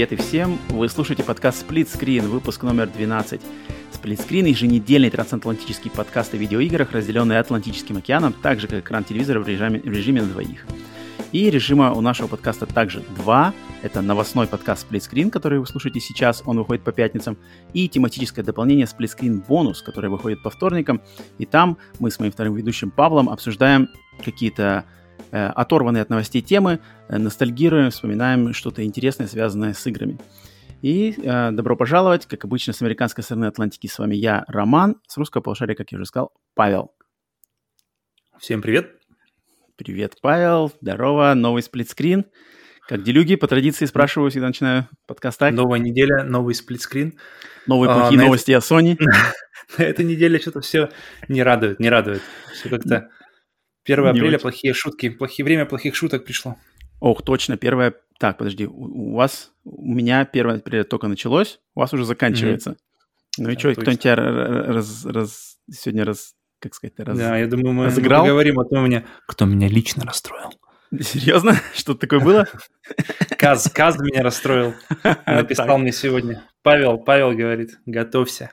привет 0.00 0.12
и 0.12 0.16
всем! 0.16 0.58
Вы 0.70 0.88
слушаете 0.88 1.22
подкаст 1.22 1.68
Split 1.68 1.86
Screen, 1.86 2.26
выпуск 2.26 2.62
номер 2.62 2.86
12. 2.86 3.38
Split 3.92 4.26
Screen– 4.26 4.48
еженедельный 4.48 5.10
трансатлантический 5.10 5.90
подкаст 5.90 6.32
о 6.32 6.38
видеоиграх, 6.38 6.92
разделенный 6.92 7.38
Атлантическим 7.38 7.98
океаном, 7.98 8.32
так 8.32 8.60
же, 8.60 8.66
как 8.66 8.78
экран 8.78 9.04
телевизора 9.04 9.40
в 9.40 9.46
режиме, 9.46 9.78
в 9.78 9.84
режиме 9.84 10.22
на 10.22 10.28
двоих. 10.28 10.64
И 11.32 11.50
режима 11.50 11.92
у 11.92 12.00
нашего 12.00 12.28
подкаста 12.28 12.64
также 12.64 13.02
два. 13.14 13.52
Это 13.82 14.00
новостной 14.00 14.46
подкаст 14.46 14.86
Split 14.90 15.00
Screen, 15.00 15.28
который 15.28 15.58
вы 15.58 15.66
слушаете 15.66 16.00
сейчас, 16.00 16.42
он 16.46 16.56
выходит 16.56 16.82
по 16.82 16.92
пятницам, 16.92 17.36
и 17.74 17.86
тематическое 17.86 18.42
дополнение 18.42 18.86
Split 18.86 19.10
Screen 19.18 19.44
бонус, 19.46 19.82
которое 19.82 20.08
выходит 20.08 20.42
по 20.42 20.48
вторникам. 20.48 21.02
И 21.36 21.44
там 21.44 21.76
мы 21.98 22.10
с 22.10 22.18
моим 22.18 22.32
вторым 22.32 22.54
ведущим 22.54 22.90
Павлом 22.90 23.28
обсуждаем 23.28 23.90
какие-то 24.24 24.86
оторванные 25.30 26.02
от 26.02 26.10
новостей 26.10 26.42
темы, 26.42 26.80
э, 27.08 27.18
ностальгируем, 27.18 27.90
вспоминаем 27.90 28.52
что-то 28.52 28.84
интересное, 28.84 29.26
связанное 29.26 29.74
с 29.74 29.86
играми. 29.86 30.18
И 30.82 31.14
э, 31.22 31.50
добро 31.50 31.76
пожаловать, 31.76 32.26
как 32.26 32.44
обычно, 32.44 32.72
с 32.72 32.80
американской 32.80 33.22
стороны 33.22 33.44
Атлантики. 33.46 33.86
С 33.86 33.98
вами 33.98 34.16
я, 34.16 34.44
Роман, 34.48 34.96
с 35.06 35.16
русского 35.18 35.42
полушария, 35.42 35.74
как 35.74 35.92
я 35.92 35.96
уже 35.96 36.06
сказал, 36.06 36.32
Павел. 36.54 36.92
Всем 38.38 38.62
привет. 38.62 38.96
Привет, 39.76 40.16
Павел. 40.22 40.72
Здорово. 40.80 41.34
Новый 41.34 41.62
сплитскрин. 41.62 42.24
Как 42.88 43.02
делюги, 43.02 43.36
по 43.36 43.46
традиции 43.46 43.84
спрашиваю, 43.84 44.30
всегда 44.30 44.48
начинаю 44.48 44.88
подкаст 45.06 45.38
так. 45.38 45.52
Новая 45.52 45.78
неделя, 45.78 46.24
новый 46.24 46.54
сплитскрин. 46.54 47.18
Новые 47.66 47.90
а, 47.90 47.94
плохие 47.94 48.20
а, 48.20 48.24
новости 48.24 48.52
это... 48.52 48.66
о 48.66 48.80
Sony. 48.80 48.98
на 49.78 49.82
этой 49.82 50.04
неделе 50.04 50.38
что-то 50.38 50.60
все 50.60 50.88
не 51.28 51.42
радует, 51.42 51.78
не 51.78 51.88
радует. 51.88 52.22
Все 52.52 52.68
как-то 52.68 53.10
1 53.84 54.04
не 54.04 54.10
апреля 54.10 54.28
очень. 54.28 54.38
плохие 54.40 54.74
шутки. 54.74 55.08
Плохие 55.08 55.44
время 55.44 55.66
плохих 55.66 55.94
шуток 55.94 56.24
пришло. 56.24 56.56
Ох, 57.00 57.22
точно, 57.22 57.56
первое... 57.56 57.94
Так, 58.18 58.36
подожди, 58.38 58.66
у, 58.66 59.12
у 59.12 59.14
вас... 59.14 59.52
У 59.64 59.94
меня 59.94 60.20
1 60.20 60.50
апреля 60.50 60.84
только 60.84 61.08
началось, 61.08 61.60
у 61.74 61.80
вас 61.80 61.92
уже 61.92 62.04
заканчивается. 62.04 62.70
Mm-hmm. 62.70 62.76
Ну 63.38 63.44
да, 63.44 63.52
и 63.52 63.58
что, 63.58 63.74
кто 63.74 63.94
тебя 63.94 64.16
раз, 64.16 65.04
раз, 65.06 65.56
сегодня 65.70 66.04
раз... 66.04 66.34
Как 66.58 66.74
сказать, 66.74 66.92
раз, 66.98 67.16
Да, 67.16 67.38
я 67.38 67.46
думаю, 67.46 67.72
мы, 67.72 67.86
разыграл? 67.86 68.20
мы 68.20 68.28
поговорим 68.28 68.60
о 68.60 68.64
том, 68.64 68.84
меня, 68.84 69.06
кто 69.26 69.46
меня 69.46 69.66
лично 69.66 70.04
расстроил. 70.04 70.50
Серьезно? 70.98 71.54
Что-то 71.74 72.00
такое 72.00 72.20
было? 72.20 72.48
Каз, 73.38 73.70
Каз 73.72 73.98
меня 73.98 74.22
расстроил. 74.22 74.74
Написал 75.26 75.78
мне 75.78 75.92
сегодня. 75.92 76.42
Павел, 76.62 76.98
Павел 76.98 77.32
говорит, 77.32 77.78
готовься. 77.86 78.52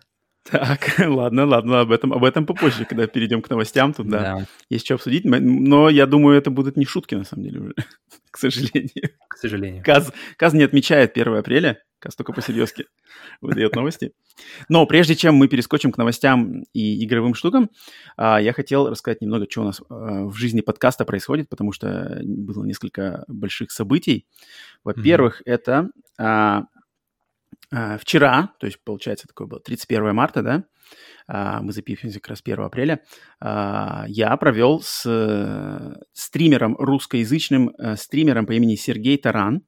Так, 0.49 0.95
ладно, 0.99 1.45
ладно, 1.45 1.81
об 1.81 1.91
этом, 1.91 2.13
об 2.13 2.23
этом 2.23 2.45
попозже, 2.45 2.85
когда 2.85 3.07
перейдем 3.07 3.41
к 3.41 3.49
новостям, 3.49 3.93
тут, 3.93 4.07
да, 4.07 4.19
да, 4.19 4.45
есть 4.69 4.85
что 4.85 4.95
обсудить, 4.95 5.25
но 5.25 5.89
я 5.89 6.05
думаю, 6.05 6.37
это 6.37 6.51
будут 6.51 6.77
не 6.77 6.85
шутки, 6.85 7.15
на 7.15 7.25
самом 7.25 7.43
деле, 7.43 7.59
уже, 7.59 7.73
к 8.31 8.37
сожалению. 8.37 9.09
К 9.27 9.37
сожалению. 9.37 9.83
Каз, 9.83 10.11
Каз 10.37 10.53
не 10.53 10.63
отмечает 10.63 11.17
1 11.17 11.35
апреля, 11.35 11.81
Каз 11.99 12.15
только 12.15 12.31
по-серьезки 12.31 12.85
выдает 13.41 13.75
новости. 13.75 14.13
Но 14.69 14.85
прежде 14.85 15.15
чем 15.15 15.35
мы 15.35 15.47
перескочим 15.47 15.91
к 15.91 15.97
новостям 15.97 16.63
и 16.73 17.03
игровым 17.03 17.33
штукам, 17.33 17.69
а, 18.15 18.39
я 18.39 18.53
хотел 18.53 18.89
рассказать 18.89 19.21
немного, 19.21 19.47
что 19.49 19.61
у 19.61 19.65
нас 19.65 19.81
а, 19.89 20.25
в 20.25 20.35
жизни 20.35 20.61
подкаста 20.61 21.05
происходит, 21.05 21.49
потому 21.49 21.71
что 21.71 22.21
было 22.23 22.63
несколько 22.65 23.25
больших 23.27 23.71
событий. 23.71 24.27
Во-первых, 24.83 25.41
mm-hmm. 25.41 25.51
это 25.51 25.89
а, 26.19 26.63
вчера, 27.69 28.53
то 28.59 28.65
есть, 28.65 28.83
получается, 28.83 29.27
такое 29.27 29.47
было 29.47 29.59
31 29.59 30.15
марта, 30.15 30.41
да, 30.41 30.63
а, 31.27 31.61
мы 31.61 31.73
записываемся 31.73 32.19
как 32.19 32.29
раз 32.29 32.41
1 32.41 32.59
апреля, 32.65 33.01
а, 33.39 34.05
я 34.07 34.35
провел 34.37 34.81
с 34.81 35.03
э, 35.05 35.95
стримером, 36.13 36.75
русскоязычным 36.77 37.69
э, 37.69 37.95
стримером 37.97 38.45
по 38.45 38.53
имени 38.53 38.75
Сергей 38.75 39.17
Таран, 39.17 39.63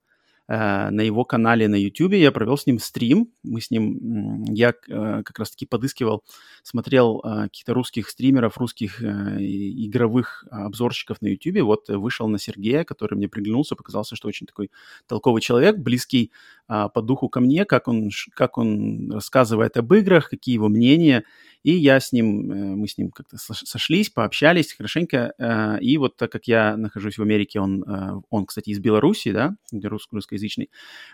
на 0.49 1.01
его 1.01 1.25
канале 1.25 1.67
на 1.67 1.75
YouTube. 1.75 2.13
Я 2.13 2.31
провел 2.31 2.57
с 2.57 2.65
ним 2.65 2.79
стрим. 2.79 3.31
Мы 3.43 3.61
с 3.61 3.69
ним, 3.69 4.43
я 4.45 4.69
э, 4.69 5.21
как 5.23 5.37
раз-таки 5.37 5.67
подыскивал, 5.67 6.23
смотрел 6.63 7.21
э, 7.23 7.43
каких-то 7.43 7.73
русских 7.75 8.09
стримеров, 8.09 8.57
русских 8.57 9.01
игровых 9.01 10.45
обзорщиков 10.49 11.21
на 11.21 11.27
YouTube. 11.27 11.61
Вот 11.61 11.87
вышел 11.89 12.27
на 12.27 12.39
Сергея, 12.39 12.83
который 12.83 13.15
мне 13.15 13.29
приглянулся, 13.29 13.75
показался, 13.75 14.15
что 14.15 14.27
очень 14.27 14.47
такой 14.47 14.71
толковый 15.07 15.41
человек, 15.41 15.77
близкий 15.77 16.31
по 16.67 17.01
духу 17.01 17.29
ко 17.29 17.39
мне, 17.39 17.65
как 17.65 17.87
он, 17.87 18.09
как 18.33 18.57
он 18.57 19.11
рассказывает 19.11 19.77
об 19.77 19.93
играх, 19.93 20.29
какие 20.29 20.55
его 20.55 20.67
мнения. 20.67 21.23
И 21.63 21.71
я 21.73 21.99
с 21.99 22.13
ним, 22.13 22.51
э, 22.51 22.75
мы 22.75 22.87
с 22.87 22.97
ним 22.97 23.11
как-то 23.11 23.37
сошлись, 23.37 24.09
пообщались 24.09 24.73
хорошенько. 24.73 25.33
Э, 25.37 25.77
и 25.81 25.97
вот 25.97 26.15
так 26.15 26.31
как 26.31 26.47
я 26.47 26.77
нахожусь 26.77 27.17
в 27.17 27.21
Америке, 27.21 27.59
он, 27.59 27.83
э, 27.83 28.21
он 28.29 28.45
кстати, 28.45 28.69
из 28.69 28.79
Беларуси, 28.79 29.31
да, 29.31 29.55
рус, 29.83 30.07
русскоязычный, 30.39 30.69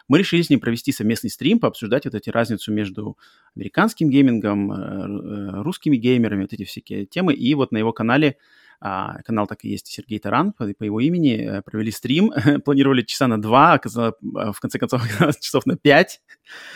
мы 0.08 0.20
решили 0.20 0.42
с 0.42 0.50
ним 0.50 0.60
провести 0.60 0.92
совместный 0.92 1.30
стрим, 1.30 1.60
пообсуждать 1.60 2.06
вот 2.06 2.16
эти 2.16 2.30
разницу 2.30 2.72
между 2.72 3.18
американским 3.56 4.10
геймингом, 4.10 5.64
русскими 5.64 5.98
геймерами, 5.98 6.44
вот 6.44 6.54
эти 6.54 6.64
всякие 6.64 7.06
темы. 7.06 7.34
И 7.34 7.54
вот 7.56 7.72
на 7.72 7.78
его 7.78 7.94
канале 7.94 8.38
а, 8.82 9.22
канал 9.24 9.48
так 9.48 9.64
и 9.64 9.70
есть 9.70 9.88
Сергей 9.88 10.20
Таран 10.20 10.52
по, 10.52 10.68
по 10.74 10.84
его 10.84 11.00
имени. 11.00 11.38
Э, 11.38 11.62
провели 11.62 11.92
стрим, 11.92 12.32
планировали 12.66 13.04
часа 13.04 13.28
на 13.28 13.42
два, 13.42 13.74
оказалось, 13.74 14.16
а, 14.36 14.52
в 14.52 14.60
конце 14.60 14.80
концов 14.80 15.02
часов 15.40 15.66
на 15.66 15.78
пять, 15.78 16.22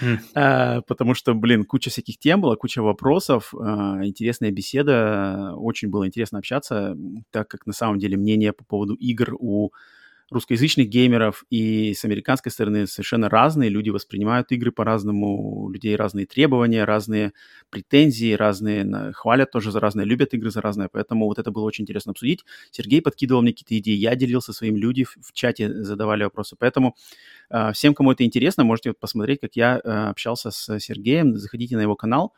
mm. 0.01 0.17
а, 0.33 0.81
потому 0.81 1.13
что, 1.13 1.33
блин, 1.33 1.65
куча 1.65 1.89
всяких 1.89 2.17
тем 2.17 2.41
было, 2.41 2.55
куча 2.55 2.81
вопросов, 2.81 3.53
а, 3.53 3.99
интересная 4.03 4.51
беседа, 4.51 5.53
очень 5.57 5.89
было 5.89 6.07
интересно 6.07 6.39
общаться, 6.39 6.97
так 7.31 7.47
как 7.49 7.65
на 7.65 7.73
самом 7.73 7.99
деле 7.99 8.17
мнение 8.17 8.53
по 8.53 8.63
поводу 8.63 8.95
игр 8.95 9.35
у 9.37 9.71
русскоязычных 10.31 10.87
геймеров 10.87 11.43
и 11.49 11.93
с 11.93 12.05
американской 12.05 12.51
стороны 12.51 12.87
совершенно 12.87 13.29
разные. 13.29 13.69
Люди 13.69 13.89
воспринимают 13.89 14.51
игры 14.51 14.71
по-разному, 14.71 15.63
у 15.63 15.69
людей 15.69 15.95
разные 15.95 16.25
требования, 16.25 16.83
разные 16.83 17.33
претензии, 17.69 18.33
разные 18.33 19.13
хвалят 19.13 19.51
тоже 19.51 19.71
за 19.71 19.79
разные, 19.79 20.05
любят 20.05 20.33
игры 20.33 20.51
за 20.51 20.61
разные. 20.61 20.89
Поэтому 20.91 21.25
вот 21.25 21.39
это 21.39 21.51
было 21.51 21.63
очень 21.63 21.83
интересно 21.83 22.11
обсудить. 22.11 22.45
Сергей 22.71 23.01
подкидывал 23.01 23.41
мне 23.41 23.51
какие-то 23.51 23.77
идеи, 23.79 23.95
я 23.95 24.15
делился 24.15 24.53
своим 24.53 24.75
людям 24.75 24.99
в 25.21 25.33
чате 25.33 25.83
задавали 25.83 26.23
вопросы. 26.23 26.55
Поэтому 26.59 26.95
э, 27.49 27.71
всем, 27.73 27.93
кому 27.93 28.11
это 28.11 28.23
интересно, 28.23 28.63
можете 28.63 28.89
вот 28.89 28.99
посмотреть, 28.99 29.39
как 29.41 29.55
я 29.55 29.79
э, 29.83 29.89
общался 30.09 30.51
с 30.51 30.79
Сергеем. 30.79 31.37
Заходите 31.37 31.75
на 31.77 31.81
его 31.81 31.95
канал, 31.95 32.33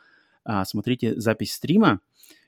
э, 0.46 0.64
смотрите 0.66 1.20
запись 1.20 1.54
стрима 1.54 2.02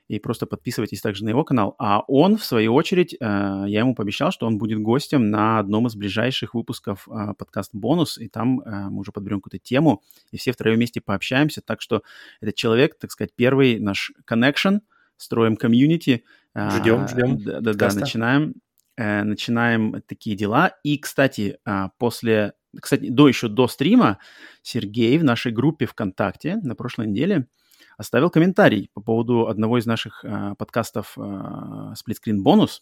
и 0.08 0.20
просто 0.20 0.46
подписывайтесь 0.46 1.02
также 1.02 1.24
на 1.24 1.30
его 1.30 1.44
канал. 1.44 1.76
А 1.80 2.02
он, 2.08 2.38
в 2.38 2.44
свою 2.44 2.74
очередь, 2.74 3.14
э, 3.14 3.18
я 3.20 3.80
ему 3.80 3.96
пообещал, 3.96 4.32
что 4.32 4.46
он 4.46 4.58
будет 4.58 4.80
гостем 4.80 5.30
на 5.30 5.60
одном 5.60 5.88
из 5.88 5.96
ближайших 5.96 6.54
выпусков 6.54 7.08
э, 7.08 7.34
подкаст 7.38 7.72
«Бонус», 7.74 8.18
и 8.18 8.28
там 8.28 8.60
э, 8.60 8.90
мы 8.90 9.00
уже 9.00 9.12
подберем 9.12 9.40
какую-то 9.40 9.64
тему, 9.64 10.02
и 10.32 10.38
все 10.38 10.52
втроем 10.52 10.76
вместе 10.76 11.00
пообщаемся. 11.00 11.62
Так 11.62 11.82
что 11.82 12.04
этот 12.42 12.56
человек, 12.56 12.98
так 13.00 13.12
сказать, 13.12 13.32
первый 13.36 13.80
наш 13.80 14.12
connection, 14.30 14.82
строим 15.18 15.56
комьюнити. 15.56 16.26
Ждем, 16.56 17.08
ждем. 17.08 17.38
Да-да-да, 17.42 17.94
начинаем, 17.94 18.56
начинаем 18.98 20.02
такие 20.06 20.36
дела. 20.36 20.76
И, 20.84 20.98
кстати, 20.98 21.60
после, 21.98 22.54
кстати, 22.80 23.10
до 23.10 23.28
еще 23.28 23.48
до 23.48 23.68
стрима 23.68 24.20
Сергей 24.64 25.18
в 25.18 25.24
нашей 25.24 25.52
группе 25.52 25.86
ВКонтакте 25.86 26.58
на 26.58 26.76
прошлой 26.76 27.08
неделе– 27.08 27.48
оставил 27.98 28.30
комментарий 28.30 28.90
по 28.94 29.02
поводу 29.02 29.48
одного 29.48 29.78
из 29.78 29.86
наших 29.86 30.24
э, 30.24 30.56
подкастов 30.58 31.14
э, 31.18 31.22
Split 31.22 32.18
Screen 32.26 32.44
Bonus. 32.44 32.82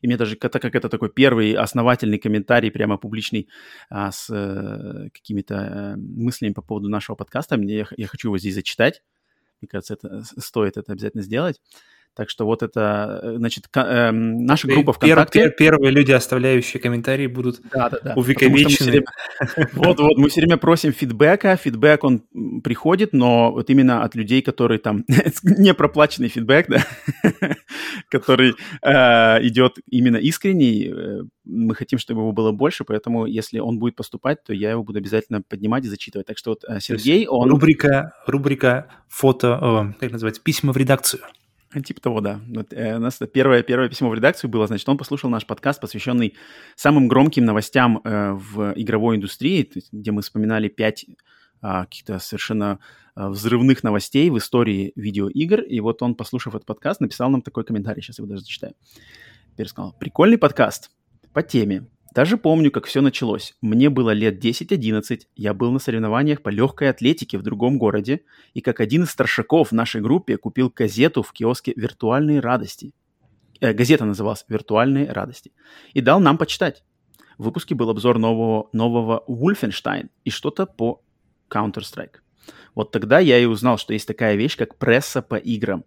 И 0.00 0.06
мне 0.08 0.16
даже, 0.16 0.36
так 0.36 0.60
как 0.60 0.74
это 0.74 0.88
такой 0.88 1.10
первый 1.10 1.52
основательный 1.52 2.18
комментарий, 2.18 2.70
прямо 2.70 2.98
публичный, 2.98 3.48
а, 3.88 4.10
с 4.10 4.28
э, 4.30 5.10
какими-то 5.14 5.54
э, 5.54 5.96
мыслями 5.96 6.52
по 6.52 6.62
поводу 6.62 6.88
нашего 6.88 7.14
подкаста, 7.14 7.56
мне, 7.56 7.76
я, 7.78 7.86
я 7.96 8.06
хочу 8.08 8.28
его 8.28 8.38
здесь 8.38 8.54
зачитать. 8.54 9.02
Мне 9.60 9.68
кажется, 9.68 9.94
это, 9.94 10.22
стоит 10.38 10.76
это 10.76 10.92
обязательно 10.92 11.22
сделать. 11.22 11.60
Так 12.14 12.28
что 12.28 12.44
вот 12.44 12.62
это, 12.62 13.20
э, 13.22 13.34
значит, 13.36 13.64
э, 13.74 14.10
наша 14.10 14.68
группа 14.68 14.92
ВКонтакте... 14.92 15.44
Пер, 15.44 15.52
первые 15.52 15.92
люди, 15.92 16.12
оставляющие 16.12 16.78
комментарии, 16.78 17.26
будут 17.26 17.62
да, 17.72 17.88
да, 17.88 17.98
да. 18.04 18.14
увековечены. 18.16 19.04
Вот-вот, 19.72 20.18
мы 20.18 20.28
все 20.28 20.42
время 20.42 20.58
просим 20.58 20.92
фидбэка, 20.92 21.56
фидбэк, 21.56 22.04
он 22.04 22.22
приходит, 22.62 23.14
но 23.14 23.52
вот 23.52 23.70
именно 23.70 24.04
от 24.04 24.14
людей, 24.14 24.42
которые 24.42 24.78
там... 24.78 25.04
не 25.42 25.72
проплаченный 25.72 26.28
фидбэк, 26.28 26.66
да, 26.68 26.84
который 28.10 28.56
э, 28.82 29.46
идет 29.46 29.78
именно 29.88 30.18
искренний, 30.18 30.92
э, 30.94 31.22
мы 31.44 31.74
хотим, 31.74 31.98
чтобы 31.98 32.20
его 32.20 32.32
было 32.32 32.52
больше, 32.52 32.84
поэтому 32.84 33.24
если 33.24 33.58
он 33.58 33.78
будет 33.78 33.96
поступать, 33.96 34.44
то 34.44 34.52
я 34.52 34.72
его 34.72 34.84
буду 34.84 34.98
обязательно 34.98 35.40
поднимать 35.40 35.86
и 35.86 35.88
зачитывать. 35.88 36.26
Так 36.26 36.36
что 36.36 36.50
вот 36.50 36.64
Сергей, 36.82 37.26
он... 37.26 37.48
Рубрика, 37.48 38.12
рубрика 38.26 38.88
фото, 39.08 39.94
как 39.98 40.12
называется, 40.12 40.42
письма 40.42 40.74
в 40.74 40.76
редакцию. 40.76 41.22
Типа 41.80 42.00
того, 42.00 42.20
да. 42.20 42.40
Вот, 42.48 42.72
э, 42.72 42.96
у 42.96 42.98
нас 42.98 43.18
первое, 43.32 43.62
первое 43.62 43.88
письмо 43.88 44.10
в 44.10 44.14
редакцию 44.14 44.50
было, 44.50 44.66
значит, 44.66 44.86
он 44.88 44.98
послушал 44.98 45.30
наш 45.30 45.46
подкаст, 45.46 45.80
посвященный 45.80 46.34
самым 46.76 47.08
громким 47.08 47.44
новостям 47.44 48.00
э, 48.04 48.32
в 48.32 48.74
игровой 48.76 49.16
индустрии, 49.16 49.70
где 49.90 50.12
мы 50.12 50.20
вспоминали 50.20 50.68
пять 50.68 51.06
э, 51.08 51.14
каких-то 51.60 52.18
совершенно 52.18 52.78
э, 53.16 53.26
взрывных 53.28 53.82
новостей 53.82 54.28
в 54.28 54.36
истории 54.36 54.92
видеоигр. 54.96 55.62
И 55.62 55.80
вот 55.80 56.02
он, 56.02 56.14
послушав 56.14 56.54
этот 56.54 56.66
подкаст, 56.66 57.00
написал 57.00 57.30
нам 57.30 57.40
такой 57.40 57.64
комментарий, 57.64 58.02
сейчас 58.02 58.18
я 58.18 58.22
его 58.22 58.30
даже 58.30 58.42
зачитаю. 58.42 58.74
Теперь 59.52 59.68
сказал, 59.68 59.94
прикольный 59.98 60.38
подкаст 60.38 60.90
по 61.32 61.42
теме. 61.42 61.86
Даже 62.14 62.36
помню, 62.36 62.70
как 62.70 62.84
все 62.84 63.00
началось. 63.00 63.54
Мне 63.62 63.88
было 63.88 64.10
лет 64.10 64.44
10-11, 64.44 65.22
я 65.34 65.54
был 65.54 65.72
на 65.72 65.78
соревнованиях 65.78 66.42
по 66.42 66.50
легкой 66.50 66.90
атлетике 66.90 67.38
в 67.38 67.42
другом 67.42 67.78
городе, 67.78 68.20
и 68.52 68.60
как 68.60 68.80
один 68.80 69.04
из 69.04 69.10
старшаков 69.10 69.70
в 69.70 69.72
нашей 69.72 70.02
группе 70.02 70.36
купил 70.36 70.70
газету 70.74 71.22
в 71.22 71.32
киоске 71.32 71.72
«Виртуальные 71.74 72.40
радости». 72.40 72.92
Э, 73.60 73.72
газета 73.72 74.04
называлась 74.04 74.44
«Виртуальные 74.46 75.10
радости». 75.10 75.52
И 75.94 76.02
дал 76.02 76.20
нам 76.20 76.36
почитать. 76.36 76.84
В 77.38 77.44
выпуске 77.44 77.74
был 77.74 77.88
обзор 77.88 78.18
нового, 78.18 78.68
нового 78.74 79.24
Wolfenstein 79.26 80.10
и 80.24 80.28
что-то 80.30 80.66
по 80.66 81.00
Counter-Strike. 81.48 82.16
Вот 82.74 82.90
тогда 82.90 83.20
я 83.20 83.38
и 83.38 83.46
узнал, 83.46 83.78
что 83.78 83.94
есть 83.94 84.06
такая 84.06 84.36
вещь, 84.36 84.58
как 84.58 84.76
пресса 84.76 85.22
по 85.22 85.36
играм. 85.36 85.82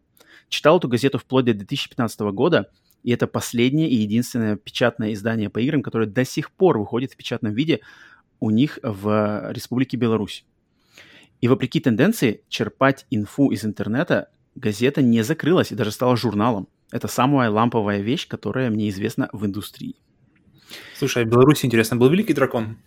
Читал 0.50 0.80
эту 0.80 0.88
газету 0.88 1.20
вплоть 1.20 1.46
до 1.46 1.54
2015 1.54 2.20
года– 2.22 2.72
и 3.04 3.12
это 3.12 3.28
последнее 3.28 3.90
и 3.90 3.96
единственное 3.96 4.56
печатное 4.56 5.14
издание 5.14 5.50
по 5.50 5.60
играм, 5.60 5.84
которое 5.84 6.08
до 6.08 6.26
сих 6.26 6.52
пор 6.52 6.80
выходит 6.80 7.14
в 7.14 7.18
печатном 7.18 7.54
виде 7.54 7.82
у 8.40 8.50
них 8.50 8.80
в 8.82 9.52
Республике 9.52 9.98
Беларусь. 9.98 10.46
И 11.42 11.48
вопреки 11.48 11.80
тенденции 11.80 12.42
черпать 12.50 13.06
инфу 13.12 13.52
из 13.52 13.66
интернета, 13.66 14.30
газета 14.56 15.02
не 15.02 15.22
закрылась 15.22 15.72
и 15.72 15.76
даже 15.76 15.92
стала 15.92 16.18
журналом. 16.18 16.68
Это 16.92 17.08
самая 17.08 17.50
ламповая 17.50 18.02
вещь, 18.02 18.28
которая 18.28 18.70
мне 18.70 18.90
известна 18.90 19.30
в 19.34 19.46
индустрии. 19.46 19.96
Слушай, 20.98 21.24
а 21.24 21.26
в 21.26 21.30
Беларуси, 21.30 21.66
интересно, 21.66 21.98
был 21.98 22.10
Великий 22.10 22.34
Дракон? 22.34 22.78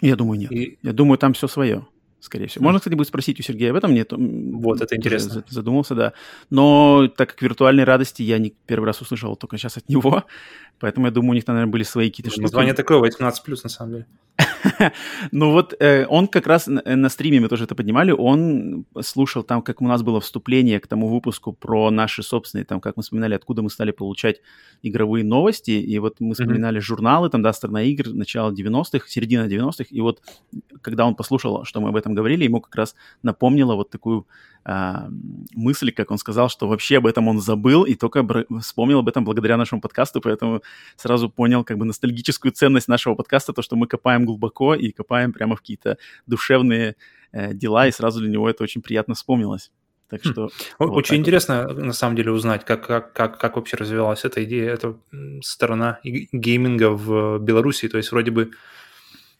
Я 0.00 0.16
думаю, 0.16 0.40
нет. 0.40 0.52
И... 0.52 0.78
Я 0.82 0.92
думаю, 0.92 1.18
там 1.18 1.34
все 1.34 1.46
свое 1.46 1.86
скорее 2.20 2.46
всего. 2.46 2.64
Можно, 2.64 2.78
кстати, 2.80 2.94
будет 2.94 3.08
спросить 3.08 3.40
у 3.40 3.42
Сергея 3.42 3.70
об 3.70 3.76
этом, 3.76 3.94
нет. 3.94 4.12
Вот, 4.12 4.80
это 4.80 4.96
интересно. 4.96 5.44
Задумался, 5.48 5.94
да. 5.94 6.12
Но 6.50 7.08
так 7.08 7.30
как 7.30 7.42
виртуальной 7.42 7.84
радости 7.84 8.22
я 8.22 8.38
не 8.38 8.54
первый 8.66 8.86
раз 8.86 9.00
услышал 9.00 9.36
только 9.36 9.58
сейчас 9.58 9.76
от 9.76 9.88
него, 9.88 10.24
поэтому 10.78 11.06
я 11.06 11.12
думаю, 11.12 11.32
у 11.32 11.34
них, 11.34 11.46
наверное, 11.46 11.70
были 11.70 11.82
свои 11.82 12.10
какие-то 12.10 12.30
штуки. 12.30 12.42
Название 12.42 12.74
такое, 12.74 12.98
18+, 12.98 13.32
на 13.62 13.68
самом 13.68 13.92
деле. 13.92 14.06
ну 15.32 15.52
вот 15.52 15.74
э, 15.80 16.06
он 16.06 16.28
как 16.28 16.46
раз 16.46 16.66
на, 16.66 16.82
на 16.84 17.08
стриме, 17.08 17.40
мы 17.40 17.48
тоже 17.48 17.64
это 17.64 17.74
поднимали, 17.74 18.10
он 18.10 18.84
слушал 19.00 19.42
там, 19.42 19.62
как 19.62 19.80
у 19.80 19.86
нас 19.86 20.02
было 20.02 20.20
вступление 20.20 20.80
к 20.80 20.86
тому 20.86 21.08
выпуску 21.08 21.52
про 21.52 21.90
наши 21.90 22.22
собственные, 22.22 22.64
там, 22.64 22.80
как 22.80 22.96
мы 22.96 23.02
вспоминали, 23.02 23.34
откуда 23.34 23.62
мы 23.62 23.70
стали 23.70 23.90
получать 23.90 24.40
игровые 24.82 25.24
новости, 25.24 25.72
и 25.72 25.98
вот 25.98 26.20
мы 26.20 26.34
вспоминали 26.34 26.78
mm-hmm. 26.78 26.84
журналы, 26.84 27.30
там, 27.30 27.42
да, 27.42 27.52
«Страна 27.52 27.82
игр», 27.82 28.08
начало 28.14 28.52
90-х, 28.52 29.08
середина 29.08 29.46
90-х, 29.46 29.84
и 29.90 30.00
вот 30.00 30.22
когда 30.82 31.06
он 31.06 31.14
послушал, 31.14 31.64
что 31.64 31.80
мы 31.80 31.88
об 31.88 31.96
этом 31.96 32.14
говорили, 32.14 32.44
ему 32.44 32.60
как 32.60 32.74
раз 32.74 32.94
напомнило 33.22 33.74
вот 33.74 33.90
такую 33.90 34.26
а, 34.62 35.08
мысль, 35.54 35.90
как 35.90 36.10
он 36.10 36.18
сказал, 36.18 36.50
что 36.50 36.68
вообще 36.68 36.98
об 36.98 37.06
этом 37.06 37.28
он 37.28 37.40
забыл 37.40 37.84
и 37.84 37.94
только 37.94 38.26
вспомнил 38.60 38.98
об 38.98 39.08
этом 39.08 39.24
благодаря 39.24 39.56
нашему 39.56 39.80
подкасту, 39.80 40.20
поэтому 40.20 40.62
сразу 40.96 41.30
понял 41.30 41.64
как 41.64 41.78
бы 41.78 41.86
ностальгическую 41.86 42.52
ценность 42.52 42.88
нашего 42.88 43.14
подкаста, 43.14 43.52
то, 43.52 43.62
что 43.62 43.76
мы 43.76 43.86
копаем 43.86 44.26
глубоко 44.26 44.49
и 44.74 44.92
копаем 44.92 45.32
прямо 45.32 45.56
в 45.56 45.60
какие-то 45.60 45.98
душевные 46.26 46.96
э, 47.32 47.54
дела, 47.54 47.86
и 47.86 47.92
сразу 47.92 48.20
для 48.20 48.28
него 48.28 48.48
это 48.48 48.62
очень 48.64 48.82
приятно 48.82 49.14
вспомнилось. 49.14 49.70
Так 50.08 50.24
хм. 50.24 50.30
что... 50.30 50.48
Вот 50.78 50.90
очень 50.90 51.16
интересно, 51.16 51.66
вот. 51.68 51.78
на 51.78 51.92
самом 51.92 52.16
деле, 52.16 52.32
узнать, 52.32 52.64
как, 52.64 52.86
как, 52.86 53.12
как, 53.12 53.38
как 53.38 53.56
вообще 53.56 53.76
развивалась 53.76 54.24
эта 54.24 54.42
идея, 54.44 54.70
эта 54.72 54.96
сторона 55.42 56.00
гейминга 56.02 56.90
в 56.90 57.38
Беларуси. 57.38 57.88
То 57.88 57.96
есть 57.96 58.10
вроде 58.10 58.30
бы 58.32 58.50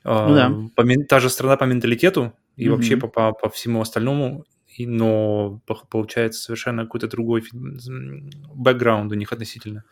э, 0.04 0.26
ну, 0.28 0.34
да. 0.34 0.52
по, 0.76 0.84
та 1.08 1.20
же 1.20 1.28
страна 1.28 1.56
по 1.56 1.64
менталитету 1.64 2.32
и 2.56 2.66
mm-hmm. 2.66 2.70
вообще 2.70 2.96
по, 2.96 3.08
по, 3.08 3.32
по 3.32 3.50
всему 3.50 3.80
остальному 3.80 4.44
и, 4.76 4.86
но 4.86 5.60
получается 5.90 6.42
совершенно 6.42 6.84
какой-то 6.84 7.08
другой 7.08 7.42
бэкграунд 7.52 9.12
у 9.12 9.14
них 9.14 9.32
относительно. 9.32 9.84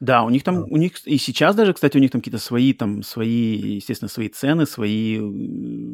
Да, 0.00 0.22
у 0.22 0.30
них 0.30 0.42
там, 0.44 0.64
у 0.70 0.78
них 0.78 1.06
и 1.06 1.18
сейчас 1.18 1.54
даже, 1.54 1.74
кстати, 1.74 1.98
у 1.98 2.00
них 2.00 2.10
там 2.10 2.22
какие-то 2.22 2.38
свои, 2.42 2.72
там, 2.72 3.02
свои, 3.02 3.76
естественно, 3.76 4.08
свои 4.08 4.28
цены, 4.28 4.64
свои 4.64 5.18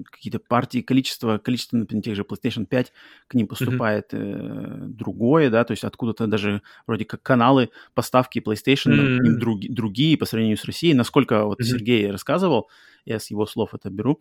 какие-то 0.05 0.39
партии, 0.39 0.81
количество, 0.81 1.39
количество, 1.39 1.77
например, 1.77 2.05
тех 2.05 2.15
же 2.15 2.23
PlayStation 2.23 2.67
5 2.67 2.93
к 3.27 3.35
ним 3.35 3.49
поступает 3.49 4.15
mm-hmm. 4.15 4.85
э, 4.85 4.87
другое, 4.87 5.51
да, 5.51 5.65
то 5.65 5.73
есть 5.73 5.83
откуда-то 5.83 6.29
даже 6.29 6.63
вроде 6.87 7.05
как 7.05 7.21
каналы 7.25 7.71
поставки 7.95 8.39
PlayStation 8.39 8.93
mm-hmm. 8.93 9.19
к 9.19 9.23
ним 9.23 9.39
друг, 9.41 9.61
другие 9.71 10.17
по 10.17 10.25
сравнению 10.25 10.57
с 10.57 10.65
Россией. 10.65 10.95
Насколько 10.95 11.45
вот 11.45 11.61
mm-hmm. 11.61 11.65
Сергей 11.65 12.09
рассказывал, 12.09 12.71
я 13.07 13.19
с 13.19 13.29
его 13.33 13.45
слов 13.45 13.75
это 13.75 13.91
беру, 13.91 14.21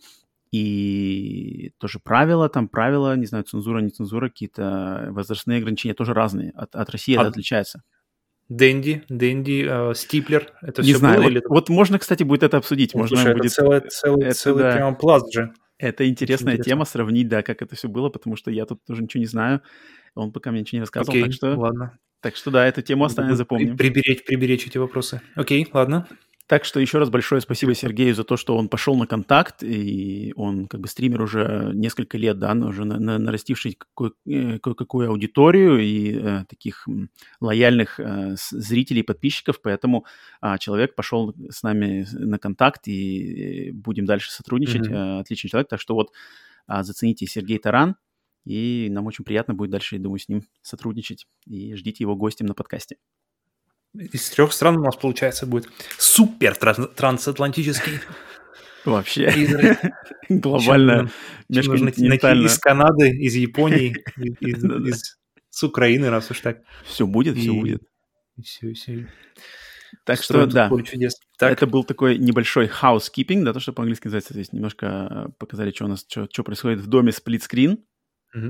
и 0.52 1.74
тоже 1.78 2.00
правила, 2.00 2.50
там 2.50 2.70
правила, 2.70 3.16
не 3.16 3.28
знаю, 3.28 3.44
цензура, 3.44 3.82
не 3.82 3.90
цензура, 3.90 4.30
какие-то 4.30 5.10
возрастные 5.12 5.60
ограничения 5.60 5.94
тоже 5.94 6.14
разные. 6.14 6.52
От, 6.56 6.76
от 6.76 6.90
России 6.90 7.16
а... 7.16 7.22
это 7.22 7.30
отличается. 7.30 7.84
Дэнди, 8.50 9.04
Дэнди, 9.10 9.66
э, 9.68 9.94
Стиплер, 9.96 10.54
это 10.62 10.82
не 10.82 10.90
все 10.90 10.98
знаю, 11.00 11.18
было? 11.18 11.24
Вот, 11.24 11.32
или... 11.32 11.42
вот 11.48 11.70
можно, 11.70 11.98
кстати, 12.00 12.24
будет 12.24 12.44
это 12.44 12.58
обсудить. 12.58 12.94
Ну, 12.94 13.02
можно 13.02 13.18
слушай, 13.18 13.34
будет... 13.34 13.46
это 13.46 13.56
целый, 13.56 13.82
целый, 13.90 14.26
это, 14.26 14.36
целый 14.36 14.64
да. 14.64 14.72
прям 14.74 14.96
пласт 14.96 15.34
же. 15.34 15.54
Это 15.78 16.08
интересная 16.08 16.54
Очень 16.54 16.64
тема, 16.64 16.86
сравнить, 16.86 17.28
да, 17.28 17.42
как 17.42 17.62
это 17.62 17.76
все 17.76 17.90
было, 17.90 18.10
потому 18.10 18.36
что 18.36 18.50
я 18.52 18.66
тут 18.66 18.84
тоже 18.86 19.04
ничего 19.04 19.20
не 19.20 19.28
знаю. 19.28 19.62
Он 20.14 20.32
пока 20.32 20.52
мне 20.52 20.62
ничего 20.62 20.78
не 20.78 20.82
рассказывал, 20.82 21.14
Окей, 21.14 21.24
так 21.24 21.34
что... 21.34 21.56
ладно. 21.56 21.98
Так 22.22 22.36
что 22.36 22.50
да, 22.50 22.66
эту 22.66 22.82
тему 22.82 23.06
оставим, 23.06 23.36
запомним. 23.36 23.78
Приберечь, 23.78 24.24
приберечь 24.26 24.66
эти 24.66 24.78
вопросы. 24.78 25.22
Окей, 25.36 25.68
ладно. 25.74 26.08
Так 26.48 26.64
что 26.64 26.80
еще 26.80 27.00
раз 27.00 27.10
большое 27.10 27.42
спасибо 27.42 27.74
Сергею 27.74 28.14
за 28.14 28.24
то, 28.24 28.38
что 28.38 28.56
он 28.56 28.70
пошел 28.70 28.96
на 28.96 29.08
контакт, 29.08 29.64
и 29.64 30.32
он 30.36 30.68
как 30.68 30.80
бы 30.80 30.88
стример 30.88 31.24
уже 31.24 31.72
несколько 31.74 32.20
лет, 32.20 32.38
да, 32.38 32.54
уже 32.54 32.86
на, 32.86 33.00
на, 33.00 33.18
нарастивший 33.18 33.80
э, 34.28 34.60
кое-какую 34.60 35.10
аудиторию 35.10 35.80
и 35.80 36.14
э, 36.14 36.46
таких 36.48 36.88
лояльных 37.40 38.00
э, 38.00 38.36
зрителей, 38.38 39.02
подписчиков, 39.02 39.60
поэтому 39.60 40.06
э, 40.44 40.58
человек 40.60 40.94
пошел 40.94 41.34
с 41.50 41.64
нами 41.64 42.06
на 42.12 42.38
контакт, 42.38 42.88
и 42.88 43.72
будем 43.72 44.06
дальше 44.06 44.32
сотрудничать. 44.32 44.88
Mm-hmm. 44.88 45.18
Э, 45.18 45.20
отличный 45.22 45.50
человек, 45.50 45.68
так 45.68 45.82
что 45.82 45.96
вот 45.96 46.12
э, 46.68 46.84
зацените 46.84 47.26
Сергей 47.26 47.58
Таран, 47.58 47.96
и 48.46 48.90
нам 48.92 49.08
очень 49.08 49.26
приятно 49.26 49.56
будет 49.56 49.72
дальше, 49.72 49.96
я 49.96 50.02
думаю, 50.02 50.20
с 50.20 50.30
ним 50.30 50.44
сотрудничать, 50.62 51.26
и 51.48 51.74
ждите 51.74 52.04
его 52.04 52.16
гостем 52.16 52.46
на 52.46 52.54
подкасте 52.54 52.98
из 54.12 54.30
трех 54.30 54.54
стран 54.54 54.78
у 54.78 54.84
нас, 54.84 54.96
получается, 54.96 55.46
будет 55.46 55.70
супер 55.98 56.56
трансатлантический. 56.56 58.00
Вообще. 58.86 59.32
Глобально. 60.30 61.10
Из 61.50 62.60
Канады, 62.60 63.10
из 63.10 63.36
Японии, 63.36 63.96
из, 64.40 65.18
с 65.50 65.64
Украины, 65.64 66.10
раз 66.10 66.30
уж 66.32 66.40
так. 66.42 66.62
Все 66.86 67.06
будет, 67.08 67.38
все 67.38 67.52
будет. 67.52 67.84
Все, 68.44 68.74
все. 68.74 69.08
Так 70.04 70.22
что, 70.22 70.46
да, 70.46 70.70
так. 71.38 71.54
это 71.54 71.68
был 71.68 71.84
такой 71.84 72.18
небольшой 72.18 72.68
housekeeping, 72.68 73.44
да, 73.44 73.54
то, 73.54 73.60
что 73.60 73.72
по-английски 73.72 74.08
называется, 74.08 74.34
то 74.34 74.40
есть 74.40 74.52
немножко 74.52 74.86
э, 75.10 75.30
показали, 75.40 75.72
что 75.72 75.86
у 75.86 75.88
нас, 75.88 76.06
что, 76.08 76.28
что 76.30 76.44
происходит 76.44 76.80
в 76.80 76.88
доме 76.88 77.12
сплитскрин. 77.12 77.80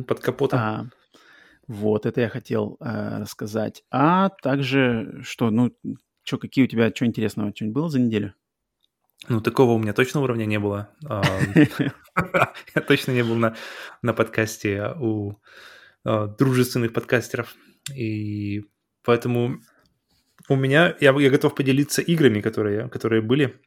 Под 0.07 0.19
капотом. 0.19 0.59
А, 0.59 0.85
вот, 1.67 2.05
это 2.05 2.21
я 2.21 2.29
хотел 2.29 2.77
э, 2.79 3.19
рассказать. 3.19 3.83
А 3.91 4.29
также, 4.29 5.21
что, 5.23 5.49
ну, 5.49 5.75
что, 6.23 6.37
какие 6.37 6.65
у 6.65 6.67
тебя, 6.67 6.91
что 6.93 7.05
интересного, 7.05 7.51
что-нибудь 7.55 7.75
было 7.75 7.89
за 7.89 7.99
неделю? 7.99 8.33
Ну, 9.27 9.41
такого 9.41 9.71
у 9.71 9.79
меня 9.79 9.93
точно 9.93 10.21
уровня 10.21 10.45
не 10.45 10.59
было. 10.59 10.89
Я 12.75 12.81
точно 12.87 13.11
не 13.11 13.23
был 13.23 13.35
на, 13.35 14.13
подкасте 14.13 14.93
у 14.99 15.35
а, 16.03 16.27
дружественных 16.27 16.93
подкастеров. 16.93 17.55
И 17.95 18.65
поэтому 19.03 19.59
у 20.49 20.55
меня, 20.55 20.95
я, 20.99 21.13
готов 21.13 21.55
поделиться 21.55 22.01
играми, 22.01 22.41
которые, 22.41 22.89
которые 22.89 23.21
были. 23.21 23.59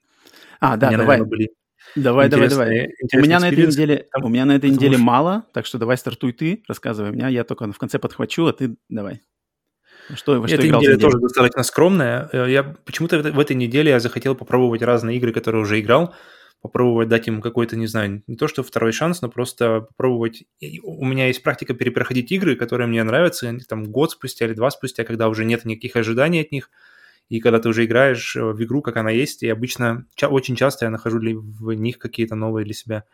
А, 0.60 0.76
да, 0.76 0.90
давай. 0.90 1.22
Были 1.22 1.50
Давай, 1.96 2.28
давай, 2.28 2.48
давай. 2.48 2.88
У 3.14 3.18
меня 3.18 3.40
на 3.40 3.48
этой 3.48 3.66
неделе, 3.66 4.08
у 4.22 4.28
меня 4.28 4.44
на 4.44 4.56
этой 4.56 4.70
неделе 4.70 4.98
мало, 4.98 5.44
так 5.52 5.66
что 5.66 5.78
давай 5.78 5.96
стартуй 5.96 6.32
ты, 6.32 6.62
рассказывай. 6.68 7.12
Меня 7.12 7.28
я 7.28 7.44
только 7.44 7.70
в 7.70 7.78
конце 7.78 7.98
подхвачу, 7.98 8.46
а 8.46 8.52
ты 8.52 8.76
давай. 8.88 9.20
Что, 10.14 10.40
во 10.40 10.48
что 10.48 10.56
Эта 10.56 10.68
неделя 10.68 10.98
тоже 10.98 11.18
достаточно 11.18 11.62
скромная. 11.62 12.30
Э, 12.32 12.46
я 12.48 12.62
почему-то 12.62 13.18
в 13.18 13.38
этой 13.38 13.54
неделе 13.54 13.90
я 13.90 14.00
захотел 14.00 14.34
попробовать 14.34 14.80
разные 14.80 15.18
игры, 15.18 15.32
которые 15.32 15.62
уже 15.62 15.80
играл, 15.80 16.14
попробовать 16.62 17.08
дать 17.08 17.28
им 17.28 17.42
какой-то, 17.42 17.76
не 17.76 17.86
знаю, 17.86 18.22
не 18.26 18.36
то 18.36 18.48
что 18.48 18.62
второй 18.62 18.92
шанс, 18.92 19.20
но 19.20 19.28
просто 19.28 19.82
попробовать. 19.82 20.44
У 20.82 21.04
меня 21.04 21.26
есть 21.26 21.42
практика 21.42 21.74
перепроходить 21.74 22.32
игры, 22.32 22.56
которые 22.56 22.86
мне 22.86 23.02
нравятся, 23.02 23.54
там 23.68 23.84
год 23.84 24.12
спустя 24.12 24.46
или 24.46 24.54
два 24.54 24.70
спустя, 24.70 25.04
когда 25.04 25.28
уже 25.28 25.44
нет 25.44 25.64
никаких 25.66 25.96
ожиданий 25.96 26.40
от 26.40 26.52
них 26.52 26.70
и 27.28 27.40
когда 27.40 27.58
ты 27.58 27.68
уже 27.68 27.84
играешь 27.84 28.36
э, 28.36 28.42
в 28.42 28.62
игру, 28.62 28.82
как 28.82 28.96
она 28.96 29.10
есть, 29.10 29.42
и 29.42 29.48
обычно, 29.48 30.06
очень 30.22 30.56
часто 30.56 30.86
я 30.86 30.90
нахожу 30.90 31.18
в 31.18 31.72
них 31.74 31.98
какие-то 31.98 32.34
новые 32.34 32.64
для 32.64 32.74
себя 32.74 33.04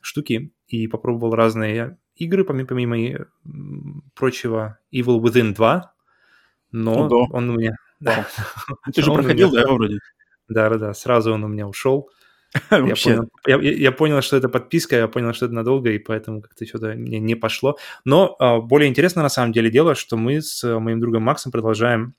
штуки, 0.00 0.52
и 0.66 0.86
попробовал 0.86 1.34
разные 1.34 1.98
игры, 2.16 2.44
помимо, 2.44 2.66
помимо 2.66 3.26
прочего, 4.14 4.78
Evil 4.92 5.20
Within 5.20 5.54
2, 5.54 5.94
но 6.72 7.06
Ого. 7.06 7.28
он 7.32 7.50
у 7.50 7.58
меня... 7.58 7.76
Да. 8.00 8.26
Ты 8.94 9.02
же 9.02 9.12
проходил, 9.12 9.50
да, 9.50 9.66
вроде? 9.66 9.98
Да-да-да, 10.48 10.94
сразу 10.94 11.32
он 11.32 11.44
у 11.44 11.48
меня 11.48 11.68
ушел. 11.68 12.10
Я 12.70 12.78
понял, 12.80 13.30
я, 13.46 13.60
я 13.60 13.92
понял, 13.92 14.22
что 14.22 14.36
это 14.36 14.48
подписка, 14.48 14.96
я 14.96 15.06
понял, 15.06 15.32
что 15.32 15.46
это 15.46 15.54
надолго, 15.54 15.92
и 15.92 16.00
поэтому 16.00 16.42
как-то 16.42 16.66
что-то 16.66 16.94
мне 16.94 17.20
не 17.20 17.36
пошло. 17.36 17.78
Но 18.04 18.34
а, 18.40 18.60
более 18.60 18.88
интересно 18.88 19.22
на 19.22 19.28
самом 19.28 19.52
деле 19.52 19.70
дело, 19.70 19.94
что 19.94 20.16
мы 20.16 20.42
с 20.42 20.64
моим 20.80 20.98
другом 20.98 21.22
Максом 21.22 21.52
продолжаем 21.52 22.16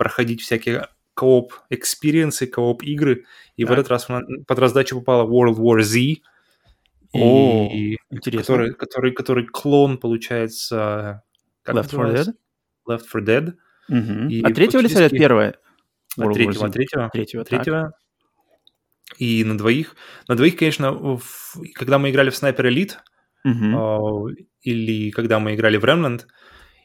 проходить 0.00 0.40
всякие 0.40 0.88
co-op 1.12 1.52
experience 1.68 2.46
ы, 2.46 2.56
co-op 2.56 2.82
игры, 2.82 3.26
и 3.56 3.64
так. 3.64 3.68
в 3.68 3.72
этот 3.74 3.88
раз 3.90 4.08
под 4.46 4.58
раздачу 4.58 4.98
попала 4.98 5.28
World 5.28 5.58
War 5.58 5.82
Z, 5.82 6.22
О, 7.12 7.68
и, 7.70 7.98
интересно. 8.08 8.40
Который, 8.40 8.74
который, 8.74 9.12
который 9.12 9.46
клон, 9.46 9.98
получается... 9.98 11.22
Как 11.62 11.74
Left 11.74 11.90
4 11.90 12.02
Dead? 12.14 12.34
Left 12.88 13.04
4 13.12 13.24
Dead. 13.26 13.54
Угу. 13.90 14.30
И 14.30 14.42
а 14.42 14.54
третьего 14.54 14.80
или 14.80 14.88
салят 14.88 15.12
первое? 15.12 15.56
От 16.16 16.32
третьего, 16.32 16.64
от 16.64 16.72
третьего. 16.72 17.10
Третьего, 17.10 17.44
третьего. 17.44 17.92
И 19.18 19.44
на 19.44 19.58
двоих. 19.58 19.96
На 20.28 20.34
двоих, 20.34 20.56
конечно, 20.56 20.92
в, 20.92 21.60
когда 21.74 21.98
мы 21.98 22.08
играли 22.08 22.30
в 22.30 22.42
Sniper 22.42 22.62
Elite, 22.62 22.92
угу. 23.44 24.30
э, 24.30 24.34
или 24.62 25.10
когда 25.10 25.38
мы 25.40 25.54
играли 25.54 25.76
в 25.76 25.84
Remnant, 25.84 26.22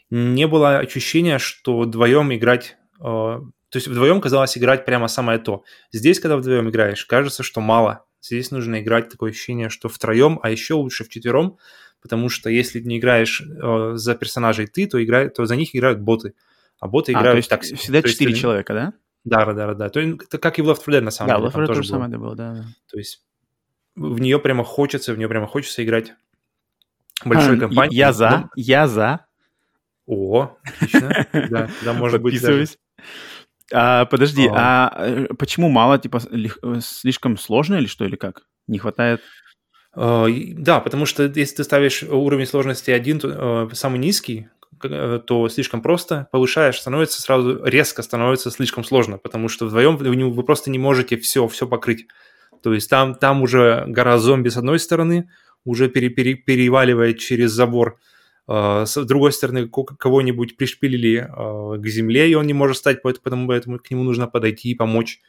не 0.09 0.47
было 0.47 0.79
ощущения, 0.79 1.39
что 1.39 1.79
вдвоем 1.79 2.33
играть... 2.35 2.75
Э, 3.05 3.39
то 3.69 3.77
есть 3.77 3.87
вдвоем 3.87 4.19
казалось 4.21 4.57
играть 4.57 4.85
прямо 4.85 5.07
самое 5.07 5.37
то. 5.37 5.63
Здесь, 5.91 6.19
когда 6.19 6.37
вдвоем 6.37 6.69
играешь, 6.69 7.05
кажется, 7.05 7.43
что 7.43 7.61
мало. 7.61 8.05
Здесь 8.21 8.49
нужно 8.49 8.81
играть 8.81 9.09
такое 9.09 9.31
ощущение, 9.31 9.69
что 9.69 9.89
втроем, 9.89 10.39
а 10.41 10.49
еще 10.49 10.73
лучше 10.73 11.03
вчетвером, 11.03 11.57
потому 12.01 12.29
что 12.29 12.49
если 12.49 12.79
не 12.79 12.97
играешь 12.97 13.41
э, 13.41 13.91
за 13.95 14.15
персонажей 14.15 14.65
ты, 14.65 14.87
то, 14.87 15.03
играют, 15.03 15.35
то 15.35 15.45
за 15.45 15.55
них 15.55 15.75
играют 15.75 15.99
боты. 15.99 16.33
А 16.79 16.87
боты 16.87 17.13
а, 17.13 17.19
играют 17.19 17.33
то 17.33 17.37
есть 17.37 17.49
так 17.49 17.61
Всегда 17.79 18.01
четыре 18.01 18.33
человека, 18.33 18.73
да? 18.73 18.93
Да, 19.23 19.45
да, 19.45 19.53
да, 19.53 19.73
да. 19.73 19.89
То 19.89 19.99
есть, 19.99 20.23
это 20.23 20.37
как 20.37 20.57
и 20.57 20.61
в 20.61 20.69
Left 20.69 20.79
4 20.79 20.97
Dead, 20.97 21.01
на 21.01 21.11
самом 21.11 21.29
да, 21.29 21.35
деле. 21.37 21.49
Да, 21.49 21.51
в 21.51 21.61
Left 21.61 21.65
4 21.65 21.65
Dead 21.65 21.75
тоже 21.75 21.89
самое 21.89 22.17
было, 22.17 22.35
да. 22.35 22.65
То 22.89 22.97
есть 22.97 23.23
в 23.95 24.19
нее 24.19 24.39
прямо 24.39 24.63
хочется, 24.63 25.13
в 25.13 25.17
нее 25.17 25.27
прямо 25.27 25.47
хочется 25.47 25.83
играть 25.83 26.13
большой 27.23 27.57
а, 27.57 27.59
компании. 27.59 27.95
Я 27.95 28.13
за, 28.13 28.49
я 28.55 28.87
за. 28.87 29.25
О, 30.07 30.57
отлично. 30.63 31.27
Да, 31.33 31.69
да, 31.83 31.93
может 31.93 32.21
быть 32.21 32.41
даже. 32.41 32.67
А, 33.73 34.05
подожди, 34.05 34.47
а. 34.47 34.89
а 34.93 35.07
э, 35.07 35.27
почему 35.37 35.69
мало, 35.69 35.97
типа, 35.97 36.21
э, 36.31 36.79
слишком 36.81 37.37
сложно 37.37 37.75
или 37.75 37.87
что, 37.87 38.05
или 38.05 38.15
как? 38.15 38.43
Не 38.67 38.77
хватает? 38.77 39.21
А, 39.93 40.27
да, 40.29 40.79
потому 40.79 41.05
что 41.05 41.23
если 41.23 41.55
ты 41.55 41.63
ставишь 41.63 42.03
уровень 42.03 42.45
сложности 42.45 42.91
один, 42.91 43.19
э, 43.23 43.69
самый 43.73 43.99
низкий, 43.99 44.49
то 44.79 45.47
слишком 45.49 45.81
просто, 45.81 46.27
повышаешь, 46.31 46.79
становится 46.79 47.21
сразу 47.21 47.63
резко 47.63 48.03
становится 48.03 48.51
слишком 48.51 48.83
сложно, 48.83 49.17
потому 49.17 49.47
что 49.47 49.65
вдвоем 49.65 49.95
вы, 49.95 50.43
просто 50.43 50.69
не 50.69 50.77
можете 50.77 51.17
все, 51.17 51.47
все 51.47 51.65
покрыть. 51.65 52.07
То 52.61 52.73
есть 52.73 52.89
там, 52.89 53.15
там 53.15 53.41
уже 53.41 53.85
гора 53.87 54.17
зомби 54.17 54.49
с 54.49 54.57
одной 54.57 54.79
стороны, 54.79 55.29
уже 55.63 55.87
пере, 55.87 56.09
пере, 56.09 56.35
переваливает 56.35 57.19
через 57.19 57.51
забор, 57.51 57.93
а, 57.93 58.14
с 58.47 59.05
другой 59.05 59.31
стороны, 59.31 59.67
кого-нибудь 59.67 60.55
пришпилили 60.55 61.27
а, 61.27 61.77
к 61.77 61.87
земле, 61.87 62.29
и 62.29 62.35
он 62.35 62.45
не 62.45 62.53
может 62.53 62.77
стать, 62.77 63.01
поэтому, 63.01 63.47
поэтому 63.47 63.79
к 63.79 63.89
нему 63.89 64.03
нужно 64.03 64.27
подойти 64.27 64.69
и 64.69 64.75
помочь. 64.75 65.19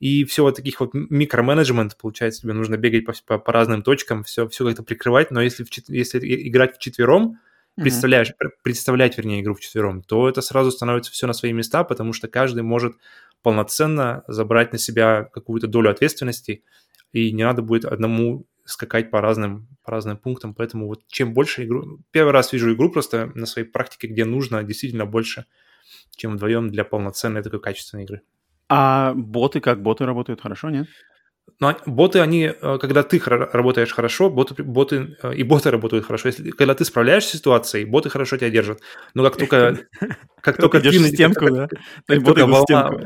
И 0.00 0.24
все 0.24 0.42
вот 0.42 0.56
таких 0.56 0.80
вот 0.80 0.90
микроменеджмент, 0.94 1.96
получается, 1.96 2.42
тебе 2.42 2.52
нужно 2.54 2.76
бегать 2.76 3.06
по, 3.06 3.14
по, 3.24 3.38
по 3.38 3.52
разным 3.52 3.82
точкам, 3.82 4.24
все, 4.24 4.48
все 4.48 4.66
как-то 4.66 4.82
прикрывать, 4.82 5.30
но 5.30 5.40
если, 5.40 5.64
в, 5.64 5.68
если 5.88 6.18
играть 6.48 6.76
в 6.76 6.80
четвером, 6.80 7.38
mm-hmm. 7.78 7.82
представляешь, 7.82 8.32
представлять, 8.62 9.16
вернее, 9.16 9.40
игру 9.40 9.54
в 9.54 9.60
четвером, 9.60 10.02
то 10.02 10.28
это 10.28 10.42
сразу 10.42 10.72
становится 10.72 11.12
все 11.12 11.26
на 11.28 11.32
свои 11.32 11.52
места, 11.52 11.84
потому 11.84 12.12
что 12.12 12.26
каждый 12.26 12.64
может 12.64 12.96
полноценно 13.42 14.24
забрать 14.26 14.72
на 14.72 14.78
себя 14.78 15.22
какую-то 15.32 15.68
долю 15.68 15.90
ответственности, 15.90 16.64
и 17.12 17.30
не 17.30 17.44
надо 17.44 17.62
будет 17.62 17.84
одному 17.84 18.44
скакать 18.72 19.10
по 19.10 19.20
разным, 19.20 19.68
по 19.84 19.92
разным 19.92 20.16
пунктам. 20.16 20.54
Поэтому 20.54 20.86
вот 20.86 21.06
чем 21.08 21.34
больше 21.34 21.64
игру... 21.64 22.00
Первый 22.10 22.32
раз 22.32 22.52
вижу 22.52 22.72
игру 22.74 22.90
просто 22.90 23.30
на 23.34 23.46
своей 23.46 23.68
практике, 23.68 24.08
где 24.08 24.24
нужно 24.24 24.62
действительно 24.62 25.06
больше, 25.06 25.46
чем 26.16 26.32
вдвоем 26.32 26.70
для 26.70 26.84
полноценной 26.84 27.42
такой 27.42 27.60
качественной 27.60 28.04
игры. 28.04 28.22
А 28.68 29.12
боты 29.14 29.60
как? 29.60 29.82
Боты 29.82 30.04
работают 30.06 30.40
хорошо, 30.40 30.70
нет? 30.70 30.88
Но 31.62 31.76
боты, 31.86 32.18
они, 32.18 32.52
э, 32.60 32.78
когда 32.80 33.04
ты 33.04 33.22
работаешь 33.24 33.92
хорошо, 33.92 34.28
боты, 34.30 34.60
боты 34.64 35.16
э, 35.22 35.34
и 35.36 35.44
боты 35.44 35.70
работают 35.70 36.04
хорошо. 36.04 36.26
Если, 36.26 36.50
когда 36.50 36.74
ты 36.74 36.84
справляешься 36.84 37.36
с 37.36 37.38
ситуацией, 37.38 37.84
боты 37.84 38.10
хорошо 38.10 38.36
тебя 38.36 38.50
держат. 38.50 38.80
Но 39.14 39.22
как 39.22 39.36
только... 39.36 39.78
Как 40.40 40.56
только 40.56 40.80
ты 40.80 40.92
стенку, 40.92 41.48
да? 41.54 41.68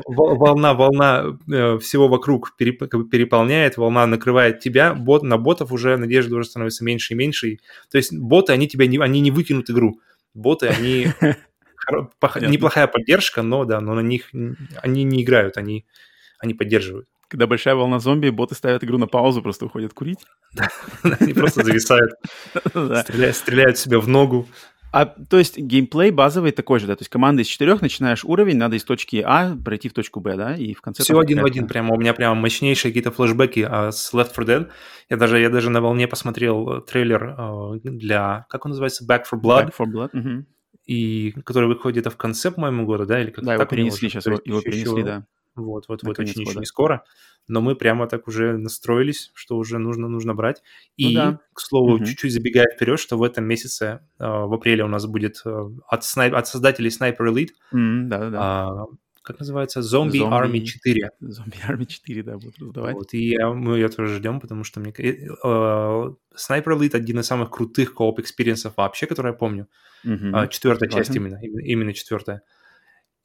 Волна, 0.07 0.73
волна 0.73 1.37
э, 1.47 1.77
всего 1.77 2.07
вокруг 2.07 2.57
переполняет, 2.57 3.77
волна 3.77 4.07
накрывает 4.07 4.59
тебя, 4.59 4.95
бот, 4.95 5.21
на 5.21 5.37
ботов 5.37 5.71
уже 5.71 5.95
надежда 5.97 6.35
уже 6.35 6.49
становится 6.49 6.83
меньше 6.83 7.13
и 7.13 7.15
меньше. 7.15 7.59
То 7.91 7.99
есть 7.99 8.11
боты, 8.11 8.53
они 8.53 8.67
тебя 8.67 8.87
не, 8.87 8.97
они 8.97 9.19
не 9.19 9.29
выкинут 9.29 9.69
игру. 9.69 9.99
Боты, 10.33 10.65
они 10.65 11.09
неплохая 12.41 12.87
поддержка, 12.87 13.43
но 13.43 13.65
да, 13.65 13.81
но 13.81 13.93
на 13.93 14.01
них 14.01 14.31
они 14.81 15.03
не 15.03 15.21
играют, 15.21 15.57
они, 15.57 15.85
они 16.39 16.55
поддерживают. 16.55 17.07
Когда 17.27 17.47
большая 17.47 17.75
волна 17.75 17.99
зомби, 17.99 18.29
боты 18.29 18.55
ставят 18.55 18.83
игру 18.83 18.97
на 18.97 19.07
паузу, 19.07 19.41
просто 19.41 19.65
уходят 19.65 19.93
курить. 19.93 20.19
Они 21.19 21.33
просто 21.33 21.63
зависают, 21.63 22.13
стреляют 22.69 23.77
себе 23.77 23.99
в 23.99 24.07
ногу. 24.07 24.47
А 24.91 25.05
то 25.05 25.37
есть 25.37 25.57
геймплей 25.57 26.11
базовый 26.11 26.51
такой 26.51 26.79
же, 26.79 26.87
да? 26.87 26.95
То 26.95 27.01
есть 27.01 27.09
команда 27.09 27.41
из 27.41 27.47
четырех, 27.47 27.81
начинаешь 27.81 28.23
уровень, 28.23 28.57
надо 28.57 28.77
из 28.77 28.83
точки 28.83 29.21
А 29.25 29.55
пройти 29.55 29.89
в 29.89 29.93
точку 29.93 30.21
Б, 30.21 30.35
да? 30.37 30.55
И 30.55 30.73
в 30.73 30.81
конце... 30.81 31.03
Все 31.03 31.19
один 31.19 31.41
в 31.41 31.45
один, 31.45 31.67
прямо 31.67 31.93
у 31.93 31.99
меня 31.99 32.13
прямо 32.13 32.35
мощнейшие 32.35 32.91
какие-то 32.91 33.11
флешбеки 33.11 33.67
а, 33.69 33.91
с 33.91 34.13
Left 34.13 34.33
4 34.33 34.47
Dead. 34.47 34.69
Я 35.09 35.17
даже, 35.17 35.39
я 35.39 35.49
даже 35.49 35.69
на 35.69 35.81
волне 35.81 36.07
посмотрел 36.07 36.81
трейлер 36.81 37.35
а, 37.37 37.73
для, 37.83 38.45
как 38.49 38.65
он 38.65 38.69
называется, 38.69 39.05
Back 39.05 39.23
for 39.31 39.39
Blood. 39.39 39.67
Back 39.67 39.73
for 39.77 39.85
Blood, 39.85 40.09
угу. 40.13 40.45
И 40.85 41.33
который 41.43 41.67
выходит 41.67 41.97
где-то 41.97 42.09
в 42.09 42.17
конце, 42.17 42.49
по-моему, 42.49 42.85
года, 42.85 43.05
да? 43.05 43.21
Или 43.21 43.31
как 43.31 43.43
да, 43.43 43.55
его 43.55 43.65
перенесли 43.65 44.09
сейчас, 44.09 44.25
его 44.25 44.61
перенесли, 44.61 45.03
да. 45.03 45.25
Вот, 45.57 45.87
вот, 45.87 46.03
вот, 46.03 46.19
очень, 46.19 46.43
очень 46.43 46.59
не 46.59 46.65
скоро. 46.65 47.03
Но 47.47 47.61
мы 47.61 47.75
прямо 47.75 48.07
так 48.07 48.27
уже 48.27 48.57
настроились, 48.57 49.31
что 49.33 49.57
уже 49.57 49.79
нужно, 49.79 50.07
нужно 50.07 50.35
брать. 50.35 50.61
Ну 50.97 51.07
И, 51.09 51.15
ну, 51.15 51.21
да. 51.21 51.39
к 51.53 51.59
слову, 51.61 51.95
угу. 51.95 52.05
чуть-чуть 52.05 52.31
забегая 52.31 52.67
вперед, 52.73 52.99
что 52.99 53.17
в 53.17 53.23
этом 53.23 53.45
месяце, 53.45 54.01
э, 54.19 54.25
в 54.25 54.53
апреле 54.53 54.83
у 54.83 54.87
нас 54.87 55.05
будет 55.05 55.41
э, 55.45 55.69
от, 55.87 56.03
снайп, 56.03 56.35
от 56.35 56.47
создателей 56.47 56.89
Sniper 56.89 57.19
Elite, 57.19 57.51
mm, 57.73 58.03
да, 58.07 58.29
да. 58.29 58.85
Э, 58.89 58.95
как 59.23 59.39
называется, 59.39 59.81
Zombie, 59.81 60.21
Zombie 60.21 60.29
Army 60.29 60.61
4. 60.61 61.09
Zombie 61.21 61.67
Army 61.67 61.85
4, 61.85 62.23
да, 62.23 62.37
будут 62.37 62.59
раздавать. 62.59 62.95
Вот, 62.95 63.13
и 63.13 63.29
я, 63.29 63.49
мы 63.49 63.75
ее 63.75 63.89
тоже 63.89 64.15
ждем, 64.15 64.39
потому 64.39 64.63
что 64.63 64.79
мне... 64.79 64.93
Э, 64.97 66.13
Sniper 66.37 66.77
Elite 66.77 66.95
один 66.95 67.19
из 67.19 67.25
самых 67.25 67.49
крутых 67.49 67.93
co-op 67.93 68.19
experience 68.19 68.67
ов 68.67 68.77
вообще, 68.77 69.05
который 69.05 69.31
я 69.31 69.33
помню. 69.33 69.67
Угу. 70.05 70.47
Четвертая 70.49 70.89
часть 70.89 71.15
именно, 71.15 71.39
именно 71.41 71.93
четвертая. 71.93 72.41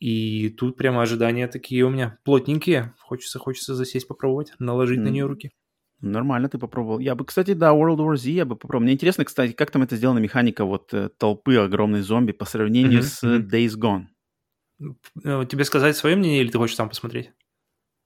И 0.03 0.49
тут 0.49 0.77
прямо 0.77 1.03
ожидания 1.03 1.47
такие 1.47 1.85
у 1.85 1.89
меня 1.89 2.19
плотненькие. 2.25 2.93
Хочется, 2.99 3.39
хочется 3.39 3.77
засесть, 3.77 4.09
попробовать, 4.09 4.53
наложить 4.59 4.99
mm. 4.99 5.03
на 5.03 5.09
нее 5.11 5.27
руки. 5.27 5.53
Нормально 6.01 6.49
ты 6.49 6.59
попробовал. 6.59 6.99
Я 6.99 7.15
бы, 7.15 7.25
кстати, 7.25 7.55
да, 7.55 7.71
World 7.71 7.99
War 7.99 8.17
Z 8.17 8.29
я 8.31 8.45
бы 8.45 8.57
попробовал. 8.57 8.83
Мне 8.83 8.95
интересно, 8.95 9.25
кстати, 9.25 9.53
как 9.53 9.71
там 9.71 9.85
это 9.85 9.95
сделана 9.95 10.19
механика 10.19 10.65
вот 10.65 10.93
э, 10.93 11.09
толпы 11.17 11.55
огромной 11.55 12.01
зомби 12.01 12.33
по 12.33 12.45
сравнению 12.45 13.03
mm-hmm. 13.03 13.03
с. 13.05 13.23
Days 13.23 13.79
Gone. 13.79 14.07
Э, 15.25 15.47
тебе 15.49 15.65
сказать 15.65 15.97
свое 15.97 16.17
мнение 16.17 16.43
или 16.43 16.51
ты 16.51 16.59
хочешь 16.59 16.75
сам 16.75 16.89
посмотреть? 16.89 17.31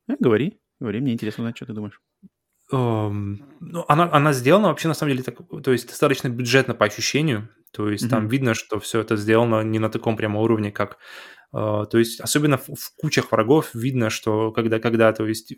Э, 0.07 0.17
говори, 0.21 0.61
говори, 0.79 1.00
мне 1.00 1.15
интересно 1.15 1.45
узнать, 1.45 1.57
что 1.57 1.65
ты 1.65 1.73
думаешь. 1.73 1.99
Um, 2.71 3.37
ну, 3.61 3.87
она, 3.88 4.12
она 4.12 4.35
сделана 4.35 4.69
вообще 4.69 4.88
на 4.88 4.95
самом 4.95 5.12
деле 5.12 5.23
так, 5.23 5.37
то 5.62 5.73
есть 5.73 5.88
достаточно 5.88 6.29
бюджетно 6.29 6.75
по 6.75 6.85
ощущению. 6.85 7.49
То 7.73 7.88
есть 7.88 8.05
mm-hmm. 8.05 8.11
там 8.11 8.29
видно, 8.29 8.55
что 8.55 8.81
все 8.81 9.00
это 9.00 9.17
сделано 9.17 9.62
не 9.62 9.79
на 9.79 9.88
таком 9.88 10.17
прямо 10.17 10.41
уровне, 10.41 10.73
как 10.73 10.99
то 11.57 11.99
есть 11.99 12.21
особенно 12.21 12.59
в, 12.59 12.69
в 12.69 12.95
кучах 12.97 13.33
врагов 13.33 13.75
видно, 13.75 14.11
что 14.11 14.53
когда, 14.53 14.79
когда, 14.79 15.13
то 15.13 15.27
есть 15.27 15.55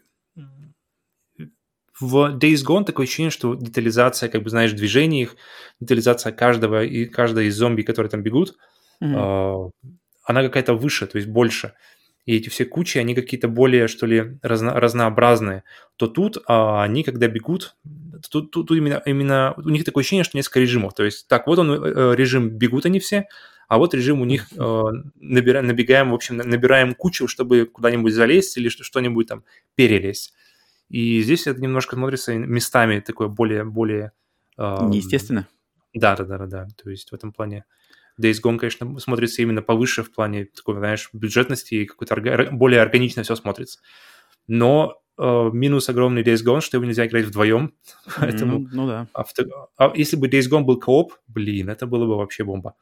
в 2.00 2.36
Days 2.38 2.64
Gone 2.64 2.84
такое 2.84 3.06
ощущение, 3.06 3.30
что 3.30 3.54
детализация, 3.54 4.28
как 4.28 4.42
бы, 4.42 4.50
знаешь, 4.50 4.72
движений 4.72 5.22
их, 5.22 5.36
детализация 5.80 6.32
каждого 6.32 6.84
и 6.84 7.06
каждой 7.06 7.46
из 7.46 7.56
зомби, 7.56 7.82
которые 7.82 8.10
там 8.10 8.22
бегут, 8.22 8.56
mm-hmm. 9.02 9.70
она 10.24 10.42
какая-то 10.42 10.74
выше, 10.74 11.06
то 11.06 11.18
есть 11.18 11.28
больше. 11.28 11.74
И 12.24 12.36
эти 12.36 12.50
все 12.50 12.66
кучи, 12.66 12.98
они 12.98 13.14
какие-то 13.14 13.48
более, 13.48 13.88
что 13.88 14.04
ли, 14.06 14.38
разно, 14.42 14.78
разнообразные. 14.78 15.64
То 15.96 16.08
тут 16.08 16.36
а, 16.46 16.82
они, 16.82 17.02
когда 17.02 17.26
бегут, 17.26 17.74
тут, 18.30 18.50
тут, 18.50 18.68
тут 18.68 18.76
именно, 18.76 19.02
именно 19.06 19.54
у 19.56 19.70
них 19.70 19.84
такое 19.84 20.02
ощущение, 20.02 20.24
что 20.24 20.36
несколько 20.36 20.60
режимов. 20.60 20.92
То 20.92 21.04
есть, 21.04 21.26
так, 21.26 21.46
вот 21.46 21.58
он, 21.58 21.70
э, 21.72 22.14
режим 22.14 22.50
бегут 22.50 22.84
они 22.84 23.00
все, 23.00 23.28
а 23.68 23.76
вот 23.76 23.94
режим 23.94 24.22
у 24.22 24.24
них 24.24 24.48
э, 24.56 24.82
набираем, 25.16 25.66
набегаем, 25.66 26.10
в 26.10 26.14
общем, 26.14 26.38
набираем 26.38 26.94
кучу, 26.94 27.28
чтобы 27.28 27.66
куда-нибудь 27.66 28.14
залезть 28.14 28.56
или 28.56 28.68
что-нибудь 28.70 29.28
там 29.28 29.44
перелезть. 29.74 30.32
И 30.88 31.20
здесь 31.20 31.46
это 31.46 31.60
немножко 31.60 31.94
смотрится 31.94 32.34
местами 32.34 33.00
такое 33.00 33.28
более... 33.28 33.64
более 33.64 34.12
э, 34.56 34.86
Неестественно. 34.88 35.46
Да, 35.92 36.16
да, 36.16 36.24
да, 36.24 36.38
да, 36.38 36.46
да. 36.46 36.68
То 36.82 36.88
есть 36.88 37.12
в 37.12 37.14
этом 37.14 37.30
плане 37.30 37.66
Days 38.18 38.40
Gone, 38.42 38.56
конечно, 38.56 38.98
смотрится 38.98 39.42
именно 39.42 39.60
повыше 39.60 40.02
в 40.02 40.12
плане 40.12 40.46
такой, 40.46 40.76
знаешь, 40.76 41.10
бюджетности 41.12 41.74
и 41.74 41.84
какой-то 41.84 42.14
орга... 42.14 42.50
более 42.50 42.80
органично 42.80 43.22
все 43.22 43.34
смотрится. 43.34 43.80
Но 44.46 45.02
э, 45.18 45.50
минус 45.52 45.90
огромный 45.90 46.22
Days 46.22 46.42
Gone, 46.42 46.62
что 46.62 46.78
его 46.78 46.86
нельзя 46.86 47.06
играть 47.06 47.26
вдвоем. 47.26 47.74
Поэтому... 48.18 48.60
Mm, 48.60 48.68
ну 48.72 48.86
да. 48.86 49.08
А, 49.12 49.24
в... 49.24 49.32
а 49.76 49.92
если 49.94 50.16
бы 50.16 50.28
Days 50.28 50.50
Gone 50.50 50.62
был 50.62 50.80
кооп, 50.80 51.12
блин, 51.26 51.68
это 51.68 51.86
было 51.86 52.06
бы 52.06 52.16
вообще 52.16 52.44
бомба. 52.44 52.74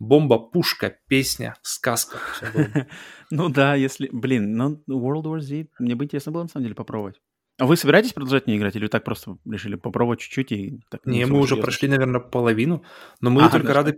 Бомба, 0.00 0.38
пушка, 0.38 0.96
песня, 1.08 1.54
сказка. 1.62 2.18
Ну 3.30 3.48
да, 3.48 3.74
если... 3.74 4.08
Блин, 4.12 4.56
ну 4.56 4.82
World 4.88 5.24
War 5.24 5.40
Z, 5.40 5.66
мне 5.78 5.94
бы 5.94 6.04
интересно 6.04 6.32
было 6.32 6.42
на 6.42 6.48
самом 6.48 6.64
деле 6.64 6.74
попробовать. 6.74 7.20
А 7.58 7.66
вы 7.66 7.76
собираетесь 7.76 8.12
продолжать 8.12 8.46
не 8.46 8.56
играть 8.56 8.76
или 8.76 8.86
так 8.88 9.04
просто 9.04 9.38
решили 9.44 9.76
попробовать 9.76 10.20
чуть-чуть 10.20 10.52
и 10.52 10.80
так? 10.90 11.04
Не, 11.06 11.24
мы 11.26 11.38
уже 11.38 11.56
прошли, 11.56 11.88
наверное, 11.88 12.20
половину, 12.20 12.84
но 13.20 13.30
мы 13.30 13.48
только 13.48 13.72
рады... 13.72 13.96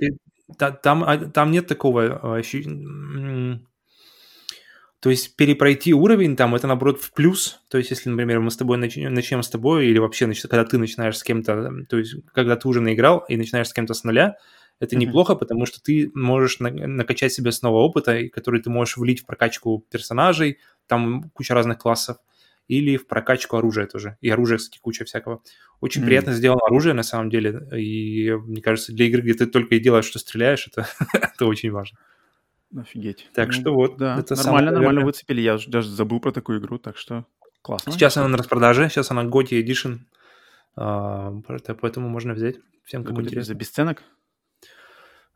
Там, 0.82 1.02
а, 1.04 1.18
там 1.18 1.50
нет 1.50 1.66
такого 1.66 2.36
ощущения 2.36 3.60
то 5.06 5.10
есть 5.10 5.36
перепройти 5.36 5.94
уровень 5.94 6.34
там, 6.34 6.54
это 6.56 6.66
наоборот 6.66 7.00
в 7.00 7.12
плюс. 7.12 7.60
То 7.68 7.78
есть 7.78 7.90
если, 7.90 8.08
например, 8.10 8.40
мы 8.40 8.50
с 8.50 8.56
тобой 8.56 8.76
начнем, 8.76 9.14
начнем 9.14 9.42
с 9.42 9.48
тобой, 9.48 9.86
или 9.86 9.98
вообще, 9.98 10.32
когда 10.48 10.64
ты 10.64 10.78
начинаешь 10.78 11.18
с 11.18 11.22
кем-то, 11.22 11.70
то 11.88 11.98
есть 11.98 12.16
когда 12.32 12.56
ты 12.56 12.66
уже 12.66 12.80
наиграл 12.80 13.24
и 13.28 13.36
начинаешь 13.36 13.68
с 13.68 13.72
кем-то 13.72 13.94
с 13.94 14.02
нуля, 14.02 14.36
это 14.78 14.95
mm-hmm. 14.95 14.99
неплохо, 14.99 15.35
потому 15.35 15.66
что 15.66 15.83
ты 15.83 16.11
можешь 16.14 16.61
на- 16.61 16.71
накачать 16.71 17.33
себе 17.33 17.52
снова 17.52 17.78
опыта, 17.78 18.28
который 18.28 18.61
ты 18.61 18.71
можешь 18.71 18.97
влить 18.97 19.23
в 19.23 19.26
прокачку 19.26 19.85
персонажей, 19.90 20.59
там 20.87 21.30
куча 21.30 21.54
разных 21.54 21.78
классов, 21.78 22.18
или 22.68 22.97
в 22.97 23.06
прокачку 23.06 23.56
оружия 23.56 23.87
тоже. 23.87 24.16
И 24.21 24.28
оружие, 24.28 24.59
кстати, 24.59 24.78
куча 24.80 25.04
всякого. 25.04 25.42
Очень 25.80 26.02
mm-hmm. 26.02 26.06
приятно 26.06 26.33
сделано 26.33 26.61
оружие, 26.66 26.95
на 26.95 27.04
самом 27.04 27.30
деле. 27.30 27.68
И 27.78 28.33
мне 28.33 28.61
кажется, 28.61 28.92
для 28.92 29.06
игры, 29.06 29.23
где 29.23 29.35
ты 29.35 29.47
только 29.47 29.76
и 29.76 29.80
делаешь, 29.80 30.04
что 30.04 30.18
стреляешь, 30.18 30.66
это, 30.66 30.88
это 31.12 31.47
очень 31.47 31.71
важно. 31.71 31.99
Офигеть. 32.76 33.30
Так 33.35 33.49
ну, 33.49 33.52
что 33.52 33.73
вот. 33.73 33.97
Да, 33.97 34.18
это 34.18 34.35
нормально, 34.35 34.71
самое, 34.71 34.71
нормально 34.73 35.04
выцепили. 35.04 35.40
Я 35.40 35.59
даже 35.68 35.88
забыл 35.88 36.21
про 36.21 36.33
такую 36.33 36.61
игру, 36.61 36.78
так 36.78 36.97
что 36.97 37.25
классно. 37.62 37.92
Сейчас 37.92 38.16
она 38.16 38.28
на 38.28 38.37
распродаже, 38.37 38.88
сейчас 38.88 39.11
она 39.11 39.25
Готи 39.25 39.54
Edition, 39.54 40.00
а, 40.76 41.33
поэтому 41.80 42.09
можно 42.09 42.35
взять 42.35 42.56
всем, 42.85 43.04
кому 43.04 43.23
интересно. 43.23 43.54
За 43.54 43.54
бесценок? 43.54 44.02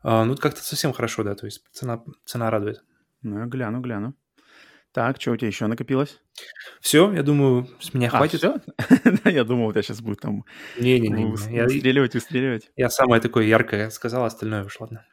А, 0.03 0.25
ну, 0.25 0.35
как-то 0.35 0.63
совсем 0.63 0.93
хорошо, 0.93 1.23
да, 1.23 1.35
то 1.35 1.45
есть 1.45 1.63
цена, 1.71 2.03
цена 2.25 2.49
радует. 2.49 2.83
Ну, 3.21 3.39
я 3.39 3.45
гляну, 3.45 3.81
гляну. 3.81 4.15
Так, 4.91 5.21
что 5.21 5.31
у 5.31 5.37
тебя 5.37 5.47
еще 5.47 5.67
накопилось? 5.67 6.19
Все, 6.81 7.11
я 7.13 7.23
думаю, 7.23 7.69
с 7.79 7.93
меня 7.93 8.07
а, 8.07 8.17
хватит. 8.17 8.43
Я 9.25 9.45
думал, 9.45 9.67
у 9.67 9.71
тебя 9.71 9.83
сейчас 9.83 10.01
будет 10.01 10.19
там 10.19 10.43
Не-не-не. 10.77 11.25
выстреливать, 11.27 12.13
выстреливать. 12.13 12.71
Я 12.75 12.89
самое 12.89 13.21
такое 13.21 13.45
яркое 13.45 13.89
сказал, 13.89 14.25
остальное 14.25 14.65
уж 14.65 14.79
ладно. 14.81 15.05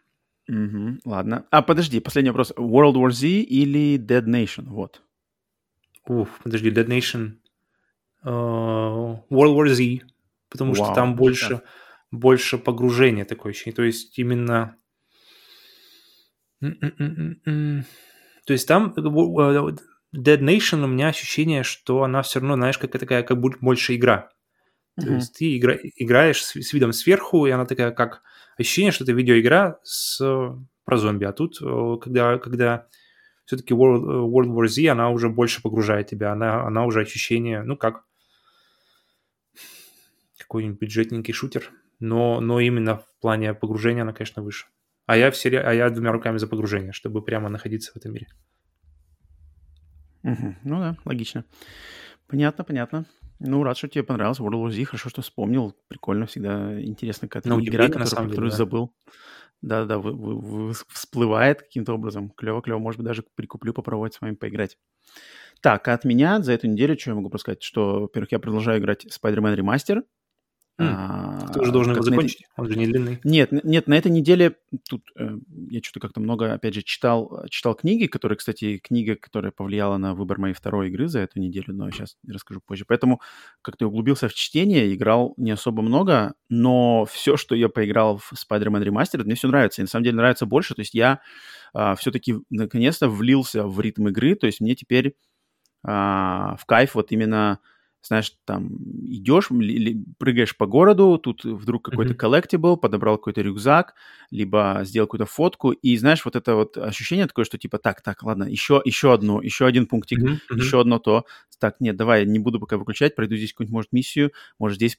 Угу, 0.48 1.00
ладно. 1.04 1.46
А, 1.50 1.62
подожди, 1.62 2.00
последний 2.00 2.30
вопрос. 2.30 2.52
World 2.56 2.94
War 2.94 3.10
Z 3.10 3.26
или 3.28 3.98
Dead 3.98 4.24
Nation? 4.24 4.64
Вот. 4.66 5.02
Уф, 6.06 6.40
подожди, 6.42 6.70
Dead 6.70 6.86
Nation. 6.86 7.34
Uh, 8.24 9.22
World 9.30 9.54
War 9.54 9.68
Z. 9.68 10.06
Потому 10.48 10.72
Вау, 10.72 10.86
что 10.86 10.94
там 10.94 11.14
больше, 11.14 11.60
больше 12.10 12.58
погружения 12.58 13.24
такое 13.24 13.52
ощущение. 13.52 13.76
То 13.76 13.84
есть 13.84 14.18
именно... 14.18 14.76
То 16.60 18.52
есть 18.52 18.66
там 18.66 18.94
э, 18.96 19.00
Dead 19.00 20.40
Nation 20.40 20.84
у 20.84 20.86
меня 20.86 21.08
ощущение, 21.08 21.62
что 21.62 22.02
она 22.02 22.22
все 22.22 22.40
равно, 22.40 22.54
знаешь, 22.56 22.78
как 22.78 22.90
такая, 22.92 23.22
как 23.22 23.38
будто 23.40 23.58
больше 23.60 23.94
игра. 23.94 24.30
То 24.98 25.06
mm-hmm. 25.06 25.14
есть 25.14 25.36
ты 25.36 25.56
игра, 25.56 25.76
играешь 25.96 26.42
с, 26.42 26.56
с 26.56 26.72
видом 26.72 26.92
сверху, 26.92 27.46
и 27.46 27.50
она 27.50 27.66
такая, 27.66 27.92
как 27.92 28.22
ощущение, 28.56 28.90
что 28.90 29.04
это 29.04 29.12
видеоигра 29.12 29.78
с, 29.82 30.18
про 30.84 30.96
зомби. 30.96 31.24
А 31.24 31.32
тут, 31.32 31.60
э, 31.60 31.96
когда, 32.00 32.38
когда 32.38 32.86
все-таки 33.44 33.74
World, 33.74 34.04
э, 34.04 34.26
World 34.26 34.54
War 34.54 34.66
Z, 34.66 34.88
она 34.88 35.10
уже 35.10 35.28
больше 35.28 35.62
погружает 35.62 36.08
тебя, 36.08 36.32
она, 36.32 36.66
она 36.66 36.84
уже 36.84 37.00
ощущение, 37.00 37.62
ну 37.62 37.76
как, 37.76 38.04
какой-нибудь 40.38 40.80
бюджетненький 40.80 41.34
шутер, 41.34 41.70
но, 42.00 42.40
но 42.40 42.60
именно 42.60 42.98
в 42.98 43.20
плане 43.20 43.54
погружения 43.54 44.02
она, 44.02 44.12
конечно, 44.12 44.42
выше. 44.42 44.66
А 45.08 45.16
я, 45.16 45.30
все, 45.30 45.48
а 45.58 45.72
я 45.72 45.88
двумя 45.88 46.12
руками 46.12 46.36
за 46.36 46.46
погружение, 46.46 46.92
чтобы 46.92 47.22
прямо 47.22 47.48
находиться 47.48 47.92
в 47.92 47.96
этом 47.96 48.12
мире. 48.12 48.26
Угу. 50.22 50.56
Ну 50.64 50.80
да, 50.80 50.98
логично. 51.06 51.46
Понятно, 52.26 52.62
понятно. 52.62 53.06
Ну, 53.38 53.62
рад, 53.62 53.78
что 53.78 53.88
тебе 53.88 54.04
понравился 54.04 54.42
World 54.42 54.66
War 54.66 54.70
Z. 54.70 54.84
Хорошо, 54.84 55.08
что 55.08 55.22
вспомнил. 55.22 55.74
Прикольно, 55.88 56.26
всегда 56.26 56.78
интересно, 56.82 57.26
какая-то 57.26 57.48
ну, 57.48 57.58
игра, 57.58 57.86
которую, 57.86 58.10
про 58.10 58.28
которую 58.28 58.50
да. 58.50 58.56
забыл. 58.56 58.94
Да-да, 59.62 59.98
всплывает 60.90 61.62
каким-то 61.62 61.94
образом. 61.94 62.30
Клево-клево. 62.36 62.78
Может 62.78 62.98
быть, 62.98 63.06
даже 63.06 63.24
прикуплю, 63.34 63.72
попробовать 63.72 64.12
с 64.12 64.20
вами 64.20 64.34
поиграть. 64.34 64.76
Так, 65.62 65.88
а 65.88 65.94
от 65.94 66.04
меня 66.04 66.42
за 66.42 66.52
эту 66.52 66.66
неделю, 66.66 66.98
что 66.98 67.12
я 67.12 67.16
могу 67.16 67.38
сказать? 67.38 67.62
Что, 67.62 68.00
во-первых, 68.00 68.30
я 68.32 68.40
продолжаю 68.40 68.78
играть 68.78 69.06
Spider-Man 69.06 69.56
Remaster. 69.56 70.02
А, 70.80 71.48
Ты 71.52 71.60
уже 71.60 71.72
должен 71.72 71.94
его 71.94 72.02
закончить, 72.02 72.42
этой... 72.42 72.52
он 72.56 72.68
же 72.68 72.78
не 72.78 72.86
длинный. 72.86 73.18
Нет, 73.24 73.50
нет, 73.64 73.88
на 73.88 73.94
этой 73.94 74.12
неделе 74.12 74.56
тут 74.88 75.02
э, 75.16 75.36
я 75.70 75.80
что-то 75.82 75.98
как-то 75.98 76.20
много, 76.20 76.52
опять 76.52 76.74
же, 76.74 76.82
читал, 76.82 77.44
читал 77.50 77.74
книги, 77.74 78.06
которые, 78.06 78.38
кстати, 78.38 78.78
книга, 78.78 79.16
которая 79.16 79.50
повлияла 79.50 79.96
на 79.96 80.14
выбор 80.14 80.38
моей 80.38 80.54
второй 80.54 80.88
игры 80.88 81.08
за 81.08 81.18
эту 81.18 81.40
неделю, 81.40 81.74
но 81.74 81.90
сейчас 81.90 82.16
расскажу 82.28 82.60
позже. 82.64 82.84
Поэтому 82.86 83.20
как-то 83.60 83.88
углубился 83.88 84.28
в 84.28 84.34
чтение, 84.34 84.94
играл 84.94 85.34
не 85.36 85.50
особо 85.50 85.82
много, 85.82 86.34
но 86.48 87.04
все, 87.06 87.36
что 87.36 87.56
я 87.56 87.68
поиграл 87.68 88.18
в 88.18 88.32
Spider-Man 88.34 88.84
Remastered, 88.84 89.24
мне 89.24 89.34
все 89.34 89.48
нравится. 89.48 89.82
И 89.82 89.84
на 89.84 89.88
самом 89.88 90.04
деле 90.04 90.16
нравится 90.16 90.46
больше. 90.46 90.76
То 90.76 90.82
есть 90.82 90.94
я 90.94 91.20
а, 91.74 91.96
все-таки 91.96 92.36
наконец-то 92.50 93.08
влился 93.08 93.66
в 93.66 93.80
ритм 93.80 94.08
игры, 94.08 94.36
то 94.36 94.46
есть 94.46 94.60
мне 94.60 94.76
теперь 94.76 95.16
а, 95.82 96.56
в 96.56 96.66
кайф 96.66 96.94
вот 96.94 97.10
именно 97.10 97.58
знаешь, 98.02 98.32
там 98.44 98.68
идешь, 99.04 99.48
прыгаешь 100.18 100.56
по 100.56 100.66
городу, 100.66 101.18
тут 101.18 101.44
вдруг 101.44 101.84
какой-то 101.84 102.14
collectible, 102.14 102.76
подобрал 102.76 103.16
какой-то 103.16 103.40
рюкзак, 103.42 103.94
либо 104.30 104.80
сделал 104.84 105.06
какую-то 105.06 105.26
фотку, 105.26 105.72
и 105.72 105.96
знаешь, 105.96 106.24
вот 106.24 106.36
это 106.36 106.54
вот 106.54 106.76
ощущение 106.76 107.26
такое, 107.26 107.44
что 107.44 107.58
типа, 107.58 107.78
так, 107.78 108.02
так, 108.02 108.22
ладно, 108.22 108.44
еще, 108.44 108.80
еще 108.84 109.12
одно, 109.12 109.42
еще 109.42 109.66
один 109.66 109.86
пунктик, 109.86 110.18
mm-hmm. 110.18 110.56
еще 110.56 110.80
одно 110.80 110.98
то, 110.98 111.24
так, 111.58 111.80
нет, 111.80 111.96
давай, 111.96 112.24
не 112.24 112.38
буду 112.38 112.60
пока 112.60 112.76
выключать, 112.76 113.16
пройду 113.16 113.36
здесь 113.36 113.52
какую-нибудь, 113.52 113.74
может, 113.74 113.92
миссию, 113.92 114.32
может, 114.58 114.76
здесь 114.76 114.98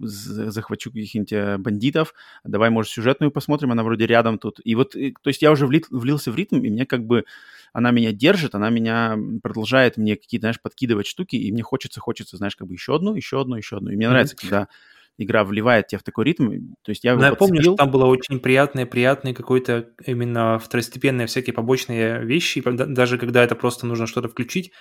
захвачу 0.00 0.90
каких-нибудь 0.90 1.32
э, 1.32 1.58
бандитов, 1.58 2.14
давай, 2.44 2.70
может, 2.70 2.92
сюжетную 2.92 3.30
посмотрим, 3.32 3.72
она 3.72 3.82
вроде 3.82 4.06
рядом 4.06 4.38
тут, 4.38 4.60
и 4.64 4.74
вот, 4.74 4.92
то 4.92 5.28
есть 5.28 5.42
я 5.42 5.50
уже 5.50 5.66
влился 5.66 6.30
в 6.30 6.36
ритм, 6.36 6.56
и 6.56 6.70
мне 6.70 6.86
как 6.86 7.04
бы 7.04 7.24
она 7.72 7.90
меня 7.90 8.12
держит, 8.12 8.54
она 8.54 8.70
меня 8.70 9.16
продолжает 9.42 9.96
мне 9.96 10.16
какие-то, 10.16 10.44
знаешь, 10.44 10.60
подкидывать 10.60 11.06
штуки, 11.06 11.36
и 11.36 11.50
мне 11.52 11.62
хочется, 11.62 12.00
хочется, 12.00 12.36
знаешь, 12.36 12.56
как 12.56 12.68
бы 12.68 12.74
еще 12.74 12.94
одну, 12.94 13.14
еще 13.14 13.40
одну, 13.40 13.56
еще 13.56 13.78
одну. 13.78 13.90
И 13.90 13.96
мне 13.96 14.06
mm-hmm. 14.06 14.10
нравится, 14.10 14.36
когда 14.36 14.68
игра 15.18 15.44
вливает 15.44 15.88
тебя 15.88 15.98
в 15.98 16.02
такой 16.02 16.24
ритм. 16.24 16.74
То 16.82 16.90
есть 16.90 17.04
я, 17.04 17.14
Но 17.16 17.24
я 17.24 17.34
помню, 17.34 17.62
что 17.62 17.74
там 17.74 17.90
было 17.90 18.06
очень 18.06 18.40
приятное, 18.40 18.86
приятное 18.86 19.34
какое-то 19.34 19.88
именно 20.06 20.58
второстепенные 20.58 21.26
всякие 21.26 21.54
побочные 21.54 22.24
вещи, 22.24 22.62
даже 22.64 23.18
когда 23.18 23.44
это 23.44 23.54
просто 23.54 23.86
нужно 23.86 24.06
что-то 24.06 24.28
включить, 24.28 24.72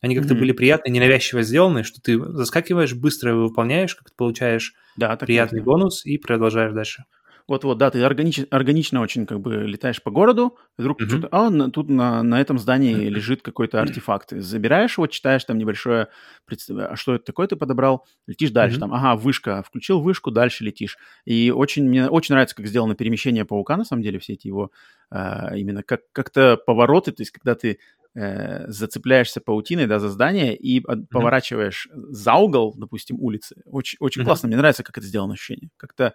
они 0.00 0.16
как-то 0.16 0.34
mm-hmm. 0.34 0.38
были 0.38 0.52
приятные, 0.52 0.92
ненавязчиво 0.92 1.42
сделаны, 1.42 1.84
что 1.84 2.00
ты 2.00 2.18
заскакиваешь, 2.18 2.94
быстро 2.94 3.34
выполняешь, 3.34 3.94
как 3.94 4.08
ты 4.08 4.16
получаешь 4.16 4.74
да, 4.96 5.14
приятный 5.16 5.58
есть, 5.58 5.66
бонус 5.66 6.06
и 6.06 6.16
продолжаешь 6.16 6.72
дальше. 6.72 7.04
Вот-вот, 7.48 7.78
да, 7.78 7.90
ты 7.90 8.02
органич, 8.02 8.40
органично 8.50 9.00
очень 9.00 9.26
как 9.26 9.40
бы 9.40 9.56
летаешь 9.66 10.02
по 10.02 10.10
городу, 10.10 10.56
вдруг 10.76 11.00
mm-hmm. 11.00 11.08
что-то, 11.08 11.28
а, 11.32 11.50
на, 11.50 11.70
тут 11.70 11.88
на, 11.88 12.22
на 12.22 12.40
этом 12.40 12.58
здании 12.58 12.94
mm-hmm. 12.94 13.08
лежит 13.08 13.42
какой-то 13.42 13.80
артефакт. 13.80 14.30
Забираешь 14.30 14.96
его, 14.96 15.06
читаешь 15.06 15.44
там 15.44 15.58
небольшое, 15.58 16.08
а 16.48 16.96
что 16.96 17.14
это 17.14 17.24
такое 17.24 17.46
ты 17.46 17.56
подобрал, 17.56 18.06
летишь 18.26 18.50
дальше, 18.50 18.76
mm-hmm. 18.76 18.80
там, 18.80 18.94
ага, 18.94 19.16
вышка, 19.16 19.62
включил 19.62 20.00
вышку, 20.00 20.30
дальше 20.30 20.64
летишь. 20.64 20.98
И 21.24 21.50
очень, 21.50 21.88
мне 21.88 22.08
очень 22.08 22.34
нравится, 22.34 22.56
как 22.56 22.66
сделано 22.66 22.94
перемещение 22.94 23.44
паука, 23.44 23.76
на 23.76 23.84
самом 23.84 24.02
деле, 24.02 24.18
все 24.18 24.34
эти 24.34 24.46
его 24.46 24.70
а, 25.10 25.56
именно 25.56 25.82
как, 25.82 26.02
как-то 26.12 26.56
повороты, 26.56 27.12
то 27.12 27.22
есть 27.22 27.32
когда 27.32 27.54
ты 27.54 27.78
э, 28.14 28.68
зацепляешься 28.68 29.40
паутиной, 29.40 29.86
да, 29.86 29.98
за 29.98 30.08
здание 30.08 30.56
и 30.56 30.80
mm-hmm. 30.80 31.06
поворачиваешь 31.10 31.88
за 31.92 32.34
угол, 32.34 32.74
допустим, 32.76 33.16
улицы. 33.20 33.56
Очень, 33.64 33.96
очень 34.00 34.22
mm-hmm. 34.22 34.24
классно, 34.24 34.48
мне 34.48 34.56
нравится, 34.56 34.82
как 34.82 34.98
это 34.98 35.06
сделано 35.06 35.34
ощущение. 35.34 35.70
Как-то 35.76 36.14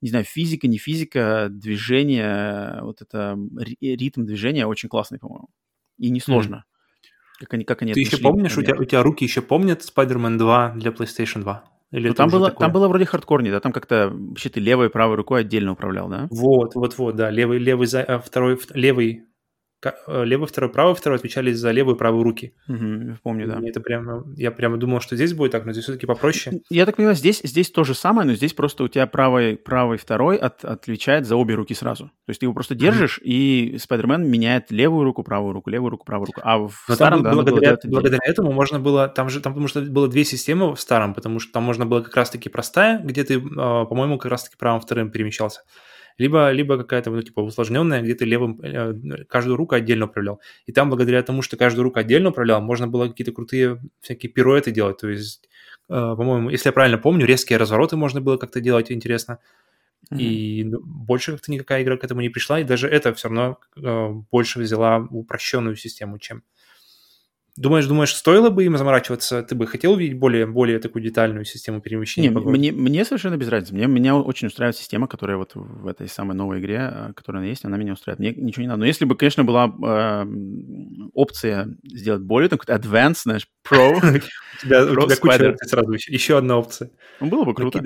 не 0.00 0.10
знаю, 0.10 0.24
физика, 0.24 0.68
не 0.68 0.78
физика, 0.78 1.48
движение, 1.50 2.80
вот 2.82 3.02
это 3.02 3.36
ритм 3.80 4.24
движения 4.24 4.66
очень 4.66 4.88
классный, 4.88 5.18
по-моему. 5.18 5.48
И 5.98 6.10
несложно. 6.10 6.56
Mm. 6.56 7.40
Как 7.40 7.54
они, 7.54 7.64
как 7.64 7.82
они 7.82 7.92
Ты 7.94 8.00
еще 8.00 8.18
помнишь, 8.18 8.56
у 8.56 8.62
тебя, 8.62 8.74
у 8.76 8.84
тебя 8.84 9.02
руки 9.02 9.24
еще 9.24 9.42
помнят 9.42 9.82
Spider-Man 9.82 10.38
2 10.38 10.74
для 10.76 10.90
PlayStation 10.90 11.40
2? 11.42 11.64
Или 11.90 12.08
ну, 12.08 12.14
там, 12.14 12.28
было, 12.28 12.50
такое? 12.50 12.66
там 12.66 12.72
было 12.72 12.88
вроде 12.88 13.06
хардкорнее, 13.06 13.52
да? 13.52 13.60
Там 13.60 13.72
как-то 13.72 14.10
вообще 14.12 14.50
ты 14.50 14.60
левой 14.60 14.86
и 14.86 14.90
правой 14.90 15.16
рукой 15.16 15.40
отдельно 15.40 15.72
управлял, 15.72 16.08
да? 16.08 16.28
Вот, 16.30 16.74
вот, 16.74 16.98
вот, 16.98 17.16
да. 17.16 17.30
Левый, 17.30 17.58
левый, 17.58 17.88
а 17.92 18.18
второй, 18.18 18.58
левый 18.74 19.22
Э, 19.22 19.27
левый, 20.06 20.48
второй, 20.48 20.70
правый, 20.70 20.94
второй 20.94 21.18
отвечали 21.18 21.52
за 21.52 21.70
левую 21.70 21.94
и 21.94 21.98
правую 21.98 22.24
руки. 22.24 22.54
Угу, 22.68 23.18
помню, 23.22 23.46
да. 23.46 23.60
И 23.60 23.68
это 23.68 23.80
прямо, 23.80 24.24
я 24.36 24.50
прямо 24.50 24.76
думал, 24.76 25.00
что 25.00 25.14
здесь 25.14 25.34
будет 25.34 25.52
так, 25.52 25.64
но 25.64 25.72
здесь 25.72 25.84
все-таки 25.84 26.06
попроще. 26.06 26.60
Я 26.68 26.84
так 26.84 26.96
понимаю, 26.96 27.16
здесь, 27.16 27.40
здесь 27.44 27.70
то 27.70 27.84
же 27.84 27.94
самое, 27.94 28.26
но 28.26 28.34
здесь 28.34 28.52
просто 28.54 28.84
у 28.84 28.88
тебя 28.88 29.06
правый, 29.06 29.56
правый, 29.56 29.98
второй 29.98 30.36
от, 30.36 30.64
отвечает 30.64 31.26
за 31.26 31.36
обе 31.36 31.54
руки 31.54 31.74
сразу. 31.74 32.06
То 32.06 32.30
есть 32.30 32.40
ты 32.40 32.46
его 32.46 32.54
просто 32.54 32.74
держишь, 32.74 33.18
mm 33.18 33.28
и 33.28 33.76
Спайдермен 33.78 34.28
меняет 34.28 34.70
левую 34.70 35.04
руку, 35.04 35.22
правую 35.22 35.52
руку, 35.52 35.70
левую 35.70 35.90
руку, 35.90 36.04
правую 36.04 36.26
руку. 36.26 36.40
А 36.42 36.58
в 36.58 36.84
но 36.88 36.94
старом, 36.94 37.22
да, 37.22 37.32
благодаря, 37.32 37.76
было 37.82 37.90
благодаря 37.92 38.20
этому 38.24 38.52
можно 38.52 38.80
было, 38.80 39.08
там 39.08 39.28
же, 39.28 39.40
там 39.40 39.52
потому 39.52 39.68
что 39.68 39.80
было 39.82 40.08
две 40.08 40.24
системы 40.24 40.74
в 40.74 40.80
старом, 40.80 41.14
потому 41.14 41.38
что 41.38 41.52
там 41.52 41.62
можно 41.62 41.86
было 41.86 42.00
как 42.00 42.16
раз-таки 42.16 42.48
простая, 42.48 43.00
где 43.00 43.24
ты, 43.24 43.42
а, 43.56 43.84
по-моему, 43.84 44.18
как 44.18 44.30
раз-таки 44.30 44.56
правым, 44.56 44.80
вторым 44.80 45.10
перемещался. 45.10 45.62
Либо, 46.18 46.50
либо 46.50 46.76
какая-то, 46.76 47.10
ну, 47.10 47.22
типа, 47.22 47.40
усложненная, 47.40 48.02
где 48.02 48.14
ты 48.14 48.24
левым, 48.24 48.60
э, 48.60 49.24
каждую 49.28 49.56
руку 49.56 49.74
отдельно 49.74 50.06
управлял. 50.06 50.40
И 50.66 50.72
там, 50.72 50.90
благодаря 50.90 51.22
тому, 51.22 51.42
что 51.42 51.56
каждую 51.56 51.84
руку 51.84 51.98
отдельно 52.00 52.30
управлял, 52.30 52.60
можно 52.60 52.88
было 52.88 53.08
какие-то 53.08 53.32
крутые 53.32 53.80
всякие 54.00 54.30
пируэты 54.30 54.70
делать, 54.70 54.98
то 54.98 55.08
есть, 55.08 55.48
э, 55.88 55.94
по-моему, 55.94 56.50
если 56.50 56.68
я 56.68 56.72
правильно 56.72 56.98
помню, 56.98 57.24
резкие 57.26 57.58
развороты 57.58 57.96
можно 57.96 58.20
было 58.20 58.36
как-то 58.36 58.60
делать 58.60 58.92
интересно. 58.92 59.38
Mm-hmm. 60.10 60.18
И 60.18 60.64
ну, 60.64 60.80
больше 60.80 61.32
как-то 61.32 61.50
никакая 61.52 61.82
игра 61.82 61.96
к 61.96 62.04
этому 62.04 62.20
не 62.20 62.28
пришла, 62.28 62.60
и 62.60 62.64
даже 62.64 62.88
это 62.88 63.12
все 63.14 63.28
равно 63.28 63.58
э, 63.76 64.08
больше 64.30 64.60
взяла 64.60 64.98
упрощенную 65.10 65.76
систему, 65.76 66.18
чем 66.18 66.42
Думаешь, 67.58 67.86
думаешь, 67.86 68.14
стоило 68.14 68.50
бы 68.50 68.64
им 68.64 68.78
заморачиваться? 68.78 69.42
Ты 69.42 69.56
бы 69.56 69.66
хотел 69.66 69.94
увидеть 69.94 70.16
более, 70.16 70.46
более 70.46 70.78
такую 70.78 71.02
детальную 71.02 71.44
систему 71.44 71.80
перемещения? 71.80 72.28
Не, 72.28 72.38
мне, 72.38 72.70
мне 72.70 73.04
совершенно 73.04 73.36
без 73.36 73.48
разницы. 73.48 73.74
Мне, 73.74 73.88
меня 73.88 74.14
очень 74.14 74.46
устраивает 74.46 74.76
система, 74.76 75.08
которая 75.08 75.38
вот 75.38 75.56
в 75.56 75.88
этой 75.88 76.06
самой 76.06 76.36
новой 76.36 76.60
игре, 76.60 76.88
э, 76.88 77.12
которая 77.14 77.44
есть, 77.46 77.64
она 77.64 77.76
меня 77.76 77.94
устраивает. 77.94 78.20
Мне 78.20 78.44
ничего 78.46 78.62
не 78.62 78.68
надо. 78.68 78.78
Но 78.78 78.86
если 78.86 79.06
бы, 79.06 79.16
конечно, 79.16 79.42
была 79.42 79.66
э, 79.66 80.26
опция 81.14 81.66
сделать 81.82 82.22
более, 82.22 82.48
там, 82.48 82.60
какой-то 82.60 82.80
advanced, 82.80 83.22
знаешь, 83.24 83.48
pro. 83.68 83.96
У 83.96 84.60
тебя, 84.62 85.16
куча 85.16 85.56
сразу. 85.62 85.92
Еще 85.94 86.38
одна 86.38 86.58
опция. 86.58 86.92
Ну, 87.18 87.26
было 87.26 87.44
бы 87.44 87.54
круто. 87.54 87.82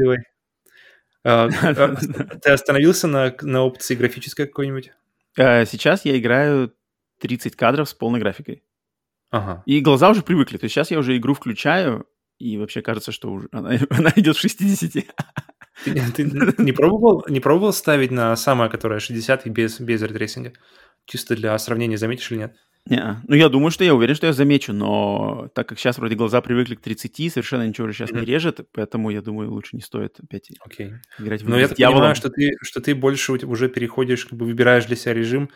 А, 1.24 1.48
а, 1.62 1.96
ты 2.42 2.50
остановился 2.50 3.08
на, 3.08 3.35
на 3.40 3.62
опции 3.62 3.94
графической 3.94 4.46
какой-нибудь? 4.46 4.92
Э, 5.38 5.64
сейчас 5.64 6.04
я 6.04 6.18
играю 6.18 6.74
30 7.20 7.56
кадров 7.56 7.88
с 7.88 7.94
полной 7.94 8.20
графикой. 8.20 8.62
Ага. 9.33 9.62
И 9.66 9.81
глаза 9.81 10.11
уже 10.11 10.23
привыкли. 10.23 10.59
То 10.59 10.64
есть 10.64 10.75
сейчас 10.75 10.90
я 10.90 10.99
уже 10.99 11.16
игру 11.16 11.35
включаю, 11.35 12.07
и 12.38 12.59
вообще 12.59 12.83
кажется, 12.83 13.12
что 13.12 13.33
уже 13.33 13.49
она, 13.51 13.71
она 13.90 14.12
идет 14.14 14.37
в 14.37 14.40
60. 14.40 14.92
Ты, 14.92 15.95
ты 16.12 16.25
не, 16.59 16.73
пробовал, 16.73 17.25
не 17.29 17.40
пробовал 17.40 17.73
ставить 17.73 18.11
на 18.11 18.37
самое, 18.37 18.71
которое 18.71 19.01
60 19.01 19.47
и 19.47 19.51
без, 19.51 19.81
без 19.81 20.03
ray 20.02 20.15
tracing 20.15 20.44
а? 20.44 20.52
Чисто 21.07 21.35
для 21.35 21.59
сравнения, 21.59 21.97
заметишь 21.97 22.31
или 22.31 22.38
нет? 22.38 22.57
Не, 22.87 23.23
ну 23.29 23.37
я 23.37 23.49
думаю, 23.49 23.71
что 23.71 23.85
я 23.85 23.95
уверен, 23.95 24.16
что 24.16 24.27
я 24.27 24.33
замечу, 24.33 24.73
но 24.73 25.49
так 25.55 25.68
как 25.68 25.79
сейчас 25.79 25.99
вроде 25.99 26.16
глаза 26.16 26.40
привыкли 26.40 26.75
к 26.75 26.81
30, 26.81 27.33
совершенно 27.33 27.66
ничего 27.66 27.87
уже 27.87 27.95
сейчас 27.95 28.11
mm-hmm. 28.11 28.21
не 28.21 28.27
режет, 28.27 28.61
поэтому 28.73 29.11
я 29.11 29.23
думаю, 29.23 29.53
лучше 29.53 29.77
не 29.77 29.83
стоит 29.83 30.18
опять 30.21 30.51
okay. 30.66 30.95
играть 31.21 31.42
в 31.42 31.49
Но 31.49 31.59
я 31.59 31.68
так 31.68 31.77
понимаю, 31.77 32.16
что 32.16 32.29
ты, 32.29 32.51
что 32.61 32.81
ты 32.81 32.97
больше 32.97 33.33
уже 33.33 33.68
переходишь, 33.68 34.27
как 34.27 34.37
бы 34.37 34.47
выбираешь 34.47 34.87
для 34.87 34.97
себя 34.97 35.14
режим, 35.14 35.49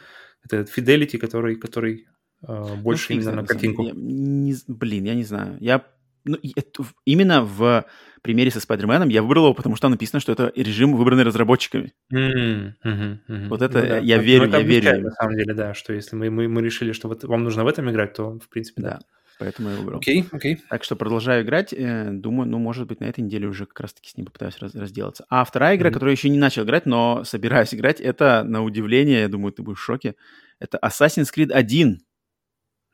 это 0.44 0.60
Fidelity, 0.60 1.18
который, 1.18 1.56
который 1.56 2.06
больше 2.42 3.14
ну, 3.14 3.20
именно 3.20 3.32
на 3.36 3.46
картинку. 3.46 3.84
Я, 3.84 3.92
не, 3.94 4.54
блин, 4.68 5.04
я 5.04 5.14
не 5.14 5.24
знаю. 5.24 5.56
Я 5.60 5.84
ну, 6.26 6.36
это, 6.56 6.84
именно 7.04 7.42
в 7.42 7.86
примере 8.22 8.50
со 8.50 8.60
Спайдерменом 8.60 9.08
я 9.08 9.22
выбрал 9.22 9.44
его, 9.44 9.54
потому 9.54 9.76
что 9.76 9.82
там 9.82 9.92
написано, 9.92 10.20
что 10.20 10.32
это 10.32 10.52
режим, 10.56 10.96
выбранный 10.96 11.22
разработчиками. 11.22 11.92
Mm-hmm, 12.12 12.72
mm-hmm. 12.84 13.48
Вот 13.48 13.62
это 13.62 13.80
ну, 13.80 13.88
да. 13.88 13.98
я 13.98 14.18
верю, 14.18 14.48
ну, 14.48 14.56
я 14.56 14.62
верю. 14.62 15.02
На 15.04 15.10
самом 15.12 15.36
деле, 15.36 15.54
да, 15.54 15.74
что 15.74 15.92
если 15.92 16.16
мы, 16.16 16.30
мы, 16.30 16.48
мы 16.48 16.62
решили, 16.62 16.92
что 16.92 17.08
вот 17.08 17.22
вам 17.22 17.44
нужно 17.44 17.62
в 17.64 17.68
этом 17.68 17.88
играть, 17.90 18.14
то, 18.14 18.38
в 18.40 18.48
принципе, 18.48 18.82
да. 18.82 18.90
да. 18.90 19.00
Поэтому 19.38 19.70
я 19.70 19.76
выбрал. 19.76 19.98
Окей, 19.98 20.22
okay, 20.22 20.28
окей. 20.32 20.54
Okay. 20.54 20.58
Так 20.70 20.82
что 20.82 20.96
продолжаю 20.96 21.44
играть. 21.44 21.72
Э, 21.72 22.10
думаю, 22.10 22.48
ну, 22.48 22.58
может 22.58 22.86
быть, 22.88 23.00
на 23.00 23.04
этой 23.04 23.20
неделе 23.20 23.46
уже 23.46 23.66
как 23.66 23.80
раз-таки 23.80 24.08
с 24.08 24.16
ним 24.16 24.26
попытаюсь 24.26 24.58
раз, 24.58 24.74
разделаться. 24.74 25.26
А 25.28 25.44
вторая 25.44 25.76
игра, 25.76 25.90
mm-hmm. 25.90 25.92
которую 25.92 26.12
я 26.12 26.16
еще 26.16 26.30
не 26.30 26.38
начал 26.38 26.64
играть, 26.64 26.86
но 26.86 27.22
собираюсь 27.24 27.74
играть, 27.74 28.00
это, 28.00 28.44
на 28.44 28.64
удивление, 28.64 29.20
я 29.20 29.28
думаю, 29.28 29.52
ты 29.52 29.62
будешь 29.62 29.78
в 29.78 29.84
шоке, 29.84 30.16
это 30.58 30.78
Assassin's 30.82 31.28
Creed 31.34 31.52
1. 31.52 32.00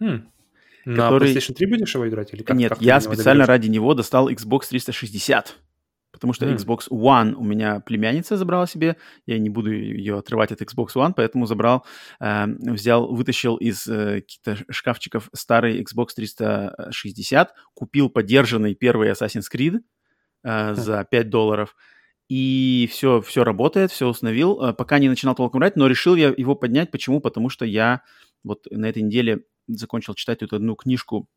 Хм. 0.02 0.28
На 0.84 1.04
который... 1.04 1.32
PlayStation 1.32 1.54
3 1.54 1.66
будешь 1.66 1.94
его 1.94 2.08
играть? 2.08 2.34
Или 2.34 2.42
как, 2.42 2.56
Нет, 2.56 2.70
как 2.70 2.82
я 2.82 3.00
специально 3.00 3.46
ради 3.46 3.68
него 3.68 3.94
достал 3.94 4.28
Xbox 4.28 4.68
360. 4.68 5.56
Потому 6.10 6.34
что 6.34 6.44
mm. 6.44 6.56
Xbox 6.56 6.90
One 6.90 7.32
у 7.34 7.42
меня 7.42 7.80
племянница 7.80 8.36
забрала 8.36 8.66
себе, 8.66 8.96
я 9.24 9.38
не 9.38 9.48
буду 9.48 9.72
ее 9.72 10.18
отрывать 10.18 10.52
от 10.52 10.60
Xbox 10.60 10.88
One, 10.94 11.14
поэтому 11.16 11.46
забрал, 11.46 11.86
э, 12.20 12.46
взял, 12.46 13.12
вытащил 13.12 13.56
из 13.56 13.86
э, 13.86 14.20
каких-то 14.20 14.58
шкафчиков 14.70 15.30
старый 15.32 15.82
Xbox 15.82 16.08
360, 16.14 17.54
купил 17.72 18.10
подержанный 18.10 18.74
первый 18.74 19.10
Assassin's 19.10 19.46
Creed 19.52 19.78
э, 20.44 20.48
mm. 20.48 20.74
за 20.74 21.06
5 21.10 21.30
долларов, 21.30 21.74
и 22.28 22.88
все, 22.90 23.20
все 23.20 23.42
работает, 23.42 23.90
все 23.90 24.06
установил, 24.06 24.60
э, 24.62 24.72
пока 24.74 24.98
не 24.98 25.08
начинал 25.08 25.34
толком 25.34 25.60
играть, 25.60 25.76
но 25.76 25.86
решил 25.86 26.14
я 26.14 26.32
его 26.36 26.54
поднять. 26.54 26.90
Почему? 26.90 27.20
Потому 27.20 27.48
что 27.48 27.64
я 27.64 28.02
вот 28.44 28.66
на 28.70 28.86
этой 28.86 29.02
неделе 29.02 29.44
закончил 29.66 30.14
читать 30.14 30.42
вот 30.42 30.52
одну 30.52 30.74
книжку 30.74 31.28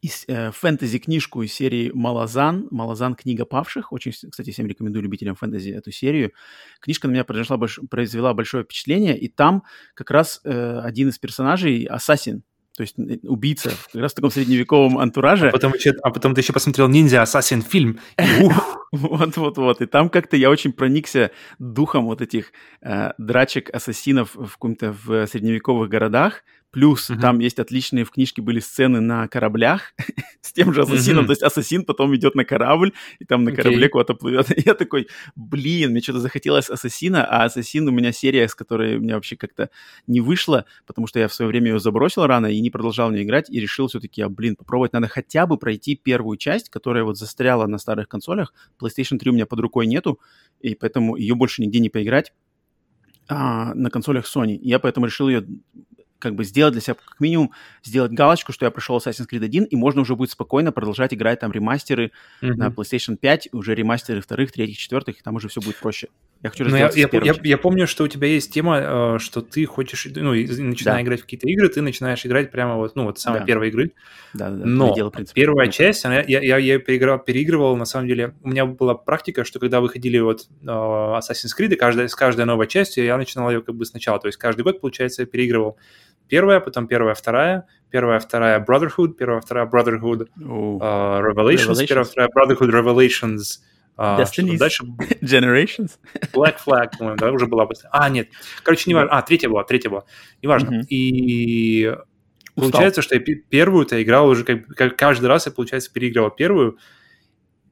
из, 0.00 0.24
э, 0.28 0.50
фэнтези-книжку 0.52 1.42
из 1.42 1.52
серии 1.52 1.90
«Малазан». 1.92 2.68
«Малазан. 2.70 3.14
Книга 3.14 3.44
павших». 3.44 3.92
Очень, 3.92 4.12
кстати, 4.12 4.50
всем 4.50 4.66
рекомендую 4.66 5.02
любителям 5.02 5.34
фэнтези 5.34 5.70
эту 5.70 5.90
серию. 5.90 6.32
Книжка 6.80 7.08
на 7.08 7.12
меня 7.12 7.24
произвела, 7.24 7.58
больш... 7.58 7.80
произвела 7.90 8.32
большое 8.32 8.64
впечатление, 8.64 9.18
и 9.18 9.28
там 9.28 9.64
как 9.94 10.10
раз 10.10 10.40
э, 10.44 10.80
один 10.80 11.08
из 11.08 11.18
персонажей– 11.18 11.84
ассасин, 11.90 12.44
то 12.76 12.82
есть 12.82 12.98
э, 12.98 13.18
убийца, 13.24 13.70
как 13.92 14.02
раз 14.02 14.12
в 14.12 14.14
таком 14.14 14.30
средневековом 14.30 14.98
антураже. 14.98 15.48
А 15.48 15.52
потом, 15.52 15.74
еще, 15.74 15.92
а 16.02 16.10
потом 16.10 16.34
ты 16.34 16.40
еще 16.40 16.52
посмотрел 16.52 16.88
«Ниндзя 16.88 17.22
Ассасин» 17.22 17.62
фильм. 17.62 17.98
Вот-вот-вот. 18.92 19.80
И 19.82 19.86
там 19.86 20.08
как-то 20.08 20.36
я 20.36 20.50
очень 20.50 20.72
проникся 20.72 21.30
духом 21.58 22.06
вот 22.06 22.22
этих 22.22 22.52
э, 22.82 23.12
драчек 23.18 23.74
ассасинов 23.74 24.34
в 24.34 24.52
каком-то 24.52 24.94
в 25.04 25.26
средневековых 25.26 25.88
городах, 25.88 26.44
Плюс 26.72 27.10
uh-huh. 27.10 27.20
там 27.20 27.38
есть 27.38 27.58
отличные 27.58 28.04
в 28.04 28.10
книжке 28.10 28.40
были 28.40 28.58
сцены 28.58 29.00
на 29.00 29.28
кораблях 29.28 29.92
с 30.40 30.52
тем 30.52 30.72
же 30.72 30.82
ассасином. 30.82 31.24
Uh-huh. 31.24 31.26
То 31.26 31.32
есть 31.32 31.42
ассасин 31.42 31.84
потом 31.84 32.16
идет 32.16 32.34
на 32.34 32.46
корабль, 32.46 32.92
и 33.18 33.26
там 33.26 33.44
на 33.44 33.50
okay. 33.50 33.56
корабле 33.56 33.88
куда-то 33.90 34.14
плывет. 34.14 34.50
И 34.50 34.62
я 34.66 34.74
такой, 34.74 35.08
блин, 35.36 35.90
мне 35.90 36.00
что-то 36.00 36.20
захотелось 36.20 36.70
ассасина, 36.70 37.26
а 37.26 37.44
ассасин 37.44 37.86
у 37.88 37.90
меня 37.90 38.10
серия, 38.10 38.48
с 38.48 38.54
которой 38.54 38.96
у 38.96 39.00
меня 39.00 39.16
вообще 39.16 39.36
как-то 39.36 39.68
не 40.06 40.22
вышла, 40.22 40.64
потому 40.86 41.06
что 41.06 41.18
я 41.18 41.28
в 41.28 41.34
свое 41.34 41.48
время 41.48 41.72
ее 41.72 41.78
забросил 41.78 42.26
рано 42.26 42.46
и 42.46 42.58
не 42.60 42.70
продолжал 42.70 43.10
в 43.10 43.12
нее 43.12 43.24
играть, 43.24 43.50
и 43.50 43.60
решил 43.60 43.88
все-таки, 43.88 44.22
а, 44.22 44.30
блин, 44.30 44.56
попробовать 44.56 44.94
надо 44.94 45.08
хотя 45.08 45.46
бы 45.46 45.58
пройти 45.58 45.94
первую 45.94 46.38
часть, 46.38 46.70
которая 46.70 47.04
вот 47.04 47.18
застряла 47.18 47.66
на 47.66 47.76
старых 47.76 48.08
консолях. 48.08 48.54
PlayStation 48.80 49.18
3 49.18 49.30
у 49.30 49.34
меня 49.34 49.44
под 49.44 49.60
рукой 49.60 49.86
нету, 49.86 50.18
и 50.60 50.74
поэтому 50.74 51.16
ее 51.16 51.34
больше 51.34 51.60
нигде 51.60 51.80
не 51.80 51.90
поиграть 51.90 52.32
а, 53.28 53.74
на 53.74 53.90
консолях 53.90 54.24
Sony. 54.24 54.58
Я 54.62 54.78
поэтому 54.78 55.06
решил 55.06 55.28
ее 55.28 55.46
как 56.22 56.36
бы 56.36 56.44
сделать 56.44 56.72
для 56.72 56.80
себя, 56.80 56.94
как 56.94 57.18
минимум, 57.18 57.50
сделать 57.82 58.12
галочку, 58.12 58.52
что 58.52 58.64
я 58.64 58.70
прошел 58.70 58.96
Assassin's 58.96 59.26
Creed 59.30 59.44
1, 59.44 59.64
и 59.64 59.76
можно 59.76 60.02
уже 60.02 60.14
будет 60.14 60.30
спокойно 60.30 60.70
продолжать 60.70 61.12
играть 61.12 61.40
там 61.40 61.50
ремастеры 61.50 62.12
mm-hmm. 62.40 62.54
на 62.54 62.68
PlayStation 62.68 63.16
5, 63.16 63.48
уже 63.52 63.74
ремастеры 63.74 64.20
вторых, 64.20 64.52
третьих, 64.52 64.78
четвертых, 64.78 65.18
и 65.18 65.22
там 65.22 65.34
уже 65.34 65.48
все 65.48 65.60
будет 65.60 65.76
проще. 65.76 66.08
Я 66.42 66.50
хочу 66.50 66.64
ну, 66.64 66.76
я, 66.76 66.90
я, 66.94 67.08
я, 67.12 67.34
я 67.42 67.58
помню, 67.58 67.86
что 67.86 68.02
у 68.02 68.08
тебя 68.08 68.26
есть 68.26 68.52
тема, 68.52 68.78
э, 69.14 69.18
что 69.20 69.42
ты 69.42 69.64
хочешь, 69.64 70.08
ну, 70.14 70.32
начиная 70.32 70.96
да. 70.96 71.02
играть 71.02 71.20
в 71.20 71.22
какие-то 71.22 71.48
игры, 71.48 71.68
ты 71.68 71.82
начинаешь 71.82 72.26
играть 72.26 72.50
прямо 72.50 72.76
вот, 72.76 72.96
ну, 72.96 73.04
вот 73.04 73.20
самой 73.20 73.40
да. 73.40 73.46
первой 73.46 73.68
игры. 73.68 73.92
Да, 74.34 74.50
да, 74.50 74.56
да. 74.56 74.66
Но 74.66 74.92
дело, 74.94 75.10
принципе, 75.10 75.40
первая 75.40 75.66
ну, 75.66 75.72
часть, 75.72 76.04
она, 76.04 76.20
я, 76.20 76.40
я, 76.40 76.58
я 76.58 76.78
переиграл, 76.80 77.20
переигрывал, 77.20 77.76
на 77.76 77.84
самом 77.84 78.08
деле, 78.08 78.34
у 78.42 78.48
меня 78.48 78.66
была 78.66 78.94
практика, 78.94 79.44
что 79.44 79.60
когда 79.60 79.80
выходили 79.80 80.18
вот 80.18 80.48
uh, 80.62 81.18
Assassin's 81.18 81.52
Creed, 81.56 81.76
каждая, 81.76 82.08
с 82.08 82.16
каждой 82.16 82.44
новой 82.44 82.66
частью 82.66 83.04
я 83.04 83.16
начинал 83.16 83.50
ее 83.50 83.62
как 83.62 83.76
бы 83.76 83.84
сначала, 83.84 84.18
то 84.18 84.26
есть 84.26 84.36
каждый 84.36 84.62
год, 84.62 84.80
получается, 84.80 85.22
я 85.22 85.26
переигрывал 85.26 85.78
первая, 86.28 86.60
потом 86.60 86.86
первая, 86.86 87.14
вторая, 87.14 87.66
первая, 87.90 88.18
вторая 88.18 88.64
Brotherhood, 88.64 89.14
первая, 89.14 89.40
вторая 89.40 89.66
Brotherhood 89.66 90.28
uh, 90.38 91.20
Revelations, 91.20 91.72
Revelations, 91.72 91.86
первая, 91.86 92.04
вторая 92.04 92.28
Brotherhood 92.28 92.70
Revelations, 92.70 93.60
Uh, 93.94 94.18
Destiny 94.18 94.56
дальше? 94.56 94.84
Generations? 95.20 95.98
Black 96.32 96.56
Flag, 96.66 96.96
по-моему, 96.98 97.18
да, 97.18 97.30
уже 97.30 97.46
была. 97.46 97.68
А, 97.90 98.08
нет. 98.08 98.30
Короче, 98.62 98.84
не 98.86 98.94
важно. 98.94 99.10
А, 99.12 99.20
третья 99.20 99.50
была, 99.50 99.64
третья 99.64 99.90
была. 99.90 100.04
Неважно. 100.40 100.76
Mm-hmm. 100.76 100.86
И 100.88 101.94
Устал. 102.54 102.70
получается, 102.70 103.02
что 103.02 103.16
я 103.16 103.20
первую-то 103.20 104.02
играл 104.02 104.28
уже, 104.28 104.44
как, 104.44 104.66
как 104.68 104.96
каждый 104.96 105.26
раз 105.26 105.44
я, 105.44 105.52
получается, 105.52 105.92
переигрывал 105.92 106.30
первую, 106.30 106.78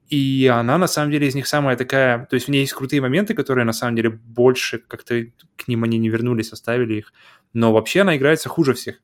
и 0.09 0.51
она, 0.53 0.77
на 0.77 0.87
самом 0.87 1.09
деле, 1.11 1.27
из 1.27 1.35
них 1.35 1.47
самая 1.47 1.77
такая... 1.77 2.25
То 2.25 2.33
есть 2.35 2.47
в 2.47 2.51
ней 2.51 2.61
есть 2.61 2.73
крутые 2.73 3.01
моменты, 3.01 3.33
которые, 3.33 3.63
на 3.63 3.71
самом 3.71 3.95
деле, 3.95 4.09
больше 4.09 4.79
как-то 4.79 5.23
к 5.55 5.67
ним 5.69 5.85
они 5.85 5.97
не 5.97 6.09
вернулись, 6.09 6.51
оставили 6.51 6.95
их 6.95 7.13
но 7.53 7.73
вообще 7.73 8.01
она 8.01 8.15
играется 8.17 8.49
хуже 8.49 8.73
всех. 8.73 9.01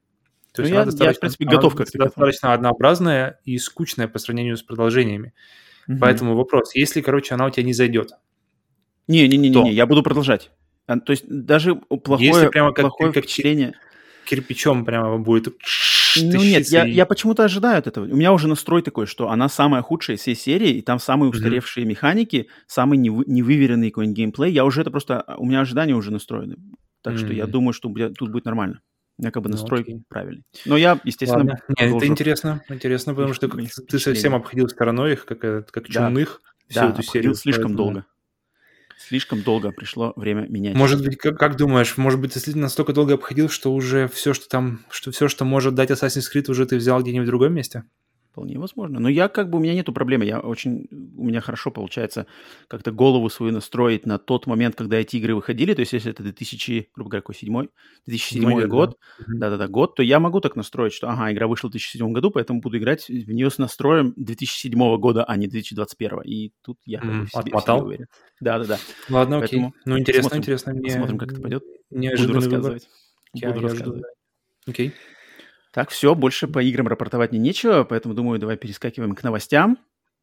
То 0.53 0.61
есть 0.63 0.71
ну, 0.71 0.77
она 0.77 0.81
я, 0.81 0.85
достаточно, 0.85 1.09
я, 1.09 1.13
в 1.13 1.19
принципе, 1.19 1.45
готов 1.45 1.75
как 1.75 1.87
достаточно 1.91 2.53
однообразная 2.53 3.39
и 3.45 3.57
скучная 3.57 4.07
по 4.07 4.17
сравнению 4.17 4.57
с 4.57 4.63
продолжениями. 4.63 5.33
Угу. 5.87 5.97
Поэтому 5.99 6.35
вопрос, 6.35 6.73
если, 6.75 7.01
короче, 7.01 7.35
она 7.35 7.45
у 7.45 7.49
тебя 7.49 7.63
не 7.63 7.73
зайдет, 7.73 8.11
Не-не-не, 9.07 9.49
не, 9.49 9.73
я 9.73 9.85
буду 9.85 10.03
продолжать. 10.03 10.51
А, 10.87 10.99
то 10.99 11.11
есть 11.11 11.25
даже 11.27 11.75
плохое, 11.75 12.27
если 12.27 12.47
прямо 12.47 12.73
как, 12.73 12.83
плохое 12.85 13.13
как, 13.13 13.25
впечатление... 13.25 13.73
кирпичом 14.25 14.85
прямо 14.85 15.17
будет... 15.17 15.55
Ну 16.19 16.41
нет, 16.41 16.67
я, 16.69 16.83
я 16.85 17.05
почему-то 17.05 17.43
ожидаю 17.43 17.77
от 17.77 17.85
этого. 17.85 18.05
У 18.05 18.15
меня 18.15 18.33
уже 18.33 18.47
настрой 18.47 18.81
такой, 18.81 19.05
что 19.05 19.29
она 19.29 19.49
самая 19.49 19.83
худшая 19.83 20.17
из 20.17 20.21
всей 20.21 20.35
серии, 20.35 20.71
и 20.71 20.81
там 20.81 20.97
самые 20.97 21.29
устаревшие 21.29 21.85
mm-hmm. 21.85 21.89
механики, 21.89 22.47
самый 22.65 22.97
невы- 22.97 23.25
невыверенный 23.27 23.91
какой-нибудь 23.91 24.17
геймплей. 24.17 24.51
Я 24.51 24.65
уже 24.65 24.81
это 24.81 24.89
просто... 24.89 25.23
У 25.37 25.45
меня 25.45 25.61
ожидания 25.61 25.93
уже 25.93 26.11
настроены. 26.11 26.55
Так 27.01 27.13
mm-hmm. 27.13 27.17
что 27.17 27.33
я 27.33 27.47
думаю, 27.47 27.73
что 27.73 27.93
тут 28.17 28.31
будет 28.31 28.45
нормально. 28.45 28.81
У 29.17 29.23
меня 29.23 29.31
как 29.31 29.43
бы 29.43 29.49
ну, 29.49 29.55
настрой 29.55 29.83
ну, 29.87 30.03
правильный. 30.07 30.43
Но 30.65 30.77
я, 30.77 30.99
естественно... 31.03 31.39
Ладно. 31.39 31.59
Нет, 31.79 31.95
это 31.95 32.05
интересно, 32.05 32.63
интересно, 32.69 33.15
потому 33.15 33.33
что 33.33 33.47
ты 33.47 33.99
совсем 33.99 34.35
обходил 34.35 34.69
стороной 34.69 35.13
их, 35.13 35.25
как, 35.25 35.39
как 35.39 35.87
чумных, 35.87 36.41
да, 36.43 36.69
всю 36.69 36.79
да, 36.79 36.89
эту 36.89 37.03
серию. 37.03 37.33
слишком 37.33 37.63
поэтому... 37.63 37.77
долго. 37.77 38.05
Слишком 38.99 39.41
долго 39.43 39.71
пришло 39.71 40.13
время 40.15 40.47
менять. 40.49 40.75
Может 40.75 41.03
быть, 41.03 41.17
как, 41.17 41.37
как 41.37 41.55
думаешь, 41.55 41.97
может 41.97 42.19
быть, 42.19 42.33
ты 42.33 42.57
настолько 42.57 42.93
долго 42.93 43.13
обходил, 43.13 43.47
что 43.47 43.73
уже 43.73 44.07
все, 44.07 44.33
что 44.33 44.49
там, 44.49 44.85
что 44.89 45.11
все, 45.11 45.27
что 45.27 45.45
может 45.45 45.75
дать 45.75 45.91
Assassin's 45.91 46.25
Creed, 46.33 46.49
уже 46.49 46.65
ты 46.65 46.77
взял 46.77 47.01
где-нибудь 47.01 47.27
в 47.27 47.29
другом 47.29 47.53
месте? 47.53 47.83
Вполне 48.37 48.59
возможно. 48.59 48.99
Но 48.99 49.09
я 49.09 49.29
как 49.29 49.49
бы, 49.49 49.57
у 49.57 49.61
меня 49.61 49.73
нету 49.73 49.91
проблемы. 49.91 50.23
Я 50.23 50.39
очень, 50.39 50.87
у 50.91 51.23
меня 51.25 51.41
хорошо 51.41 51.71
получается 51.71 52.27
как-то 52.67 52.91
голову 52.91 53.31
свою 53.31 53.51
настроить 53.51 54.05
на 54.05 54.19
тот 54.19 54.45
момент, 54.45 54.75
когда 54.75 54.97
эти 54.97 55.15
игры 55.15 55.33
выходили. 55.33 55.73
То 55.73 55.79
есть, 55.79 55.93
если 55.93 56.11
это 56.11 56.21
2000, 56.21 56.91
грубо 56.93 57.09
говоря, 57.09 57.21
какой, 57.23 57.33
7 57.33 57.67
2007 58.05 58.39
Седьмой, 58.39 58.67
год, 58.67 58.99
да-да-да, 59.25 59.67
год, 59.67 59.95
то 59.95 60.03
я 60.03 60.19
могу 60.19 60.39
так 60.39 60.55
настроить, 60.55 60.93
что, 60.93 61.09
ага, 61.09 61.33
игра 61.33 61.47
вышла 61.47 61.69
в 61.69 61.71
2007 61.71 62.13
году, 62.13 62.29
поэтому 62.29 62.61
буду 62.61 62.77
играть 62.77 63.07
в 63.07 63.31
нее 63.31 63.49
с 63.49 63.57
настроем 63.57 64.13
2007 64.17 64.97
года, 64.97 65.23
а 65.23 65.35
не 65.35 65.47
2021. 65.47 66.21
И 66.21 66.51
тут 66.61 66.77
я 66.85 67.01
бы 67.01 67.21
в 67.21 67.29
себе, 67.29 67.39
Отмотал? 67.39 67.87
уверен. 67.87 68.05
Да-да-да. 68.39 68.77
Ладно, 69.09 69.39
поэтому 69.39 69.69
окей. 69.69 69.81
Ну, 69.85 69.97
интересно, 69.97 70.29
посмотрим, 70.29 70.41
интересно. 70.43 70.73
Мне... 70.73 70.91
Посмотрим, 70.91 71.17
как 71.17 71.31
это 71.31 71.41
пойдет. 71.41 71.63
Неожиданно 71.89 72.35
буду 72.35 72.45
рассказывать. 72.45 72.89
Я, 73.33 73.47
буду 73.47 73.61
я 73.61 73.67
рассказывать. 73.67 73.99
Жду. 73.99 74.07
Окей. 74.67 74.93
Так, 75.77 75.91
все, 75.91 76.15
больше 76.15 76.47
по 76.47 76.57
играм 76.57 76.87
рапортовать 76.87 77.31
не 77.33 77.37
нечего, 77.37 77.83
поэтому, 77.83 78.15
думаю, 78.15 78.39
давай 78.39 78.57
перескакиваем 78.57 79.13
к 79.13 79.21
новостям. 79.21 79.77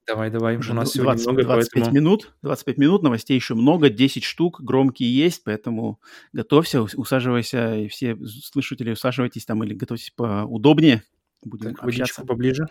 Давай, 0.04 0.28
давай, 0.28 0.56
Уже 0.56 0.72
у 0.72 0.74
нас 0.74 0.92
20, 0.92 0.96
сегодня 0.96 1.22
много, 1.22 1.44
25 1.44 1.72
поэтому... 1.72 1.94
минут, 1.94 2.32
25 2.42 2.78
минут, 2.78 3.02
новостей 3.04 3.36
еще 3.36 3.54
много, 3.54 3.88
10 3.88 4.24
штук, 4.24 4.60
громкие 4.60 5.16
есть, 5.16 5.44
поэтому 5.44 6.00
готовься, 6.32 6.82
усаживайся, 6.82 7.76
и 7.76 7.86
все 7.86 8.16
слушатели 8.26 8.90
усаживайтесь 8.90 9.44
там 9.44 9.62
или 9.62 9.74
готовьтесь 9.74 10.10
поудобнее, 10.10 11.04
будем 11.44 11.76
так, 11.76 11.84
общаться. 11.84 12.26
поближе. 12.26 12.66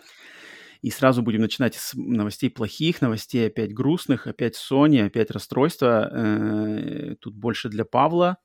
И 0.82 0.90
сразу 0.90 1.22
будем 1.22 1.40
начинать 1.40 1.76
с 1.76 1.94
новостей 1.94 2.50
плохих, 2.50 3.00
новостей 3.00 3.46
опять 3.46 3.72
грустных, 3.72 4.26
опять 4.26 4.58
Sony, 4.58 5.06
опять 5.06 5.30
расстройства. 5.30 6.10
Э, 6.12 7.14
тут 7.18 7.34
больше 7.34 7.70
для 7.70 7.86
Павла, 7.86 8.36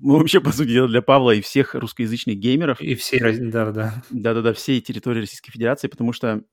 ну, 0.00 0.18
вообще, 0.18 0.40
по 0.40 0.52
сути 0.52 0.68
дела, 0.68 0.88
для 0.88 1.02
Павла 1.02 1.32
и 1.32 1.40
всех 1.40 1.74
русскоязычных 1.74 2.36
геймеров. 2.36 2.80
И 2.80 2.94
всей, 2.94 3.20
да-да. 3.20 4.02
Да-да-да, 4.10 4.52
всей 4.52 4.80
территории 4.80 5.20
Российской 5.20 5.50
Федерации, 5.50 5.88
потому 5.88 6.12
что 6.12 6.44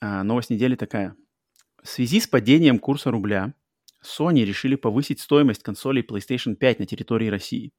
а, 0.00 0.22
новость 0.22 0.50
недели 0.50 0.76
такая. 0.76 1.16
В 1.82 1.88
связи 1.88 2.20
с 2.20 2.26
падением 2.26 2.78
курса 2.78 3.10
рубля, 3.10 3.54
Sony 4.04 4.44
решили 4.44 4.76
повысить 4.76 5.20
стоимость 5.20 5.62
консолей 5.62 6.02
PlayStation 6.02 6.54
5 6.54 6.78
на 6.80 6.86
территории 6.86 7.28
России. 7.28 7.72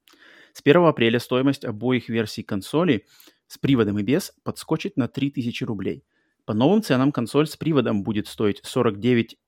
С 0.52 0.60
1 0.62 0.84
апреля 0.84 1.20
стоимость 1.20 1.64
обоих 1.64 2.08
версий 2.08 2.42
консолей 2.42 3.06
с 3.46 3.58
приводом 3.58 3.98
и 3.98 4.02
без 4.02 4.32
подскочит 4.42 4.96
на 4.96 5.08
3000 5.08 5.64
рублей. 5.64 6.04
По 6.44 6.54
новым 6.54 6.82
ценам 6.82 7.12
консоль 7.12 7.46
с 7.46 7.56
приводом 7.56 8.02
будет 8.02 8.26
стоить 8.26 8.60
49, 8.62 9.38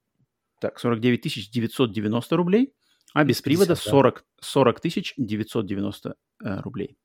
так, 0.60 0.78
49 0.78 1.50
990 1.50 2.36
рублей, 2.36 2.74
а 3.14 3.24
без 3.24 3.40
привода 3.42 3.74
40, 3.74 4.24
40 4.40 4.80
тысяч 4.80 5.14
990 5.16 6.14
э, 6.44 6.60
рублей. 6.60 6.96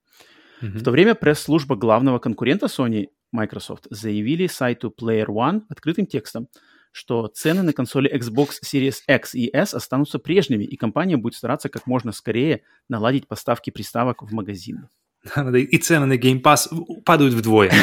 Mm-hmm. 0.62 0.78
В 0.78 0.84
то 0.84 0.92
время 0.92 1.16
пресс-служба 1.16 1.76
главного 1.76 2.20
конкурента 2.20 2.68
Sony, 2.68 3.08
Microsoft, 3.32 3.88
заявили 3.90 4.48
сайту 4.48 4.94
Player 4.98 5.28
One 5.28 5.64
открытым 5.70 6.06
текстом, 6.06 6.48
что 6.92 7.28
цены 7.28 7.62
на 7.62 7.74
консоли 7.74 8.10
Xbox 8.14 8.62
Series 8.64 9.00
X 9.08 9.36
и 9.36 9.50
S 9.54 9.74
останутся 9.74 10.18
прежними, 10.18 10.64
и 10.64 10.78
компания 10.78 11.18
будет 11.18 11.36
стараться 11.36 11.68
как 11.68 11.88
можно 11.88 12.14
скорее 12.14 12.62
наладить 12.88 13.28
поставки 13.28 13.70
приставок 13.70 14.22
в 14.22 14.34
магазины. 14.34 14.88
И 15.34 15.78
цены 15.78 16.06
на 16.06 16.18
Game 16.18 16.42
Pass 16.42 16.70
падают 17.04 17.34
вдвое. 17.34 17.72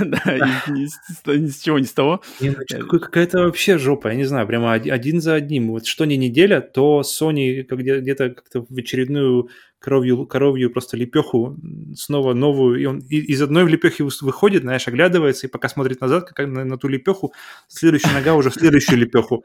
Да, 0.00 0.38
ни 0.76 1.46
с 1.48 1.60
чего, 1.60 1.78
ни 1.78 1.84
с 1.84 1.92
того. 1.92 2.22
Ну, 2.40 2.54
какая-то 2.98 3.40
вообще 3.40 3.78
жопа, 3.78 4.08
я 4.08 4.14
не 4.14 4.24
знаю, 4.24 4.46
прямо 4.46 4.72
один 4.72 5.20
за 5.20 5.34
одним. 5.34 5.70
Вот 5.70 5.86
что 5.86 6.04
не 6.04 6.16
неделя, 6.16 6.60
то 6.60 7.02
Sony 7.02 7.62
где-то 7.62 8.30
как-то 8.30 8.66
в 8.68 8.76
очередную 8.76 9.48
коровью, 9.84 10.26
коровью 10.26 10.70
просто 10.70 10.96
лепеху, 10.96 11.56
снова 11.94 12.32
новую, 12.32 12.80
и 12.80 12.86
он 12.86 13.00
из 13.00 13.42
одной 13.42 13.64
в 13.64 13.68
лепехе 13.68 14.04
выходит, 14.22 14.62
знаешь, 14.62 14.88
оглядывается, 14.88 15.46
и 15.46 15.50
пока 15.50 15.68
смотрит 15.68 16.00
назад, 16.00 16.30
как 16.30 16.46
на, 16.48 16.64
на 16.64 16.78
ту 16.78 16.88
лепеху, 16.88 17.34
следующая 17.68 18.12
нога 18.14 18.34
уже 18.34 18.48
в 18.48 18.54
следующую 18.54 18.98
лепеху. 18.98 19.44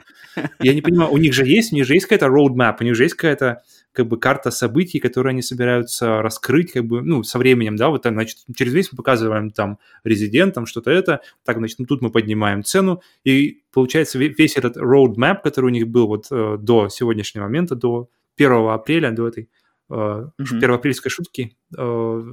Я 0.62 0.74
не 0.74 0.82
понимаю, 0.82 1.12
у 1.12 1.18
них 1.18 1.34
же 1.34 1.46
есть, 1.46 1.74
у 1.74 1.76
них 1.76 1.86
же 1.86 1.94
есть 1.94 2.06
какая-то 2.06 2.28
roadmap, 2.28 2.78
у 2.80 2.84
них 2.86 2.96
же 2.96 3.04
есть 3.04 3.16
какая-то 3.16 3.64
как 3.92 4.08
бы 4.08 4.20
карта 4.20 4.52
событий, 4.52 5.00
которые 5.00 5.32
они 5.32 5.42
собираются 5.42 6.22
раскрыть, 6.22 6.72
как 6.72 6.86
бы, 6.86 7.02
ну, 7.02 7.24
со 7.24 7.40
временем, 7.40 7.76
да, 7.76 7.90
вот, 7.90 8.04
значит, 8.06 8.38
через 8.56 8.74
весь 8.74 8.92
мы 8.92 8.98
показываем 8.98 9.50
там 9.52 9.80
резидентам 10.04 10.66
что-то 10.66 10.92
это, 10.92 11.22
так, 11.44 11.58
значит, 11.58 11.80
ну, 11.80 11.86
тут 11.86 12.02
мы 12.02 12.12
поднимаем 12.12 12.64
цену, 12.64 13.02
и 13.24 13.64
получается 13.72 14.20
весь 14.20 14.58
этот 14.58 14.78
roadmap, 14.78 15.42
который 15.44 15.66
у 15.66 15.70
них 15.70 15.88
был 15.88 16.08
вот 16.08 16.28
э, 16.32 16.58
до 16.60 16.90
сегодняшнего 16.90 17.44
момента, 17.44 17.76
до 17.76 18.10
1 18.38 18.52
апреля, 18.70 19.12
до 19.12 19.28
этой 19.28 19.50
э, 19.90 19.94
mm-hmm. 19.94 20.60
первоапрельской 20.60 21.10
шутки, 21.10 21.58
э, 21.76 22.24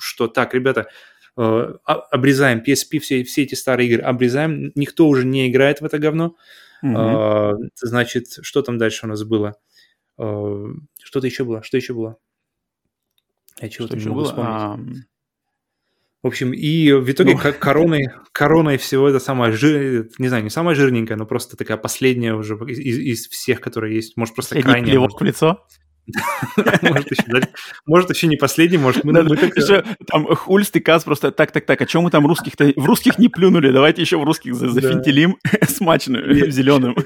что 0.00 0.26
так, 0.26 0.52
ребята, 0.52 0.88
э, 1.36 1.74
обрезаем 1.84 2.58
PSP, 2.58 2.98
все, 2.98 3.22
все 3.22 3.44
эти 3.44 3.54
старые 3.54 3.88
игры 3.88 4.02
обрезаем, 4.02 4.72
никто 4.74 5.06
уже 5.08 5.24
не 5.24 5.48
играет 5.48 5.80
в 5.80 5.84
это 5.84 5.98
говно, 5.98 6.34
mm-hmm. 6.84 7.54
э, 7.54 7.68
значит, 7.76 8.26
что 8.42 8.62
там 8.62 8.78
дальше 8.78 9.06
у 9.06 9.08
нас 9.08 9.22
было? 9.22 9.54
Э, 10.18 10.66
что-то 11.02 11.26
еще 11.26 11.44
было. 11.44 11.62
Что 11.62 11.76
еще 11.76 11.94
было? 11.94 12.16
Я 13.60 13.68
чего-то 13.68 13.96
не 13.96 14.04
могу 14.06 14.20
было? 14.20 14.24
вспомнить. 14.28 14.98
А... 15.04 15.08
В 16.22 16.26
общем, 16.26 16.52
и 16.52 16.92
в 16.92 17.08
итоге 17.10 17.34
ну... 17.34 17.52
короной, 17.58 18.08
короной 18.32 18.76
всего 18.76 19.08
это 19.08 19.20
самое 19.20 19.52
жир... 19.52 20.08
не 20.18 20.28
знаю, 20.28 20.42
не 20.42 20.50
самая 20.50 20.74
жирненькая, 20.74 21.16
но 21.16 21.26
просто 21.26 21.56
такая 21.56 21.76
последняя 21.76 22.34
уже 22.34 22.54
из, 22.54 22.98
из 22.98 23.28
всех, 23.28 23.60
которые 23.60 23.94
есть. 23.94 24.16
Может, 24.16 24.34
просто 24.34 24.56
Последний 24.56 24.72
крайняя. 24.72 24.90
плевок 24.90 25.20
в 25.20 25.24
лицо? 25.24 25.64
Может 26.82 27.10
еще, 27.10 27.48
может, 27.86 28.10
еще 28.10 28.26
не 28.28 28.36
последний, 28.36 28.78
может, 28.78 29.04
мы... 29.04 29.12
еще, 29.12 29.84
там 30.06 30.24
Хульст 30.24 30.74
и 30.76 30.80
Каз 30.80 31.04
просто 31.04 31.32
так, 31.32 31.52
так, 31.52 31.66
так, 31.66 31.82
а 31.82 31.86
чем 31.86 32.04
мы 32.04 32.10
там 32.10 32.26
русских-то... 32.26 32.72
В 32.76 32.86
русских 32.86 33.18
не 33.18 33.28
плюнули, 33.28 33.70
давайте 33.70 34.00
еще 34.00 34.18
в 34.18 34.24
русских 34.24 34.54
зафинтилим 34.54 35.36
смачную, 35.68 36.50
зеленым. 36.50 36.96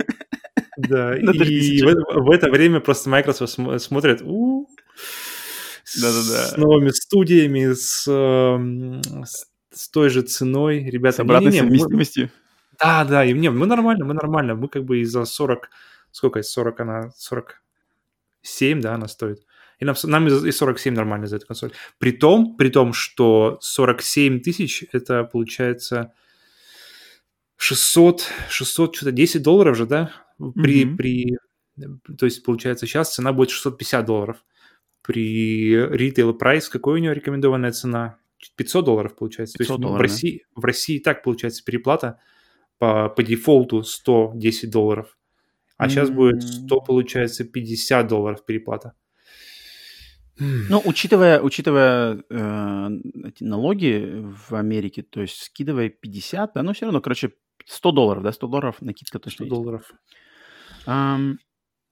Да, 0.89 1.17
и 1.17 1.83
в, 1.83 2.31
это 2.31 2.51
время 2.51 2.81
просто 2.81 3.11
Microsoft 3.11 3.83
смотрит, 3.83 4.23
с 5.85 6.57
новыми 6.57 6.91
студиями, 6.91 7.73
с, 7.73 8.05
с, 9.73 9.89
той 9.91 10.09
же 10.11 10.23
ценой. 10.23 10.85
Ребята, 10.85 11.17
с 11.17 11.21
обратной 11.21 11.53
совместимостью. 11.53 12.31
Да, 12.81 13.05
да, 13.05 13.25
и 13.25 13.35
мне, 13.35 13.51
мы 13.51 13.67
нормально, 13.67 14.05
мы 14.05 14.15
нормально. 14.15 14.55
Мы 14.55 14.69
как 14.69 14.85
бы 14.85 15.01
из-за 15.01 15.25
40, 15.25 15.71
сколько 16.11 16.41
из 16.41 16.51
40 16.51 16.81
она, 16.81 17.11
47, 17.17 18.81
да, 18.81 18.95
она 18.95 19.09
стоит. 19.09 19.41
И 19.79 19.85
нам, 19.85 19.97
нам 20.05 20.29
и 20.29 20.53
47 20.53 20.95
нормально 20.95 21.27
за 21.27 21.37
эту 21.37 21.47
консоль. 21.47 21.73
При 21.99 22.13
том, 22.13 22.57
при 22.57 22.71
том, 22.71 22.93
что 22.93 23.59
47 23.61 24.41
тысяч, 24.41 24.85
это 24.93 25.25
получается 25.25 26.13
600, 27.57 28.29
600, 28.49 28.97
что-то 28.97 29.13
10 29.13 29.43
долларов 29.43 29.77
же, 29.77 29.87
да? 29.87 30.11
При, 30.51 30.85
mm-hmm. 30.85 30.97
при, 30.97 31.39
то 32.19 32.27
есть, 32.27 32.43
получается, 32.43 32.87
сейчас 32.87 33.15
цена 33.15 33.33
будет 33.33 33.51
650 33.51 34.05
долларов. 34.05 34.45
При 35.03 35.75
retail 35.75 36.33
прайс 36.35 36.69
какой 36.69 36.95
у 36.95 37.03
него 37.03 37.13
рекомендованная 37.13 37.73
цена? 37.73 38.19
500 38.57 38.85
долларов, 38.85 39.15
получается. 39.17 39.57
500 39.59 39.67
то 39.67 39.73
есть, 39.73 39.83
долларов, 39.83 39.99
в, 39.99 40.03
России, 40.03 40.45
да? 40.55 40.61
в 40.61 40.65
России 40.65 40.99
так 40.99 41.23
получается 41.23 41.65
переплата 41.65 42.19
по, 42.79 43.09
по 43.09 43.23
дефолту 43.23 43.83
110 43.83 44.71
долларов. 44.71 45.17
А 45.77 45.87
mm-hmm. 45.87 45.91
сейчас 45.91 46.11
будет 46.11 46.43
100, 46.43 46.81
получается, 46.81 47.45
50 47.45 48.07
долларов 48.09 48.45
переплата. 48.45 48.95
Ну, 50.39 50.83
учитывая, 50.85 51.41
учитывая 51.41 52.25
э, 52.29 52.89
налоги 53.41 54.25
в 54.49 54.55
Америке, 54.55 55.03
то 55.03 55.21
есть 55.21 55.43
скидывая 55.43 55.89
50, 55.89 56.55
да, 56.55 56.63
но 56.63 56.73
все 56.73 56.87
равно, 56.87 57.01
короче, 57.01 57.33
100 57.67 57.93
долларов, 57.93 58.23
да, 58.23 58.33
100 58.33 58.47
долларов 58.49 58.77
накидка 58.81 59.19
точно 59.19 59.47
100 59.47 59.55
долларов. 59.55 59.93
Um, 60.87 61.37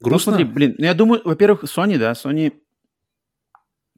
Грустно? 0.01 0.33
Ну, 0.33 0.39
смотри, 0.39 0.45
блин, 0.45 0.75
ну, 0.79 0.85
я 0.85 0.95
думаю, 0.95 1.21
во-первых, 1.25 1.65
Sony, 1.65 1.99
да, 1.99 2.13
Sony... 2.13 2.53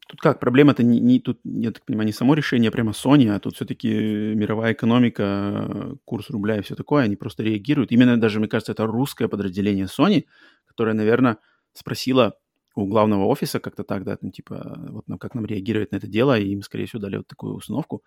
Тут 0.09 0.21
как, 0.21 0.41
проблема-то 0.41 0.83
не, 0.83 1.01
не 1.01 1.21
тут, 1.21 1.41
я 1.45 1.71
так 1.71 1.87
понимаю, 1.87 2.07
не 2.07 2.13
само 2.13 2.35
решение, 2.35 2.69
а 2.69 2.73
прямо 2.73 2.91
Sony, 2.91 3.31
а 3.31 3.39
тут 3.39 3.55
все-таки 3.55 3.89
мировая 4.35 4.75
экономика, 4.75 5.97
курс 6.05 6.29
рубля 6.29 6.59
и 6.59 6.61
все 6.61 6.75
такое, 6.75 7.05
они 7.05 7.17
просто 7.17 7.43
реагируют. 7.43 7.93
Именно 7.93 8.21
даже, 8.21 8.39
мне 8.39 8.49
кажется, 8.49 8.73
это 8.73 8.85
русское 8.85 9.29
подразделение 9.29 9.87
Sony, 9.87 10.27
которое, 10.67 10.93
наверное, 10.93 11.39
спросило 11.73 12.35
у 12.75 12.87
главного 12.87 13.25
офиса 13.27 13.61
как-то 13.61 13.85
так, 13.85 14.05
да, 14.05 14.19
ну, 14.21 14.31
типа, 14.31 14.77
вот 14.91 15.09
нам, 15.09 15.19
как 15.19 15.35
нам 15.35 15.47
реагировать 15.47 15.93
на 15.93 15.97
это 15.97 16.09
дело, 16.09 16.39
и 16.39 16.49
им, 16.49 16.63
скорее 16.63 16.87
всего, 16.87 17.01
дали 17.01 17.19
вот 17.19 17.29
такую 17.29 17.55
установку. 17.55 18.03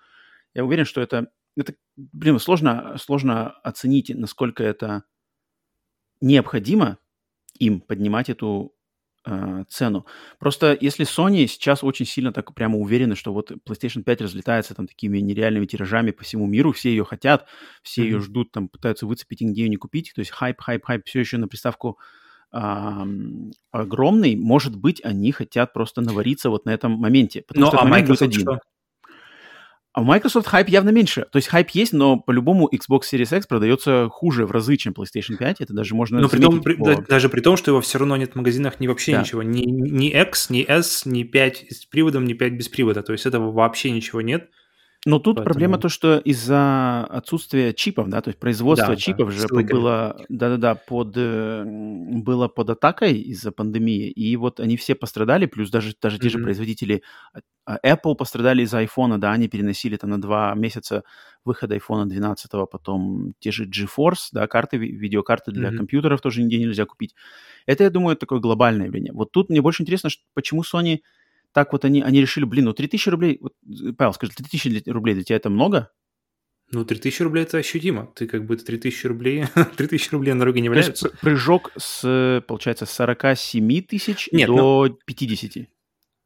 Я 0.54 0.63
уверен, 0.63 0.86
что 0.86 1.02
это, 1.02 1.28
это 1.56 1.74
блин, 1.95 2.38
сложно, 2.39 2.98
сложно 3.00 3.52
оценить, 3.63 4.12
насколько 4.13 4.63
это 4.63 5.06
необходимо 6.21 6.97
им 7.60 7.80
поднимать 7.82 8.30
эту 8.30 8.73
э, 9.25 9.63
цену. 9.69 10.06
Просто 10.39 10.78
если 10.80 11.06
Sony 11.06 11.47
сейчас 11.47 11.84
очень 11.84 12.06
сильно 12.06 12.34
так 12.34 12.54
прямо 12.54 12.78
уверены, 12.78 13.15
что 13.15 13.34
вот 13.34 13.51
PlayStation 13.51 14.04
5 14.04 14.21
разлетается 14.21 14.75
там 14.75 14.88
такими 14.88 15.19
нереальными 15.19 15.65
тиражами 15.65 16.12
по 16.12 16.23
всему 16.23 16.47
миру, 16.47 16.71
все 16.71 16.89
ее 16.89 17.06
хотят, 17.06 17.47
все 17.82 18.01
mm-hmm. 18.01 18.06
ее 18.06 18.19
ждут, 18.19 18.51
там 18.51 18.67
пытаются 18.67 19.06
выцепить 19.06 19.41
и 19.41 19.45
нигде 19.45 19.63
ее 19.63 19.69
не 19.69 19.78
купить, 19.78 20.12
то 20.13 20.19
есть 20.19 20.32
хайп, 20.32 20.60
хайп, 20.62 20.86
хайп 20.86 21.04
все 21.06 21.19
еще 21.19 21.38
на 21.38 21.47
приставку 21.47 21.97
огромный, 23.71 24.38
может 24.38 24.78
быть, 24.78 25.04
они 25.04 25.34
хотят 25.34 25.73
просто 25.73 25.99
навариться 25.99 26.49
вот 26.49 26.65
на 26.65 26.69
этом 26.69 26.93
моменте. 26.93 27.41
Потому 27.45 27.65
ну, 27.65 27.71
что 27.71 27.82
а 27.82 27.86
Microsoft 27.86 28.21
один. 28.21 28.41
что? 28.41 28.60
А 29.95 30.01
у 30.01 30.03
Microsoft 30.03 30.47
хайп 30.47 30.67
явно 30.67 30.89
меньше. 30.89 31.25
То 31.31 31.38
есть 31.38 31.47
хайп 31.47 31.69
есть, 31.69 31.93
но 31.93 32.17
по-любому 32.17 32.69
Xbox 32.69 33.03
Series 33.13 33.38
X 33.38 33.47
продается 33.47 34.10
хуже 34.12 34.45
в 34.45 34.51
разы, 34.51 34.75
чем 34.75 34.91
PlayStation 34.91 35.38
5. 35.38 35.62
Это 35.62 35.73
даже 35.73 35.95
можно 35.95 36.19
Но 36.19 36.27
при 36.27 36.41
том, 36.41 36.62
при, 36.62 36.73
по... 36.73 37.01
даже 37.08 37.29
при 37.29 37.39
том, 37.39 37.55
что 37.55 37.71
его 37.71 37.79
все 37.79 37.97
равно 37.97 38.17
нет 38.17 38.34
в 38.34 38.36
магазинах 38.36 38.81
ни 38.81 38.88
вообще 38.88 39.13
да. 39.13 39.21
ничего. 39.21 39.41
Ни, 39.41 39.62
ни 39.62 40.10
X, 40.10 40.49
ни 40.49 40.65
S, 40.67 41.05
ни 41.05 41.23
5 41.23 41.65
с 41.69 41.86
приводом, 41.86 42.25
ни 42.25 42.34
5 42.34 42.53
без 42.58 42.67
привода. 42.67 43.03
То 43.03 43.13
есть 43.13 43.25
этого 43.25 43.53
вообще 43.53 43.89
ничего 43.89 44.19
нет. 44.19 44.49
Но 45.08 45.20
тут 45.20 45.36
Поэтому... 45.36 45.46
проблема 45.46 45.78
то, 45.78 45.88
что 45.88 46.18
из-за 46.18 47.06
отсутствия 47.06 47.74
чипов, 47.74 48.10
да, 48.10 48.22
то 48.22 48.30
есть 48.30 48.39
производство 48.39 48.89
да, 48.89 48.96
чипов 48.96 49.30
да, 49.30 49.36
же 49.36 49.48
было, 49.48 50.26
да-да-да, 50.30 50.74
под, 50.74 51.13
э, 51.15 51.63
было 51.63 52.48
под 52.48 52.72
атакой 52.72 53.13
из-за 53.20 53.52
пандемии, 53.52 54.10
и 54.10 54.36
вот 54.36 54.60
они 54.60 54.78
все 54.78 54.96
пострадали, 54.96 55.46
плюс 55.46 55.70
даже, 55.70 55.94
даже 56.02 56.18
mm-hmm. 56.18 56.22
те 56.22 56.30
же 56.30 56.39
производители 56.39 57.04
а, 57.65 57.78
Apple 57.86 58.15
пострадали 58.15 58.63
из-за 58.63 58.82
iPhone, 58.82 59.20
да, 59.20 59.32
они 59.32 59.48
переносили 59.48 59.96
там 59.96 60.10
на 60.10 60.20
два 60.20 60.56
месяца 60.56 61.04
выход 61.44 61.72
iPhone 61.72 62.06
12, 62.06 62.52
потом 62.72 63.34
те 63.38 63.52
же 63.52 63.70
GeForce, 63.70 64.30
да, 64.32 64.48
карты, 64.48 64.78
видеокарты 64.78 65.52
для 65.52 65.70
mm-hmm. 65.70 65.78
компьютеров 65.78 66.22
тоже 66.22 66.41
нигде 66.41 66.58
нельзя 66.58 66.86
купить. 66.86 67.13
Это, 67.68 67.84
я 67.84 67.91
думаю, 67.91 68.18
такое 68.18 68.39
глобальное 68.39 68.88
явление. 68.88 69.13
Вот 69.13 69.32
тут 69.32 69.50
мне 69.50 69.62
больше 69.62 69.84
интересно, 69.84 70.10
почему 70.34 70.63
Sony 70.63 71.02
так 71.56 71.72
вот 71.72 71.86
они, 71.86 72.02
они 72.02 72.20
решили, 72.20 72.44
блин, 72.44 72.65
ну 72.65 72.74
3000 72.74 73.10
рублей, 73.10 73.39
вот, 73.39 73.54
Павел, 73.98 74.13
скажи, 74.13 74.34
3000 74.34 74.89
рублей 74.89 75.15
для 75.15 75.24
тебя 75.24 75.38
это 75.38 75.50
много? 75.50 75.89
Ну, 76.72 76.84
3000 76.84 77.22
рублей 77.22 77.44
это 77.44 77.60
ощутимо. 77.60 78.12
Ты 78.13 78.28
как 78.28 78.46
бы 78.46 78.58
3000 78.58 79.08
рублей, 79.08 79.46
3000 79.78 80.12
рублей 80.12 80.34
на 80.34 80.39
дороге 80.39 80.60
не 80.60 80.68
валяются. 80.68 81.12
прыжок 81.22 81.72
с, 81.78 82.44
получается, 82.46 82.86
с 82.86 82.91
47 82.91 83.84
тысяч 83.84 84.28
до 84.34 84.88
ну, 84.88 85.00
50. 85.06 85.70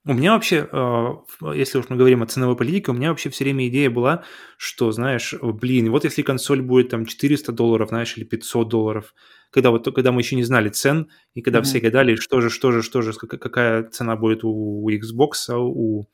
У 0.05 0.13
меня 0.13 0.33
вообще, 0.33 0.67
э, 0.71 1.13
если 1.53 1.77
уж 1.77 1.89
мы 1.89 1.95
говорим 1.95 2.23
о 2.23 2.25
ценовой 2.25 2.55
политике, 2.55 2.89
у 2.89 2.95
меня 2.95 3.09
вообще 3.09 3.29
все 3.29 3.43
время 3.43 3.67
идея 3.67 3.91
была, 3.91 4.23
что, 4.57 4.91
знаешь, 4.91 5.35
блин, 5.39 5.91
вот 5.91 6.05
если 6.05 6.23
консоль 6.23 6.63
будет 6.63 6.89
там 6.89 7.05
400 7.05 7.51
долларов, 7.51 7.89
знаешь, 7.89 8.17
или 8.17 8.23
500 8.23 8.67
долларов, 8.67 9.13
когда 9.51 9.71
вот 9.71 9.93
когда 9.93 10.11
мы 10.11 10.21
еще 10.21 10.35
не 10.35 10.43
знали 10.43 10.69
цен, 10.69 11.09
и 11.33 11.41
когда 11.41 11.59
mm-hmm. 11.59 11.63
все 11.63 11.79
гадали, 11.79 12.15
что 12.15 12.41
же, 12.41 12.49
что 12.49 12.71
же, 12.71 12.81
что 12.81 13.01
же, 13.01 13.13
какая 13.13 13.83
цена 13.83 14.15
будет 14.15 14.43
у 14.43 14.89
Xbox, 14.89 15.33
а 15.49 15.57
у, 15.57 16.01
у 16.01 16.07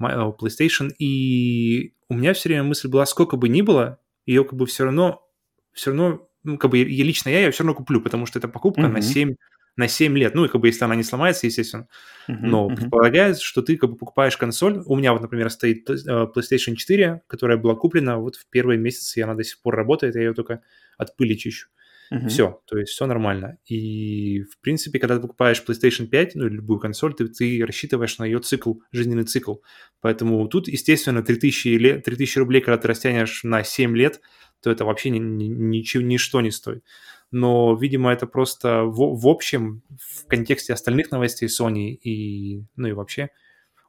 PlayStation, 0.00 0.90
и 0.98 1.94
у 2.08 2.14
меня 2.14 2.32
все 2.34 2.48
время 2.48 2.64
мысль 2.64 2.88
была, 2.88 3.06
сколько 3.06 3.36
бы 3.36 3.48
ни 3.48 3.62
было, 3.62 3.98
ее 4.26 4.44
как 4.44 4.54
бы 4.54 4.66
все 4.66 4.84
равно, 4.84 5.26
все 5.72 5.90
равно, 5.90 6.28
ну, 6.44 6.58
как 6.58 6.70
бы 6.70 6.78
я, 6.78 7.04
лично 7.04 7.30
я 7.30 7.40
ее 7.40 7.50
все 7.50 7.64
равно 7.64 7.74
куплю, 7.74 8.00
потому 8.00 8.26
что 8.26 8.38
это 8.38 8.48
покупка 8.48 8.82
mm-hmm. 8.82 8.92
на 8.92 9.02
7 9.02 9.34
на 9.78 9.86
7 9.86 10.18
лет. 10.18 10.34
Ну, 10.34 10.44
и 10.44 10.48
как 10.48 10.60
бы 10.60 10.66
если 10.66 10.84
она 10.84 10.96
не 10.96 11.04
сломается, 11.04 11.46
естественно. 11.46 11.86
Uh-huh, 12.28 12.36
Но 12.40 12.68
uh-huh. 12.68 12.74
предполагается, 12.74 13.44
что 13.44 13.62
ты 13.62 13.76
как 13.76 13.90
бы 13.90 13.96
покупаешь 13.96 14.36
консоль. 14.36 14.82
У 14.84 14.96
меня 14.96 15.12
вот, 15.12 15.22
например, 15.22 15.50
стоит 15.50 15.88
э, 15.88 15.94
PlayStation 16.34 16.74
4, 16.74 17.22
которая 17.28 17.56
была 17.58 17.76
куплена 17.76 18.18
вот 18.18 18.34
в 18.34 18.46
первые 18.50 18.76
месяцы, 18.76 19.20
и 19.20 19.22
она 19.22 19.34
до 19.34 19.44
сих 19.44 19.62
пор 19.62 19.76
работает, 19.76 20.16
я 20.16 20.22
ее 20.22 20.34
только 20.34 20.62
от 20.98 21.16
пыли 21.16 21.38
чищу. 21.38 21.68
Uh-huh. 22.12 22.28
Все, 22.28 22.62
то 22.66 22.78
есть 22.78 22.92
все 22.92 23.06
нормально. 23.06 23.58
И, 23.66 24.42
в 24.42 24.58
принципе, 24.60 24.98
когда 24.98 25.16
ты 25.16 25.22
покупаешь 25.22 25.62
PlayStation 25.66 26.06
5, 26.06 26.36
ну, 26.36 26.46
или 26.46 26.54
любую 26.54 26.80
консоль, 26.80 27.14
ты, 27.14 27.28
ты 27.28 27.64
рассчитываешь 27.64 28.18
на 28.18 28.24
ее 28.24 28.38
цикл, 28.38 28.74
жизненный 28.92 29.24
цикл. 29.24 29.56
Поэтому 30.00 30.46
тут, 30.48 30.68
естественно, 30.68 31.22
3000, 31.22 31.68
лет, 31.68 32.04
3000 32.04 32.38
рублей, 32.38 32.60
когда 32.62 32.78
ты 32.78 32.88
растянешь 32.88 33.44
на 33.44 33.62
7 33.62 33.96
лет, 33.96 34.20
то 34.62 34.70
это 34.70 34.84
вообще 34.84 35.10
ни, 35.10 35.18
ни, 35.18 35.44
ничего, 35.44 36.02
ничто 36.02 36.40
не 36.40 36.50
стоит. 36.50 36.82
Но, 37.30 37.76
видимо, 37.76 38.10
это 38.10 38.26
просто 38.26 38.84
в, 38.84 39.20
в 39.20 39.28
общем, 39.28 39.82
в 40.00 40.26
контексте 40.26 40.72
остальных 40.72 41.10
новостей 41.10 41.48
Sony 41.48 41.90
и, 41.90 42.64
ну 42.76 42.88
и 42.88 42.92
вообще 42.92 43.28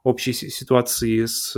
общей 0.04 0.34
ситуации 0.34 1.26
с 1.26 1.56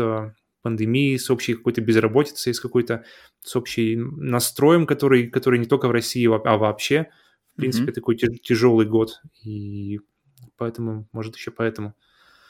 пандемией, 0.62 1.18
с 1.18 1.30
общей 1.30 1.54
какой-то 1.54 1.82
безработицей, 1.82 2.54
с 2.54 2.60
какой-то 2.60 3.04
с 3.42 3.56
общим 3.56 4.18
настроем, 4.18 4.86
который, 4.86 5.28
который 5.28 5.60
не 5.60 5.66
только 5.66 5.88
в 5.88 5.92
России, 5.92 6.26
а 6.26 6.58
вообще, 6.58 7.10
в 7.54 7.58
принципе, 7.58 7.92
mm-hmm. 7.92 7.94
такой 7.94 8.16
тяжелый 8.16 8.86
год. 8.86 9.22
И 9.44 10.00
поэтому, 10.58 11.08
может, 11.12 11.36
еще 11.36 11.52
поэтому. 11.52 11.96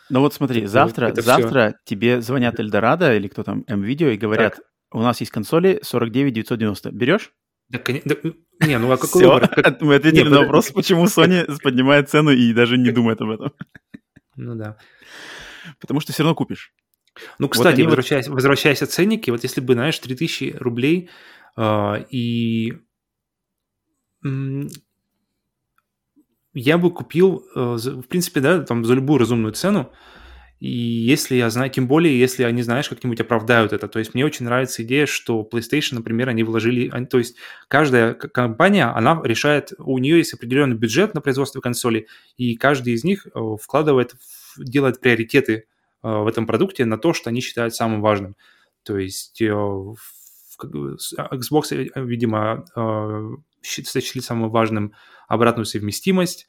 Ну 0.09 0.19
вот 0.19 0.33
смотри, 0.33 0.65
завтра, 0.65 1.07
это 1.07 1.21
завтра 1.21 1.69
все... 1.69 1.95
тебе 1.95 2.21
звонят 2.21 2.59
Эльдорадо 2.59 3.15
или 3.15 3.27
кто 3.27 3.43
там, 3.43 3.63
М-Видео, 3.67 4.09
и 4.09 4.17
говорят, 4.17 4.55
так. 4.55 4.65
у 4.91 5.01
нас 5.01 5.19
есть 5.21 5.31
консоли 5.31 5.79
49 5.83 6.33
990. 6.33 6.91
Берешь? 6.91 7.31
Да, 7.69 7.79
конечно. 7.79 8.15
Да, 8.59 8.67
не, 8.67 8.77
ну 8.77 8.91
а 8.91 8.97
какой 8.97 9.23
выбор? 9.23 9.77
Мы 9.79 9.95
ответили 9.95 10.27
на 10.27 10.41
вопрос, 10.41 10.71
почему 10.71 11.05
Sony 11.05 11.47
поднимает 11.63 12.09
цену 12.09 12.31
и 12.31 12.53
даже 12.53 12.77
не 12.77 12.91
думает 12.91 13.21
об 13.21 13.29
этом. 13.29 13.53
Ну 14.35 14.55
да. 14.55 14.77
Потому 15.79 15.99
что 15.99 16.11
все 16.11 16.23
равно 16.23 16.35
купишь. 16.35 16.73
Ну, 17.39 17.49
кстати, 17.49 17.81
вот 17.81 17.87
возвращаясь, 17.87 18.27
вот... 18.27 18.35
возвращаясь 18.35 18.79
ценники, 18.79 19.29
вот 19.29 19.43
если 19.43 19.61
бы, 19.61 19.73
знаешь, 19.73 19.97
3000 19.99 20.57
рублей 20.59 21.09
э, 21.57 22.05
и 22.09 22.73
я 26.53 26.77
бы 26.77 26.91
купил, 26.91 27.45
э, 27.55 27.77
в 27.77 28.03
принципе, 28.03 28.39
да, 28.41 28.61
там 28.61 28.85
за 28.85 28.93
любую 28.93 29.19
разумную 29.19 29.53
цену, 29.53 29.91
и 30.61 30.69
если 30.69 31.35
я 31.35 31.49
знаю, 31.49 31.71
тем 31.71 31.87
более, 31.87 32.19
если 32.19 32.43
они, 32.43 32.61
знаешь, 32.61 32.87
как-нибудь 32.87 33.19
оправдают 33.19 33.73
это. 33.73 33.87
То 33.87 33.97
есть 33.97 34.13
мне 34.13 34.23
очень 34.23 34.45
нравится 34.45 34.83
идея, 34.83 35.07
что 35.07 35.47
PlayStation, 35.51 35.95
например, 35.95 36.29
они 36.29 36.43
вложили... 36.43 36.87
То 37.05 37.17
есть 37.17 37.35
каждая 37.67 38.13
компания, 38.13 38.85
она 38.85 39.19
решает... 39.23 39.73
У 39.79 39.97
нее 39.97 40.19
есть 40.19 40.35
определенный 40.35 40.75
бюджет 40.75 41.15
на 41.15 41.21
производство 41.21 41.61
консолей, 41.61 42.05
и 42.37 42.55
каждый 42.55 42.93
из 42.93 43.03
них 43.03 43.25
э, 43.25 43.39
вкладывает, 43.59 44.13
делает 44.55 45.01
приоритеты 45.01 45.65
в 46.01 46.27
этом 46.27 46.45
продукте 46.45 46.85
на 46.85 46.97
то, 46.97 47.13
что 47.13 47.29
они 47.29 47.41
считают 47.41 47.75
самым 47.75 48.01
важным. 48.01 48.35
То 48.83 48.97
есть 48.97 49.41
э, 49.41 49.45
Xbox, 50.59 51.71
э, 51.71 51.89
видимо, 51.95 52.65
сочли 53.61 54.21
самым 54.21 54.49
важным 54.49 54.93
обратную 55.27 55.65
совместимость, 55.65 56.47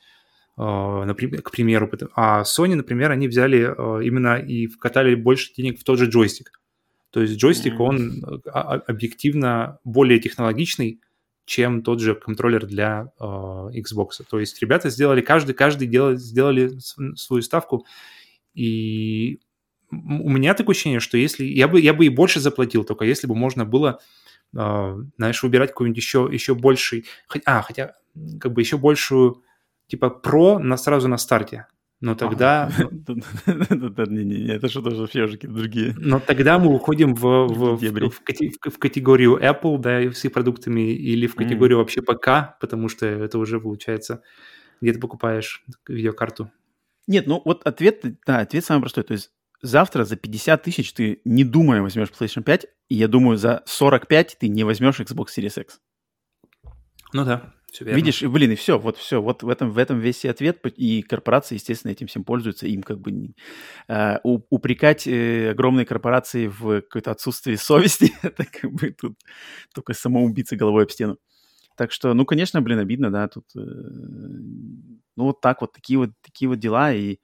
например, 0.56 1.42
к 1.42 1.50
примеру. 1.50 1.90
А 2.14 2.42
Sony, 2.42 2.74
например, 2.74 3.10
они 3.10 3.28
взяли 3.28 3.58
именно 4.04 4.38
и 4.38 4.66
вкатали 4.66 5.14
больше 5.14 5.52
денег 5.54 5.78
в 5.78 5.84
тот 5.84 5.98
же 5.98 6.06
джойстик. 6.06 6.60
То 7.10 7.20
есть 7.20 7.36
джойстик, 7.36 7.74
mm-hmm. 7.74 7.78
он 7.78 8.42
объективно 8.86 9.78
более 9.84 10.18
технологичный, 10.18 11.00
чем 11.44 11.82
тот 11.82 12.00
же 12.00 12.14
контроллер 12.14 12.66
для 12.66 13.12
э, 13.18 13.24
Xbox. 13.24 14.22
То 14.28 14.38
есть 14.38 14.60
ребята 14.62 14.90
сделали, 14.90 15.20
каждый, 15.20 15.54
каждый 15.54 15.88
делали, 15.88 16.16
сделали 16.16 16.78
свою 17.16 17.42
ставку, 17.42 17.84
и 18.54 19.40
у 19.92 20.30
меня 20.30 20.54
такое 20.54 20.74
ощущение, 20.74 21.00
что 21.00 21.18
если... 21.18 21.44
Я 21.44 21.68
бы, 21.68 21.80
я 21.80 21.92
бы 21.92 22.06
и 22.06 22.08
больше 22.08 22.40
заплатил, 22.40 22.84
только 22.84 23.04
если 23.04 23.26
бы 23.26 23.34
можно 23.34 23.64
было, 23.64 24.00
э, 24.56 24.96
знаешь, 25.18 25.42
выбирать 25.42 25.70
какой-нибудь 25.70 25.98
еще, 25.98 26.28
еще 26.32 26.54
больший... 26.54 27.04
А, 27.44 27.62
хотя 27.62 27.92
как 28.40 28.52
бы 28.52 28.62
еще 28.62 28.78
большую, 28.78 29.42
типа, 29.88 30.10
про 30.10 30.58
на, 30.58 30.76
сразу 30.76 31.08
на 31.08 31.18
старте. 31.18 31.66
Но 32.00 32.14
тогда... 32.14 32.70
Не-не-не, 33.46 34.54
это 34.54 34.68
что-то 34.68 34.90
вообще 34.90 35.24
уже 35.24 35.34
какие-то 35.34 35.56
другие. 35.56 35.94
Но 35.98 36.20
тогда 36.20 36.58
мы 36.58 36.74
уходим 36.74 37.14
в, 37.14 37.46
в, 37.46 37.76
в, 37.76 38.78
категорию 38.78 39.38
Apple, 39.38 39.78
да, 39.78 40.00
с 40.10 40.24
их 40.24 40.32
продуктами, 40.32 40.90
или 40.90 41.26
в 41.26 41.34
категорию 41.34 41.78
вообще 41.78 42.00
ПК, 42.00 42.58
потому 42.60 42.88
что 42.88 43.06
это 43.06 43.38
уже 43.38 43.60
получается, 43.60 44.22
где 44.80 44.94
ты 44.94 44.98
покупаешь 44.98 45.64
видеокарту 45.86 46.50
нет, 47.12 47.26
ну 47.26 47.42
вот 47.44 47.62
ответ, 47.66 48.02
да, 48.26 48.38
ответ 48.38 48.64
самый 48.64 48.80
простой. 48.80 49.04
То 49.04 49.12
есть 49.12 49.30
завтра 49.60 50.04
за 50.04 50.16
50 50.16 50.62
тысяч 50.62 50.92
ты, 50.92 51.20
не 51.24 51.44
думая, 51.44 51.82
возьмешь 51.82 52.08
PlayStation 52.08 52.42
5, 52.42 52.66
и 52.88 52.94
я 52.94 53.06
думаю, 53.06 53.36
за 53.36 53.62
45 53.66 54.36
ты 54.40 54.48
не 54.48 54.64
возьмешь 54.64 55.00
Xbox 55.00 55.26
Series 55.36 55.60
X. 55.60 55.80
Ну 57.12 57.24
да, 57.26 57.52
все 57.70 57.84
верно. 57.84 57.96
Видишь, 57.96 58.22
блин, 58.22 58.52
и 58.52 58.54
все, 58.54 58.78
вот 58.78 58.96
все, 58.96 59.20
вот 59.20 59.42
в 59.42 59.48
этом, 59.48 59.70
в 59.70 59.76
этом 59.76 60.00
весь 60.00 60.24
и 60.24 60.28
ответ, 60.28 60.64
и 60.76 61.02
корпорации, 61.02 61.56
естественно, 61.56 61.92
этим 61.92 62.06
всем 62.06 62.24
пользуются, 62.24 62.66
им 62.66 62.82
как 62.82 63.00
бы 63.00 63.34
э, 63.88 64.18
упрекать 64.22 65.06
э, 65.06 65.50
огромные 65.50 65.84
корпорации 65.84 66.46
в 66.46 66.80
какое-то 66.80 67.10
отсутствие 67.10 67.58
совести, 67.58 68.12
это 68.22 68.46
как 68.46 68.72
бы 68.72 68.90
тут 68.90 69.18
только 69.74 69.92
самоубийца 69.92 70.56
головой 70.56 70.84
об 70.84 70.90
стену. 70.90 71.18
Так 71.76 71.92
что, 71.92 72.14
ну, 72.14 72.24
конечно, 72.24 72.60
блин, 72.62 72.78
обидно, 72.78 73.10
да, 73.10 73.28
тут, 73.28 73.44
э, 73.56 73.60
ну, 75.16 75.24
вот 75.24 75.40
так 75.40 75.60
вот, 75.60 75.72
такие 75.72 75.98
вот, 75.98 76.10
такие 76.22 76.48
вот 76.48 76.58
дела, 76.58 76.92
и, 76.92 77.18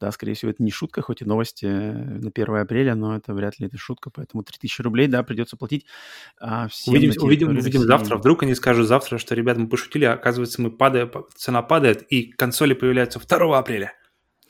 да, 0.00 0.10
скорее 0.12 0.34
всего, 0.34 0.50
это 0.50 0.62
не 0.62 0.70
шутка, 0.70 1.02
хоть 1.02 1.22
и 1.22 1.24
новости 1.24 1.66
э, 1.66 1.92
на 1.92 2.30
1 2.30 2.56
апреля, 2.56 2.94
но 2.94 3.16
это 3.16 3.34
вряд 3.34 3.58
ли 3.58 3.66
это 3.66 3.78
шутка, 3.78 4.10
поэтому 4.10 4.42
3000 4.42 4.82
рублей, 4.82 5.06
да, 5.06 5.22
придется 5.22 5.56
платить. 5.56 5.86
А 6.40 6.68
всем 6.68 6.94
увидим, 6.94 7.12
увидим, 7.22 7.48
увидим 7.50 7.82
завтра, 7.82 8.16
вдруг 8.16 8.42
они 8.42 8.54
скажут 8.54 8.86
завтра, 8.86 9.18
что, 9.18 9.34
ребята, 9.34 9.60
мы 9.60 9.68
пошутили, 9.68 10.04
а 10.04 10.14
оказывается, 10.14 10.62
мы 10.62 10.70
падаем, 10.70 11.10
цена 11.34 11.62
падает, 11.62 12.02
и 12.10 12.30
консоли 12.32 12.74
появляются 12.74 13.20
2 13.20 13.58
апреля. 13.58 13.94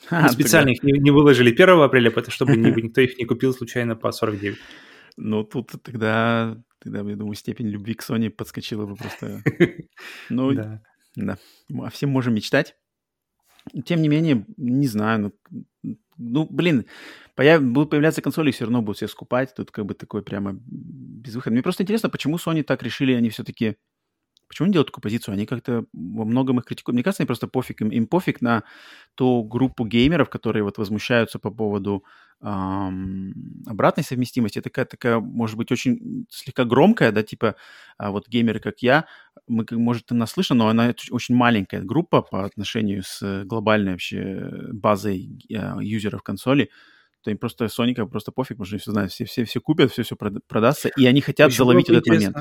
А, 0.09 0.31
специально 0.31 0.71
их 0.71 0.83
не, 0.83 0.99
не 0.99 1.11
выложили 1.11 1.53
1 1.53 1.69
апреля, 1.83 2.11
потому 2.11 2.33
чтобы 2.33 2.57
никто 2.57 3.03
их 3.03 3.19
не 3.19 3.27
купил 3.27 3.53
случайно 3.53 3.97
по 3.97 4.11
49. 4.13 4.57
Ну, 5.19 5.45
тут 5.45 5.73
тогда 5.83 6.57
Тогда, 6.81 7.01
я 7.01 7.17
думаю, 7.17 7.35
степень 7.35 7.69
любви 7.69 7.95
к 7.95 8.03
Sony 8.03 8.31
подскочила 8.31 8.87
бы 8.87 8.97
просто. 8.97 9.43
Ну, 10.31 10.53
да. 11.17 11.39
А 11.81 11.91
всем 11.91 12.11
можем 12.11 12.35
мечтать. 12.35 12.77
Тем 13.85 14.01
не 14.03 14.09
менее, 14.09 14.47
не 14.57 14.87
знаю, 14.87 15.33
ну, 15.83 15.99
ну 16.17 16.47
блин, 16.51 16.87
появ... 17.35 17.63
будут 17.63 17.91
появляться 17.91 18.23
консоли, 18.23 18.51
все 18.53 18.65
равно 18.65 18.81
будут 18.81 18.97
все 18.97 19.09
скупать. 19.09 19.55
Тут 19.55 19.71
как 19.71 19.87
бы 19.87 19.95
такой 19.95 20.23
прямо 20.23 20.53
безвыходный. 20.55 21.57
Мне 21.57 21.63
просто 21.63 21.83
интересно, 21.83 22.09
почему 22.09 22.37
Sony 22.37 22.63
так 22.63 22.83
решили, 22.83 23.13
они 23.13 23.31
все-таки 23.31 23.77
Почему 24.51 24.67
они 24.67 24.73
делают 24.73 24.89
такую 24.89 25.03
позицию? 25.03 25.35
Они 25.35 25.47
как-то 25.47 25.85
во 25.93 26.25
многом 26.25 26.59
их 26.59 26.65
критикуют. 26.65 26.95
Мне 26.95 27.05
кажется, 27.05 27.23
они 27.23 27.29
просто 27.29 27.47
пофиг. 27.47 27.83
Им, 27.83 27.91
им 27.91 28.09
пофиг 28.09 28.41
на 28.41 28.65
ту 29.15 29.45
группу 29.45 29.87
геймеров, 29.87 30.29
которые 30.29 30.65
вот 30.65 30.77
возмущаются 30.77 31.39
по 31.39 31.53
поводу 31.53 32.05
эм, 32.43 33.63
обратной 33.65 34.03
совместимости. 34.03 34.61
Такая, 34.61 34.87
такая, 34.87 35.21
может 35.21 35.57
быть, 35.57 35.71
очень 35.71 36.27
слегка 36.31 36.65
громкая, 36.65 37.13
да, 37.13 37.23
типа 37.23 37.55
а 37.97 38.11
вот 38.11 38.27
геймеры, 38.27 38.59
как 38.59 38.81
я, 38.81 39.07
мы, 39.51 39.67
может, 39.73 40.13
она 40.13 40.27
слышно, 40.27 40.57
но 40.57 40.69
она 40.69 40.95
очень 41.11 41.35
маленькая 41.35 41.83
группа 41.83 42.23
по 42.23 42.45
отношению 42.45 43.03
с 43.05 43.45
глобальной 43.45 43.93
вообще 43.93 44.51
базой 44.73 45.39
э, 45.51 45.75
юзеров 45.81 46.23
консоли 46.23 46.71
то 47.23 47.31
им 47.31 47.37
просто 47.37 47.67
Sony 47.67 47.95
просто 48.07 48.33
пофиг, 48.33 48.57
потому 48.57 48.65
что 48.65 48.79
все 48.79 48.93
знают, 48.93 49.13
все, 49.13 49.27
все, 49.27 49.45
все 49.45 49.61
купят, 49.61 49.93
все, 49.93 50.03
все 50.05 50.17
продастся, 50.17 50.89
и 50.97 51.05
они 51.05 51.21
хотят 51.21 51.53
заловить 51.53 51.91
этот 51.91 52.07
момент. 52.07 52.37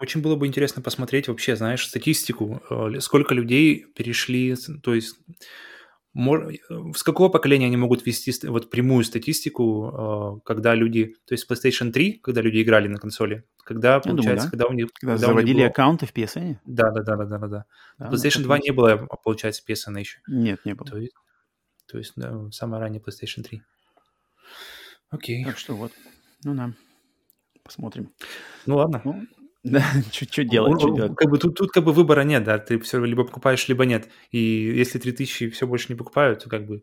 Очень 0.00 0.22
было 0.22 0.34
бы 0.34 0.46
интересно 0.46 0.82
посмотреть 0.82 1.28
вообще, 1.28 1.56
знаешь, 1.56 1.86
статистику, 1.86 2.62
э, 2.68 3.00
сколько 3.00 3.34
людей 3.34 3.86
перешли, 3.94 4.56
то 4.82 4.94
есть 4.94 5.16
с 6.14 7.02
какого 7.02 7.28
поколения 7.28 7.66
они 7.66 7.76
могут 7.76 8.06
вести 8.06 8.32
вот 8.46 8.70
прямую 8.70 9.04
статистику, 9.04 10.38
э, 10.38 10.40
когда 10.44 10.74
люди, 10.74 11.16
то 11.26 11.34
есть 11.34 11.50
PlayStation 11.50 11.90
3, 11.90 12.20
когда 12.22 12.40
люди 12.40 12.62
играли 12.62 12.86
на 12.86 12.98
консоли, 12.98 13.44
когда, 13.64 13.98
получается, 13.98 14.22
думаю, 14.24 14.36
да. 14.44 14.50
когда 14.50 14.66
у 14.66 14.72
них... 14.72 14.86
Когда, 14.92 15.14
когда 15.14 15.26
заводили 15.26 15.56
было... 15.56 15.66
аккаунты 15.66 16.06
в 16.06 16.14
PSN? 16.14 16.58
Да, 16.64 16.90
да, 16.90 17.02
да, 17.02 17.16
да, 17.16 17.24
да, 17.26 17.38
да. 17.38 17.64
да 17.98 18.10
PlayStation 18.10 18.42
2 18.42 18.58
не 18.60 18.70
было, 18.70 19.08
получается, 19.24 19.62
PSN 19.68 19.98
еще. 19.98 20.20
Нет, 20.28 20.64
не 20.64 20.74
было. 20.74 20.88
То 20.88 20.98
есть, 20.98 21.14
то 21.86 21.98
есть 21.98 22.12
да, 22.14 22.48
самая 22.52 22.80
ранняя 22.80 23.02
PlayStation 23.02 23.42
3. 23.42 23.62
Окей. 25.10 25.44
Так 25.44 25.58
что 25.58 25.74
вот, 25.74 25.92
ну 26.44 26.54
да, 26.54 26.72
посмотрим. 27.64 28.12
Ну 28.66 28.76
ладно. 28.76 29.00
Ну, 29.04 29.26
да, 29.64 29.82
что 30.12 30.44
делать, 30.44 30.78
что 30.78 30.94
делать? 30.94 31.16
Как 31.16 31.30
бы 31.30 31.38
тут, 31.38 31.56
тут 31.56 31.70
как 31.70 31.84
бы 31.84 31.92
выбора 31.92 32.20
нет, 32.20 32.44
да, 32.44 32.58
ты 32.58 32.78
все 32.80 33.02
либо 33.02 33.24
покупаешь, 33.24 33.66
либо 33.66 33.86
нет. 33.86 34.08
И 34.30 34.38
если 34.38 34.98
3000 34.98 35.50
все 35.50 35.66
больше 35.66 35.86
не 35.88 35.96
покупают, 35.96 36.44
то 36.44 36.50
как 36.50 36.66
бы... 36.66 36.82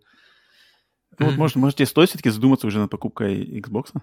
Ну, 1.20 1.28
вот, 1.28 1.38
может, 1.38 1.56
может, 1.58 1.78
тебе 1.78 1.86
стоит 1.86 2.10
все-таки 2.10 2.32
задуматься 2.32 2.66
уже 2.66 2.80
над 2.80 2.90
покупкой 2.90 3.62
Xbox? 3.62 3.94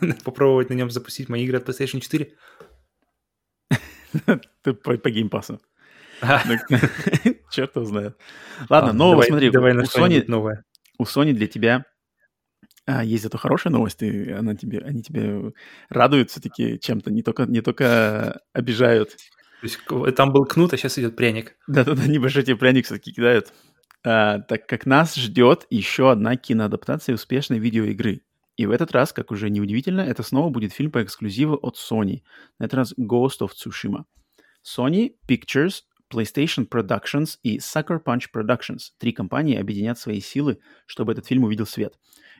Попробовать 0.24 0.70
на 0.70 0.74
нем 0.74 0.90
запустить 0.90 1.28
мои 1.28 1.44
игры 1.44 1.58
от 1.58 1.68
PlayStation 1.68 2.00
4? 2.00 2.32
Ты 4.62 4.72
по, 4.72 4.96
по 4.96 5.10
геймпасу. 5.10 5.60
Черт 7.50 7.76
его 7.76 7.84
знает. 7.84 8.16
Ладно, 8.70 8.94
нового 8.94 9.22
смотри. 9.22 9.50
Давай 9.50 9.76
у 9.76 9.82
Sony, 9.82 10.24
новое. 10.26 10.64
У 10.98 11.04
Sony 11.04 11.32
для 11.32 11.46
тебя 11.46 11.84
а, 12.88 13.04
есть 13.04 13.22
зато 13.22 13.36
хорошая 13.36 13.70
новость, 13.70 14.02
и 14.02 14.30
она 14.30 14.54
тебе, 14.54 14.78
они 14.78 15.02
тебе 15.02 15.52
радуют 15.90 16.30
все-таки 16.30 16.80
чем-то, 16.80 17.10
не 17.10 17.22
только, 17.22 17.44
не 17.44 17.60
только 17.60 18.40
обижают. 18.54 19.10
То 19.60 19.66
есть 19.66 19.78
там 20.16 20.32
был 20.32 20.46
кнут, 20.46 20.72
а 20.72 20.78
сейчас 20.78 20.98
идет 20.98 21.14
пряник. 21.14 21.56
Да-да-да, 21.66 22.06
небольшой 22.06 22.44
тебе 22.44 22.56
пряник 22.56 22.86
все-таки 22.86 23.12
кидают. 23.12 23.52
А, 24.06 24.38
так 24.38 24.66
как 24.66 24.86
нас 24.86 25.16
ждет 25.16 25.66
еще 25.68 26.10
одна 26.10 26.36
киноадаптация 26.36 27.14
успешной 27.14 27.58
видеоигры. 27.58 28.22
И 28.56 28.64
в 28.64 28.70
этот 28.70 28.92
раз, 28.92 29.12
как 29.12 29.32
уже 29.32 29.50
неудивительно, 29.50 30.00
это 30.00 30.22
снова 30.22 30.48
будет 30.48 30.72
фильм 30.72 30.90
по 30.90 31.02
эксклюзиву 31.02 31.58
от 31.60 31.76
Sony. 31.76 32.22
На 32.58 32.64
этот 32.64 32.74
раз 32.78 32.94
Ghost 32.98 33.40
of 33.42 33.50
Tsushima. 33.50 34.04
Sony 34.64 35.10
Pictures, 35.28 35.82
PlayStation 36.10 36.66
Productions 36.66 37.36
и 37.42 37.58
Sucker 37.58 38.02
Punch 38.02 38.28
Productions. 38.34 38.92
Три 38.98 39.12
компании 39.12 39.58
объединят 39.58 39.98
свои 39.98 40.20
силы, 40.20 40.58
чтобы 40.86 41.12
этот 41.12 41.26
фильм 41.26 41.44
увидел 41.44 41.66
свет. 41.66 41.92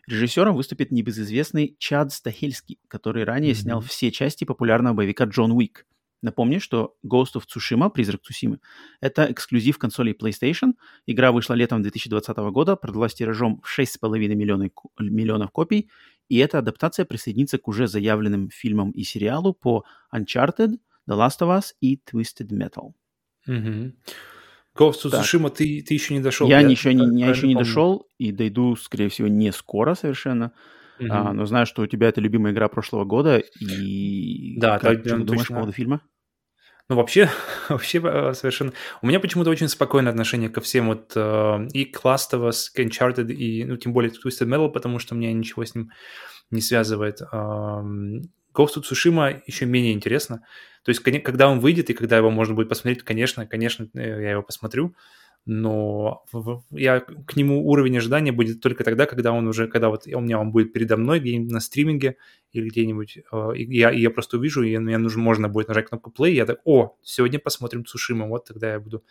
Режиссером 0.08 0.56
выступит 0.56 0.90
небезызвестный 0.90 1.76
Чад 1.78 2.12
Стахельский, 2.12 2.78
который 2.88 3.24
ранее 3.24 3.52
mm-hmm. 3.52 3.56
снял 3.56 3.80
все 3.82 4.10
части 4.10 4.44
популярного 4.44 4.94
боевика 4.94 5.24
Джон 5.24 5.52
Уик. 5.52 5.86
Напомню, 6.22 6.60
что 6.60 6.96
Ghost 7.04 7.34
of 7.34 7.42
Tsushima, 7.46 7.90
Призрак 7.90 8.22
Цусимы, 8.22 8.58
это 9.02 9.30
эксклюзив 9.30 9.76
консолей 9.78 10.14
PlayStation. 10.14 10.72
Игра 11.06 11.30
вышла 11.30 11.52
летом 11.52 11.82
2020 11.82 12.36
года, 12.52 12.74
продалась 12.76 13.14
тиражом 13.14 13.60
в 13.62 13.78
6,5 13.78 14.18
миллионов, 14.34 14.70
миллионов 14.98 15.50
копий, 15.50 15.90
и 16.28 16.38
эта 16.38 16.58
адаптация 16.58 17.04
присоединится 17.04 17.58
к 17.58 17.68
уже 17.68 17.86
заявленным 17.86 18.48
фильмам 18.48 18.90
и 18.92 19.02
сериалу 19.02 19.52
по 19.52 19.84
Uncharted, 20.12 20.78
The 21.06 21.16
Last 21.16 21.40
of 21.40 21.56
Us 21.56 21.74
и 21.80 22.00
Twisted 22.10 22.48
Metal. 22.48 22.94
Mm-hmm. 23.46 23.92
Ghost 24.78 25.04
of 25.04 25.12
Tsushima 25.12 25.50
ты, 25.50 25.82
ты 25.82 25.94
еще 25.94 26.14
не 26.14 26.20
дошел. 26.20 26.48
Я, 26.48 26.60
я 26.60 26.68
еще, 26.68 26.94
не, 26.94 27.20
я 27.20 27.30
еще 27.30 27.46
не 27.46 27.54
дошел 27.54 28.06
и 28.18 28.32
дойду, 28.32 28.76
скорее 28.76 29.08
всего, 29.08 29.28
не 29.28 29.52
скоро 29.52 29.94
совершенно. 29.94 30.52
Угу. 31.00 31.08
А, 31.10 31.32
но 31.32 31.46
знаю, 31.46 31.66
что 31.66 31.82
у 31.82 31.86
тебя 31.86 32.08
это 32.08 32.20
любимая 32.20 32.52
игра 32.52 32.68
прошлого 32.68 33.04
года. 33.04 33.38
И 33.60 34.58
да, 34.58 34.78
как, 34.78 35.00
что 35.00 35.16
ты 35.16 35.24
думаешь 35.24 35.48
по 35.48 35.54
поводу 35.54 35.72
фильма? 35.72 36.02
Ну, 36.88 36.96
вообще, 36.96 37.28
вообще 37.68 38.00
э, 38.02 38.32
совершенно... 38.34 38.72
У 39.02 39.06
меня 39.06 39.20
почему-то 39.20 39.50
очень 39.50 39.68
спокойное 39.68 40.10
отношение 40.10 40.48
ко 40.48 40.60
всем 40.60 40.88
вот 40.88 41.12
э, 41.14 41.68
и 41.72 41.84
к 41.84 42.00
Last 42.04 42.32
of 42.32 42.48
Us, 42.48 42.68
к 42.74 42.78
Uncharted, 42.78 43.30
и, 43.32 43.64
ну, 43.64 43.76
тем 43.76 43.92
более 43.92 44.10
Twisted 44.10 44.46
Metal, 44.46 44.70
потому 44.70 44.98
что 44.98 45.14
меня 45.14 45.32
ничего 45.32 45.64
с 45.64 45.74
ним 45.74 45.90
не 46.50 46.60
связывает. 46.60 47.20
Ghost 48.58 48.76
of 48.76 48.82
Tsushima 48.82 49.40
еще 49.46 49.66
менее 49.66 49.92
интересно. 49.92 50.44
То 50.88 50.92
есть, 50.92 51.02
когда 51.22 51.50
он 51.50 51.60
выйдет 51.60 51.90
и 51.90 51.92
когда 51.92 52.16
его 52.16 52.30
можно 52.30 52.54
будет 52.54 52.70
посмотреть, 52.70 53.02
конечно, 53.02 53.44
конечно, 53.46 53.90
э, 53.92 54.00
я 54.00 54.30
его 54.30 54.42
посмотрю, 54.42 54.94
но 55.44 56.24
я 56.70 57.00
к 57.00 57.36
нему 57.36 57.68
уровень 57.68 57.98
ожидания 57.98 58.32
будет 58.32 58.62
только 58.62 58.84
тогда, 58.84 59.04
когда 59.04 59.32
он 59.32 59.46
уже, 59.46 59.68
когда 59.68 59.90
вот 59.90 60.06
у 60.06 60.20
меня 60.20 60.40
он 60.40 60.50
будет 60.50 60.72
передо 60.72 60.96
мной 60.96 61.20
где-нибудь 61.20 61.52
на 61.52 61.60
стриминге 61.60 62.16
или 62.52 62.70
где-нибудь, 62.70 63.18
э, 63.18 63.50
и 63.56 63.76
я, 63.76 63.90
и 63.90 64.00
я 64.00 64.08
просто 64.08 64.38
увижу, 64.38 64.62
и 64.62 64.78
мне 64.78 64.96
нужно, 64.96 65.20
можно 65.20 65.50
будет 65.50 65.68
нажать 65.68 65.90
кнопку 65.90 66.10
play, 66.10 66.30
и 66.30 66.36
я 66.36 66.46
так, 66.46 66.60
о, 66.64 66.96
сегодня 67.02 67.38
посмотрим 67.38 67.84
Цушима, 67.84 68.26
вот 68.26 68.46
тогда 68.46 68.72
я 68.72 68.80
буду 68.80 69.04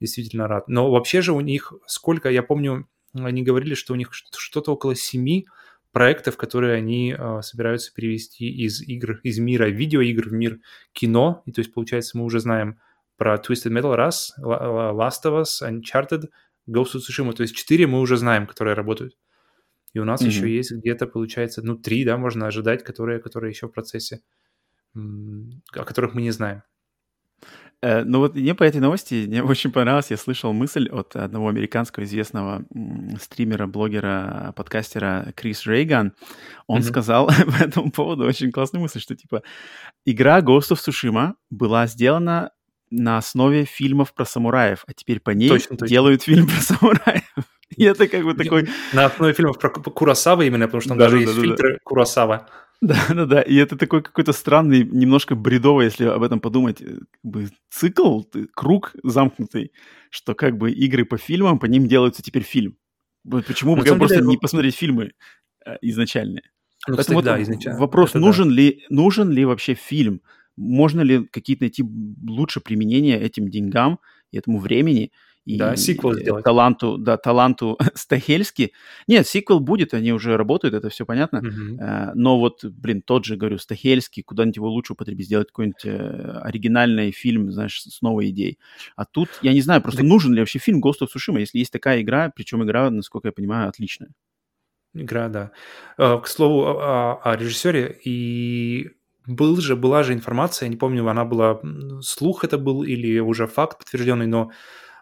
действительно 0.00 0.48
рад. 0.48 0.66
Но 0.68 0.90
вообще 0.90 1.20
же 1.20 1.34
у 1.34 1.40
них 1.40 1.74
сколько, 1.84 2.30
я 2.30 2.42
помню, 2.42 2.88
они 3.12 3.42
говорили, 3.42 3.74
что 3.74 3.92
у 3.92 3.96
них 3.96 4.14
что-то 4.14 4.72
около 4.72 4.94
семи 4.94 5.46
проектов, 5.92 6.36
которые 6.36 6.74
они 6.74 7.14
э, 7.16 7.42
собираются 7.42 7.92
перевести 7.92 8.48
из 8.48 8.80
игр, 8.82 9.20
из 9.22 9.38
мира 9.38 9.66
видеоигр 9.66 10.28
в 10.28 10.32
мир 10.32 10.60
кино. 10.92 11.42
И 11.46 11.52
то 11.52 11.60
есть, 11.60 11.72
получается, 11.72 12.18
мы 12.18 12.24
уже 12.24 12.40
знаем 12.40 12.78
про 13.16 13.36
Twisted 13.36 13.72
Metal 13.72 13.94
раз, 13.94 14.34
Last 14.40 15.24
of 15.24 15.42
Us, 15.42 15.62
Uncharted, 15.62 16.28
Ghost 16.68 16.94
of 16.94 17.00
Tsushima. 17.00 17.32
То 17.32 17.42
есть 17.42 17.56
четыре 17.56 17.86
мы 17.86 18.00
уже 18.00 18.16
знаем, 18.16 18.46
которые 18.46 18.74
работают. 18.74 19.16
И 19.94 19.98
у 19.98 20.04
нас 20.04 20.22
mm-hmm. 20.22 20.26
еще 20.26 20.54
есть 20.54 20.72
где-то, 20.72 21.06
получается, 21.06 21.62
ну, 21.62 21.76
три, 21.76 22.04
да, 22.04 22.16
можно 22.16 22.46
ожидать, 22.46 22.84
которые, 22.84 23.20
которые 23.20 23.50
еще 23.50 23.66
в 23.66 23.72
процессе, 23.72 24.20
о 24.94 25.84
которых 25.84 26.14
мы 26.14 26.22
не 26.22 26.30
знаем. 26.30 26.62
Э, 27.80 28.02
ну 28.04 28.18
вот 28.18 28.34
мне 28.34 28.54
по 28.54 28.64
этой 28.64 28.80
новости 28.80 29.26
мне 29.26 29.42
очень 29.44 29.70
понравилось. 29.70 30.10
Я 30.10 30.16
слышал 30.16 30.52
мысль 30.52 30.88
от 30.88 31.16
одного 31.16 31.48
американского 31.48 32.04
известного 32.04 32.64
стримера, 33.20 33.66
блогера, 33.66 34.52
подкастера 34.56 35.32
Крис 35.36 35.66
Рейган. 35.66 36.14
Он 36.66 36.80
mm-hmm. 36.80 36.82
сказал 36.82 37.26
по 37.58 37.62
этому 37.62 37.90
поводу 37.90 38.24
очень 38.24 38.50
классную 38.50 38.82
мысль, 38.82 39.00
что 39.00 39.14
типа 39.14 39.42
игра 40.04 40.40
Ghost 40.40 40.72
of 40.72 40.78
Tsushima 40.78 41.34
была 41.50 41.86
сделана 41.86 42.50
на 42.90 43.18
основе 43.18 43.64
фильмов 43.64 44.14
про 44.14 44.24
самураев, 44.24 44.84
а 44.86 44.94
теперь 44.94 45.20
по 45.20 45.30
ней 45.30 45.50
точно, 45.50 45.76
точно. 45.76 45.88
делают 45.88 46.22
фильм 46.22 46.46
про 46.46 46.56
самураев. 46.60 47.22
И 47.76 47.84
это 47.84 48.08
как 48.08 48.24
бы 48.24 48.34
такой... 48.34 48.66
На 48.94 49.06
основе 49.06 49.34
фильмов 49.34 49.58
про 49.58 49.68
Курасава 49.68 50.42
именно, 50.42 50.66
потому 50.66 50.80
что 50.80 50.88
там 50.90 50.98
да, 50.98 51.04
даже 51.04 51.16
да, 51.16 51.22
есть 51.22 51.34
да, 51.36 51.42
фильтры 51.42 51.72
да. 51.74 51.78
Курасава. 51.84 52.48
Да, 52.80 52.96
да, 53.08 53.26
да. 53.26 53.42
И 53.42 53.56
это 53.56 53.76
такой 53.76 54.02
какой-то 54.02 54.32
странный, 54.32 54.84
немножко 54.84 55.34
бредовый, 55.34 55.86
если 55.86 56.04
об 56.04 56.22
этом 56.22 56.40
подумать, 56.40 56.80
э, 56.80 56.98
как 57.10 57.24
бы 57.24 57.48
цикл, 57.70 58.22
круг 58.54 58.94
замкнутый, 59.02 59.72
что 60.10 60.34
как 60.34 60.56
бы 60.56 60.70
игры 60.70 61.04
по 61.04 61.18
фильмам, 61.18 61.58
по 61.58 61.66
ним 61.66 61.88
делаются 61.88 62.22
теперь 62.22 62.44
фильм. 62.44 62.76
Почему 63.28 63.74
бы 63.74 63.82
просто 63.82 64.16
деле, 64.18 64.28
не 64.28 64.36
посмотреть 64.36 64.76
фильмы 64.76 65.12
э, 65.66 65.76
изначальные? 65.82 66.44
Ну, 66.86 66.96
Поэтому 66.96 67.20
кстати, 67.20 67.36
да, 67.36 67.42
изначально. 67.42 67.80
вопрос, 67.80 68.10
это 68.10 68.20
нужен, 68.20 68.48
да. 68.48 68.54
ли, 68.54 68.84
нужен 68.90 69.30
ли 69.30 69.44
вообще 69.44 69.74
фильм? 69.74 70.22
Можно 70.56 71.00
ли 71.00 71.26
какие-то 71.26 71.64
найти 71.64 71.84
лучше 72.26 72.60
применения 72.60 73.18
этим 73.18 73.48
деньгам 73.48 73.98
и 74.30 74.38
этому 74.38 74.58
времени? 74.58 75.10
И 75.48 75.56
да, 75.56 75.76
сиквел 75.76 76.12
сделать. 76.12 76.44
таланту, 76.44 76.98
да, 76.98 77.16
таланту 77.16 77.78
Стахельски. 77.94 78.72
Нет, 79.06 79.26
сиквел 79.26 79.60
будет, 79.60 79.94
они 79.94 80.12
уже 80.12 80.36
работают, 80.36 80.74
это 80.74 80.90
все 80.90 81.06
понятно. 81.06 81.38
Uh-huh. 81.38 82.10
Но 82.14 82.38
вот, 82.38 82.64
блин, 82.66 83.00
тот 83.00 83.24
же, 83.24 83.36
говорю, 83.36 83.56
Стахельский, 83.56 84.22
куда-нибудь 84.22 84.56
его 84.56 84.68
лучше 84.68 84.92
употребить, 84.92 85.24
сделать 85.24 85.48
какой-нибудь 85.48 85.86
э, 85.86 86.40
оригинальный 86.42 87.12
фильм, 87.12 87.50
знаешь, 87.50 87.80
с 87.80 88.02
новой 88.02 88.28
идеей. 88.28 88.58
А 88.94 89.06
тут, 89.06 89.30
я 89.40 89.54
не 89.54 89.62
знаю, 89.62 89.80
просто 89.80 90.02
нужен 90.04 90.34
ли 90.34 90.40
вообще 90.40 90.58
фильм 90.58 90.82
Ghost 90.82 91.00
of 91.00 91.06
Tsushima, 91.06 91.40
если 91.40 91.58
есть 91.58 91.72
такая 91.72 92.02
игра, 92.02 92.30
причем 92.36 92.62
игра, 92.62 92.90
насколько 92.90 93.28
я 93.28 93.32
понимаю, 93.32 93.70
отличная. 93.70 94.10
Игра, 94.92 95.28
да. 95.28 95.52
Э, 95.96 96.18
к 96.22 96.26
слову 96.26 96.66
о, 96.66 97.20
о 97.24 97.36
режиссере, 97.36 97.98
и 98.04 98.90
был 99.26 99.56
же, 99.58 99.76
была 99.76 100.02
же 100.02 100.12
информация, 100.12 100.66
я 100.66 100.70
не 100.70 100.76
помню, 100.76 101.08
она 101.08 101.24
была, 101.24 101.60
слух 102.02 102.44
это 102.44 102.58
был 102.58 102.82
или 102.82 103.18
уже 103.18 103.46
факт 103.46 103.78
подтвержденный, 103.78 104.26
но 104.26 104.50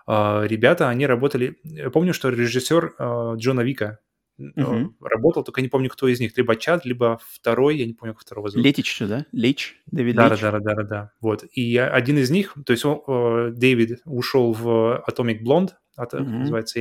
ребята, 0.06 0.88
они 0.88 1.06
работали... 1.06 1.58
Я 1.64 1.90
помню, 1.90 2.14
что 2.14 2.28
режиссер 2.28 3.36
Джона 3.36 3.60
Вика 3.60 4.00
uh 4.38 4.86
работал, 5.00 5.44
только 5.44 5.62
не 5.62 5.68
помню, 5.68 5.88
кто 5.88 6.08
из 6.08 6.20
них. 6.20 6.36
Либо 6.36 6.56
Чад, 6.56 6.84
либо 6.84 7.18
второй, 7.26 7.78
я 7.78 7.86
не 7.86 7.94
помню, 7.94 8.14
как 8.14 8.22
второго 8.22 8.50
зовут. 8.50 8.66
Летич, 8.66 8.98
да? 9.00 9.24
Лейч? 9.32 9.76
Дэвид 9.86 10.14
да, 10.14 10.28
Лейч? 10.28 10.40
Да, 10.40 10.50
да, 10.52 10.60
да, 10.60 10.74
да, 10.74 10.82
да. 10.82 11.10
Вот. 11.20 11.44
И 11.52 11.76
один 11.78 12.18
из 12.18 12.30
них, 12.30 12.54
то 12.66 12.72
есть 12.72 12.84
он, 12.84 13.54
Дэвид 13.54 14.00
ушел 14.04 14.52
в 14.52 15.02
Atomic 15.08 15.40
Blonde, 15.42 15.70
это 15.96 16.18
uh 16.18 16.22
называется, 16.22 16.80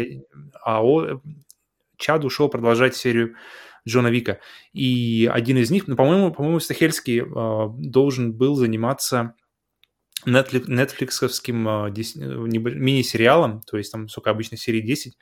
а 0.63 0.83
о, 0.83 1.21
Чад 1.97 2.25
ушел 2.25 2.49
продолжать 2.49 2.95
серию 2.95 3.35
Джона 3.87 4.07
Вика. 4.07 4.39
И 4.73 5.29
один 5.31 5.57
из 5.57 5.71
них, 5.71 5.87
ну, 5.87 5.95
по-моему, 5.95 6.33
по-моему, 6.33 6.59
Стахельский 6.59 7.21
э, 7.21 7.69
должен 7.89 8.33
был 8.33 8.55
заниматься 8.55 9.35
Netflix, 10.25 10.65
нетфликсовским 10.67 11.67
э, 11.67 11.91
мини-сериалом, 11.91 13.61
то 13.61 13.77
есть 13.77 13.91
там, 13.91 14.09
сколько 14.09 14.29
обычно, 14.29 14.57
серии 14.57 14.81
10, 14.81 15.17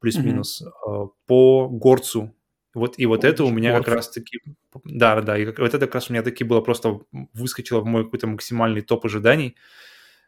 плюс-минус, 0.00 0.62
mm-hmm. 0.62 1.08
по 1.26 1.68
Горцу. 1.68 2.34
Вот, 2.74 2.94
и 2.98 3.06
вот 3.06 3.24
О, 3.24 3.28
это 3.28 3.44
у 3.44 3.50
меня 3.50 3.72
Горцу. 3.72 3.84
как 3.84 3.94
раз-таки... 3.94 4.40
Да, 4.84 5.20
да, 5.20 5.38
и 5.38 5.46
вот 5.46 5.58
это 5.58 5.80
как 5.80 5.94
раз 5.94 6.10
у 6.10 6.12
меня 6.12 6.22
таки 6.22 6.44
было 6.44 6.60
просто 6.60 7.00
выскочило 7.32 7.80
в 7.80 7.86
мой 7.86 8.04
какой-то 8.04 8.26
максимальный 8.26 8.82
топ 8.82 9.04
ожиданий. 9.06 9.56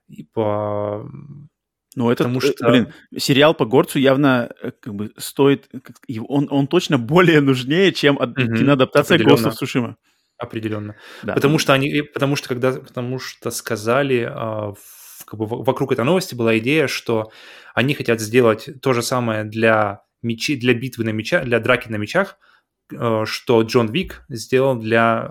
И 0.08 0.24
по 0.24 1.08
ну, 1.96 2.10
это, 2.10 2.24
Потому 2.24 2.38
э, 2.38 2.42
что... 2.42 2.70
блин, 2.70 2.92
сериал 3.16 3.54
по 3.54 3.64
Горцу 3.64 3.98
явно 3.98 4.50
э, 4.62 4.70
как 4.78 4.94
бы 4.94 5.12
стоит... 5.16 5.68
Он, 6.28 6.46
он 6.50 6.66
точно 6.68 6.98
более 6.98 7.40
нужнее, 7.40 7.92
чем 7.92 8.16
угу, 8.16 8.32
киноадаптация 8.34 9.18
Ghost 9.18 9.46
of 9.46 9.54
Tsushima. 9.60 9.96
Определенно. 10.40 10.96
Да. 11.22 11.34
Потому 11.34 11.58
что 11.58 11.72
они... 11.72 12.02
Потому 12.02 12.36
что 12.36 12.48
когда... 12.48 12.72
Потому 12.72 13.18
что 13.18 13.50
сказали... 13.50 14.28
А, 14.28 14.74
как 15.24 15.38
бы 15.38 15.46
вокруг 15.46 15.92
этой 15.92 16.04
новости 16.04 16.34
была 16.34 16.58
идея, 16.58 16.88
что 16.88 17.30
они 17.74 17.94
хотят 17.94 18.20
сделать 18.20 18.68
то 18.82 18.92
же 18.92 19.02
самое 19.02 19.44
для 19.44 20.02
мечи, 20.22 20.56
для 20.56 20.74
битвы 20.74 21.04
на 21.04 21.10
мечах, 21.10 21.44
для 21.44 21.60
драки 21.60 21.88
на 21.88 21.96
мечах, 21.96 22.36
э, 22.92 23.24
что 23.26 23.62
Джон 23.62 23.90
Вик 23.92 24.24
сделал 24.28 24.76
для, 24.76 25.28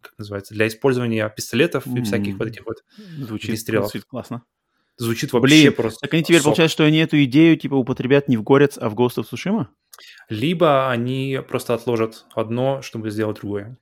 как 0.00 0.12
называется, 0.18 0.54
для 0.54 0.66
использования 0.66 1.28
пистолетов 1.34 1.86
и 1.86 2.02
всяких 2.02 2.38
вот 2.38 2.48
этих 2.48 2.66
вот 2.66 2.84
Звучит, 2.96 3.58
звучит 3.58 4.04
классно. 4.04 4.42
Звучит 4.98 5.32
вообще 5.32 5.62
Блин, 5.62 5.72
просто... 5.72 6.00
Так 6.00 6.14
они 6.14 6.22
теперь, 6.22 6.38
сок. 6.38 6.44
получается, 6.44 6.72
что 6.72 6.84
они 6.84 6.98
эту 6.98 7.22
идею 7.24 7.56
типа 7.56 7.74
употребят 7.74 8.28
не 8.28 8.36
в 8.36 8.42
Горец, 8.42 8.78
а 8.78 8.88
в 8.88 8.94
Ghost 8.94 9.16
of 9.16 9.26
Tsushima? 9.30 9.66
Либо 10.28 10.90
они 10.90 11.40
просто 11.46 11.74
отложат 11.74 12.24
одно, 12.34 12.80
чтобы 12.82 13.10
сделать 13.10 13.36
другое. 13.36 13.78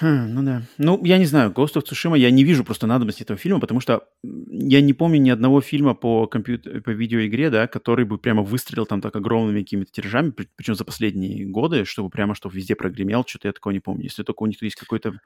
Хм, 0.00 0.34
ну 0.34 0.42
да. 0.42 0.62
Ну, 0.78 1.04
я 1.04 1.18
не 1.18 1.26
знаю, 1.26 1.50
Ghost 1.50 1.74
of 1.74 1.84
Tsushima, 1.84 2.16
я 2.16 2.30
не 2.30 2.44
вижу 2.44 2.64
просто 2.64 2.86
надобности 2.86 3.22
этого 3.22 3.36
фильма, 3.36 3.58
потому 3.58 3.80
что 3.80 4.04
я 4.22 4.80
не 4.80 4.92
помню 4.92 5.18
ни 5.20 5.30
одного 5.30 5.60
фильма 5.60 5.94
по, 5.94 6.26
компьютер, 6.28 6.82
по 6.82 6.90
видеоигре, 6.90 7.50
да, 7.50 7.66
который 7.66 8.04
бы 8.04 8.18
прямо 8.18 8.42
выстрелил 8.42 8.86
там 8.86 9.00
так 9.00 9.16
огромными 9.16 9.62
какими-то 9.62 9.90
тиражами, 9.90 10.30
причем 10.30 10.76
за 10.76 10.84
последние 10.84 11.46
годы, 11.46 11.84
чтобы 11.84 12.10
прямо, 12.10 12.36
чтобы 12.36 12.54
везде 12.54 12.76
прогремел, 12.76 13.24
что-то 13.26 13.48
я 13.48 13.52
такого 13.52 13.72
не 13.72 13.80
помню. 13.80 14.04
Если 14.04 14.22
только 14.22 14.42
у 14.44 14.46
них 14.46 14.62
есть 14.62 14.76
какой-то 14.76 15.18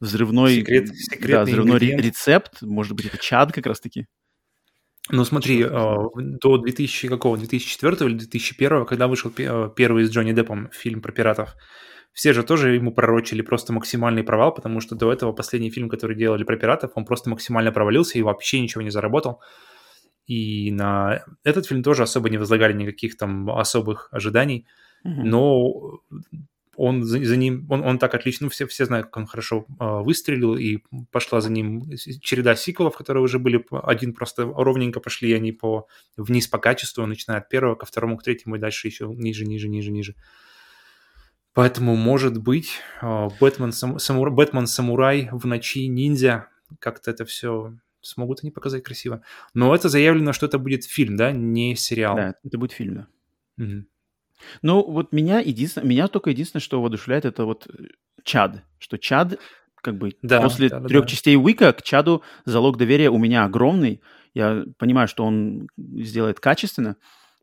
взрывной, 0.00 0.56
Секрет, 0.56 0.90
да, 1.20 1.44
взрывной 1.44 1.78
рецепт, 1.78 2.62
может 2.62 2.94
быть, 2.94 3.06
это 3.06 3.18
чад 3.18 3.52
как 3.52 3.66
раз-таки. 3.66 4.06
Ну 5.10 5.24
смотри, 5.24 5.62
э, 5.62 5.68
до 6.16 6.58
2000, 6.58 7.08
какого, 7.08 7.36
2004 7.36 8.10
или 8.10 8.18
2001, 8.18 8.86
когда 8.86 9.06
вышел 9.06 9.32
э, 9.36 9.70
первый 9.76 10.04
с 10.04 10.10
Джонни 10.10 10.32
Деппом 10.32 10.68
фильм 10.72 11.00
про 11.00 11.12
пиратов, 11.12 11.54
все 12.16 12.32
же 12.32 12.42
тоже 12.42 12.74
ему 12.74 12.92
пророчили 12.92 13.42
просто 13.42 13.74
максимальный 13.74 14.24
провал, 14.24 14.54
потому 14.54 14.80
что 14.80 14.94
до 14.94 15.12
этого 15.12 15.32
последний 15.32 15.70
фильм, 15.70 15.90
который 15.90 16.16
делали 16.16 16.44
про 16.44 16.56
пиратов, 16.56 16.92
он 16.94 17.04
просто 17.04 17.28
максимально 17.28 17.72
провалился 17.72 18.18
и 18.18 18.22
вообще 18.22 18.58
ничего 18.58 18.80
не 18.80 18.88
заработал. 18.88 19.42
И 20.26 20.72
на 20.72 21.24
этот 21.44 21.66
фильм 21.66 21.82
тоже 21.82 22.04
особо 22.04 22.30
не 22.30 22.38
возлагали 22.38 22.72
никаких 22.72 23.18
там 23.18 23.50
особых 23.50 24.08
ожиданий. 24.12 24.66
Mm-hmm. 25.04 25.24
Но 25.24 26.00
он 26.74 27.04
за, 27.04 27.22
за 27.22 27.36
ним, 27.36 27.66
он, 27.68 27.84
он 27.84 27.98
так 27.98 28.14
отлично, 28.14 28.44
ну, 28.44 28.50
все, 28.50 28.66
все 28.66 28.86
знают, 28.86 29.08
как 29.08 29.18
он 29.18 29.26
хорошо 29.26 29.66
э, 29.78 29.84
выстрелил, 30.00 30.56
и 30.56 30.78
пошла 31.12 31.42
за 31.42 31.52
ним 31.52 31.82
череда 32.22 32.56
сиквелов, 32.56 32.96
которые 32.96 33.22
уже 33.22 33.38
были, 33.38 33.62
один 33.70 34.14
просто 34.14 34.44
ровненько 34.44 35.00
пошли 35.00 35.34
они 35.34 35.52
по 35.52 35.86
вниз 36.16 36.48
по 36.48 36.56
качеству, 36.56 37.04
начиная 37.04 37.40
от 37.40 37.50
первого 37.50 37.74
ко 37.74 37.84
второму, 37.84 38.16
к 38.16 38.22
третьему, 38.22 38.56
и 38.56 38.58
дальше 38.58 38.88
еще 38.88 39.04
ниже, 39.06 39.44
ниже, 39.44 39.68
ниже, 39.68 39.92
ниже. 39.92 40.14
Поэтому, 41.56 41.96
может 41.96 42.36
быть, 42.36 42.80
э, 43.00 43.28
Бэтмен, 43.40 43.72
сам, 43.72 43.98
самура, 43.98 44.30
Бэтмен 44.30 44.66
Самурай 44.66 45.30
в 45.32 45.46
ночи 45.46 45.86
ниндзя, 45.86 46.48
как-то 46.80 47.10
это 47.10 47.24
все 47.24 47.72
смогут 48.02 48.40
они 48.42 48.50
показать 48.50 48.82
красиво. 48.82 49.22
Но 49.54 49.74
это 49.74 49.88
заявлено, 49.88 50.34
что 50.34 50.44
это 50.44 50.58
будет 50.58 50.84
фильм, 50.84 51.16
да, 51.16 51.32
не 51.32 51.74
сериал. 51.74 52.14
Да, 52.14 52.34
это 52.44 52.58
будет 52.58 52.72
фильм, 52.72 52.94
да. 52.94 53.64
Угу. 53.64 53.84
Ну, 54.60 54.84
вот 54.84 55.12
меня 55.12 55.38
единственное, 55.40 55.88
меня 55.88 56.08
только 56.08 56.28
единственное, 56.28 56.60
что 56.60 56.82
воодушевляет, 56.82 57.24
это 57.24 57.46
вот 57.46 57.66
э, 57.68 57.84
чад, 58.22 58.62
что 58.78 58.98
чад, 58.98 59.38
как 59.76 59.96
бы 59.96 60.12
да, 60.20 60.42
после 60.42 60.68
да, 60.68 60.82
трех 60.82 61.04
да. 61.04 61.08
частей 61.08 61.36
Уика 61.36 61.72
к 61.72 61.82
чаду 61.82 62.22
залог 62.44 62.76
доверия 62.76 63.08
у 63.08 63.16
меня 63.16 63.46
огромный. 63.46 64.02
Я 64.34 64.66
понимаю, 64.76 65.08
что 65.08 65.24
он 65.24 65.68
сделает 65.78 66.38
качественно, 66.38 66.96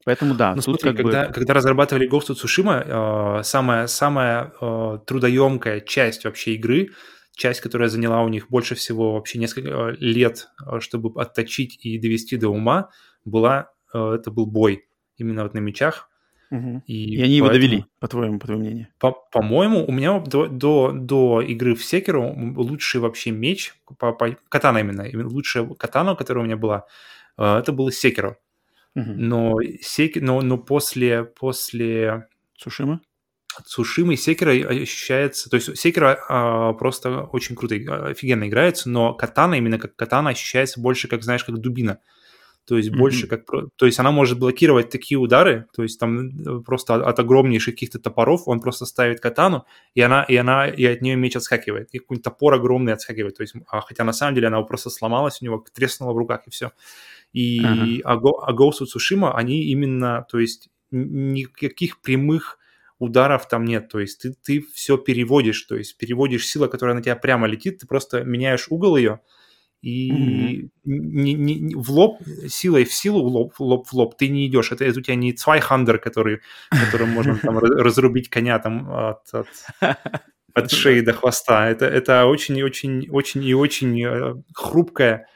Поэтому 0.06 0.36
да, 0.36 0.56
ну, 0.56 0.62
тут 0.62 0.82
смотри, 0.82 0.90
как 0.90 0.98
когда, 0.98 1.28
бы... 1.28 1.34
когда 1.34 1.54
разрабатывали 1.54 2.10
Ghost 2.10 2.30
of 2.30 2.36
Tsushima, 2.36 3.40
э, 3.40 3.44
самая, 3.44 3.88
самая 3.88 4.54
э, 4.60 5.00
трудоемкая 5.06 5.80
часть 5.82 6.26
вообще 6.26 6.56
игры, 6.56 6.90
часть, 7.36 7.62
которая 7.62 7.90
заняла 7.90 8.22
у 8.22 8.30
них 8.30 8.50
больше 8.50 8.76
всего 8.76 9.14
вообще 9.14 9.40
несколько 9.40 9.70
э, 9.70 9.96
лет, 10.00 10.50
э, 10.66 10.80
чтобы 10.80 11.20
отточить 11.20 11.84
и 11.86 11.98
довести 11.98 12.38
до 12.38 12.50
ума, 12.50 12.90
была, 13.26 13.72
э, 13.94 14.16
это 14.16 14.32
был 14.32 14.46
бой 14.46 14.86
именно 15.18 15.44
вот 15.44 15.54
на 15.54 15.60
мечах. 15.60 16.10
Угу. 16.52 16.84
И, 16.86 17.16
и 17.16 17.22
они 17.22 17.42
поэтому, 17.42 17.46
его 17.46 17.50
довели, 17.50 17.86
по-твоему, 18.00 18.40
по 18.40 18.46
твоему 18.46 18.64
мнению? 18.64 18.88
По- 19.00 19.18
по-моему, 19.32 19.86
у 19.86 19.92
меня 19.92 20.20
до, 20.20 20.48
до, 20.48 20.92
до 20.92 21.42
игры 21.42 21.74
в 21.74 21.84
Секеру 21.84 22.32
лучший 22.56 23.02
вообще 23.02 23.32
меч, 23.32 23.74
по, 23.98 24.12
по, 24.12 24.38
катана 24.50 24.80
именно, 24.80 25.02
именно 25.02 25.30
лучшая 25.30 25.66
катана, 25.66 26.16
которая 26.16 26.44
у 26.44 26.46
меня 26.46 26.58
была, 26.58 26.86
э, 27.38 27.58
это 27.58 27.72
было 27.72 27.92
Секеру. 27.92 28.38
Угу. 28.96 29.12
Но, 29.16 29.56
сек... 29.82 30.16
но, 30.16 30.42
но 30.42 30.58
после, 30.58 31.24
после... 31.24 32.28
Сушима? 32.58 33.02
Сушимы 33.66 34.16
Секера 34.16 34.52
ощущается... 34.52 35.50
То 35.50 35.58
есть 35.58 35.78
Секера 35.78 36.20
а, 36.30 36.74
просто 36.74 37.24
очень 37.24 37.56
круто, 37.56 37.76
офигенно 38.08 38.48
играется, 38.48 38.90
но 38.90 39.14
катана, 39.14 39.56
именно 39.56 39.80
как 39.80 39.96
катана, 39.96 40.32
ощущается 40.32 40.80
больше, 40.80 41.08
как, 41.08 41.24
знаешь, 41.24 41.44
как 41.44 41.58
дубина 41.60 42.00
то 42.66 42.78
есть 42.78 42.90
mm-hmm. 42.90 42.98
больше 42.98 43.28
как... 43.28 43.46
То 43.76 43.86
есть 43.86 44.00
она 44.00 44.12
может 44.12 44.40
блокировать 44.40 44.90
такие 44.90 45.18
удары, 45.18 45.68
то 45.76 45.84
есть 45.84 46.00
там 46.00 46.30
э, 46.30 46.62
просто 46.62 46.96
от, 46.96 47.02
от 47.02 47.20
огромнейших 47.20 47.74
каких-то 47.74 48.00
топоров 48.00 48.44
он 48.48 48.62
просто 48.62 48.86
ставит 48.86 49.20
катану, 49.20 49.66
и 49.96 50.02
она, 50.02 50.24
и 50.24 50.36
она, 50.36 50.68
и 50.68 50.86
от 50.86 51.02
нее 51.02 51.16
меч 51.16 51.36
отскакивает, 51.36 51.90
и 51.92 52.00
какой-нибудь 52.00 52.24
топор 52.24 52.54
огромный 52.54 52.94
отскакивает, 52.94 53.36
то 53.36 53.44
есть, 53.44 53.56
а, 53.68 53.82
хотя 53.82 54.06
на 54.06 54.14
самом 54.14 54.36
деле 54.36 54.48
она 54.48 54.62
просто 54.62 54.90
сломалась 54.90 55.42
у 55.42 55.46
него, 55.46 55.64
треснула 55.74 56.14
в 56.14 56.18
руках, 56.18 56.48
и 56.48 56.52
все. 56.52 56.72
И 57.34 57.62
uh-huh. 57.62 58.02
а, 58.04 58.14
а 58.14 58.54
Ghost 58.54 58.82
of 58.82 58.88
Tsushima, 58.96 59.34
они 59.34 59.66
именно, 59.66 60.26
то 60.30 60.40
есть 60.40 60.70
никаких 60.92 62.02
прямых 62.02 62.60
ударов 63.00 63.48
там 63.48 63.66
нет, 63.66 63.90
то 63.90 64.00
есть 64.00 64.22
ты, 64.22 64.34
ты 64.34 64.64
все 64.74 64.98
переводишь, 64.98 65.62
то 65.64 65.76
есть 65.76 65.98
переводишь 65.98 66.48
сила, 66.48 66.68
которая 66.68 66.96
на 66.96 67.02
тебя 67.02 67.16
прямо 67.16 67.48
летит, 67.48 67.80
ты 67.80 67.88
просто 67.88 68.24
меняешь 68.24 68.68
угол 68.70 68.96
ее, 68.96 69.20
и 69.84 70.12
mm-hmm. 70.12 70.70
не, 70.86 71.34
не, 71.34 71.60
не, 71.60 71.76
в 71.76 71.90
лоб, 71.92 72.22
силой 72.48 72.86
в 72.86 72.94
силу, 72.94 73.22
в 73.22 73.28
лоб, 73.28 73.54
в 73.54 73.62
лоб 73.62 73.86
в 73.86 73.94
лоб 73.94 74.16
ты 74.18 74.30
не 74.30 74.48
идешь. 74.48 74.72
Это, 74.72 74.86
это 74.86 75.00
у 75.00 75.02
тебя 75.02 75.16
не 75.16 75.34
Цвайхандер, 75.34 76.00
который, 76.00 76.40
которым 76.70 77.10
можно 77.10 77.38
там 77.38 77.58
разрубить 77.60 78.30
коня 78.30 78.60
там 78.60 78.90
от, 78.90 79.20
от, 79.34 79.48
от 80.54 80.72
шеи 80.72 81.02
до 81.02 81.12
хвоста. 81.12 81.70
Это, 81.70 81.86
это 81.86 82.28
очень-очень 82.28 83.10
очень 83.10 83.44
и 83.44 83.54
очень 83.54 84.02
э, 84.02 84.36
хрупкое 84.56 85.14
э, 85.14 85.33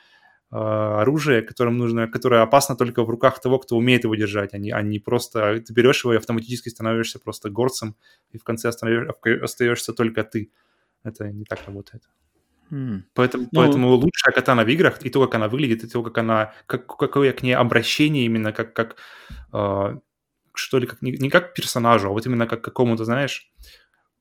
оружие, 0.50 1.42
которым 1.42 1.78
нужно, 1.78 2.08
которое 2.08 2.42
опасно 2.42 2.76
только 2.76 3.04
в 3.04 3.10
руках 3.10 3.42
того, 3.42 3.60
кто 3.60 3.76
умеет 3.76 4.06
его 4.06 4.16
держать, 4.16 4.54
а 4.54 4.58
не, 4.58 4.72
а 4.72 4.82
не 4.82 5.00
просто 5.00 5.62
ты 5.62 5.74
берешь 5.74 6.04
его 6.04 6.14
и 6.14 6.18
автоматически 6.18 6.70
становишься 6.70 7.20
просто 7.20 7.50
горцем, 7.50 7.96
и 8.32 8.38
в 8.38 8.44
конце 8.44 8.70
остаешься 8.70 9.94
только 9.94 10.24
ты. 10.24 10.52
Это 11.04 11.32
не 11.32 11.44
так 11.44 11.66
работает. 11.66 12.04
Mm. 12.72 13.04
Поэтому, 13.14 13.44
ну, 13.52 13.62
поэтому 13.62 13.90
лучшая 13.90 14.34
катана 14.34 14.64
в 14.64 14.68
играх, 14.68 15.06
и 15.06 15.10
то, 15.10 15.26
как 15.26 15.36
она 15.36 15.48
выглядит, 15.48 15.84
и 15.84 15.88
то, 15.88 16.04
как 16.04 16.18
она, 16.18 16.54
как, 16.66 16.86
какое 16.86 17.32
к 17.34 17.44
ней 17.44 17.54
обращение 17.54 18.26
именно, 18.26 18.52
как, 18.52 18.74
как 18.74 18.98
э, 19.54 19.98
что 20.54 20.80
ли, 20.80 20.88
как, 20.88 21.02
не, 21.02 21.12
не 21.12 21.30
как 21.30 21.54
персонажу, 21.54 22.10
а 22.10 22.12
вот 22.12 22.26
именно 22.26 22.48
как 22.48 22.62
какому-то, 22.62 23.06
знаешь, 23.06 23.52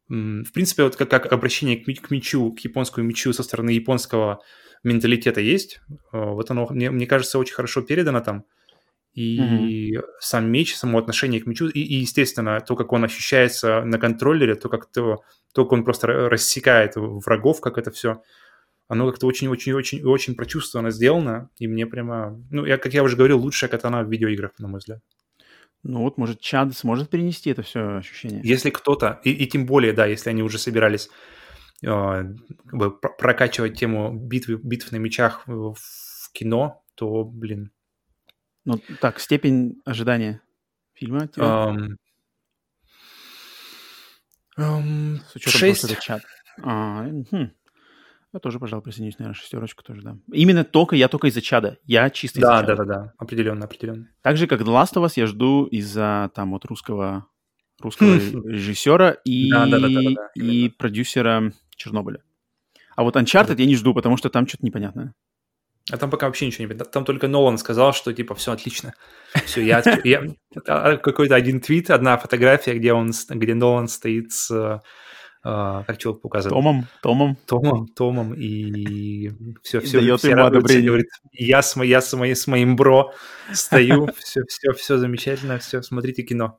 в 0.09 0.53
принципе, 0.53 0.85
вот 0.85 0.97
как, 0.97 1.11
как 1.11 1.33
обращение 1.33 1.77
к, 1.79 1.85
к 1.85 2.11
мечу, 2.11 2.53
к 2.53 2.61
японскому 2.61 3.07
мечу 3.07 3.33
со 3.33 3.43
стороны 3.43 3.71
японского 3.71 4.41
менталитета 4.85 5.41
есть, 5.41 5.81
э, 5.91 5.97
вот 6.13 6.51
оно, 6.51 6.67
мне, 6.71 6.91
мне 6.91 7.07
кажется, 7.07 7.39
очень 7.39 7.55
хорошо 7.55 7.83
передано 7.83 8.21
там, 8.21 8.45
и 9.15 9.97
mm-hmm. 9.97 10.03
сам 10.21 10.51
меч, 10.51 10.77
само 10.77 10.99
отношение 10.99 11.41
к 11.41 11.47
мечу, 11.47 11.69
и, 11.69 11.81
и, 11.81 11.95
естественно, 11.95 12.61
то, 12.61 12.77
как 12.77 12.93
он 12.93 13.05
ощущается 13.05 13.83
на 13.83 13.99
контроллере, 13.99 14.55
то, 14.55 14.69
как 14.69 14.87
то, 14.93 15.23
то, 15.53 15.65
как 15.65 15.73
он 15.73 15.85
просто 15.85 16.07
рассекает 16.07 16.93
врагов, 16.97 17.61
как 17.61 17.79
это 17.79 17.91
все 17.91 18.23
Оно 18.89 19.11
как-то 19.11 19.27
очень-очень-очень-очень 19.27 20.37
прочувствованно 20.37 20.91
сделано, 20.91 21.49
и 21.59 21.67
мне 21.67 21.87
прямо... 21.87 22.39
Ну, 22.51 22.67
я, 22.67 22.77
как 22.77 22.93
я 22.95 23.03
уже 23.03 23.17
говорил, 23.17 23.41
лучшая 23.41 23.71
катана 23.71 24.05
в 24.05 24.11
видеоиграх, 24.11 24.53
на 24.59 24.69
мой 24.69 24.79
взгляд. 24.79 25.01
Ну 25.83 26.03
вот, 26.03 26.19
может, 26.19 26.41
чад 26.41 26.77
сможет 26.77 27.11
перенести 27.11 27.51
это 27.51 27.63
все 27.63 27.99
ощущение. 27.99 28.41
Если 28.43 28.71
кто-то, 28.71 29.21
и, 29.25 29.31
и 29.31 29.47
тем 29.47 29.67
более, 29.67 29.93
да, 29.93 30.07
если 30.07 30.31
они 30.31 30.43
уже 30.43 30.59
собирались 30.59 31.09
э, 31.83 31.87
как 31.87 32.75
бы 32.75 32.99
прокачивать 32.99 33.79
тему 33.79 34.13
битвы, 34.13 34.57
битв 34.63 34.91
на 34.93 34.97
мечах 34.97 35.43
в, 35.47 35.77
кино, 36.33 36.83
то, 36.95 37.25
блин. 37.25 37.71
Ну, 38.65 38.81
так, 39.01 39.21
степень 39.21 39.81
ожидания 39.85 40.43
фильма? 40.95 41.25
Um, 41.37 41.97
um, 44.59 45.21
С 45.31 45.37
учетом 45.37 45.61
6. 45.61 45.61
того, 45.61 45.75
что 45.75 45.87
это 45.87 46.03
чат. 46.03 46.23
А, 46.63 47.07
хм. 47.31 47.53
Я 48.33 48.41
тоже, 48.41 48.59
пожалуй, 48.59 48.83
присоединюсь, 48.83 49.19
наверное, 49.19 49.39
шестерочку 49.39 49.83
тоже, 49.83 50.03
да. 50.03 50.19
Именно 50.33 50.65
только, 50.65 50.97
я 50.97 51.09
только 51.09 51.29
из-за 51.29 51.41
чада. 51.41 51.79
Я 51.85 52.11
чисто 52.11 52.41
из-за 52.41 52.49
да, 52.49 52.61
чада. 52.61 52.77
Да, 52.77 52.85
да, 52.85 52.95
да, 52.95 53.13
определенно, 53.19 53.65
определенно. 53.65 54.09
Так 54.23 54.37
же, 54.37 54.47
как 54.47 54.61
The 54.61 54.67
Last 54.67 54.95
of 54.95 55.05
Us, 55.05 55.13
я 55.17 55.27
жду 55.27 55.65
из-за 55.67 56.31
там 56.35 56.51
вот 56.51 56.65
русского, 56.65 57.27
русского 57.81 58.15
режиссера 58.49 59.11
и, 59.25 59.51
да, 59.51 59.67
да, 59.67 59.79
да, 59.79 59.89
да, 59.89 60.01
да, 60.03 60.31
и 60.35 60.69
продюсера 60.69 61.53
Чернобыля. 61.77 62.23
А 62.97 63.05
вот 63.05 63.17
Uncharted 63.17 63.57
я 63.59 63.67
не 63.67 63.77
жду, 63.77 63.95
потому 63.95 64.17
что 64.17 64.29
там 64.29 64.47
что-то 64.47 64.67
непонятное. 64.67 65.15
А 65.93 65.99
там 65.99 66.11
пока 66.11 66.27
вообще 66.27 66.47
ничего 66.47 66.65
не 66.65 66.69
понятно. 66.69 66.91
Там 66.91 67.05
только 67.05 67.29
Нолан 67.29 67.59
сказал, 67.59 67.93
что 67.93 68.13
типа 68.13 68.35
все 68.35 68.53
отлично. 68.53 68.95
Все, 69.45 69.65
я, 69.65 69.83
я 70.03 70.25
а, 70.67 70.97
какой-то 70.97 71.37
один 71.37 71.61
твит, 71.61 71.91
одна 71.91 72.17
фотография, 72.17 72.75
где 72.75 72.93
он, 72.93 73.13
где 73.29 73.55
Нолан 73.55 73.87
стоит 73.87 74.33
с 74.33 74.51
а, 74.51 74.83
как 75.47 75.99
человек 75.99 76.23
показывает? 76.23 76.55
Томом, 76.55 76.87
Томом. 77.03 77.37
Томом, 77.47 77.89
Томом, 77.89 78.35
и 78.35 79.31
все, 79.63 79.81
все, 79.81 80.01
Дает 80.01 80.19
все 80.19 80.35
одобрение. 80.35 80.89
Говорит, 80.89 81.09
я 81.33 81.63
с, 81.63 81.77
я 81.77 82.01
с, 82.01 82.13
моей, 82.15 82.35
с 82.35 82.47
моим 82.47 82.75
бро 82.75 83.13
стою, 83.53 84.09
все, 84.19 84.43
все, 84.49 84.73
все 84.73 84.97
замечательно, 84.99 85.59
все, 85.59 85.83
смотрите 85.83 86.23
кино. 86.23 86.59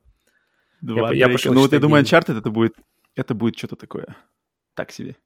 Два 0.80 1.12
я, 1.12 1.28
я 1.28 1.30
пошел 1.30 1.54
ну 1.54 1.62
вот 1.62 1.74
я 1.74 1.80
думаю, 1.80 2.04
Uncharted 2.04 2.38
это 2.38 2.50
будет, 2.50 2.76
это 3.16 3.34
будет 3.34 3.58
что-то 3.58 3.76
такое, 3.76 4.16
так 4.74 4.92
себе. 4.92 5.18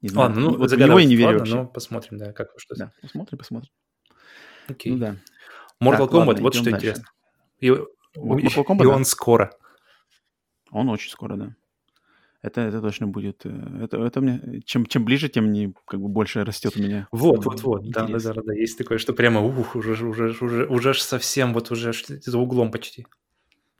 Не 0.00 0.08
знаю, 0.08 0.28
Ладно, 0.28 0.42
ну, 0.42 0.56
вот 0.56 0.70
в 0.70 0.76
него 0.76 0.98
я 0.98 1.06
не 1.06 1.16
верю 1.16 1.26
ладно, 1.26 1.38
вообще. 1.38 1.54
Ну, 1.54 1.68
посмотрим, 1.68 2.18
да, 2.18 2.32
как 2.32 2.48
что 2.56 2.74
Да, 2.76 2.92
посмотрим, 3.02 3.38
посмотрим. 3.38 3.70
Окей. 4.68 4.92
Ну 4.92 4.98
да. 4.98 5.16
Mortal 5.82 6.06
так, 6.06 6.10
Kombat, 6.10 6.26
ладно, 6.26 6.42
вот 6.42 6.54
что 6.54 6.64
дальше. 6.64 6.76
интересно. 6.78 7.04
И, 7.60 7.68
Mortal 8.16 8.64
Kombat, 8.64 8.82
и 8.82 8.86
он 8.86 9.04
скоро. 9.04 9.52
Он 10.70 10.88
очень 10.88 11.10
скоро, 11.10 11.36
да. 11.36 11.54
Это, 12.40 12.60
это 12.60 12.80
точно 12.80 13.08
будет. 13.08 13.42
Э, 13.44 13.84
это, 13.84 13.98
это 13.98 14.20
мне. 14.20 14.60
Чем, 14.64 14.86
чем 14.86 15.04
ближе, 15.04 15.28
тем 15.28 15.52
не 15.52 15.74
как 15.86 16.00
бы 16.00 16.08
больше 16.08 16.44
растет 16.44 16.76
у 16.76 16.80
меня. 16.80 17.08
Вот, 17.10 17.44
вот, 17.44 17.62
вот. 17.62 17.90
Да, 17.90 18.06
да, 18.06 18.18
да, 18.18 18.42
да. 18.44 18.54
Есть 18.54 18.78
такое, 18.78 18.98
что 18.98 19.12
прямо 19.12 19.40
ух, 19.40 19.74
уже, 19.74 19.92
уже, 20.06 20.36
уже, 20.40 20.66
уже 20.66 20.94
совсем 20.94 21.52
вот 21.52 21.70
уже 21.70 21.92
за 21.92 22.38
углом 22.38 22.70
почти. 22.70 23.06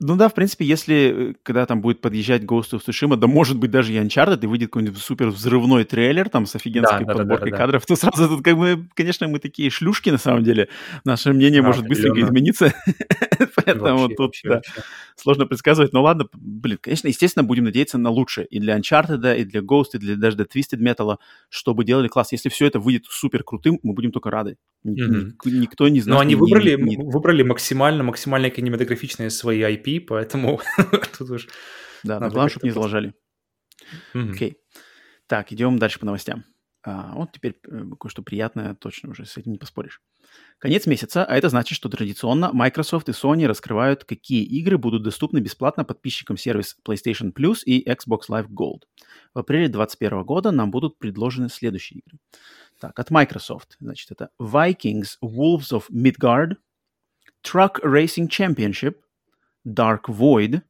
Ну 0.01 0.15
да, 0.15 0.29
в 0.29 0.33
принципе, 0.33 0.63
если, 0.63 1.31
э, 1.31 1.33
когда 1.43 1.65
там 1.65 1.81
будет 1.81 1.99
подъезжать 1.99 2.43
Ghost 2.43 2.71
of 2.71 2.81
Tsushima, 2.85 3.17
да 3.17 3.27
может 3.27 3.57
быть 3.57 3.69
даже 3.69 3.91
и 3.93 3.97
Uncharted, 3.97 4.39
и 4.41 4.47
выйдет 4.47 4.69
какой-нибудь 4.69 4.97
супер 4.97 5.27
взрывной 5.27 5.83
трейлер 5.83 6.29
там 6.29 6.45
с 6.45 6.55
офигенской 6.55 7.03
да, 7.05 7.13
подборкой 7.13 7.51
да, 7.51 7.57
да, 7.57 7.57
да, 7.57 7.57
кадров, 7.57 7.85
то 7.85 7.95
сразу 7.97 8.29
тут 8.29 8.41
как 8.41 8.57
бы, 8.57 8.87
конечно, 8.93 9.27
мы 9.27 9.39
такие 9.39 9.69
шлюшки 9.69 10.09
на 10.09 10.17
самом 10.17 10.45
деле. 10.45 10.69
Наше 11.03 11.33
мнение 11.33 11.61
да, 11.61 11.67
может 11.67 11.85
быстренько 11.85 12.21
измениться. 12.21 12.73
Поэтому 13.55 13.99
вообще, 13.99 14.07
тут 14.07 14.19
вообще, 14.19 14.47
да, 14.47 14.55
вообще. 14.55 14.81
сложно 15.17 15.45
предсказывать. 15.45 15.91
Но 15.91 16.01
ладно, 16.01 16.27
блин, 16.33 16.77
конечно, 16.81 17.09
естественно, 17.09 17.43
будем 17.43 17.65
надеяться 17.65 17.97
на 17.97 18.09
лучшее. 18.09 18.47
И 18.47 18.59
для 18.59 18.77
Uncharted, 18.77 19.37
и 19.37 19.43
для 19.43 19.59
Ghost, 19.59 19.89
и 19.95 19.97
для 19.97 20.15
даже 20.15 20.37
для 20.37 20.45
Twisted 20.45 20.79
Metal, 20.79 21.17
чтобы 21.49 21.83
делали 21.83 22.07
класс. 22.07 22.31
Если 22.31 22.47
все 22.47 22.67
это 22.67 22.79
выйдет 22.79 23.03
супер 23.09 23.43
крутым, 23.43 23.81
мы 23.83 23.93
будем 23.93 24.13
только 24.13 24.31
рады. 24.31 24.55
Mm-hmm. 24.85 25.33
Никто 25.45 25.87
не 25.89 25.99
знает. 26.01 26.15
Но 26.15 26.19
они 26.21 26.35
выбрали, 26.35 26.81
не... 26.81 26.97
выбрали 26.97 27.43
максимально, 27.43 28.03
максимально 28.03 28.49
кинематографичные 28.49 29.29
свои 29.29 29.61
IP, 29.61 30.01
поэтому 30.01 30.61
тут 31.17 31.29
уж... 31.29 31.47
Да, 32.03 32.19
но 32.19 32.29
главное, 32.29 32.49
чтобы 32.49 32.67
не 32.67 32.73
заложали. 32.73 33.13
Окей. 34.13 34.57
Так, 35.27 35.51
идем 35.51 35.77
дальше 35.77 35.99
по 35.99 36.05
новостям. 36.05 36.45
А, 36.81 37.13
вот 37.13 37.33
теперь 37.33 37.59
э, 37.67 37.83
кое-что 37.99 38.23
приятное, 38.23 38.73
точно 38.73 39.11
уже 39.11 39.25
с 39.25 39.37
этим 39.37 39.51
не 39.51 39.57
поспоришь. 39.57 40.01
Конец 40.59 40.87
месяца, 40.87 41.25
а 41.25 41.35
это 41.35 41.49
значит, 41.49 41.75
что 41.75 41.89
традиционно 41.89 42.51
Microsoft 42.53 43.09
и 43.09 43.11
Sony 43.11 43.47
раскрывают, 43.47 44.05
какие 44.05 44.43
игры 44.43 44.77
будут 44.77 45.03
доступны 45.03 45.39
бесплатно 45.39 45.83
подписчикам 45.83 46.37
сервис 46.37 46.77
PlayStation 46.87 47.33
Plus 47.33 47.59
и 47.65 47.87
Xbox 47.87 48.21
Live 48.29 48.47
Gold. 48.47 48.83
В 49.33 49.39
апреле 49.39 49.67
2021 49.67 50.23
года 50.23 50.51
нам 50.51 50.71
будут 50.71 50.97
предложены 50.99 51.49
следующие 51.49 51.99
игры. 51.99 52.17
Так, 52.80 52.98
от 52.98 53.10
Microsoft, 53.10 53.76
значит, 53.80 54.10
это 54.10 54.30
Vikings 54.40 55.16
Wolves 55.22 55.72
of 55.72 55.84
Midgard, 55.90 56.56
Truck 57.44 57.80
Racing 57.82 58.28
Championship, 58.28 58.96
Dark 59.66 60.08
Void 60.08 60.62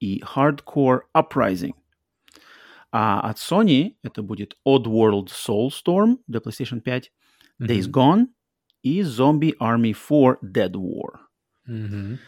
и 0.00 0.22
Hardcore 0.22 1.00
Uprising. 1.16 1.74
А 2.92 3.20
от 3.20 3.36
Sony 3.36 3.94
это 4.02 4.22
будет 4.22 4.56
Oddworld 4.66 5.28
Soulstorm 5.28 6.18
для 6.26 6.40
PlayStation 6.40 6.80
5, 6.80 7.12
mm-hmm. 7.60 7.66
Days 7.66 7.88
Gone 7.88 8.26
и 8.82 9.02
Zombie 9.02 9.56
Army 9.58 9.92
4 9.92 10.38
Dead 10.42 10.72
War. 10.72 11.18
Mm-hmm. 11.68 12.18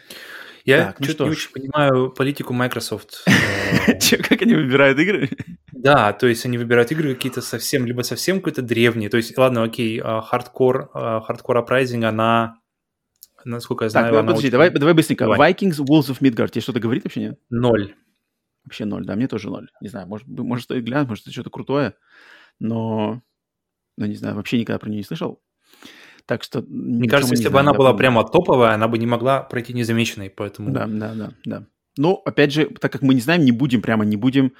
Я 0.64 0.86
так, 0.86 1.00
ну 1.00 1.06
что 1.08 1.24
не 1.24 1.30
очень 1.30 1.50
понимаю 1.50 2.10
политику 2.10 2.52
Microsoft. 2.52 3.24
Как 4.28 4.42
они 4.42 4.54
выбирают 4.54 4.98
игры? 4.98 5.28
Да, 5.87 6.13
то 6.13 6.27
есть 6.27 6.45
они 6.45 6.57
выбирают 6.57 6.91
игры 6.91 7.15
какие-то 7.15 7.41
совсем, 7.41 7.85
либо 7.85 8.01
совсем 8.01 8.41
какие-то 8.41 8.61
древние. 8.61 9.09
То 9.09 9.17
есть, 9.17 9.37
ладно, 9.37 9.63
окей, 9.63 9.99
Hardcore, 9.99 10.89
Hardcore 10.93 11.65
Uprising, 11.65 12.03
она 12.03 12.59
насколько 13.45 13.85
я 13.85 13.89
знаю, 13.89 14.07
так, 14.07 14.13
она 14.13 14.27
подожди, 14.27 14.47
очень... 14.47 14.51
давай, 14.51 14.69
давай 14.69 14.93
быстренько. 14.93 15.25
Давай. 15.25 15.53
Vikings, 15.53 15.77
Wolves 15.79 16.09
of 16.11 16.19
Midgard, 16.19 16.49
тебе 16.49 16.61
что-то 16.61 16.79
говорит 16.79 17.05
вообще 17.05 17.21
нет? 17.21 17.39
Ноль. 17.49 17.95
Вообще 18.65 18.83
ноль, 18.85 19.05
да, 19.05 19.15
мне 19.15 19.27
тоже 19.27 19.49
ноль. 19.49 19.69
Не 19.81 19.87
знаю, 19.87 20.07
может, 20.07 20.27
может 20.27 20.65
стоит 20.65 20.83
глянуть, 20.83 21.07
может, 21.07 21.23
это 21.23 21.31
что-то 21.31 21.49
крутое, 21.49 21.95
но, 22.59 23.21
но 23.97 24.05
не 24.05 24.15
знаю, 24.15 24.35
вообще 24.35 24.59
никогда 24.59 24.79
про 24.79 24.89
нее 24.89 24.97
не 24.97 25.03
слышал. 25.05 25.41
Так 26.25 26.43
что... 26.43 26.61
Мне 26.67 27.07
кажется, 27.07 27.33
если 27.33 27.47
бы 27.47 27.59
она 27.59 27.73
была 27.73 27.93
прямо 27.93 28.27
топовая, 28.27 28.73
она 28.73 28.89
бы 28.89 28.97
не 28.97 29.07
могла 29.07 29.41
пройти 29.41 29.73
незамеченной, 29.73 30.29
поэтому... 30.29 30.71
Да, 30.71 30.85
да, 30.85 31.13
да, 31.13 31.31
да. 31.45 31.67
Но, 31.95 32.21
опять 32.25 32.51
же, 32.51 32.65
так 32.81 32.91
как 32.91 33.01
мы 33.01 33.13
не 33.13 33.21
знаем, 33.21 33.45
не 33.45 33.53
будем 33.53 33.81
прямо, 33.81 34.03
не 34.03 34.17
будем 34.17 34.53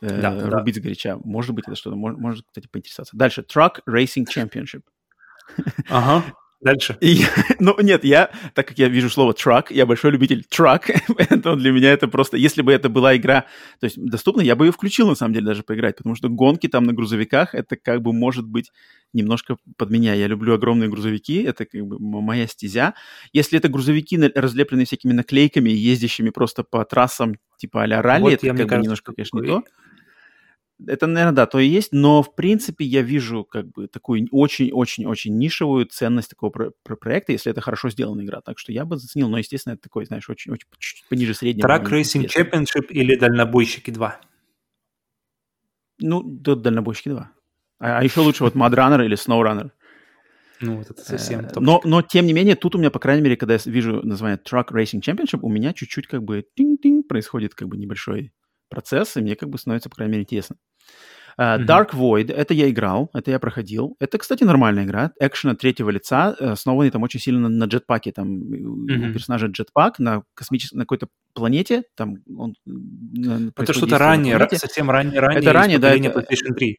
э, 0.00 0.20
да, 0.20 0.50
рубить 0.50 0.76
да. 0.76 0.80
сгоряча. 0.80 1.18
Может 1.24 1.54
быть, 1.54 1.66
это 1.66 1.76
что-то, 1.76 1.96
может, 1.96 2.18
может, 2.18 2.46
кстати, 2.46 2.68
поинтересоваться. 2.68 3.16
Дальше. 3.16 3.42
Truck 3.42 3.80
Racing 3.88 4.26
Championship. 4.26 4.82
Ага. 5.88 6.24
Дальше. 6.60 6.98
И, 7.00 7.20
ну, 7.60 7.76
нет, 7.80 8.02
я, 8.02 8.30
так 8.54 8.66
как 8.66 8.78
я 8.78 8.88
вижу 8.88 9.08
слово 9.08 9.32
truck, 9.32 9.66
я 9.70 9.86
большой 9.86 10.10
любитель 10.10 10.44
truck, 10.50 10.92
поэтому 11.16 11.56
для 11.56 11.70
меня 11.70 11.92
это 11.92 12.08
просто, 12.08 12.36
если 12.36 12.62
бы 12.62 12.72
это 12.72 12.88
была 12.88 13.16
игра, 13.16 13.42
то 13.78 13.84
есть 13.84 13.96
доступна, 13.96 14.40
я 14.40 14.56
бы 14.56 14.66
ее 14.66 14.72
включил, 14.72 15.08
на 15.08 15.14
самом 15.14 15.34
деле, 15.34 15.46
даже 15.46 15.62
поиграть, 15.62 15.96
потому 15.96 16.16
что 16.16 16.28
гонки 16.28 16.66
там 16.66 16.84
на 16.84 16.92
грузовиках, 16.92 17.54
это 17.54 17.76
как 17.76 18.02
бы 18.02 18.12
может 18.12 18.46
быть 18.46 18.72
немножко 19.12 19.56
под 19.76 19.90
меня. 19.90 20.14
Я 20.14 20.26
люблю 20.26 20.54
огромные 20.54 20.90
грузовики, 20.90 21.42
это 21.42 21.64
как 21.64 21.80
бы 21.86 21.98
моя 22.00 22.48
стезя. 22.48 22.94
Если 23.32 23.56
это 23.56 23.68
грузовики, 23.68 24.18
разлепленные 24.34 24.86
всякими 24.86 25.12
наклейками, 25.12 25.70
ездящими 25.70 26.30
просто 26.30 26.64
по 26.64 26.84
трассам 26.84 27.36
типа 27.58 27.82
а-ля 27.82 28.00
ралли, 28.00 28.22
вот 28.22 28.32
это 28.32 28.46
как 28.46 28.56
бы 28.56 28.62
кажется, 28.64 28.82
немножко, 28.82 29.12
конечно, 29.12 29.38
не 29.40 29.46
то 29.46 29.64
это, 30.86 31.06
наверное, 31.06 31.34
да, 31.34 31.46
то 31.46 31.58
и 31.58 31.66
есть, 31.66 31.92
но, 31.92 32.22
в 32.22 32.34
принципе, 32.34 32.84
я 32.84 33.02
вижу 33.02 33.44
как 33.44 33.68
бы 33.70 33.88
такую 33.88 34.28
очень-очень-очень 34.30 35.36
нишевую 35.36 35.86
ценность 35.86 36.30
такого 36.30 36.50
про- 36.50 36.70
про 36.84 36.96
проекта, 36.96 37.32
если 37.32 37.50
это 37.50 37.60
хорошо 37.60 37.90
сделанная 37.90 38.24
игра. 38.24 38.40
Так 38.40 38.58
что 38.58 38.72
я 38.72 38.84
бы 38.84 38.96
заценил, 38.96 39.28
но, 39.28 39.38
естественно, 39.38 39.74
это 39.74 39.82
такой, 39.82 40.06
знаешь, 40.06 40.28
очень-очень 40.28 40.68
пониже 41.08 41.34
среднего. 41.34 41.66
Track 41.66 41.86
Racing 41.90 42.28
Championship 42.28 42.86
или 42.90 43.16
Дальнобойщики 43.16 43.90
2? 43.90 44.20
Ну, 45.98 46.38
тут 46.38 46.62
Дальнобойщики 46.62 47.08
2. 47.08 47.32
А, 47.80 47.98
а 47.98 48.04
еще 48.04 48.20
лучше 48.20 48.44
вот 48.44 48.54
Mud 48.54 48.72
Runner 48.72 49.04
или 49.04 49.16
Snow 49.16 49.42
Runner. 49.42 49.70
Ну, 50.60 50.76
вот 50.76 50.90
это 50.90 51.00
совсем 51.02 51.40
э, 51.40 51.48
но, 51.56 51.80
но, 51.84 52.02
тем 52.02 52.26
не 52.26 52.32
менее, 52.32 52.56
тут 52.56 52.74
у 52.74 52.78
меня, 52.78 52.90
по 52.90 52.98
крайней 52.98 53.22
мере, 53.22 53.36
когда 53.36 53.54
я 53.54 53.60
вижу 53.64 54.00
название 54.02 54.38
Truck 54.38 54.68
Racing 54.72 55.00
Championship, 55.00 55.40
у 55.42 55.48
меня 55.48 55.72
чуть-чуть 55.72 56.06
как 56.06 56.22
бы 56.22 56.44
тинг-тинг 56.56 57.06
происходит 57.06 57.54
как 57.54 57.68
бы 57.68 57.76
небольшой 57.76 58.32
процесс, 58.68 59.16
и 59.16 59.20
мне 59.20 59.36
как 59.36 59.48
бы 59.48 59.58
становится, 59.58 59.88
по 59.88 59.96
крайней 59.96 60.12
мере, 60.12 60.22
интересно. 60.24 60.56
Uh, 61.40 61.64
Dark 61.64 61.94
Void, 61.94 62.32
это 62.32 62.52
я 62.52 62.68
играл, 62.68 63.10
это 63.14 63.30
я 63.30 63.38
проходил. 63.38 63.94
Это, 64.00 64.18
кстати, 64.18 64.42
нормальная 64.42 64.82
игра. 64.82 65.12
Экшена 65.20 65.54
третьего 65.54 65.90
лица, 65.90 66.34
э, 66.36 66.50
основанный 66.50 66.90
там 66.90 67.04
очень 67.04 67.20
сильно 67.20 67.48
на, 67.48 67.48
на 67.48 67.64
джетпаке. 67.66 68.10
Там 68.10 68.42
mm-hmm. 68.42 69.10
у 69.10 69.12
персонажа 69.12 69.46
джетпак 69.46 70.00
на 70.00 70.24
космической, 70.34 70.74
на 70.74 70.82
какой-то 70.82 71.06
планете. 71.34 71.84
Там 71.94 72.16
он, 72.36 72.54
это 73.56 73.72
что-то 73.72 73.98
ранее, 73.98 74.36
совсем 74.54 74.90
ранее, 74.90 75.20
ранее. 75.20 75.40
Это 75.40 75.52
ранее, 75.52 75.78
да. 75.78 75.94
Это, 75.94 76.08
PlayStation 76.08 76.54
3. 76.56 76.76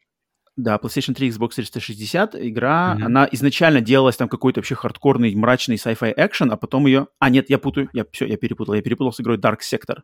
Да, 0.56 0.76
PlayStation 0.76 1.14
3, 1.14 1.30
Xbox 1.30 1.54
360 1.54 2.34
игра, 2.36 2.96
mm-hmm. 2.98 3.04
она 3.04 3.28
изначально 3.32 3.80
делалась 3.80 4.16
там 4.16 4.28
какой-то 4.28 4.60
вообще 4.60 4.74
хардкорный, 4.74 5.34
мрачный 5.34 5.76
sci-fi 5.76 6.12
экшен, 6.16 6.50
а 6.52 6.56
потом 6.56 6.86
ее... 6.86 7.06
А, 7.18 7.30
нет, 7.30 7.48
я 7.48 7.58
путаю, 7.58 7.88
я 7.92 8.04
все, 8.10 8.26
я 8.26 8.36
перепутал, 8.36 8.74
я 8.74 8.82
перепутал 8.82 9.12
с 9.12 9.20
игрой 9.20 9.38
Dark 9.38 9.60
Sector. 9.60 10.00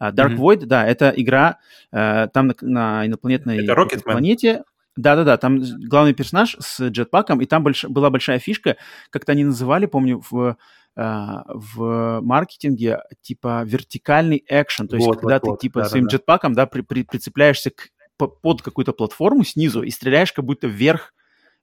Uh, 0.00 0.12
Dark 0.12 0.32
mm-hmm. 0.32 0.36
Void, 0.36 0.66
да, 0.66 0.86
это 0.86 1.12
игра, 1.16 1.58
uh, 1.94 2.28
там 2.28 2.48
на, 2.48 2.54
на 2.60 3.06
инопланетной 3.06 3.64
это 3.64 4.00
планете. 4.00 4.62
Да-да-да, 4.98 5.36
там 5.36 5.62
главный 5.88 6.12
персонаж 6.12 6.56
с 6.58 6.88
джетпаком, 6.88 7.40
и 7.40 7.46
там 7.46 7.62
больш... 7.62 7.84
была 7.84 8.10
большая 8.10 8.40
фишка, 8.40 8.76
как-то 9.10 9.30
они 9.30 9.44
называли, 9.44 9.86
помню, 9.86 10.20
в, 10.28 10.56
э, 10.96 11.36
в 11.46 12.20
маркетинге, 12.20 13.02
типа, 13.20 13.62
вертикальный 13.64 14.42
экшен, 14.48 14.88
то 14.88 14.96
есть 14.96 15.06
вот, 15.06 15.20
когда 15.20 15.34
вот, 15.34 15.42
ты, 15.42 15.50
вот, 15.50 15.60
типа, 15.60 15.80
да, 15.82 15.88
своим 15.88 16.06
да, 16.06 16.10
джетпаком, 16.10 16.52
да, 16.52 16.66
при, 16.66 16.80
при, 16.80 17.04
прицепляешься 17.04 17.70
к, 17.70 17.90
под 18.18 18.62
какую-то 18.62 18.92
платформу 18.92 19.44
снизу 19.44 19.82
и 19.82 19.90
стреляешь 19.90 20.32
как 20.32 20.44
будто 20.44 20.66
вверх 20.66 21.14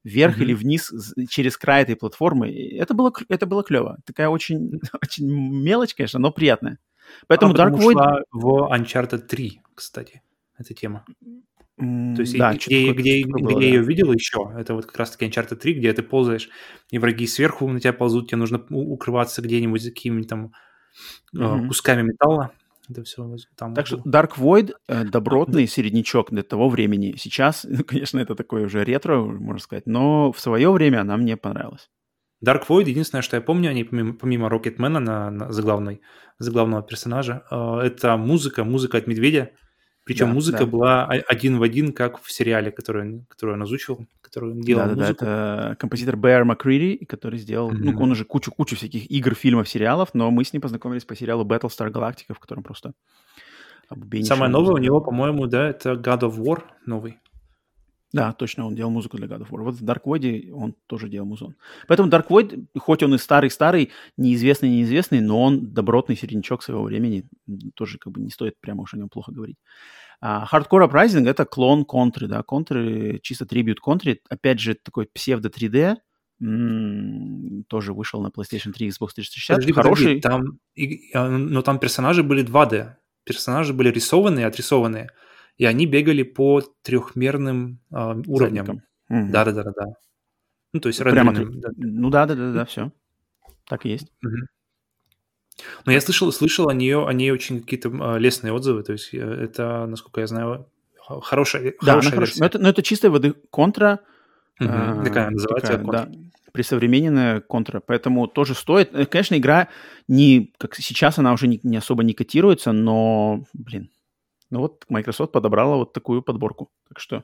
вверх 0.06 0.38
mm-hmm. 0.38 0.44
или 0.44 0.54
вниз 0.54 0.94
через 1.30 1.58
край 1.58 1.82
этой 1.82 1.96
платформы. 1.96 2.52
Это 2.52 2.94
было, 2.94 3.12
это 3.28 3.46
было 3.48 3.64
клево. 3.64 3.98
Такая 4.06 4.30
очень, 4.30 4.80
очень 5.02 5.28
мелочь, 5.28 5.96
конечно, 5.96 6.20
но 6.20 6.32
приятная. 6.32 6.78
Поэтому 7.28 7.54
Она 7.54 7.66
Dark 7.66 7.78
Void... 7.78 8.22
в 8.32 8.72
Uncharted 8.72 9.28
3, 9.28 9.62
кстати, 9.74 10.22
эта 10.58 10.74
тема. 10.74 11.06
То 11.78 12.22
есть, 12.22 12.38
да, 12.38 12.54
где, 12.54 12.94
где, 12.94 13.24
где 13.24 13.44
было, 13.44 13.60
я 13.60 13.68
ее 13.68 13.84
видел 13.84 14.14
еще, 14.14 14.54
это 14.58 14.76
вот 14.76 14.86
как 14.86 14.98
раз-таки 14.98 15.26
Uncharted 15.26 15.58
3, 15.58 15.74
где 15.74 15.92
ты 15.92 16.04
ползаешь, 16.04 16.50
и 16.90 17.00
враги 17.00 17.28
сверху 17.28 17.68
на 17.68 17.82
тебя 17.82 17.92
ползут, 17.92 18.30
тебе 18.30 18.38
нужно 18.38 18.66
укрываться 18.70 19.42
где-нибудь 19.42 19.82
за 19.82 19.90
какими-нибудь 19.90 20.30
там 20.30 20.54
mm-hmm. 21.36 21.68
кусками 21.68 22.04
металла. 22.04 22.54
Это 22.90 23.04
все 23.04 23.36
там. 23.56 23.74
Так 23.74 23.88
что 23.88 23.98
Dark 23.98 24.38
Void 24.38 24.74
э, 24.88 25.06
добротный 25.06 25.68
середнячок 25.68 26.32
для 26.32 26.44
того 26.44 26.70
времени. 26.70 27.16
Сейчас, 27.18 27.66
конечно, 27.88 28.20
это 28.20 28.36
такое 28.36 28.66
уже 28.66 28.84
ретро, 28.84 29.22
можно 29.22 29.60
сказать, 29.60 29.86
но 29.86 30.32
в 30.32 30.40
свое 30.40 30.72
время 30.72 31.02
она 31.02 31.18
мне 31.18 31.38
понравилась. 31.38 31.90
Dark 32.46 32.68
Void, 32.68 32.90
единственное, 32.90 33.22
что 33.22 33.38
я 33.38 33.42
помню 33.42 33.70
о 33.70 33.74
ней, 33.74 33.86
помимо, 33.86 34.14
помимо 34.14 34.50
Рокетмена 34.50 35.00
на, 35.00 35.32
на 35.32 35.52
заглавной, 35.52 36.02
заглавного 36.38 36.84
персонажа, 36.84 37.44
э, 37.50 37.78
это 37.84 38.18
музыка, 38.18 38.64
музыка 38.64 38.98
от 38.98 39.08
Медведя, 39.08 39.52
причем 40.06 40.28
да, 40.28 40.34
музыка 40.34 40.60
да. 40.60 40.66
была 40.66 41.06
один 41.06 41.58
в 41.58 41.64
один, 41.64 41.92
как 41.92 42.22
в 42.22 42.32
сериале, 42.32 42.72
который, 42.72 43.26
который 43.28 43.56
он 43.56 43.64
озвучил, 43.64 44.08
который 44.36 44.62
делал 44.62 44.90
да, 44.90 44.96
музыку. 44.96 45.26
Да, 45.26 45.66
это 45.68 45.76
композитор 45.80 46.18
Бэр 46.18 46.44
Макриди, 46.44 47.06
который 47.06 47.40
сделал, 47.40 47.72
mm-hmm. 47.72 47.78
ну, 47.78 48.02
он 48.02 48.12
уже 48.12 48.26
кучу-кучу 48.26 48.76
всяких 48.76 49.10
игр, 49.10 49.34
фильмов, 49.34 49.70
сериалов, 49.70 50.10
но 50.14 50.30
мы 50.32 50.44
с 50.44 50.54
ним 50.54 50.62
познакомились 50.62 51.06
по 51.06 51.16
сериалу 51.16 51.46
Battlestar 51.46 51.90
Galactica, 51.92 52.34
в 52.34 52.40
котором 52.40 52.64
просто 52.64 52.94
Самое 54.24 54.52
новое 54.52 54.72
музыка. 54.72 54.82
у 54.82 54.84
него, 54.84 55.02
по-моему, 55.02 55.48
да, 55.48 55.70
это 55.70 55.94
God 55.94 56.22
of 56.22 56.38
War 56.38 56.64
новый. 56.86 57.20
Да, 58.14 58.34
точно, 58.34 58.66
он 58.66 58.76
делал 58.76 58.92
музыку 58.92 59.18
для 59.18 59.28
God 59.28 59.42
of 59.42 59.50
War. 59.50 59.62
Вот 59.62 59.76
в 59.76 59.84
Dark 59.84 60.04
Void 60.06 60.52
он 60.52 60.76
тоже 60.88 61.08
делал 61.08 61.28
музон. 61.28 61.56
Поэтому 61.88 62.10
Dark 62.10 62.28
Void, 62.28 62.66
хоть 62.78 63.04
он 63.04 63.14
и 63.14 63.18
старый-старый, 63.18 63.92
неизвестный-неизвестный, 64.18 65.22
но 65.22 65.42
он 65.42 65.74
добротный 65.74 66.16
середнячок 66.16 66.64
своего 66.64 66.84
времени. 66.84 67.26
Тоже 67.76 68.00
как 68.00 68.14
бы 68.14 68.22
не 68.22 68.32
стоит 68.32 68.56
прямо 68.60 68.84
уж 68.84 68.94
о 68.94 68.98
нем 68.98 69.10
плохо 69.10 69.32
говорить. 69.32 69.58
А 70.22 70.46
Hardcore 70.52 70.90
Uprising— 70.90 71.28
это 71.30 71.46
клон 71.46 71.86
контры, 71.86 72.28
да, 72.28 72.44
контры, 72.44 73.20
чисто 73.22 73.46
трибют 73.46 73.80
контры. 73.80 74.22
Опять 74.30 74.60
же, 74.60 74.76
такой 74.76 75.08
псевдо 75.08 75.50
3D, 75.50 75.98
м-м, 76.42 77.64
тоже 77.68 77.94
вышел 77.94 78.22
на 78.22 78.28
PlayStation 78.28 78.72
3 78.72 78.90
Xbox 78.90 79.10
360. 79.16 79.56
Подожди, 79.56 79.74
Хороший. 79.74 80.22
Подожди, 80.22 80.22
там, 80.22 80.60
и, 80.76 81.12
а, 81.14 81.30
но 81.30 81.62
там 81.62 81.80
персонажи 81.80 82.24
были 82.24 82.44
2D. 82.44 82.96
Персонажи 83.24 83.74
были 83.74 83.90
рисованные, 83.90 84.46
отрисованные 84.46 85.10
и 85.58 85.66
они 85.66 85.86
бегали 85.86 86.24
по 86.24 86.62
трехмерным 86.82 87.80
э, 87.92 88.22
уровням. 88.28 88.82
Да, 89.10 89.46
да, 89.46 89.52
да. 89.64 89.86
Ну, 90.74 90.80
то 90.80 90.90
есть 90.90 91.00
Прямо 91.00 91.34
да. 91.34 91.70
Ну 91.78 92.10
да, 92.10 92.26
да, 92.26 92.36
да, 92.36 92.52
да, 92.52 92.66
все. 92.66 92.92
Так 93.66 93.86
и 93.86 93.90
есть. 93.90 94.12
Угу. 94.24 94.36
Но 95.86 95.92
я 95.92 96.02
слышал, 96.02 96.32
слышал 96.32 96.68
о 96.70 96.74
нее, 96.74 97.08
о 97.08 97.14
ней 97.14 97.32
очень 97.32 97.62
какие-то 97.62 97.90
э, 97.90 98.20
лестные 98.20 98.54
отзывы. 98.54 98.84
То 98.84 98.94
есть 98.94 99.14
э, 99.14 99.18
это, 99.18 99.86
насколько 99.86 100.22
я 100.22 100.28
знаю, 100.28 100.68
хорошая, 100.98 101.74
да, 101.82 101.94
хорошая 101.94 102.20
версия. 102.20 102.40
Но 102.40 102.46
это, 102.46 102.60
но 102.60 102.70
это 102.70 102.84
чистой 102.84 103.10
воды 103.10 103.34
контра. 103.50 104.02
Угу. 104.60 104.70
Э, 104.70 105.04
такая 105.04 105.30
называется 105.30 105.74
такая, 105.74 105.86
контра. 105.86 106.06
Да, 106.12 106.26
присовремененная 106.52 107.42
контра, 107.42 107.82
поэтому 107.86 108.28
тоже 108.28 108.56
стоит. 108.56 108.94
Э, 108.94 109.06
конечно, 109.06 109.36
игра 109.36 109.68
не, 110.08 110.54
как 110.58 110.76
сейчас 110.76 111.20
она 111.20 111.34
уже 111.34 111.48
не, 111.48 111.60
не 111.64 111.78
особо 111.78 112.04
не 112.04 112.14
котируется, 112.14 112.72
но, 112.72 113.44
блин, 113.54 113.92
ну 114.50 114.60
вот 114.60 114.86
Microsoft 114.90 115.32
подобрала 115.32 115.76
вот 115.78 115.94
такую 115.94 116.22
подборку. 116.22 116.70
Так 116.88 117.00
что, 117.00 117.24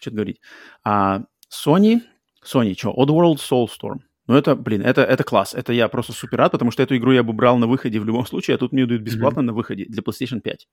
что 0.00 0.10
говорить. 0.10 0.40
А 0.84 1.22
Sony, 1.50 2.00
Sony, 2.44 2.76
что, 2.76 2.92
Oddworld 2.92 3.36
Soulstorm. 3.36 4.00
Ну 4.26 4.34
это, 4.34 4.56
блин, 4.56 4.82
это, 4.82 5.02
это 5.02 5.24
класс. 5.24 5.54
Это 5.54 5.72
я 5.72 5.88
просто 5.88 6.12
супер 6.12 6.38
рад, 6.38 6.52
потому 6.52 6.70
что 6.70 6.82
эту 6.82 6.96
игру 6.96 7.12
я 7.12 7.22
бы 7.22 7.32
брал 7.32 7.58
на 7.58 7.66
выходе 7.66 8.00
в 8.00 8.04
любом 8.04 8.26
случае, 8.26 8.56
а 8.56 8.58
тут 8.58 8.72
мне 8.72 8.86
дают 8.86 9.02
бесплатно 9.02 9.40
mm-hmm. 9.40 9.44
на 9.44 9.52
выходе 9.52 9.84
для 9.88 10.02
PlayStation 10.02 10.40
5. 10.40 10.68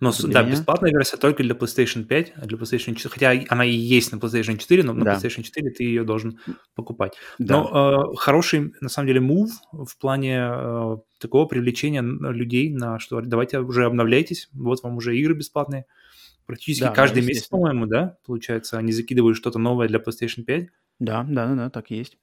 Но, 0.00 0.12
да, 0.24 0.42
меня... 0.42 0.52
бесплатная 0.52 0.90
версия 0.90 1.16
только 1.16 1.42
для 1.42 1.54
PlayStation 1.54 2.04
5, 2.04 2.32
а 2.36 2.46
для 2.46 2.58
PlayStation 2.58 2.94
4, 2.94 3.10
хотя 3.10 3.44
она 3.48 3.64
и 3.64 3.72
есть 3.72 4.12
на 4.12 4.16
PlayStation 4.16 4.58
4, 4.58 4.82
но 4.82 4.92
на 4.92 5.04
да. 5.04 5.14
PlayStation 5.14 5.42
4 5.42 5.70
ты 5.70 5.84
ее 5.84 6.04
должен 6.04 6.38
покупать. 6.74 7.14
Да. 7.38 7.62
Но 7.62 8.12
э, 8.12 8.16
хороший, 8.16 8.72
на 8.80 8.88
самом 8.88 9.08
деле, 9.08 9.20
мув 9.20 9.50
в 9.72 9.96
плане 9.98 10.50
э, 10.52 10.96
такого 11.18 11.46
привлечения 11.46 12.02
людей 12.02 12.70
на 12.70 12.98
что 12.98 13.20
давайте 13.20 13.60
уже 13.60 13.84
обновляйтесь, 13.84 14.48
вот 14.52 14.82
вам 14.82 14.96
уже 14.96 15.16
игры 15.16 15.34
бесплатные. 15.34 15.86
Практически 16.46 16.84
да, 16.84 16.90
каждый 16.90 17.22
месяц, 17.22 17.46
по-моему, 17.46 17.86
да, 17.86 18.16
получается, 18.26 18.76
они 18.76 18.92
закидывают 18.92 19.36
что-то 19.36 19.58
новое 19.58 19.86
для 19.88 20.00
PlayStation 20.00 20.42
5. 20.42 20.68
Да, 20.98 21.24
да, 21.28 21.46
да, 21.46 21.54
да, 21.54 21.70
так 21.70 21.90
и 21.90 21.96
есть. 21.96 22.18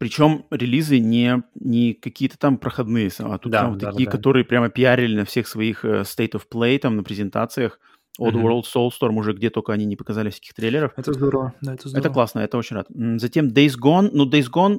Причем 0.00 0.46
релизы 0.50 0.98
не, 0.98 1.42
не 1.54 1.92
какие-то 1.92 2.38
там 2.38 2.56
проходные, 2.56 3.10
а 3.18 3.36
тут 3.36 3.52
да, 3.52 3.60
прям 3.60 3.76
да, 3.76 3.90
такие, 3.90 4.06
да. 4.06 4.10
которые 4.10 4.46
прямо 4.46 4.70
пиарили 4.70 5.14
на 5.14 5.26
всех 5.26 5.46
своих 5.46 5.84
uh, 5.84 6.04
State 6.04 6.30
of 6.32 6.44
Play, 6.50 6.78
там, 6.78 6.96
на 6.96 7.02
презентациях. 7.02 7.78
Odd 8.18 8.32
mm-hmm. 8.32 8.42
World 8.42 8.64
Soulstorm 8.64 9.18
уже 9.18 9.34
где 9.34 9.50
только 9.50 9.74
они 9.74 9.84
не 9.84 9.96
показали 9.96 10.30
всяких 10.30 10.54
трейлеров. 10.54 10.94
Это 10.96 11.12
здорово, 11.12 11.52
да, 11.60 11.74
это 11.74 11.86
здорово. 11.86 12.06
Это 12.06 12.14
классно, 12.14 12.38
это 12.38 12.56
очень 12.56 12.76
рад. 12.76 12.86
Затем 13.20 13.48
Days 13.48 13.74
Gone. 13.78 14.08
Ну, 14.14 14.26
Days 14.26 14.46
Gone, 14.50 14.78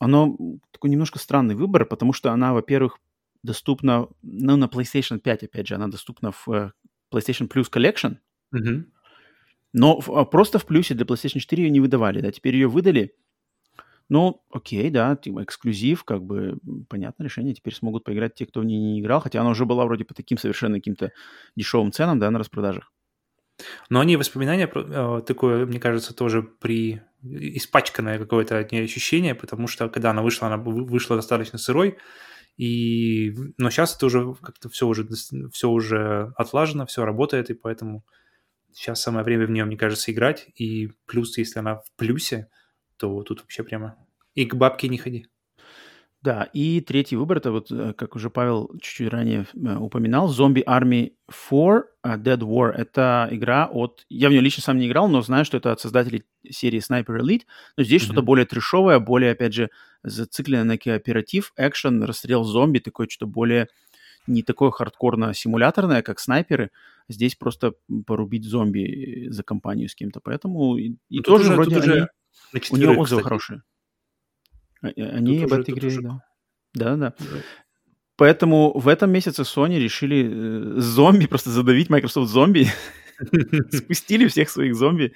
оно 0.00 0.36
такой 0.72 0.90
немножко 0.90 1.20
странный 1.20 1.54
выбор, 1.54 1.84
потому 1.84 2.12
что 2.12 2.32
она, 2.32 2.52
во-первых, 2.52 2.98
доступна, 3.44 4.08
ну, 4.22 4.56
на 4.56 4.64
PlayStation 4.64 5.20
5, 5.20 5.44
опять 5.44 5.68
же, 5.68 5.76
она 5.76 5.86
доступна 5.86 6.32
в 6.32 6.48
uh, 6.48 6.70
PlayStation 7.14 7.48
Plus 7.48 7.70
Collection. 7.72 8.16
Mm-hmm. 8.52 8.82
Но 9.74 10.00
в, 10.00 10.10
а, 10.10 10.24
просто 10.24 10.58
в 10.58 10.66
плюсе 10.66 10.94
для 10.94 11.06
PlayStation 11.06 11.38
4 11.38 11.62
ее 11.62 11.70
не 11.70 11.78
выдавали, 11.78 12.20
да, 12.20 12.32
теперь 12.32 12.54
ее 12.54 12.66
выдали– 12.66 13.14
ну, 14.08 14.42
окей, 14.50 14.90
да, 14.90 15.16
типа 15.16 15.44
эксклюзив, 15.44 16.04
как 16.04 16.22
бы 16.22 16.58
понятное 16.88 17.26
решение. 17.26 17.54
Теперь 17.54 17.74
смогут 17.74 18.04
поиграть 18.04 18.34
те, 18.34 18.46
кто 18.46 18.60
в 18.60 18.64
ней 18.64 18.78
не 18.78 19.00
играл, 19.00 19.20
хотя 19.20 19.40
она 19.40 19.50
уже 19.50 19.66
была 19.66 19.84
вроде 19.84 20.04
по 20.04 20.14
таким 20.14 20.38
совершенно 20.38 20.76
каким-то 20.76 21.12
дешевым 21.56 21.92
ценам, 21.92 22.18
да, 22.18 22.30
на 22.30 22.38
распродажах. 22.38 22.92
Но 23.90 24.00
они 24.00 24.16
воспоминания 24.16 24.70
э, 24.72 25.22
такое, 25.26 25.66
мне 25.66 25.80
кажется, 25.80 26.14
тоже 26.14 26.42
при 26.42 27.02
испачканное 27.22 28.18
какое-то 28.18 28.58
от 28.58 28.70
нее 28.72 28.84
ощущение, 28.84 29.34
потому 29.34 29.66
что 29.66 29.88
когда 29.88 30.10
она 30.10 30.22
вышла, 30.22 30.46
она 30.46 30.56
вышла 30.56 31.16
достаточно 31.16 31.58
сырой, 31.58 31.98
и 32.56 33.34
но 33.56 33.70
сейчас 33.70 33.96
это 33.96 34.06
уже 34.06 34.34
как-то 34.40 34.68
все 34.68 34.86
уже 34.86 35.08
все 35.52 35.68
уже 35.68 36.32
отлажено, 36.36 36.86
все 36.86 37.04
работает, 37.04 37.50
и 37.50 37.54
поэтому 37.54 38.04
сейчас 38.72 39.00
самое 39.00 39.24
время 39.24 39.46
в 39.46 39.50
нее, 39.50 39.64
мне 39.64 39.76
кажется, 39.76 40.12
играть. 40.12 40.48
И 40.54 40.92
плюс, 41.06 41.36
если 41.38 41.58
она 41.58 41.76
в 41.76 41.92
плюсе, 41.96 42.48
то 42.98 43.22
тут 43.22 43.40
вообще 43.40 43.62
прямо 43.62 43.96
и 44.34 44.44
к 44.46 44.54
бабке 44.54 44.88
не 44.88 44.98
ходи. 44.98 45.26
Да, 46.20 46.48
и 46.52 46.80
третий 46.80 47.14
выбор, 47.16 47.38
это 47.38 47.52
вот, 47.52 47.70
э, 47.70 47.92
как 47.92 48.16
уже 48.16 48.28
Павел 48.28 48.70
чуть-чуть 48.82 49.08
ранее 49.08 49.46
э, 49.54 49.76
упоминал, 49.76 50.28
Zombie 50.28 50.64
Army 50.64 51.12
4 51.30 51.84
uh, 52.04 52.16
Dead 52.16 52.38
War. 52.40 52.70
Это 52.70 53.28
игра 53.30 53.66
от... 53.66 54.04
Я 54.08 54.28
в 54.28 54.32
нее 54.32 54.40
лично 54.40 54.62
сам 54.62 54.78
не 54.78 54.88
играл, 54.88 55.08
но 55.08 55.22
знаю, 55.22 55.44
что 55.44 55.56
это 55.56 55.70
от 55.70 55.80
создателей 55.80 56.24
серии 56.48 56.80
Sniper 56.80 57.20
Elite. 57.20 57.42
Но 57.76 57.84
здесь 57.84 58.02
mm-hmm. 58.02 58.04
что-то 58.06 58.22
более 58.22 58.46
трешовое, 58.46 58.98
более, 58.98 59.30
опять 59.30 59.54
же, 59.54 59.70
зацикленное 60.02 60.64
на 60.64 60.76
кооператив, 60.76 61.52
экшен, 61.56 62.02
расстрел 62.02 62.42
зомби, 62.42 62.80
такое 62.80 63.06
что-то 63.08 63.30
более 63.30 63.68
не 64.26 64.42
такое 64.42 64.70
хардкорно-симуляторное, 64.70 66.02
как 66.02 66.18
снайперы. 66.18 66.70
Здесь 67.08 67.34
просто 67.34 67.74
порубить 68.06 68.44
зомби 68.44 69.28
за 69.30 69.42
компанию 69.42 69.88
с 69.88 69.94
кем-то. 69.94 70.20
Поэтому 70.20 70.76
и, 70.76 70.96
и 71.08 71.20
тоже 71.20 71.44
уже, 71.44 71.54
вроде 71.54 71.76
они... 71.76 71.88
Уже 71.88 72.08
на 72.52 72.60
У 72.70 72.76
нее 72.76 72.90
отзывы 72.90 73.04
кстати. 73.04 73.22
хорошие. 73.22 73.62
А, 74.82 74.88
они 74.88 75.42
об 75.42 75.52
этой 75.52 75.74
игре, 75.74 75.98
да. 76.00 76.22
Да, 76.74 76.96
да. 76.96 77.14
Поэтому 78.16 78.76
в 78.76 78.88
этом 78.88 79.10
месяце 79.10 79.42
Sony 79.42 79.78
решили 79.78 80.28
э, 80.28 80.80
зомби, 80.80 81.26
просто 81.28 81.50
задавить 81.50 81.88
Microsoft 81.88 82.30
зомби. 82.30 82.66
Спустили 83.70 84.26
всех 84.26 84.50
своих 84.50 84.74
зомби. 84.74 85.14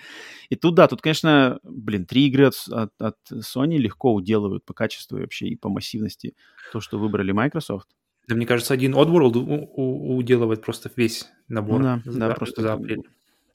И 0.51 0.57
тут, 0.57 0.75
да, 0.75 0.89
тут, 0.89 1.03
конечно, 1.03 1.59
блин, 1.63 2.07
три 2.07 2.27
игры 2.29 2.47
от, 2.47 2.55
от, 2.69 2.93
от 2.99 3.17
Sony 3.33 3.77
легко 3.77 4.13
уделывают 4.13 4.65
по 4.65 4.75
качеству 4.75 5.19
и 5.19 5.23
вообще 5.23 5.49
и 5.49 5.57
по 5.57 5.69
массивности 5.69 6.35
то, 6.73 6.81
что 6.81 6.99
выбрали 6.99 7.33
Microsoft. 7.33 7.89
Да, 8.29 8.37
мне 8.37 8.47
кажется, 8.47 8.75
один 8.75 8.95
Oddworld 8.95 9.37
у, 9.37 9.71
у, 9.75 10.17
уделывает 10.17 10.63
просто 10.63 10.91
весь 10.95 11.29
набор. 11.49 11.81
Ну, 11.81 11.85
да, 11.85 12.03
за, 12.05 12.19
да, 12.19 12.35
просто 12.35 12.63
за 12.63 12.73
апрель. 12.75 13.03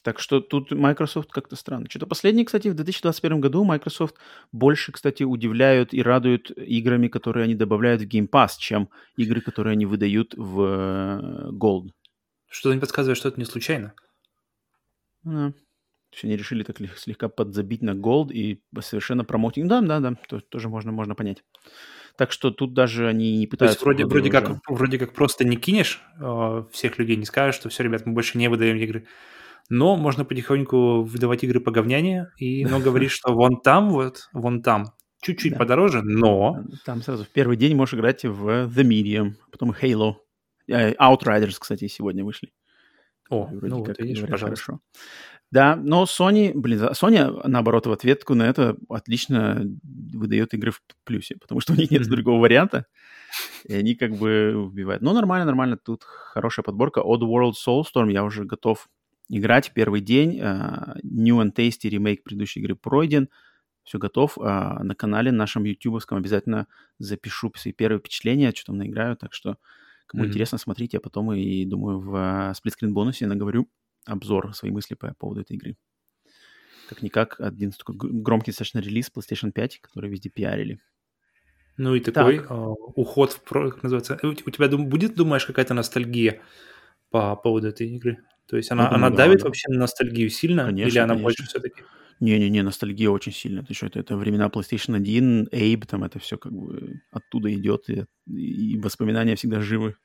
Так 0.08 0.22
что 0.22 0.40
тут 0.40 0.72
Microsoft 0.72 1.32
как-то 1.32 1.58
странно. 1.58 1.88
Что-то 1.90 2.08
последнее, 2.08 2.46
кстати, 2.46 2.70
в 2.70 2.76
2021 2.76 3.42
году 3.42 3.66
Microsoft 3.66 4.16
больше, 4.54 4.94
кстати, 4.94 5.24
удивляют 5.24 5.94
и 5.94 6.02
радуют 6.02 6.50
играми, 6.52 7.10
которые 7.10 7.44
они 7.44 7.56
добавляют 7.56 8.02
в 8.02 8.08
Game 8.08 8.30
Pass, 8.30 8.52
чем 8.58 8.90
игры, 9.18 9.42
которые 9.42 9.74
они 9.74 9.86
выдают 9.86 10.34
в 10.38 10.62
э, 10.62 11.50
Gold. 11.52 11.90
Что-то 12.50 12.76
не 12.76 12.80
подсказывает, 12.80 13.18
что 13.18 13.28
это 13.28 13.38
не 13.38 13.46
случайно. 13.46 13.96
Да. 15.24 15.52
То 15.52 16.14
есть 16.14 16.24
они 16.24 16.38
решили 16.38 16.64
так 16.64 16.78
слегка 16.96 17.28
подзабить 17.28 17.82
на 17.82 17.94
голд 17.94 18.32
и 18.32 18.64
совершенно 18.80 19.26
промоутинг. 19.26 19.68
Да, 19.68 19.82
да, 19.82 20.00
да, 20.00 20.16
то, 20.30 20.40
тоже 20.40 20.70
можно, 20.70 20.94
можно 20.94 21.16
понять. 21.16 21.44
Так 22.16 22.32
что 22.32 22.50
тут 22.50 22.74
даже 22.74 23.10
они 23.10 23.40
не 23.40 23.46
пытаются... 23.46 23.78
То 23.78 23.92
есть 23.92 24.00
вроде, 24.00 24.06
вроде, 24.06 24.32
как, 24.32 24.58
вроде 24.70 25.00
как 25.00 25.12
просто 25.12 25.44
не 25.44 25.58
кинешь 25.58 26.02
э, 26.18 26.64
всех 26.72 26.98
людей, 26.98 27.18
не 27.18 27.26
скажешь, 27.26 27.56
что 27.56 27.68
все, 27.68 27.84
ребят, 27.84 28.06
мы 28.06 28.14
больше 28.14 28.38
не 28.38 28.48
выдаем 28.48 28.78
игры. 28.78 29.06
Но 29.70 29.98
можно 29.98 30.24
потихоньку 30.24 31.04
выдавать 31.04 31.44
игры 31.44 31.60
по 31.60 31.72
говняне, 31.72 32.30
и 32.38 32.66
но 32.66 32.80
говоришь, 32.80 33.12
что 33.12 33.34
вон 33.34 33.60
там 33.60 33.90
вот, 33.90 34.30
вон 34.32 34.62
там, 34.62 34.94
чуть-чуть 35.22 35.54
да. 35.54 35.60
подороже, 35.60 36.02
но... 36.04 36.64
Там 36.86 37.02
сразу 37.02 37.26
в 37.26 37.30
первый 37.30 37.58
день 37.58 37.76
можешь 37.76 37.96
играть 37.96 38.24
в 38.24 38.48
The 38.68 38.84
Medium, 38.84 39.34
потом 39.52 39.72
Halo. 39.72 40.16
Э, 40.70 40.94
Outriders, 40.94 41.58
кстати, 41.60 41.88
сегодня 41.88 42.24
вышли. 42.24 42.52
О, 43.30 43.46
Вроде 43.48 43.68
ну 43.68 43.84
как, 43.84 44.00
вот, 44.00 44.06
видишь, 44.06 44.22
пожалуйста. 44.22 44.66
Хорошо. 44.66 44.80
Да, 45.50 45.78
но 45.78 46.04
Sony, 46.04 46.52
блин, 46.54 46.80
Sony, 46.92 47.48
наоборот, 47.48 47.88
в 47.88 47.92
ответку 47.92 48.36
на 48.36 48.44
это 48.44 48.76
отлично 48.90 49.64
выдает 50.14 50.54
игры 50.54 50.72
в 50.72 50.82
плюсе, 51.06 51.38
потому 51.38 51.62
что 51.62 51.74
у 51.74 51.76
них 51.78 51.90
нет 51.90 52.02
mm-hmm. 52.02 52.10
другого 52.10 52.42
варианта, 52.42 52.86
и 53.64 53.74
они 53.74 53.96
как 53.96 54.12
бы 54.18 54.54
убивают. 54.56 55.02
Ну, 55.02 55.14
нормально, 55.14 55.46
нормально, 55.46 55.78
тут 55.78 56.04
хорошая 56.04 56.64
подборка. 56.64 57.00
Odd 57.00 57.22
World 57.22 57.54
Soulstorm 57.54 58.12
я 58.12 58.26
уже 58.26 58.44
готов 58.44 58.90
играть 59.30 59.72
первый 59.74 60.02
день. 60.02 60.40
Uh, 60.40 61.00
New 61.04 61.38
and 61.42 61.54
Tasty 61.54 61.90
ремейк 61.90 62.24
предыдущей 62.24 62.60
игры 62.60 62.76
пройден, 62.76 63.30
все 63.84 63.98
готов. 63.98 64.38
Uh, 64.38 64.82
на 64.84 64.96
канале 64.96 65.32
нашем 65.32 65.64
ютубовском 65.64 66.18
обязательно 66.18 66.68
запишу 67.00 67.52
свои 67.56 67.74
первые 67.74 68.00
впечатления, 68.00 68.52
что 68.56 68.68
там 68.68 68.78
наиграю, 68.78 69.16
так 69.18 69.34
что 69.34 69.58
кому 70.08 70.24
mm-hmm. 70.24 70.28
интересно, 70.28 70.58
смотрите, 70.58 70.98
а 70.98 71.02
потом 71.02 71.34
и, 71.34 71.66
думаю, 71.66 72.00
в 72.00 72.54
сплитскрин 72.56 72.94
бонусе 72.94 73.28
наговорю 73.28 73.70
обзор, 74.06 74.54
свои 74.54 74.72
мысли 74.72 74.96
по 74.96 75.14
поводу 75.14 75.42
этой 75.42 75.58
игры. 75.58 75.78
Как-никак, 76.90 77.40
один 77.42 77.72
такой 77.72 77.96
громкий 77.98 78.52
достаточно 78.52 78.80
релиз 78.80 79.12
PlayStation 79.14 79.52
5, 79.52 79.82
который 79.82 80.10
везде 80.10 80.30
пиарили. 80.30 80.80
Ну 81.76 81.94
и 81.94 82.00
такой 82.00 82.40
так. 82.40 82.50
уход 82.98 83.34
в 83.34 83.42
как 83.42 83.84
называется. 83.84 84.18
У, 84.24 84.34
тебя 84.34 84.70
будет, 84.70 85.16
думаешь, 85.16 85.46
какая-то 85.46 85.74
ностальгия 85.74 86.42
по 87.12 87.36
поводу 87.36 87.68
этой 87.68 87.88
игры? 87.88 88.24
То 88.48 88.58
есть 88.58 88.72
она, 88.72 88.90
ну, 88.90 88.96
она 88.96 89.10
да, 89.10 89.18
давит 89.18 89.40
да. 89.40 89.46
вообще 89.46 89.70
на 89.70 89.80
ностальгию 89.80 90.30
сильно? 90.30 90.66
Конечно, 90.66 90.90
или 90.90 90.98
она 91.00 91.10
конечно. 91.10 91.24
больше 91.24 91.44
все-таки? 91.46 91.84
Не-не-не, 92.20 92.64
ностальгия 92.64 93.10
очень 93.10 93.34
сильно. 93.34 93.64
Ты 93.64 93.74
что, 93.74 93.86
это, 93.86 94.00
это 94.00 94.18
времена 94.18 94.48
PlayStation 94.48 94.96
1, 94.96 95.50
Abe, 95.52 95.86
там 95.86 96.04
это 96.04 96.18
все 96.20 96.38
как 96.38 96.52
бы 96.52 97.02
оттуда 97.12 97.54
идет, 97.54 97.90
и, 97.90 98.06
и 98.26 98.78
воспоминания 98.80 99.36
всегда 99.36 99.62
живы. 99.62 99.96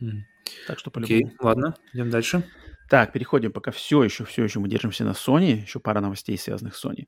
Mm. 0.00 0.20
Так 0.66 0.78
что 0.78 0.90
по-любому. 0.90 1.26
Окей, 1.26 1.36
ладно, 1.40 1.74
идем 1.92 2.10
дальше. 2.10 2.44
Так, 2.88 3.12
переходим 3.12 3.52
пока 3.52 3.70
все 3.70 4.02
еще, 4.02 4.24
все 4.24 4.44
еще 4.44 4.60
мы 4.60 4.68
держимся 4.68 5.04
на 5.04 5.10
Sony. 5.10 5.62
Еще 5.62 5.80
пара 5.80 6.00
новостей, 6.00 6.38
связанных 6.38 6.74
с 6.74 6.84
Sony. 6.84 7.06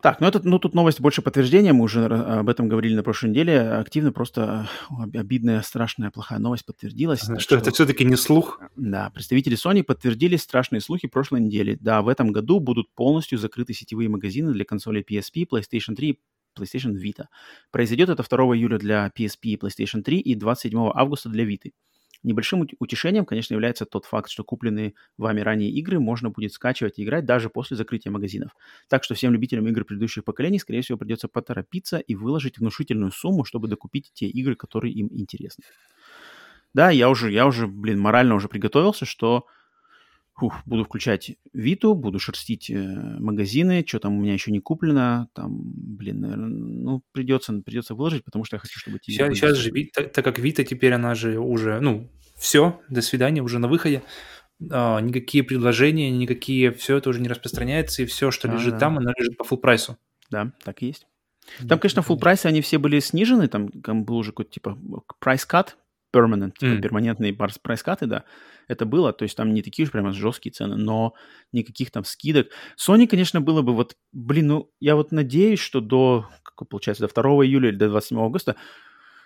Так, 0.00 0.20
ну, 0.20 0.28
это, 0.28 0.40
ну 0.44 0.60
тут 0.60 0.74
новость 0.74 1.00
больше 1.00 1.22
подтверждения, 1.22 1.72
мы 1.72 1.84
уже 1.84 2.04
об 2.04 2.48
этом 2.48 2.68
говорили 2.68 2.94
на 2.94 3.02
прошлой 3.02 3.30
неделе. 3.30 3.60
Активно 3.60 4.12
просто 4.12 4.68
обидная, 5.12 5.60
страшная, 5.62 6.12
плохая 6.12 6.38
новость 6.38 6.64
подтвердилась. 6.64 7.20
Что, 7.20 7.40
что 7.40 7.56
это 7.56 7.72
все-таки 7.72 8.04
не 8.04 8.14
слух? 8.14 8.60
Да, 8.76 9.10
представители 9.10 9.56
Sony 9.56 9.82
подтвердили 9.82 10.36
страшные 10.36 10.80
слухи 10.80 11.08
прошлой 11.08 11.40
недели. 11.40 11.76
Да, 11.80 12.02
в 12.02 12.08
этом 12.08 12.30
году 12.30 12.60
будут 12.60 12.94
полностью 12.94 13.38
закрыты 13.38 13.74
сетевые 13.74 14.08
магазины 14.08 14.52
для 14.52 14.64
консолей 14.64 15.02
PSP, 15.02 15.48
PlayStation 15.50 15.96
3 15.96 16.10
и 16.10 16.18
PlayStation 16.56 16.92
Vita. 16.94 17.26
Произойдет 17.72 18.08
это 18.08 18.22
2 18.22 18.38
июля 18.56 18.78
для 18.78 19.10
PSP 19.18 19.38
и 19.42 19.56
PlayStation 19.56 20.02
3 20.02 20.20
и 20.20 20.36
27 20.36 20.92
августа 20.94 21.28
для 21.28 21.44
Vita. 21.44 21.72
Небольшим 22.24 22.66
утешением, 22.80 23.24
конечно, 23.24 23.54
является 23.54 23.86
тот 23.86 24.04
факт, 24.04 24.30
что 24.30 24.44
купленные 24.44 24.94
вами 25.16 25.40
ранее 25.40 25.70
игры 25.70 26.00
можно 26.00 26.30
будет 26.30 26.52
скачивать 26.52 26.98
и 26.98 27.04
играть 27.04 27.24
даже 27.24 27.48
после 27.48 27.76
закрытия 27.76 28.10
магазинов. 28.10 28.50
Так 28.88 29.04
что 29.04 29.14
всем 29.14 29.32
любителям 29.32 29.66
игр 29.68 29.84
предыдущих 29.84 30.24
поколений, 30.24 30.58
скорее 30.58 30.82
всего, 30.82 30.98
придется 30.98 31.28
поторопиться 31.28 31.98
и 31.98 32.14
выложить 32.14 32.58
внушительную 32.58 33.12
сумму, 33.12 33.44
чтобы 33.44 33.68
докупить 33.68 34.10
те 34.14 34.26
игры, 34.26 34.56
которые 34.56 34.92
им 34.94 35.08
интересны. 35.12 35.64
Да, 36.74 36.90
я 36.90 37.08
уже, 37.08 37.32
я 37.32 37.46
уже, 37.46 37.66
блин, 37.66 37.98
морально 37.98 38.34
уже 38.34 38.48
приготовился, 38.48 39.04
что 39.04 39.46
Фух, 40.38 40.54
буду 40.66 40.84
включать 40.84 41.32
Виту, 41.52 41.94
буду 41.94 42.20
шерстить 42.20 42.70
э, 42.70 42.76
магазины, 42.76 43.84
что 43.84 43.98
там 43.98 44.16
у 44.16 44.22
меня 44.22 44.34
еще 44.34 44.52
не 44.52 44.60
куплено, 44.60 45.28
там, 45.34 45.62
блин, 45.64 46.20
наверное, 46.20 46.48
ну, 46.48 47.02
придется, 47.10 47.52
придется 47.64 47.96
выложить, 47.96 48.24
потому 48.24 48.44
что 48.44 48.54
я 48.54 48.60
хочу, 48.60 48.78
чтобы... 48.78 48.98
Сейчас, 49.02 49.34
сейчас 49.34 49.56
же, 49.56 49.72
так, 49.92 50.12
так 50.12 50.24
как 50.24 50.38
Вита 50.38 50.62
теперь, 50.62 50.92
она 50.92 51.16
же 51.16 51.40
уже, 51.40 51.80
ну, 51.80 52.08
все, 52.36 52.80
до 52.88 53.02
свидания, 53.02 53.42
уже 53.42 53.58
на 53.58 53.66
выходе, 53.66 54.04
а, 54.70 55.00
никакие 55.00 55.42
предложения, 55.42 56.10
никакие, 56.10 56.70
все 56.70 56.98
это 56.98 57.10
уже 57.10 57.20
не 57.20 57.28
распространяется, 57.28 58.02
и 58.02 58.06
все, 58.06 58.30
что 58.30 58.48
а, 58.48 58.54
лежит 58.54 58.74
да. 58.74 58.78
там, 58.78 58.98
оно 58.98 59.10
лежит 59.18 59.36
по 59.36 59.42
full 59.42 59.58
прайсу. 59.58 59.98
Да, 60.30 60.52
так 60.62 60.82
и 60.82 60.86
есть. 60.86 61.08
Там, 61.68 61.80
конечно, 61.80 62.00
full 62.00 62.18
прайсы, 62.18 62.46
они 62.46 62.60
все 62.60 62.78
были 62.78 63.00
снижены, 63.00 63.48
там, 63.48 63.70
там 63.70 64.04
был 64.04 64.16
уже 64.18 64.30
какой-то, 64.30 64.52
типа, 64.52 64.78
cut, 65.20 65.70
permanent, 66.18 66.52
типа, 66.58 66.72
mm. 66.72 66.80
перманентные 66.80 67.32
прайс-каты, 67.32 68.06
да, 68.06 68.24
это 68.68 68.86
было, 68.86 69.12
то 69.12 69.24
есть 69.24 69.36
там 69.36 69.54
не 69.54 69.62
такие 69.62 69.86
уж 69.86 69.92
прямо 69.92 70.12
жесткие 70.12 70.52
цены, 70.52 70.76
но 70.76 71.14
никаких 71.52 71.90
там 71.90 72.04
скидок. 72.04 72.48
Sony, 72.76 73.06
конечно, 73.06 73.40
было 73.40 73.62
бы 73.62 73.74
вот, 73.74 73.96
блин, 74.12 74.46
ну, 74.48 74.70
я 74.80 74.96
вот 74.96 75.12
надеюсь, 75.12 75.60
что 75.60 75.80
до, 75.80 76.28
как 76.42 76.68
получается, 76.68 77.06
до 77.06 77.22
2 77.22 77.46
июля 77.46 77.68
или 77.70 77.76
до 77.76 77.88
27 77.88 78.18
августа, 78.18 78.56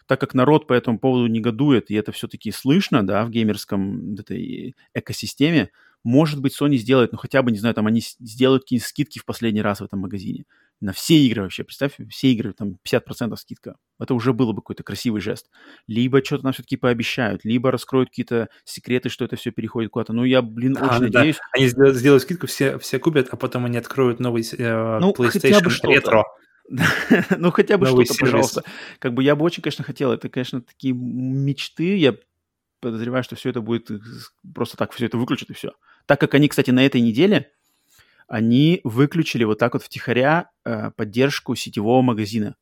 так 0.06 0.20
как 0.20 0.34
народ 0.34 0.66
по 0.66 0.72
этому 0.72 0.98
поводу 0.98 1.26
негодует, 1.26 1.90
и 1.90 1.94
это 1.94 2.12
все-таки 2.12 2.50
слышно, 2.52 3.06
да, 3.06 3.24
в 3.24 3.30
геймерском 3.30 4.14
этой 4.14 4.74
экосистеме, 4.94 5.70
может 6.04 6.40
быть, 6.40 6.60
Sony 6.60 6.76
сделает, 6.76 7.12
ну, 7.12 7.18
хотя 7.18 7.42
бы, 7.42 7.52
не 7.52 7.58
знаю, 7.58 7.74
там 7.74 7.86
они 7.86 8.00
сделают 8.00 8.64
какие-нибудь 8.64 8.88
скидки 8.88 9.18
в 9.18 9.24
последний 9.24 9.62
раз 9.62 9.80
в 9.80 9.84
этом 9.84 10.00
магазине. 10.00 10.44
На 10.82 10.92
все 10.92 11.14
игры 11.14 11.42
вообще. 11.42 11.62
Представь, 11.62 11.92
все 12.10 12.32
игры, 12.32 12.52
там, 12.52 12.76
50% 12.84 13.36
скидка. 13.36 13.76
Это 14.00 14.14
уже 14.14 14.32
было 14.32 14.50
бы 14.52 14.62
какой-то 14.62 14.82
красивый 14.82 15.20
жест. 15.20 15.48
Либо 15.86 16.24
что-то 16.24 16.42
нам 16.42 16.52
все-таки 16.52 16.76
пообещают, 16.76 17.44
либо 17.44 17.70
раскроют 17.70 18.08
какие-то 18.08 18.48
секреты, 18.64 19.08
что 19.08 19.24
это 19.24 19.36
все 19.36 19.52
переходит 19.52 19.92
куда-то. 19.92 20.12
Ну, 20.12 20.24
я, 20.24 20.42
блин, 20.42 20.76
а, 20.80 20.86
очень 20.86 21.12
да. 21.12 21.20
надеюсь. 21.20 21.38
Они 21.52 21.68
сделают, 21.68 21.96
сделают 21.96 22.24
скидку, 22.24 22.48
все, 22.48 22.80
все 22.80 22.98
купят, 22.98 23.28
а 23.30 23.36
потом 23.36 23.64
они 23.64 23.78
откроют 23.78 24.18
новый 24.18 24.42
э, 24.42 24.98
ну, 24.98 25.12
PlayStation 25.12 25.62
Retro. 25.84 26.24
ну, 27.38 27.52
хотя 27.52 27.78
бы 27.78 27.86
что-то, 27.86 28.14
пожалуйста. 28.18 28.64
Как 28.98 29.14
бы 29.14 29.22
я 29.22 29.36
бы 29.36 29.44
очень, 29.44 29.62
конечно, 29.62 29.84
хотел. 29.84 30.10
Это, 30.10 30.28
конечно, 30.28 30.62
такие 30.62 30.94
мечты. 30.94 31.96
Я 31.96 32.16
подозреваю, 32.80 33.22
что 33.22 33.36
все 33.36 33.50
это 33.50 33.60
будет 33.60 33.88
просто 34.52 34.76
так, 34.76 34.92
все 34.92 35.06
это 35.06 35.16
выключат 35.16 35.50
и 35.50 35.54
все. 35.54 35.74
Так 36.06 36.18
как 36.18 36.34
они, 36.34 36.48
кстати, 36.48 36.72
на 36.72 36.84
этой 36.84 37.00
неделе, 37.00 37.52
они 38.28 38.80
выключили 38.84 39.44
вот 39.44 39.58
так 39.58 39.74
вот 39.74 39.82
втихаря 39.82 40.50
э, 40.64 40.90
поддержку 40.96 41.54
сетевого 41.54 42.02
магазина 42.02 42.56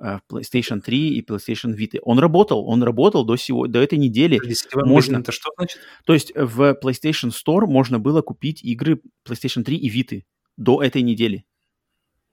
э, 0.00 0.18
PlayStation 0.30 0.80
3 0.80 1.14
и 1.14 1.24
PlayStation 1.24 1.76
Vita. 1.76 1.98
Он 2.02 2.18
работал, 2.18 2.66
он 2.66 2.82
работал 2.82 3.24
до, 3.24 3.36
сего, 3.36 3.66
до 3.66 3.80
этой 3.80 3.98
недели. 3.98 4.38
Сетевой 4.52 4.88
можно... 4.88 5.18
это 5.18 5.32
что 5.32 5.50
значит? 5.56 5.80
То 6.04 6.14
есть 6.14 6.32
в 6.34 6.78
PlayStation 6.82 7.30
Store 7.30 7.66
можно 7.66 7.98
было 7.98 8.22
купить 8.22 8.62
игры 8.62 9.00
PlayStation 9.28 9.62
3 9.62 9.76
и 9.76 9.90
Vita 9.90 10.22
до 10.56 10.82
этой 10.82 11.02
недели. 11.02 11.44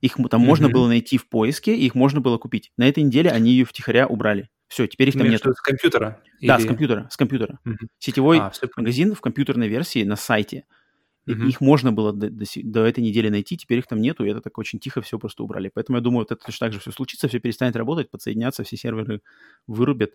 Их 0.01 0.15
там 0.15 0.25
mm-hmm. 0.25 0.37
можно 0.45 0.69
было 0.69 0.87
найти 0.87 1.17
в 1.17 1.27
поиске, 1.27 1.75
их 1.75 1.95
можно 1.95 2.21
было 2.21 2.37
купить. 2.37 2.71
На 2.77 2.87
этой 2.87 3.03
неделе 3.03 3.31
они 3.31 3.51
ее 3.51 3.65
втихаря 3.65 4.05
убрали. 4.07 4.49
Все, 4.67 4.85
теперь 4.85 5.09
их 5.09 5.17
там 5.17 5.29
нет. 5.29 5.41
С 5.41 5.61
компьютера? 5.61 6.21
Да, 6.41 6.57
или... 6.57 6.63
с 6.63 6.67
компьютера, 6.67 7.07
с 7.09 7.17
компьютера. 7.17 7.59
Угу. 7.65 7.87
Сетевой 7.99 8.39
а, 8.39 8.51
магазин 8.75 9.15
в 9.15 9.21
компьютерной 9.21 9.67
версии 9.69 10.03
на 10.03 10.15
сайте. 10.15 10.65
Угу. 11.27 11.43
Их 11.43 11.61
можно 11.61 11.91
было 11.91 12.13
до, 12.13 12.29
до, 12.29 12.45
до 12.63 12.85
этой 12.85 13.01
недели 13.01 13.27
найти, 13.29 13.57
теперь 13.57 13.79
их 13.79 13.87
там 13.87 13.99
нету, 14.01 14.23
и 14.23 14.29
это 14.29 14.39
так 14.39 14.57
очень 14.57 14.79
тихо 14.79 15.01
все 15.01 15.19
просто 15.19 15.43
убрали. 15.43 15.69
Поэтому 15.73 15.97
я 15.97 16.01
думаю, 16.01 16.19
вот 16.19 16.31
это 16.31 16.43
точно 16.45 16.67
так 16.67 16.73
же 16.73 16.79
все 16.79 16.91
случится, 16.91 17.27
все 17.27 17.39
перестанет 17.39 17.75
работать, 17.75 18.09
подсоединяться, 18.09 18.63
все 18.63 18.77
серверы 18.77 19.21
вырубят. 19.67 20.11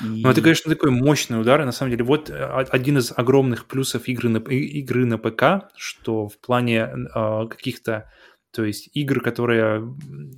И... 0.00 0.22
Ну, 0.22 0.30
это, 0.30 0.40
конечно, 0.40 0.70
такой 0.70 0.92
мощный 0.92 1.40
удар. 1.40 1.64
На 1.64 1.72
самом 1.72 1.90
деле, 1.90 2.04
вот 2.04 2.30
э, 2.30 2.34
один 2.34 2.98
из 2.98 3.12
огромных 3.14 3.66
плюсов 3.66 4.06
игры 4.06 4.28
на, 4.28 4.38
игры 4.38 5.04
на 5.04 5.18
ПК, 5.18 5.68
что 5.76 6.28
в 6.28 6.38
плане 6.38 6.88
э, 7.14 7.46
каких-то 7.48 8.08
то 8.52 8.64
есть 8.64 8.90
игры, 8.92 9.20
которые... 9.20 9.96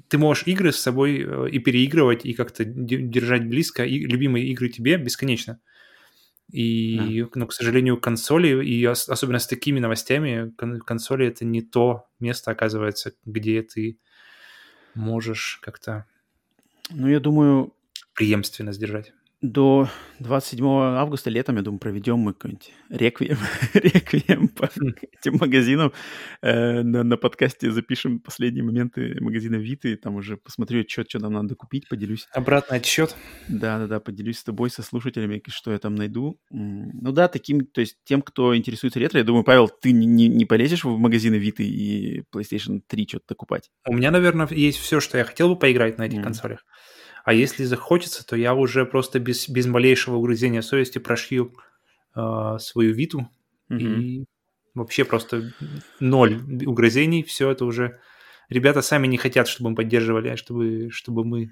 Ты 0.09 0.19
можешь 0.19 0.47
игры 0.47 0.73
с 0.73 0.77
собой 0.77 1.19
э, 1.21 1.51
и 1.51 1.59
переигрывать, 1.59 2.25
и 2.25 2.33
как-то 2.33 2.65
держать 2.65 3.47
близко, 3.49 3.85
и 3.85 3.99
любимые 4.07 4.47
игры 4.47 4.69
тебе 4.69 4.97
бесконечно. 4.97 5.61
И, 6.51 7.23
да. 7.23 7.29
ну, 7.35 7.47
к 7.47 7.53
сожалению, 7.53 8.01
консоли, 8.01 8.65
и 8.65 8.85
особенно 8.85 9.39
с 9.39 9.47
такими 9.47 9.81
новостями, 9.81 10.53
консоли— 10.87 11.27
это 11.29 11.45
не 11.45 11.63
то 11.63 12.07
место, 12.21 12.51
оказывается, 12.51 13.13
где 13.25 13.63
ты 13.63 13.99
можешь 14.95 15.59
как-то... 15.63 16.07
Ну, 16.91 17.09
я 17.09 17.19
думаю... 17.21 17.75
Преемственно 18.15 18.73
сдержать. 18.73 19.13
До 19.45 19.91
27 20.21 20.65
августа 20.67 21.29
летом, 21.29 21.57
я 21.57 21.63
думаю, 21.63 21.79
проведем 21.79 22.19
мы 22.19 22.33
какой-нибудь 22.33 22.73
реквием, 22.89 23.37
реквием 23.75 24.49
по 24.49 24.65
этим 24.65 25.37
магазинам. 25.39 25.93
Э, 26.41 26.83
на, 26.83 27.03
на 27.03 27.17
подкасте 27.19 27.71
запишем 27.71 28.21
последние 28.21 28.65
моменты 28.65 29.19
магазина 29.21 29.57
Виты, 29.57 29.97
там 29.97 30.17
уже 30.17 30.39
посмотрю 30.39 30.81
отчет, 30.81 31.11
что 31.11 31.19
нам 31.19 31.35
надо 31.35 31.57
купить, 31.57 31.89
поделюсь. 31.91 32.27
Обратный 32.33 32.79
отчет. 32.79 33.15
Да-да-да, 33.49 34.01
поделюсь 34.01 34.39
с 34.39 34.45
тобой, 34.45 34.71
со 34.71 34.83
слушателями, 34.83 35.43
что 35.49 35.73
я 35.73 35.79
там 35.79 35.95
найду. 35.95 36.41
Ну 36.51 37.13
да, 37.13 37.29
таким, 37.29 37.67
то 37.67 37.83
есть 37.83 37.99
тем, 38.05 38.23
кто 38.23 38.57
интересуется 38.57 38.99
ретро, 38.99 39.19
я 39.19 39.25
думаю, 39.25 39.45
Павел, 39.45 39.69
ты 39.69 39.93
не, 39.93 40.29
не 40.29 40.47
полезешь 40.47 40.85
в 40.85 40.97
магазины 40.97 41.35
Виты 41.35 41.65
и 41.65 42.23
PlayStation 42.35 42.81
3 42.87 43.09
что-то 43.09 43.35
купать? 43.35 43.71
У 43.87 43.93
меня, 43.93 44.11
наверное, 44.11 44.49
есть 44.51 44.79
все, 44.79 45.01
что 45.01 45.19
я 45.19 45.25
хотел 45.25 45.51
бы 45.51 45.59
поиграть 45.59 45.99
на 45.99 46.05
этих 46.07 46.21
mm. 46.21 46.23
консолях. 46.23 46.65
А 47.25 47.33
если 47.33 47.65
захочется, 47.65 48.25
то 48.27 48.37
я 48.37 48.55
уже 48.55 48.85
просто 48.85 49.19
без, 49.19 49.49
без 49.49 49.67
малейшего 49.67 50.17
угрызения 50.17 50.61
совести 50.61 50.99
прошью 50.99 51.55
э, 52.15 52.57
свою 52.61 52.95
виту 52.95 53.29
mm-hmm. 53.71 53.79
и 53.79 54.25
вообще 54.75 55.05
просто 55.05 55.53
ноль 56.01 56.37
угрызений. 56.67 57.23
Все 57.23 57.51
это 57.51 57.65
уже... 57.65 57.99
Ребята 58.51 58.83
сами 58.83 59.07
не 59.07 59.17
хотят, 59.17 59.49
чтобы 59.49 59.71
мы 59.71 59.77
поддерживали, 59.77 60.29
а 60.29 60.37
чтобы, 60.37 60.91
чтобы 60.91 61.25
мы 61.25 61.51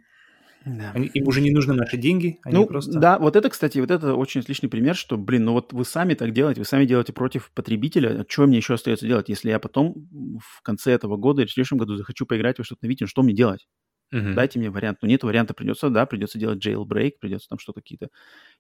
да. 0.64 0.92
Они, 0.94 1.08
им 1.08 1.26
уже 1.26 1.40
не 1.40 1.50
нужны 1.50 1.74
наши 1.74 1.96
деньги. 1.96 2.38
Они 2.44 2.54
ну, 2.54 2.66
просто... 2.66 2.98
да, 2.98 3.18
вот 3.18 3.34
это, 3.34 3.50
кстати, 3.50 3.78
вот 3.78 3.90
это 3.90 4.14
очень 4.14 4.42
отличный 4.42 4.68
пример, 4.68 4.94
что, 4.94 5.16
блин, 5.16 5.44
ну 5.44 5.52
вот 5.54 5.72
вы 5.72 5.84
сами 5.84 6.14
так 6.14 6.32
делаете, 6.32 6.60
вы 6.60 6.64
сами 6.64 6.84
делаете 6.84 7.12
против 7.12 7.50
потребителя, 7.52 8.20
а 8.20 8.24
что 8.28 8.46
мне 8.46 8.58
еще 8.58 8.74
остается 8.74 9.06
делать, 9.06 9.28
если 9.28 9.50
я 9.50 9.58
потом 9.58 10.08
в 10.40 10.62
конце 10.62 10.92
этого 10.92 11.16
года 11.16 11.42
или 11.42 11.48
в 11.48 11.52
следующем 11.52 11.78
году 11.78 11.96
захочу 11.96 12.26
поиграть 12.26 12.58
во 12.58 12.64
что-то 12.64 12.84
на 12.84 12.88
Вите, 12.88 13.06
что 13.06 13.22
мне 13.22 13.34
делать? 13.34 13.66
Uh-huh. 14.12 14.34
Дайте 14.34 14.58
мне 14.58 14.70
вариант. 14.70 14.98
Но 15.02 15.08
нет 15.08 15.22
варианта, 15.22 15.54
придется, 15.54 15.88
да, 15.88 16.04
придется 16.06 16.38
делать 16.38 16.64
jailbreak, 16.64 17.12
придется 17.18 17.48
там 17.48 17.58
что-то 17.58 17.80
какие-то 17.80 18.08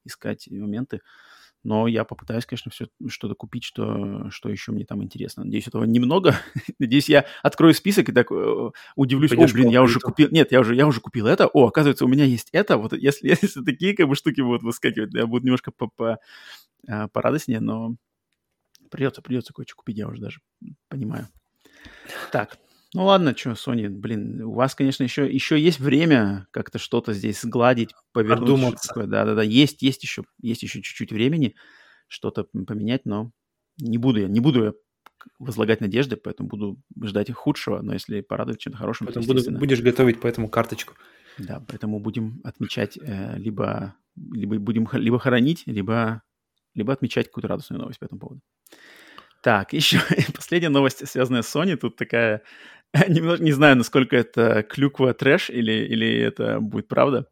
искать 0.04 0.48
моменты. 0.50 1.00
Но 1.64 1.86
я 1.86 2.04
попытаюсь, 2.04 2.44
конечно, 2.44 2.72
все 2.72 2.86
что-то 3.08 3.34
купить, 3.36 3.62
что, 3.62 4.30
что 4.30 4.48
еще 4.48 4.72
мне 4.72 4.84
там 4.84 5.02
интересно. 5.02 5.44
Надеюсь, 5.44 5.68
этого 5.68 5.84
немного. 5.84 6.34
Надеюсь, 6.80 7.08
я 7.08 7.24
открою 7.42 7.72
список 7.72 8.08
и 8.08 8.12
так 8.12 8.32
э, 8.32 8.70
удивлюсь. 8.96 9.30
Пойдешь 9.30 9.52
О, 9.52 9.54
блин, 9.54 9.68
я 9.68 9.82
уже 9.82 10.00
купил... 10.00 10.28
Нет, 10.32 10.50
я 10.50 10.60
уже, 10.60 10.74
я 10.74 10.88
уже 10.88 11.00
купил 11.00 11.28
это. 11.28 11.46
О, 11.46 11.68
оказывается, 11.68 12.04
у 12.04 12.08
меня 12.08 12.24
есть 12.24 12.48
это. 12.50 12.78
Вот 12.78 12.94
если, 12.94 13.28
если 13.42 13.62
такие 13.62 13.94
как 13.94 14.08
бы 14.08 14.16
штуки 14.16 14.40
будут 14.40 14.62
выскакивать, 14.62 15.14
я 15.14 15.26
буду 15.26 15.44
немножко 15.44 15.70
по, 15.70 15.86
по, 15.86 16.18
а, 16.88 17.06
порадостнее, 17.08 17.60
но 17.60 17.94
придется, 18.90 19.22
придется 19.22 19.52
кое-что 19.52 19.76
купить, 19.76 19.98
я 19.98 20.08
уже 20.08 20.20
даже 20.20 20.40
понимаю. 20.88 21.28
Так, 22.32 22.58
ну 22.94 23.04
ладно, 23.04 23.34
что, 23.36 23.50
Sony, 23.52 23.88
блин, 23.88 24.42
у 24.42 24.52
вас, 24.52 24.74
конечно, 24.74 25.02
еще, 25.02 25.30
еще 25.30 25.58
есть 25.58 25.80
время 25.80 26.46
как-то 26.50 26.78
что-то 26.78 27.14
здесь 27.14 27.40
сгладить, 27.40 27.90
повернуть. 28.12 28.76
Да-да-да, 28.94 29.42
есть, 29.42 29.82
есть 29.82 30.02
еще, 30.02 30.24
есть 30.42 30.62
еще 30.62 30.82
чуть-чуть 30.82 31.12
времени 31.12 31.54
что-то 32.08 32.44
поменять, 32.44 33.06
но 33.06 33.32
не 33.78 33.96
буду 33.96 34.20
я, 34.20 34.28
не 34.28 34.40
буду 34.40 34.64
я 34.64 34.72
возлагать 35.38 35.80
надежды, 35.80 36.16
поэтому 36.16 36.48
буду 36.48 36.82
ждать 37.02 37.30
их 37.30 37.36
худшего, 37.36 37.80
но 37.80 37.94
если 37.94 38.20
порадует 38.20 38.58
чем-то 38.58 38.78
хорошим, 38.78 39.06
поэтому 39.06 39.26
то, 39.26 39.34
буду, 39.34 39.58
будешь 39.58 39.80
готовить 39.80 40.20
по 40.20 40.26
этому 40.26 40.48
карточку. 40.48 40.94
Да, 41.38 41.64
поэтому 41.66 41.98
будем 41.98 42.40
отмечать 42.44 42.98
э, 43.00 43.38
либо, 43.38 43.96
либо 44.16 44.58
будем 44.58 44.86
либо 44.92 45.18
хоронить, 45.18 45.62
либо, 45.66 46.22
либо 46.74 46.92
отмечать 46.92 47.28
какую-то 47.28 47.48
радостную 47.48 47.80
новость 47.80 48.00
по 48.00 48.04
этому 48.04 48.20
поводу. 48.20 48.40
Так, 49.42 49.72
еще 49.72 50.00
последняя 50.34 50.68
новость, 50.68 51.06
связанная 51.08 51.42
с 51.42 51.54
Sony. 51.54 51.76
Тут 51.76 51.96
такая 51.96 52.42
Немного 53.08 53.42
не 53.42 53.52
знаю, 53.52 53.76
насколько 53.76 54.16
это 54.16 54.62
клюква 54.62 55.14
трэш 55.14 55.48
или, 55.48 55.72
или 55.72 56.18
это 56.18 56.60
будет 56.60 56.88
правда. 56.88 57.26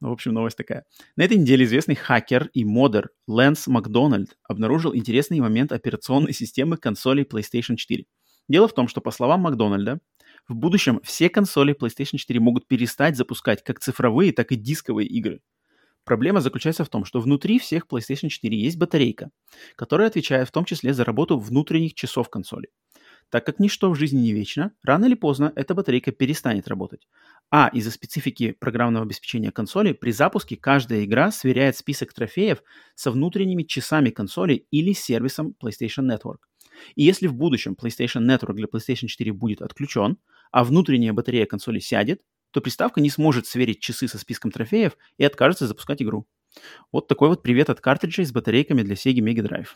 Но, 0.00 0.10
в 0.10 0.12
общем, 0.12 0.34
новость 0.34 0.58
такая. 0.58 0.84
На 1.16 1.22
этой 1.24 1.38
неделе 1.38 1.64
известный 1.64 1.94
хакер 1.94 2.50
и 2.52 2.64
модер 2.64 3.10
Лэнс 3.26 3.68
Макдональд 3.68 4.36
обнаружил 4.44 4.94
интересный 4.94 5.40
момент 5.40 5.72
операционной 5.72 6.34
системы 6.34 6.76
консолей 6.76 7.24
PlayStation 7.24 7.76
4. 7.76 8.04
Дело 8.48 8.68
в 8.68 8.74
том, 8.74 8.86
что, 8.86 9.00
по 9.00 9.10
словам 9.10 9.40
Макдональда, 9.40 9.98
в 10.46 10.54
будущем 10.54 11.00
все 11.02 11.30
консоли 11.30 11.74
PlayStation 11.74 12.18
4 12.18 12.40
могут 12.40 12.68
перестать 12.68 13.16
запускать 13.16 13.64
как 13.64 13.80
цифровые, 13.80 14.32
так 14.32 14.52
и 14.52 14.56
дисковые 14.56 15.08
игры. 15.08 15.40
Проблема 16.04 16.40
заключается 16.40 16.84
в 16.84 16.88
том, 16.88 17.04
что 17.04 17.20
внутри 17.20 17.58
всех 17.58 17.86
PlayStation 17.86 18.28
4 18.28 18.58
есть 18.58 18.78
батарейка, 18.78 19.30
которая 19.76 20.08
отвечает 20.08 20.48
в 20.48 20.52
том 20.52 20.64
числе 20.64 20.94
за 20.94 21.04
работу 21.04 21.38
внутренних 21.38 21.92
часов 21.92 22.30
консоли. 22.30 22.68
Так 23.30 23.44
как 23.44 23.58
ничто 23.58 23.90
в 23.90 23.94
жизни 23.94 24.20
не 24.20 24.32
вечно, 24.32 24.72
рано 24.82 25.04
или 25.04 25.14
поздно 25.14 25.52
эта 25.54 25.74
батарейка 25.74 26.12
перестанет 26.12 26.68
работать. 26.68 27.06
А 27.50 27.68
из-за 27.72 27.90
специфики 27.90 28.52
программного 28.52 29.04
обеспечения 29.04 29.50
консоли, 29.50 29.92
при 29.92 30.12
запуске 30.12 30.56
каждая 30.56 31.04
игра 31.04 31.30
сверяет 31.30 31.76
список 31.76 32.12
трофеев 32.12 32.62
со 32.94 33.10
внутренними 33.10 33.64
часами 33.64 34.10
консоли 34.10 34.66
или 34.70 34.92
сервисом 34.92 35.54
PlayStation 35.62 36.08
Network. 36.08 36.38
И 36.94 37.02
если 37.02 37.26
в 37.26 37.34
будущем 37.34 37.76
PlayStation 37.80 38.26
Network 38.26 38.54
для 38.54 38.66
PlayStation 38.66 39.06
4 39.06 39.32
будет 39.32 39.62
отключен, 39.62 40.18
а 40.50 40.64
внутренняя 40.64 41.12
батарея 41.12 41.46
консоли 41.46 41.80
сядет, 41.80 42.22
то 42.50 42.60
приставка 42.60 43.00
не 43.00 43.10
сможет 43.10 43.46
сверить 43.46 43.80
часы 43.80 44.08
со 44.08 44.18
списком 44.18 44.50
трофеев 44.50 44.96
и 45.18 45.24
откажется 45.24 45.66
запускать 45.66 46.02
игру. 46.02 46.26
Вот 46.92 47.08
такой 47.08 47.28
вот 47.28 47.42
привет 47.42 47.68
от 47.68 47.80
картриджей 47.80 48.24
с 48.24 48.32
батарейками 48.32 48.82
для 48.82 48.94
Sega 48.94 49.18
Mega 49.18 49.46
Drive. 49.46 49.68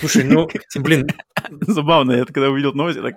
Слушай, 0.00 0.24
ну, 0.24 0.48
блин. 0.76 1.06
Забавно, 1.60 2.12
я 2.12 2.24
когда 2.24 2.50
увидел 2.50 2.72
новость, 2.72 2.96
я 2.96 3.02
так, 3.02 3.16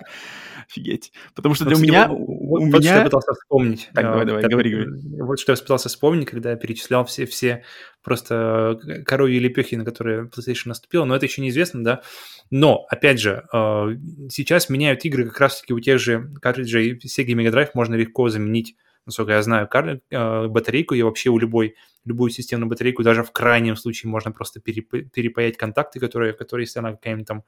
офигеть. 0.67 1.11
Потому 1.35 1.55
что 1.55 1.65
для 1.65 1.77
меня... 1.77 2.07
Вот, 2.07 2.17
у 2.19 2.71
вот 2.71 2.79
меня... 2.79 2.81
что 2.81 2.97
я 2.99 3.03
пытался 3.05 3.33
вспомнить. 3.33 3.89
Так, 3.93 4.03
давай, 4.05 4.25
давай, 4.25 4.43
говори, 4.43 4.71
говори. 4.71 5.21
Вот 5.21 5.39
что 5.39 5.51
я 5.51 5.57
пытался 5.57 5.89
вспомнить, 5.89 6.27
когда 6.27 6.51
я 6.51 6.55
перечислял 6.55 7.05
все, 7.05 7.25
все 7.25 7.63
просто 8.01 8.79
коровьи 9.05 9.39
лепехи, 9.39 9.75
на 9.75 9.85
которые 9.85 10.25
PlayStation 10.25 10.67
наступила, 10.67 11.05
но 11.05 11.15
это 11.15 11.25
еще 11.25 11.41
неизвестно, 11.41 11.83
да. 11.83 12.01
Но, 12.49 12.85
опять 12.89 13.19
же, 13.19 13.45
э, 13.53 13.97
сейчас 14.29 14.69
меняют 14.69 15.05
игры 15.05 15.25
как 15.25 15.39
раз-таки 15.39 15.73
у 15.73 15.79
тех 15.79 15.99
же 15.99 16.29
картриджей 16.41 16.99
Sega 16.99 17.33
Mega 17.33 17.51
Drive 17.51 17.69
можно 17.73 17.95
легко 17.95 18.29
заменить 18.29 18.75
насколько 19.05 19.33
я 19.33 19.41
знаю. 19.41 19.69
Э, 20.11 20.47
батарейку 20.47 20.95
и 20.95 21.01
вообще 21.01 21.29
у 21.29 21.37
любой, 21.37 21.75
любую 22.05 22.31
системную 22.31 22.69
батарейку 22.69 23.03
даже 23.03 23.23
в 23.23 23.31
крайнем 23.31 23.75
случае 23.75 24.09
можно 24.09 24.31
просто 24.31 24.61
переп... 24.61 24.89
перепаять 25.11 25.57
контакты, 25.57 25.99
которые, 25.99 26.31
которые 26.33 26.63
если 26.63 26.79
она 26.79 26.91
какая-нибудь 26.91 27.27
там 27.27 27.43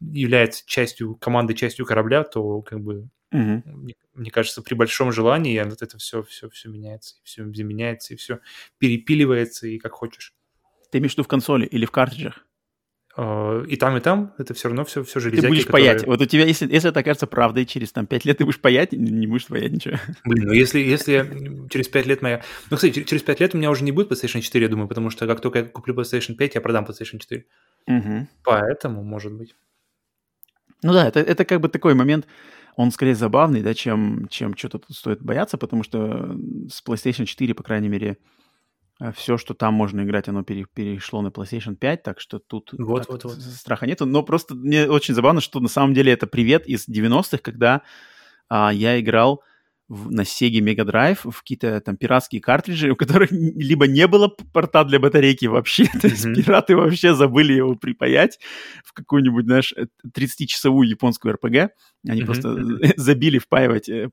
является 0.00 0.64
частью 0.66 1.14
команды, 1.16 1.54
частью 1.54 1.86
корабля, 1.86 2.22
то 2.24 2.62
как 2.62 2.80
бы 2.80 3.08
угу. 3.32 3.62
мне, 3.64 3.94
мне 4.14 4.30
кажется, 4.30 4.62
при 4.62 4.74
большом 4.74 5.12
желании 5.12 5.60
вот 5.62 5.82
это 5.82 5.98
все, 5.98 6.22
все, 6.22 6.48
все 6.50 6.68
меняется, 6.68 7.16
все 7.22 7.44
заменяется, 7.52 8.14
и 8.14 8.16
все 8.16 8.40
перепиливается, 8.78 9.66
и 9.66 9.78
как 9.78 9.92
хочешь. 9.92 10.34
Ты 10.90 10.98
имеешь 10.98 11.12
в 11.12 11.14
виду 11.14 11.24
в 11.24 11.28
консоли 11.28 11.66
или 11.66 11.84
в 11.84 11.90
картриджах? 11.90 12.46
А, 13.18 13.64
и 13.64 13.76
там, 13.76 13.96
и 13.96 14.00
там 14.00 14.34
это 14.36 14.52
все 14.52 14.68
равно 14.68 14.84
все, 14.84 15.02
все 15.02 15.20
железяки. 15.20 15.42
Ты 15.42 15.48
будешь 15.48 15.64
которые... 15.64 15.86
паять. 15.86 16.06
Вот 16.06 16.20
у 16.20 16.26
тебя, 16.26 16.44
если, 16.44 16.70
если 16.70 16.90
это 16.90 17.00
окажется 17.00 17.26
правдой, 17.26 17.64
через 17.64 17.90
там 17.90 18.06
5 18.06 18.26
лет 18.26 18.38
ты 18.38 18.44
будешь 18.44 18.60
паять, 18.60 18.92
не 18.92 19.26
будешь 19.26 19.46
паять 19.46 19.72
ничего. 19.72 19.96
Блин, 20.24 20.48
ну 20.48 20.52
если, 20.52 20.78
если 20.80 21.12
я 21.12 21.26
через 21.70 21.88
5 21.88 22.06
лет 22.06 22.20
моя... 22.20 22.42
Ну, 22.70 22.76
кстати, 22.76 23.04
через 23.04 23.22
5 23.22 23.40
лет 23.40 23.54
у 23.54 23.58
меня 23.58 23.70
уже 23.70 23.84
не 23.84 23.92
будет 23.92 24.10
PlayStation 24.10 24.42
4, 24.42 24.62
я 24.62 24.68
думаю, 24.68 24.86
потому 24.86 25.08
что 25.08 25.26
как 25.26 25.40
только 25.40 25.60
я 25.60 25.64
куплю 25.64 25.94
PlayStation 25.94 26.34
5, 26.34 26.56
я 26.56 26.60
продам 26.60 26.84
PlayStation 26.84 27.18
4. 27.18 27.46
Угу. 27.86 28.26
Поэтому, 28.44 29.02
может 29.02 29.32
быть. 29.32 29.54
Ну 30.82 30.92
да, 30.92 31.06
это, 31.06 31.20
это 31.20 31.44
как 31.44 31.60
бы 31.60 31.68
такой 31.68 31.94
момент, 31.94 32.26
он 32.76 32.90
скорее 32.90 33.14
забавный, 33.14 33.62
да, 33.62 33.74
чем, 33.74 34.28
чем 34.28 34.56
что-то 34.56 34.78
тут 34.78 34.96
стоит 34.96 35.22
бояться, 35.22 35.56
потому 35.56 35.82
что 35.82 36.36
с 36.68 36.82
PlayStation 36.86 37.24
4, 37.24 37.54
по 37.54 37.62
крайней 37.62 37.88
мере, 37.88 38.18
Э, 39.00 39.12
все, 39.12 39.36
что 39.36 39.54
там 39.54 39.74
можно 39.74 40.02
играть, 40.02 40.28
оно 40.28 40.42
пере, 40.42 40.66
перешло 40.72 41.22
на 41.22 41.28
PlayStation 41.28 41.76
5, 41.76 42.02
так 42.02 42.20
что 42.20 42.38
тут 42.38 42.70
вот, 42.72 43.08
вот, 43.08 43.24
вот. 43.24 43.40
страха 43.40 43.86
нету. 43.86 44.06
Но 44.06 44.22
просто 44.22 44.54
мне 44.54 44.88
очень 44.88 45.14
забавно, 45.14 45.40
что 45.40 45.60
на 45.60 45.68
самом 45.68 45.94
деле 45.94 46.12
это 46.12 46.26
привет 46.26 46.66
из 46.66 46.88
90-х, 46.88 47.38
когда 47.38 47.82
а, 48.48 48.72
я 48.72 48.98
играл 49.00 49.42
в, 49.88 50.10
на 50.10 50.22
Sega 50.22 50.60
Mega 50.60 50.84
Drive 50.84 51.30
в 51.30 51.40
какие-то 51.40 51.80
там 51.80 51.96
пиратские 51.96 52.40
картриджи, 52.40 52.90
у 52.92 52.96
которых 52.96 53.30
либо 53.30 53.86
не 53.86 54.06
было 54.06 54.28
порта 54.28 54.84
для 54.84 54.98
батарейки 54.98 55.46
вообще, 55.46 55.84
mm-hmm. 55.84 55.98
то 56.00 56.08
есть 56.08 56.24
пираты 56.24 56.76
вообще 56.76 57.14
забыли 57.14 57.54
его 57.54 57.74
припаять 57.74 58.38
в 58.84 58.92
какую-нибудь, 58.92 59.44
знаешь, 59.44 59.74
30-часовую 60.06 60.88
японскую 60.88 61.34
RPG. 61.34 61.68
Они 62.08 62.22
mm-hmm. 62.22 62.24
просто 62.24 62.58
забили 62.96 63.38
впаивать 63.38 63.88
э, 63.88 64.10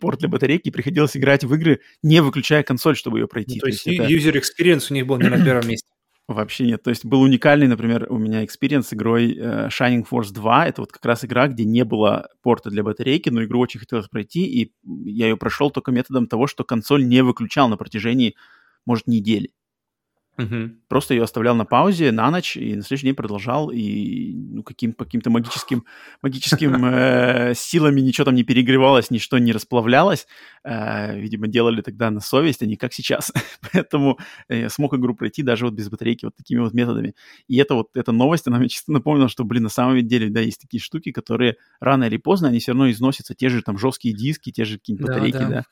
порт 0.00 0.20
для 0.20 0.28
батарейки, 0.28 0.68
и 0.68 0.72
приходилось 0.72 1.16
играть 1.16 1.44
в 1.44 1.54
игры, 1.54 1.80
не 2.02 2.20
выключая 2.20 2.62
консоль, 2.62 2.96
чтобы 2.96 3.20
ее 3.20 3.28
пройти. 3.28 3.54
Ну, 3.56 3.60
то, 3.60 3.66
то 3.66 3.68
есть, 3.68 3.86
есть 3.86 4.00
это... 4.00 4.12
user 4.12 4.42
experience 4.42 4.86
у 4.90 4.94
них 4.94 5.06
был 5.06 5.18
не 5.18 5.28
на 5.28 5.42
первом 5.42 5.68
месте. 5.68 5.88
Вообще 6.28 6.66
нет. 6.66 6.82
То 6.82 6.90
есть 6.90 7.06
был 7.06 7.22
уникальный, 7.22 7.68
например, 7.68 8.06
у 8.10 8.18
меня 8.18 8.44
experience 8.44 8.88
с 8.88 8.92
игрой 8.92 9.34
э, 9.34 9.68
Shining 9.68 10.06
Force 10.06 10.30
2. 10.30 10.66
Это 10.68 10.82
вот 10.82 10.92
как 10.92 11.02
раз 11.06 11.24
игра, 11.24 11.48
где 11.48 11.64
не 11.64 11.84
было 11.84 12.28
порта 12.42 12.68
для 12.68 12.82
батарейки, 12.82 13.30
но 13.30 13.42
игру 13.44 13.60
очень 13.60 13.80
хотелось 13.80 14.08
пройти, 14.08 14.44
и 14.44 14.74
я 15.06 15.28
ее 15.28 15.38
прошел 15.38 15.70
только 15.70 15.90
методом 15.90 16.26
того, 16.26 16.46
что 16.46 16.64
консоль 16.64 17.06
не 17.06 17.22
выключал 17.22 17.70
на 17.70 17.78
протяжении, 17.78 18.34
может, 18.84 19.06
недели. 19.06 19.52
Угу. 20.38 20.70
Просто 20.88 21.14
ее 21.14 21.24
оставлял 21.24 21.56
на 21.56 21.64
паузе 21.64 22.12
на 22.12 22.30
ночь 22.30 22.56
и 22.56 22.76
на 22.76 22.82
следующий 22.82 23.06
день 23.06 23.16
продолжал, 23.16 23.70
и 23.70 24.34
ну, 24.36 24.62
каким, 24.62 24.92
каким-то 24.92 25.30
магическим, 25.30 25.84
магическим 26.22 26.84
э, 26.84 27.54
силами 27.56 28.00
ничего 28.00 28.26
там 28.26 28.36
не 28.36 28.44
перегревалось, 28.44 29.10
ничто 29.10 29.38
не 29.38 29.50
расплавлялось. 29.50 30.28
Э, 30.62 31.18
видимо, 31.18 31.48
делали 31.48 31.82
тогда 31.82 32.10
на 32.10 32.20
совесть, 32.20 32.62
а 32.62 32.66
не 32.66 32.76
как 32.76 32.92
сейчас. 32.92 33.32
Поэтому 33.72 34.16
э, 34.48 34.68
смог 34.68 34.94
игру 34.94 35.16
пройти 35.16 35.42
даже 35.42 35.64
вот 35.64 35.74
без 35.74 35.90
батарейки 35.90 36.24
вот 36.24 36.36
такими 36.36 36.60
вот 36.60 36.72
методами. 36.72 37.14
И 37.48 37.56
это 37.56 37.74
вот, 37.74 37.88
эта 37.94 38.12
новость, 38.12 38.46
она 38.46 38.58
мне 38.58 38.68
чисто 38.68 38.92
напомнила, 38.92 39.28
что, 39.28 39.42
блин, 39.42 39.64
на 39.64 39.68
самом 39.68 40.06
деле, 40.06 40.30
да, 40.30 40.40
есть 40.40 40.60
такие 40.60 40.80
штуки, 40.80 41.10
которые 41.10 41.56
рано 41.80 42.04
или 42.04 42.16
поздно, 42.16 42.46
они 42.46 42.60
все 42.60 42.70
равно 42.70 42.88
износятся. 42.92 43.34
Те 43.34 43.48
же 43.48 43.60
там 43.62 43.76
жесткие 43.76 44.14
диски, 44.14 44.52
те 44.52 44.64
же 44.64 44.78
какие-нибудь 44.78 45.08
батарейки, 45.08 45.38
да. 45.38 45.48
да 45.48 45.64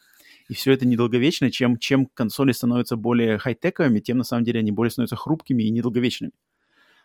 и 0.49 0.55
все 0.55 0.73
это 0.73 0.87
недолговечно, 0.87 1.51
чем, 1.51 1.79
чем 1.79 2.07
консоли 2.07 2.53
становятся 2.53 2.97
более 2.97 3.39
хай-тековыми, 3.39 4.01
тем 4.01 4.19
на 4.19 4.25
самом 4.25 4.45
деле 4.45 4.61
они 4.61 4.73
более 4.73 4.91
становятся 4.91 5.17
хрупкими 5.17 5.65
и 5.65 5.71
недолговечными. 5.71 6.33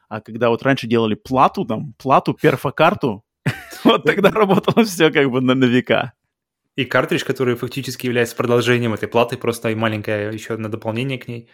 А 0.09 0.21
когда 0.21 0.49
вот 0.49 0.61
раньше 0.63 0.87
делали 0.87 1.15
плату, 1.15 1.65
там, 1.65 1.93
плату, 1.93 2.33
перфокарту, 2.33 3.23
вот 3.83 4.03
тогда 4.03 4.29
работало 4.29 4.85
все 4.85 5.09
как 5.09 5.31
бы 5.31 5.41
на, 5.41 5.55
на 5.55 5.65
века. 5.65 6.13
И 6.75 6.85
картридж, 6.85 7.23
который 7.25 7.55
фактически 7.55 8.05
является 8.05 8.35
продолжением 8.35 8.93
этой 8.93 9.07
платы, 9.07 9.37
просто 9.37 9.69
и 9.69 9.75
маленькое 9.75 10.33
еще 10.33 10.53
одно 10.53 10.69
дополнение 10.69 11.17
к 11.17 11.27
ней. 11.27 11.49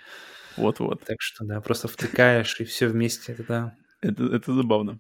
Вот-вот. 0.58 1.04
Так 1.04 1.18
что, 1.20 1.46
да, 1.46 1.62
просто 1.62 1.88
втыкаешь, 1.88 2.60
и 2.60 2.66
все 2.66 2.88
вместе, 2.88 3.34
это 3.34 3.44
да. 3.44 3.76
Это, 4.02 4.24
это 4.26 4.54
забавно. 4.54 5.00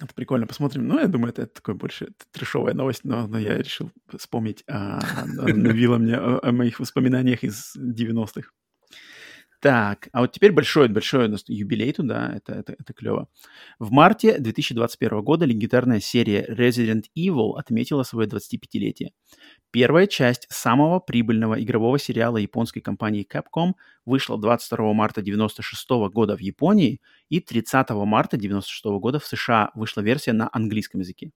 Это 0.00 0.14
прикольно, 0.14 0.46
посмотрим. 0.46 0.86
Ну, 0.86 0.98
я 0.98 1.06
думаю, 1.06 1.30
это, 1.30 1.42
это 1.42 1.54
такой 1.54 1.74
больше 1.74 2.08
трешовая 2.32 2.74
новость, 2.74 3.04
но, 3.04 3.26
но 3.26 3.38
я 3.38 3.58
решил 3.58 3.90
вспомнить, 4.16 4.64
а, 4.68 5.00
навила 5.26 5.98
мне 5.98 6.16
о, 6.16 6.40
о 6.42 6.52
моих 6.52 6.80
воспоминаниях 6.80 7.44
из 7.44 7.76
90-х. 7.76 8.50
Так, 9.62 10.08
а 10.12 10.22
вот 10.22 10.32
теперь 10.32 10.50
большой, 10.50 10.88
большой 10.88 11.32
юбилей 11.46 11.92
туда, 11.92 12.32
это, 12.34 12.52
это, 12.52 12.74
это 12.76 12.92
клево. 12.92 13.28
В 13.78 13.92
марте 13.92 14.40
2021 14.40 15.22
года 15.22 15.44
легендарная 15.44 16.00
серия 16.00 16.44
Resident 16.50 17.04
Evil 17.16 17.52
отметила 17.56 18.02
свое 18.02 18.28
25-летие. 18.28 19.10
Первая 19.70 20.08
часть 20.08 20.48
самого 20.50 20.98
прибыльного 20.98 21.62
игрового 21.62 22.00
сериала 22.00 22.38
японской 22.38 22.80
компании 22.80 23.24
Capcom 23.24 23.74
вышла 24.04 24.36
22 24.36 24.92
марта 24.94 25.20
1996 25.20 26.12
года 26.12 26.36
в 26.36 26.40
Японии 26.40 27.00
и 27.28 27.38
30 27.38 27.90
марта 27.90 28.36
1996 28.36 28.84
года 29.00 29.20
в 29.20 29.24
США 29.24 29.70
вышла 29.76 30.00
версия 30.00 30.32
на 30.32 30.50
английском 30.52 31.02
языке. 31.02 31.30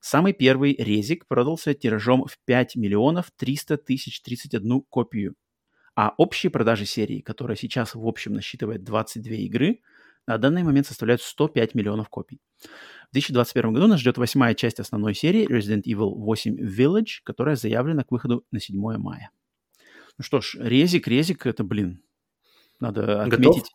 Самый 0.00 0.32
первый 0.32 0.74
резик 0.74 1.28
продался 1.28 1.74
тиражом 1.74 2.24
в 2.24 2.38
5 2.44 2.74
миллионов 2.74 3.30
300 3.36 3.76
тысяч 3.76 4.20
31 4.20 4.80
копию 4.90 5.36
а 5.98 6.14
общие 6.16 6.48
продажи 6.48 6.86
серии, 6.86 7.18
которая 7.18 7.56
сейчас 7.56 7.96
в 7.96 8.06
общем 8.06 8.34
насчитывает 8.34 8.84
22 8.84 9.34
игры, 9.34 9.80
на 10.28 10.38
данный 10.38 10.62
момент 10.62 10.86
составляют 10.86 11.20
105 11.22 11.74
миллионов 11.74 12.08
копий. 12.08 12.40
В 13.08 13.14
2021 13.14 13.72
году 13.72 13.88
нас 13.88 13.98
ждет 13.98 14.16
восьмая 14.16 14.54
часть 14.54 14.78
основной 14.78 15.14
серии 15.14 15.44
Resident 15.50 15.82
Evil 15.82 16.14
8 16.14 16.56
Village, 16.56 17.18
которая 17.24 17.56
заявлена 17.56 18.04
к 18.04 18.12
выходу 18.12 18.44
на 18.52 18.60
7 18.60 18.76
мая. 18.78 19.32
Ну 20.18 20.22
что 20.22 20.40
ж, 20.40 20.54
резик, 20.60 21.08
резик, 21.08 21.46
это, 21.46 21.64
блин, 21.64 22.00
надо 22.78 23.24
отметить. 23.24 23.56
Готов? 23.56 23.68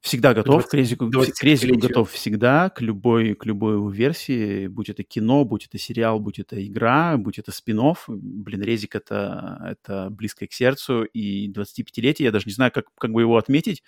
Всегда 0.00 0.32
готов 0.32 0.62
20, 0.62 0.70
к 0.70 0.74
резику, 0.74 1.10
к 1.10 1.42
резику 1.42 1.78
готов 1.78 2.10
всегда, 2.12 2.70
к 2.70 2.80
любой, 2.80 3.34
к 3.34 3.44
любой 3.44 3.92
версии, 3.92 4.68
будь 4.68 4.88
это 4.88 5.02
кино, 5.02 5.44
будь 5.44 5.66
это 5.66 5.76
сериал, 5.76 6.20
будь 6.20 6.38
это 6.38 6.64
игра, 6.64 7.16
будь 7.16 7.38
это 7.38 7.50
спин 7.50 7.80
-офф. 7.80 7.96
Блин, 8.06 8.62
резик 8.62 8.94
это, 8.94 9.60
это 9.68 10.08
близко 10.10 10.46
к 10.46 10.52
сердцу, 10.52 11.02
и 11.02 11.48
25-летие, 11.50 12.24
я 12.24 12.30
даже 12.30 12.46
не 12.46 12.52
знаю, 12.52 12.70
как, 12.72 12.86
как 12.96 13.10
бы 13.10 13.22
его 13.22 13.36
отметить, 13.36 13.82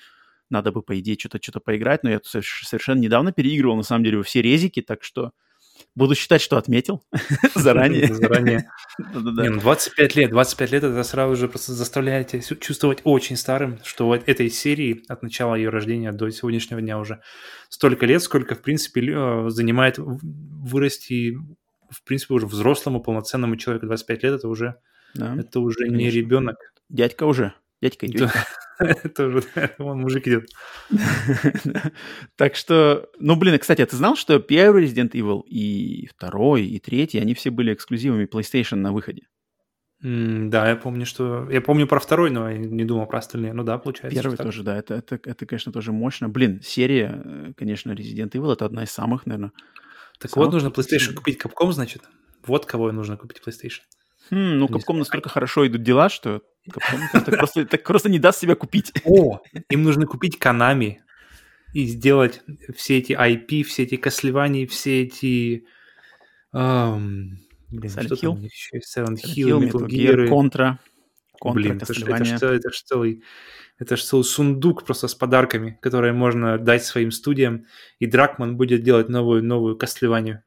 надо 0.51 0.73
бы, 0.73 0.83
по 0.83 0.99
идее, 0.99 1.17
что-то 1.19 1.39
что 1.41 1.61
поиграть, 1.61 2.03
но 2.03 2.11
я 2.11 2.21
совершенно 2.25 2.99
недавно 2.99 3.33
переигрывал, 3.33 3.77
на 3.77 3.85
самом 3.85 4.05
деле, 4.05 4.19
во 4.19 4.25
все 4.25 4.43
резики, 4.43 4.83
так 4.83 5.05
что 5.05 5.31
Буду 5.95 6.15
считать, 6.15 6.41
что 6.41 6.57
отметил 6.57 7.03
заранее. 7.55 8.07
Заранее. 8.15 8.71
Не, 8.99 9.49
ну 9.49 9.61
25 9.61 10.17
лет, 10.17 10.31
25 10.31 10.73
лет 10.73 10.85
это 10.85 11.03
сразу 11.03 11.37
же 11.37 11.49
просто 11.49 11.73
заставляет 11.73 12.29
тебя 12.29 12.43
чувствовать 12.43 13.01
очень 13.05 13.37
старым, 13.37 13.79
что 13.85 14.07
вот 14.07 14.23
этой 14.29 14.51
серии 14.51 15.03
от 15.09 15.23
начала 15.23 15.55
ее 15.55 15.71
рождения 15.71 16.13
до 16.13 16.31
сегодняшнего 16.31 16.81
дня 16.81 16.99
уже 16.99 17.21
столько 17.69 18.07
лет, 18.07 18.23
сколько, 18.23 18.55
в 18.55 18.63
принципе, 18.63 19.01
э, 19.01 19.51
занимает 19.51 19.97
вырасти, 19.99 21.37
в 21.91 22.05
принципе, 22.05 22.35
уже 22.35 22.47
взрослому, 22.47 23.03
полноценному 23.03 23.57
человеку 23.57 23.87
25 23.87 24.23
лет, 24.23 24.35
это 24.35 24.49
уже, 24.49 24.77
это 25.17 25.61
уже 25.61 25.89
не 25.89 26.09
ребенок. 26.09 26.57
Дядька 26.89 27.25
уже. 27.25 27.55
Дядька 27.83 28.07
идет. 28.07 28.31
Это 28.79 29.27
уже, 29.27 29.45
вон 29.79 30.01
мужик 30.01 30.27
идет. 30.27 30.49
Так 32.37 32.55
что, 32.55 33.09
ну, 33.19 33.37
блин, 33.37 33.59
кстати, 33.59 33.83
а 33.83 33.87
ты 33.87 33.97
знал, 33.97 34.17
что 34.17 34.39
первый 34.39 34.85
Resident 34.85 35.13
Evil 35.13 35.43
и 35.47 36.07
второй, 36.09 36.65
и 36.67 36.79
третий, 36.79 37.19
они 37.19 37.35
все 37.35 37.51
были 37.51 37.73
эксклюзивами 37.73 38.27
PlayStation 38.27 38.77
на 38.77 38.93
выходе? 38.93 39.23
да, 40.03 40.67
я 40.67 40.77
помню, 40.77 41.05
что... 41.05 41.47
Я 41.51 41.61
помню 41.61 41.87
про 41.87 42.01
второй, 42.01 42.31
но 42.31 42.49
я 42.51 42.57
не 42.57 42.85
думал 42.87 43.07
про 43.07 43.19
остальные. 43.19 43.53
Ну 43.53 43.65
да, 43.65 43.77
получается. 43.77 44.19
Первый 44.19 44.39
тоже, 44.39 44.63
да. 44.63 44.79
Это, 44.79 44.95
это, 44.95 45.21
это, 45.23 45.45
конечно, 45.45 45.73
тоже 45.73 45.93
мощно. 45.93 46.31
Блин, 46.31 46.63
серия, 46.65 47.21
э, 47.23 47.53
конечно, 47.55 47.93
Resident 47.93 48.31
Evil— 48.31 48.53
это 48.55 48.65
одна 48.65 48.85
из 48.85 48.91
самых, 48.91 49.27
наверное... 49.27 49.53
Так 50.19 50.35
вот, 50.37 50.53
нужно 50.53 50.69
PlayStation 50.69 51.13
купить 51.13 51.39
Capcom, 51.39 51.71
значит? 51.73 52.03
Вот 52.47 52.65
кого 52.65 52.91
нужно 52.93 53.19
купить 53.19 53.43
PlayStation. 53.47 53.81
Хм, 54.31 54.59
ну, 54.59 54.67
Capcom 54.67 54.99
настолько 54.99 55.29
хорошо 55.29 55.67
идут 55.67 55.83
дела, 55.83 56.09
что 56.09 56.43
Capcom 56.69 57.01
так 57.13 57.37
просто, 57.37 57.67
так 57.67 57.83
просто 57.83 58.09
не 58.09 58.19
даст 58.19 58.41
себя 58.41 58.55
купить. 58.55 58.93
О, 59.05 59.41
им 59.69 59.83
нужно 59.83 60.07
купить 60.07 60.39
Konami 60.41 60.99
и 61.73 61.85
сделать 61.87 62.43
все 62.75 62.99
эти 62.99 63.13
IP, 63.13 63.65
все 63.65 63.83
эти 63.85 63.95
Castlevania, 63.95 64.67
все 64.67 65.03
эти... 65.03 65.67
Эм, 66.53 67.41
блин, 67.71 67.93
Silent 67.93 68.05
что 68.07 68.15
Hill? 68.15 68.35
там 68.35 68.43
еще? 68.45 68.79
Silent 68.79 69.19
Hill, 69.25 69.61
Metal 69.61 69.87
Gear, 69.87 70.29
Contra. 70.29 70.79
Contra 71.43 71.55
блин, 71.55 71.77
это 71.77 71.85
это, 71.85 71.95
ж, 71.95 72.03
это, 72.03 72.71
целый, 72.71 73.23
это 73.79 73.97
целый 73.97 74.25
сундук 74.25 74.85
просто 74.85 75.09
с 75.09 75.15
подарками, 75.15 75.79
которые 75.81 76.13
можно 76.13 76.59
дать 76.59 76.85
своим 76.85 77.11
студиям, 77.11 77.67
и 77.99 78.07
Дракман 78.07 78.57
будет 78.57 78.83
делать 78.83 79.09
новую, 79.09 79.43
новую 79.43 79.77
Castlevania. 79.77 80.41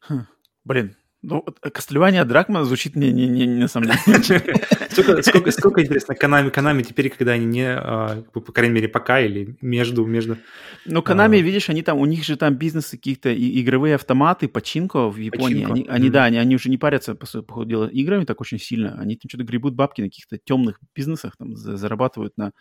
Хм, 0.00 0.26
блин, 0.64 0.96
ну, 1.22 1.42
Кастлевания 1.72 2.24
Дракмана 2.24 2.64
звучит 2.64 2.96
не, 2.96 3.12
не, 3.12 3.26
не, 3.26 3.46
не 3.46 3.62
на 3.62 3.68
самом 3.68 3.88
деле. 3.88 4.66
сколько, 4.90 5.22
сколько, 5.22 5.50
сколько, 5.50 5.82
интересно, 5.82 6.14
Канами, 6.14 6.50
Канами 6.50 6.82
теперь, 6.82 7.10
когда 7.10 7.32
они 7.32 7.46
не, 7.46 7.66
а, 7.66 8.22
по 8.32 8.40
крайней 8.40 8.74
мере, 8.74 8.88
пока 8.88 9.20
или 9.20 9.56
между, 9.60 10.04
между... 10.04 10.36
Ну, 10.84 11.02
Канами, 11.02 11.38
а... 11.38 11.42
видишь, 11.42 11.70
они 11.70 11.82
там, 11.82 11.98
у 11.98 12.06
них 12.06 12.24
же 12.24 12.36
там 12.36 12.54
бизнес 12.54 12.90
каких-то 12.90 13.34
игровые 13.34 13.94
автоматы, 13.94 14.48
починко 14.48 15.08
в 15.08 15.16
Японии. 15.16 15.64
Починко. 15.64 15.72
Они, 15.72 15.86
они 15.88 16.08
mm-hmm. 16.08 16.12
да, 16.12 16.24
они, 16.24 16.38
они 16.38 16.54
уже 16.56 16.70
не 16.70 16.78
парятся, 16.78 17.14
по, 17.14 17.26
по 17.42 17.54
ходу 17.54 17.68
дела, 17.68 17.86
играми 17.86 18.24
так 18.24 18.40
очень 18.40 18.58
сильно. 18.58 18.98
Они 18.98 19.16
там 19.16 19.28
что-то 19.28 19.44
гребут 19.44 19.74
бабки 19.74 20.00
на 20.00 20.08
каких-то 20.08 20.38
темных 20.38 20.78
бизнесах, 20.94 21.36
там, 21.36 21.56
зарабатывают 21.56 22.36
на 22.36 22.52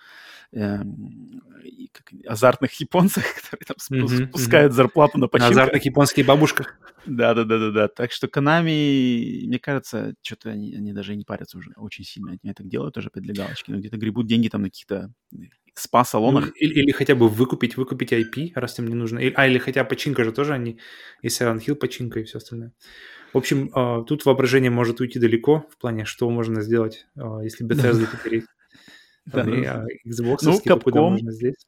э, 0.53 0.77
как, 1.91 2.13
азартных 2.27 2.73
японцах, 2.73 3.23
которые 3.41 3.65
там 3.65 3.77
mm-hmm. 3.77 4.27
спускают 4.27 4.71
mm-hmm. 4.71 4.75
зарплату 4.75 5.17
на 5.17 5.27
починку. 5.27 5.53
На 5.53 5.61
азартных 5.61 5.85
японских 5.85 6.25
бабушках. 6.25 6.77
Да-да-да-да-да. 7.05 7.87
Так 7.87 8.11
что 8.11 8.27
Konami, 8.27 9.45
мне 9.45 9.59
кажется, 9.59 10.13
что-то 10.21 10.49
они, 10.49 10.75
они 10.75 10.93
даже 10.93 11.15
не 11.15 11.23
парятся 11.23 11.57
уже 11.57 11.71
очень 11.77 12.03
сильно. 12.03 12.18
Они 12.27 12.53
так 12.53 12.67
делают 12.67 12.95
тоже 12.95 13.07
опять 13.07 13.23
для 13.23 13.33
галочки. 13.33 13.71
Но 13.71 13.77
где-то 13.77 13.97
гребут 13.97 14.27
деньги 14.27 14.49
там 14.49 14.61
на 14.61 14.69
каких-то 14.69 15.13
спа-салонах. 15.73 16.47
Ну, 16.47 16.51
или, 16.55 16.81
или 16.81 16.91
хотя 16.91 17.15
бы 17.15 17.27
выкупить, 17.27 17.77
выкупить 17.77 18.13
IP, 18.13 18.51
раз 18.55 18.79
им 18.79 18.87
не 18.87 18.95
нужно. 18.95 19.19
А, 19.35 19.47
или 19.47 19.57
хотя 19.57 19.83
починка 19.83 20.23
же 20.23 20.31
тоже 20.31 20.53
они, 20.53 20.79
и 21.21 21.27
Silent 21.27 21.61
Hill 21.65 21.75
починка 21.75 22.19
и 22.19 22.23
все 22.23 22.37
остальное. 22.37 22.73
В 23.33 23.37
общем, 23.37 23.69
а, 23.73 24.03
тут 24.03 24.25
воображение 24.25 24.71
может 24.71 24.99
уйти 24.99 25.19
далеко 25.19 25.65
в 25.69 25.77
плане, 25.77 26.05
что 26.05 26.29
можно 26.29 26.61
сделать, 26.61 27.05
а, 27.15 27.41
если 27.41 27.65
Bethesda 27.65 28.07
теперь 28.11 28.43
да, 29.33 29.43
ну, 29.43 29.63
а 29.65 29.85
Xbox, 30.07 30.37
ну, 30.43 30.59
Capcom, 30.59 31.17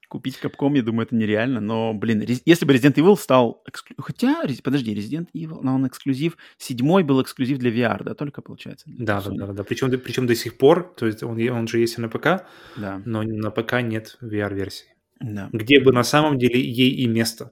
купить 0.07 0.39
Capcom, 0.41 0.75
я 0.75 0.83
думаю, 0.83 1.05
это 1.05 1.15
нереально, 1.15 1.61
но, 1.61 1.93
блин, 1.93 2.23
если 2.45 2.65
бы 2.65 2.73
Resident 2.73 2.95
Evil 2.95 3.15
стал... 3.17 3.63
Эксклю... 3.67 3.95
Хотя, 3.99 4.43
подожди, 4.63 4.95
Resident 4.95 5.27
Evil, 5.35 5.59
но 5.61 5.75
он 5.75 5.87
эксклюзив. 5.87 6.37
Седьмой 6.57 7.03
был 7.03 7.21
эксклюзив 7.21 7.57
для 7.57 7.71
VR, 7.71 8.03
да, 8.03 8.13
только 8.13 8.41
получается? 8.41 8.85
Да, 8.87 9.21
да, 9.21 9.31
да, 9.31 9.53
да. 9.53 9.63
Причем, 9.63 9.91
причем 9.99 10.27
до 10.27 10.35
сих 10.35 10.57
пор, 10.57 10.93
то 10.97 11.05
есть 11.05 11.23
он, 11.23 11.39
он 11.49 11.67
же 11.67 11.79
есть 11.79 11.97
и 11.97 12.01
на 12.01 12.09
ПК, 12.09 12.45
да. 12.77 13.01
но 13.05 13.23
на 13.23 13.51
ПК 13.51 13.81
нет 13.81 14.17
VR-версии. 14.21 14.87
Да. 15.19 15.49
Где 15.51 15.79
бы 15.79 15.91
на 15.91 16.03
самом 16.03 16.37
деле 16.37 16.59
ей 16.59 16.91
и 16.91 17.07
место. 17.07 17.51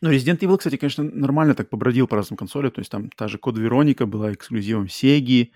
Ну, 0.00 0.10
Resident 0.10 0.40
Evil, 0.40 0.58
кстати, 0.58 0.76
конечно, 0.76 1.04
нормально 1.04 1.54
так 1.54 1.68
побродил 1.68 2.08
по 2.08 2.16
разным 2.16 2.36
консолям. 2.36 2.72
То 2.72 2.80
есть 2.80 2.90
там 2.90 3.08
та 3.10 3.28
же 3.28 3.38
Код 3.38 3.56
Вероника 3.56 4.06
была 4.06 4.32
эксклюзивом 4.32 4.86
Sega, 4.86 5.50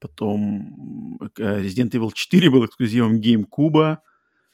Потом 0.00 1.18
э, 1.38 1.62
Resident 1.62 1.90
Evil 1.90 2.10
4 2.12 2.50
был 2.50 2.64
эксклюзивом 2.64 3.20
GameCube. 3.20 3.98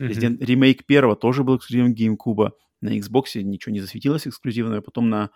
Resident 0.01 0.39
mm-hmm. 0.39 0.45
ремейк 0.45 0.87
первого 0.87 1.16
тоже 1.16 1.45
был 1.45 1.57
эксклюзивом 1.57 1.93
GameCube. 1.93 2.53
На 2.81 2.99
Xbox 2.99 3.41
ничего 3.43 3.73
не 3.73 3.81
засветилось 3.81 4.27
эксклюзивного. 4.27 4.81
Потом 4.81 5.09
на 5.09 5.31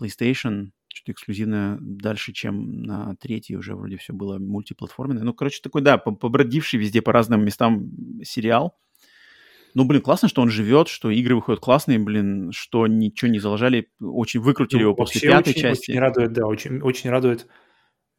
PlayStation 0.00 0.70
что-то 0.88 1.12
эксклюзивное 1.12 1.78
дальше, 1.80 2.32
чем 2.32 2.82
на 2.82 3.16
третьей 3.16 3.56
уже 3.56 3.74
вроде 3.74 3.96
все 3.96 4.12
было 4.12 4.38
мультиплатформенное. 4.38 5.24
Ну, 5.24 5.32
короче, 5.32 5.60
такой, 5.62 5.82
да, 5.82 5.98
побродивший 5.98 6.78
везде 6.78 7.00
по 7.02 7.12
разным 7.12 7.44
местам 7.44 7.90
сериал. 8.22 8.76
Ну, 9.74 9.84
блин, 9.84 10.02
классно, 10.02 10.28
что 10.28 10.42
он 10.42 10.50
живет, 10.50 10.88
что 10.88 11.10
игры 11.10 11.34
выходят 11.34 11.60
классные, 11.60 11.98
блин, 11.98 12.50
что 12.52 12.86
ничего 12.86 13.30
не 13.30 13.38
заложали, 13.38 13.88
очень 14.00 14.40
выкрутили 14.40 14.80
ну, 14.80 14.88
его 14.88 14.94
после 14.94 15.22
пятой 15.22 15.50
очень, 15.50 15.60
части. 15.62 15.90
Очень 15.90 16.00
радует, 16.00 16.32
да, 16.32 16.46
очень, 16.46 16.80
очень 16.82 17.08
радует, 17.08 17.46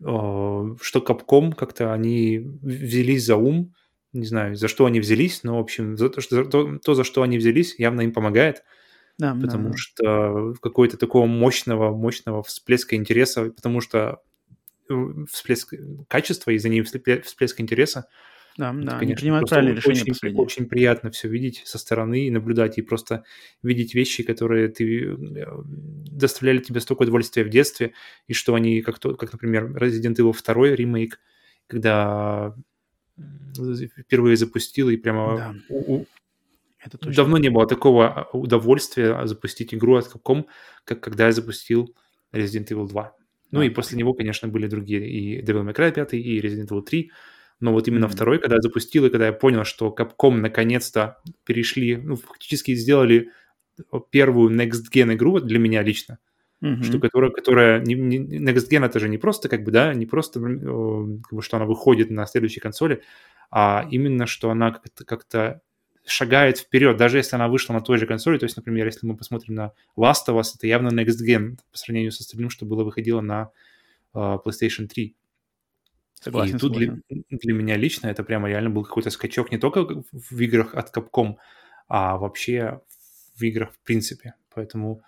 что 0.03 0.99
Capcom 0.99 1.53
как-то 1.53 1.93
они 1.93 2.39
взялись 2.61 3.25
за 3.25 3.35
ум, 3.37 3.73
не 4.11 4.25
знаю, 4.25 4.55
за 4.55 4.67
что 4.67 4.85
они 4.85 4.99
взялись, 4.99 5.43
но, 5.43 5.57
в 5.57 5.61
общем, 5.61 5.97
за 5.97 6.09
то, 6.09 6.21
что, 6.21 6.35
за 6.35 6.45
то, 6.45 6.77
то, 6.77 6.93
за 6.93 7.03
что 7.03 7.23
они 7.23 7.37
взялись, 7.37 7.75
явно 7.79 8.01
им 8.01 8.13
помогает. 8.13 8.63
Да, 9.17 9.35
потому 9.39 9.69
да. 9.69 9.77
что 9.77 10.53
какой-то 10.61 10.97
такого 10.97 11.25
мощного, 11.25 11.95
мощного 11.95 12.43
всплеска 12.43 12.95
интереса, 12.95 13.51
потому 13.51 13.79
что 13.79 14.21
э, 14.89 14.93
всплеск 15.31 15.73
качества 16.07 16.51
и 16.51 16.57
за 16.57 16.69
ним 16.69 16.83
всплеск 16.83 17.61
интереса, 17.61 18.07
да, 18.57 18.69
это, 18.69 18.81
да, 18.81 18.91
конечно, 18.91 18.99
они 18.99 19.15
принимают 19.15 19.49
правильные 19.49 19.75
решения 19.75 20.01
очень, 20.01 20.35
очень 20.35 20.65
приятно 20.67 21.09
все 21.11 21.27
видеть 21.27 21.63
со 21.65 21.77
стороны 21.77 22.27
и 22.27 22.29
наблюдать, 22.29 22.77
и 22.77 22.81
просто 22.81 23.23
видеть 23.63 23.95
вещи, 23.95 24.23
которые 24.23 24.67
ты 24.67 25.05
э, 25.05 25.45
доставляли 26.11 26.59
тебе 26.59 26.79
столько 26.79 27.03
удовольствия 27.03 27.43
в 27.43 27.49
детстве, 27.49 27.93
и 28.27 28.33
что 28.33 28.53
они, 28.53 28.81
как, 28.81 28.99
то, 28.99 29.15
как 29.15 29.33
например, 29.33 29.75
Resident 29.75 30.15
Evil 30.15 30.35
2 30.35 30.75
ремейк, 30.75 31.19
когда 31.67 32.55
впервые 33.97 34.37
запустил, 34.37 34.89
и 34.89 34.97
прямо 34.97 35.37
да. 35.37 35.55
у, 35.69 36.05
это 36.83 36.97
точно. 36.97 37.15
давно 37.15 37.37
не 37.37 37.49
было 37.49 37.67
такого 37.67 38.07
а, 38.07 38.37
удовольствия 38.37 39.25
запустить 39.25 39.73
игру 39.73 39.95
от 39.95 40.13
Capcom, 40.13 40.45
как 40.83 40.99
когда 41.01 41.27
я 41.27 41.31
запустил 41.31 41.95
Resident 42.31 42.67
Evil 42.67 42.87
2. 42.87 43.15
Ну 43.51 43.59
да. 43.59 43.65
и 43.65 43.69
после 43.69 43.97
него, 43.97 44.13
конечно, 44.13 44.47
были 44.47 44.67
другие, 44.67 45.07
и 45.07 45.41
Devil 45.41 45.63
May 45.63 45.75
Cry 45.75 45.93
5, 45.93 46.13
и 46.13 46.39
Resident 46.39 46.67
Evil 46.67 46.81
3, 46.81 47.11
но 47.59 47.71
вот 47.71 47.87
именно 47.87 48.05
mm-hmm. 48.05 48.09
второй, 48.09 48.39
когда 48.39 48.55
я 48.55 48.61
запустил, 48.61 49.05
и 49.05 49.09
когда 49.09 49.27
я 49.27 49.33
понял, 49.33 49.63
что 49.63 49.93
Capcom 49.97 50.35
наконец-то 50.35 51.21
перешли, 51.45 51.95
ну, 51.95 52.15
фактически 52.15 52.75
сделали 52.75 53.29
первую 54.11 54.55
Next 54.55 54.83
Gen 54.93 55.13
игру 55.13 55.39
для 55.39 55.59
меня 55.59 55.81
лично, 55.81 56.19
mm-hmm. 56.61 56.83
что 56.83 56.99
которая, 56.99 57.31
которая 57.31 57.81
не, 57.81 57.95
не, 57.95 58.19
Next 58.19 58.69
Gen 58.69 58.85
это 58.85 58.99
же 58.99 59.09
не 59.09 59.17
просто 59.17 59.49
как 59.49 59.63
бы, 59.63 59.71
да, 59.71 59.93
не 59.93 60.05
просто 60.05 60.39
как 60.39 61.33
бы, 61.33 61.41
что 61.41 61.57
она 61.57 61.65
выходит 61.65 62.09
на 62.09 62.25
следующей 62.25 62.59
консоли, 62.59 63.01
а 63.51 63.87
именно, 63.89 64.25
что 64.25 64.49
она 64.49 64.71
как-то, 64.71 65.05
как-то 65.05 65.61
шагает 66.05 66.57
вперед, 66.57 66.97
даже 66.97 67.17
если 67.17 67.35
она 67.35 67.47
вышла 67.47 67.73
на 67.73 67.81
той 67.81 67.97
же 67.97 68.05
консоли, 68.05 68.37
то 68.37 68.45
есть, 68.45 68.57
например, 68.57 68.85
если 68.85 69.05
мы 69.07 69.15
посмотрим 69.15 69.55
на 69.55 69.71
Last 69.97 70.27
of 70.27 70.39
Us, 70.39 70.55
это 70.55 70.67
явно 70.67 70.89
Next 70.89 71.17
Gen 71.25 71.57
по 71.71 71.77
сравнению 71.77 72.11
с 72.11 72.19
остальным, 72.19 72.49
что 72.49 72.65
было 72.65 72.83
выходило 72.83 73.21
на 73.21 73.51
uh, 74.13 74.39
PlayStation 74.43 74.87
3. 74.87 75.15
Согласен, 76.23 76.55
и 76.55 76.59
тут 76.59 76.73
для, 76.73 76.95
для 77.09 77.53
меня 77.53 77.75
лично 77.75 78.07
это 78.07 78.23
прямо 78.23 78.47
реально 78.47 78.69
был 78.69 78.83
какой-то 78.83 79.09
скачок 79.09 79.51
не 79.51 79.57
только 79.57 80.03
в 80.11 80.39
играх 80.39 80.73
от 80.73 80.95
Capcom, 80.95 81.35
а 81.87 82.17
вообще 82.17 82.81
в 83.35 83.43
играх 83.43 83.73
в 83.73 83.79
принципе. 83.83 84.35
Поэтому 84.55 85.03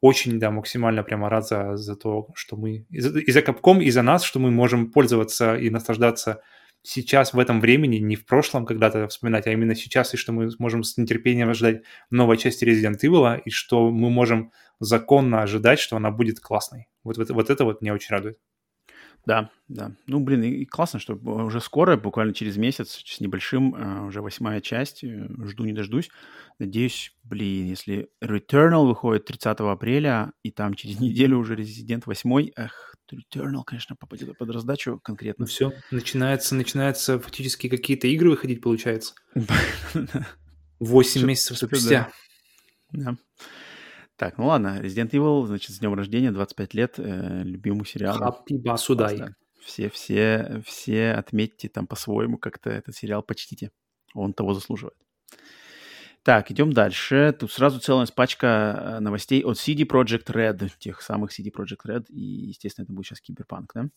очень, 0.00 0.38
да, 0.38 0.50
максимально 0.50 1.02
прямо 1.02 1.28
рад 1.28 1.46
за, 1.46 1.76
за 1.76 1.96
то, 1.96 2.28
что 2.34 2.56
мы... 2.56 2.86
И 2.90 3.00
за, 3.00 3.18
и 3.18 3.30
за 3.32 3.40
Capcom, 3.40 3.82
и 3.82 3.90
за 3.90 4.02
нас, 4.02 4.22
что 4.22 4.38
мы 4.38 4.50
можем 4.50 4.92
пользоваться 4.92 5.56
и 5.56 5.70
наслаждаться 5.70 6.42
сейчас, 6.82 7.32
в 7.32 7.38
этом 7.38 7.60
времени, 7.60 7.96
не 7.96 8.16
в 8.16 8.24
прошлом 8.24 8.64
когда-то 8.64 9.08
вспоминать, 9.08 9.46
а 9.46 9.52
именно 9.52 9.74
сейчас, 9.74 10.14
и 10.14 10.16
что 10.16 10.32
мы 10.32 10.50
можем 10.58 10.84
с 10.84 10.96
нетерпением 10.96 11.50
ожидать 11.50 11.82
новой 12.10 12.36
части 12.36 12.64
Resident 12.64 12.98
Evil, 13.02 13.40
и 13.44 13.50
что 13.50 13.90
мы 13.90 14.10
можем 14.10 14.52
законно 14.80 15.42
ожидать, 15.42 15.80
что 15.80 15.96
она 15.96 16.10
будет 16.10 16.40
классной. 16.40 16.88
Вот, 17.02 17.18
вот, 17.18 17.30
вот 17.30 17.50
это 17.50 17.64
вот 17.64 17.82
меня 17.82 17.94
очень 17.94 18.14
радует. 18.14 18.38
Да, 19.28 19.50
да. 19.68 19.92
Ну, 20.06 20.20
блин, 20.20 20.42
и 20.42 20.64
классно, 20.64 20.98
что 20.98 21.12
уже 21.14 21.60
скоро, 21.60 21.98
буквально 21.98 22.32
через 22.32 22.56
месяц, 22.56 23.02
с 23.04 23.20
небольшим, 23.20 23.74
э, 23.74 24.06
уже 24.06 24.22
восьмая 24.22 24.62
часть. 24.62 25.04
Э, 25.04 25.28
жду 25.44 25.66
не 25.66 25.74
дождусь. 25.74 26.08
Надеюсь, 26.58 27.14
блин, 27.24 27.66
если 27.66 28.08
Returnal 28.24 28.86
выходит 28.86 29.26
30 29.26 29.60
апреля, 29.60 30.32
и 30.42 30.50
там 30.50 30.72
через 30.72 30.98
неделю 31.00 31.36
уже 31.36 31.56
Resident 31.56 32.04
8, 32.06 32.52
эх, 32.56 32.94
Returnal, 33.12 33.64
конечно, 33.66 33.96
попадет 33.96 34.38
под 34.38 34.48
раздачу 34.48 34.98
конкретно. 34.98 35.42
Ну 35.42 35.46
все, 35.46 35.74
начинается, 35.90 36.54
начинается 36.54 37.20
фактически 37.20 37.68
какие-то 37.68 38.06
игры 38.06 38.30
выходить, 38.30 38.62
получается. 38.62 39.12
Восемь 40.80 41.26
месяцев 41.26 41.58
спустя. 41.58 42.10
Да. 42.92 43.14
Так, 44.18 44.36
ну 44.36 44.48
ладно, 44.48 44.80
Resident 44.82 45.10
Evil, 45.10 45.46
значит, 45.46 45.70
с 45.70 45.78
днем 45.78 45.94
рождения, 45.94 46.32
25 46.32 46.74
лет, 46.74 46.94
э, 46.98 47.42
любимый 47.44 47.86
сериал. 47.86 48.20
Happy 48.20 48.60
Basuдай. 48.60 49.20
Все, 49.60 49.88
все, 49.88 50.60
все 50.66 51.12
отметьте 51.12 51.68
там 51.68 51.86
по-своему 51.86 52.36
как-то 52.36 52.68
этот 52.68 52.96
сериал 52.96 53.22
почтите. 53.22 53.70
Он 54.14 54.32
того 54.32 54.54
заслуживает. 54.54 54.96
Так, 56.24 56.50
идем 56.50 56.72
дальше. 56.72 57.34
Тут 57.38 57.52
сразу 57.52 57.80
целая 57.80 58.06
пачка 58.14 58.96
э, 58.98 59.00
новостей 59.00 59.42
от 59.44 59.56
CD 59.56 59.86
Projekt 59.86 60.26
Red, 60.26 60.70
тех 60.78 61.00
самых 61.00 61.30
CD 61.30 61.50
Projekt 61.50 61.86
Red, 61.86 62.06
и, 62.10 62.20
естественно, 62.20 62.84
это 62.84 62.92
будет 62.92 63.06
сейчас 63.06 63.20
Киберпанк, 63.22 63.72
да? 63.74 63.88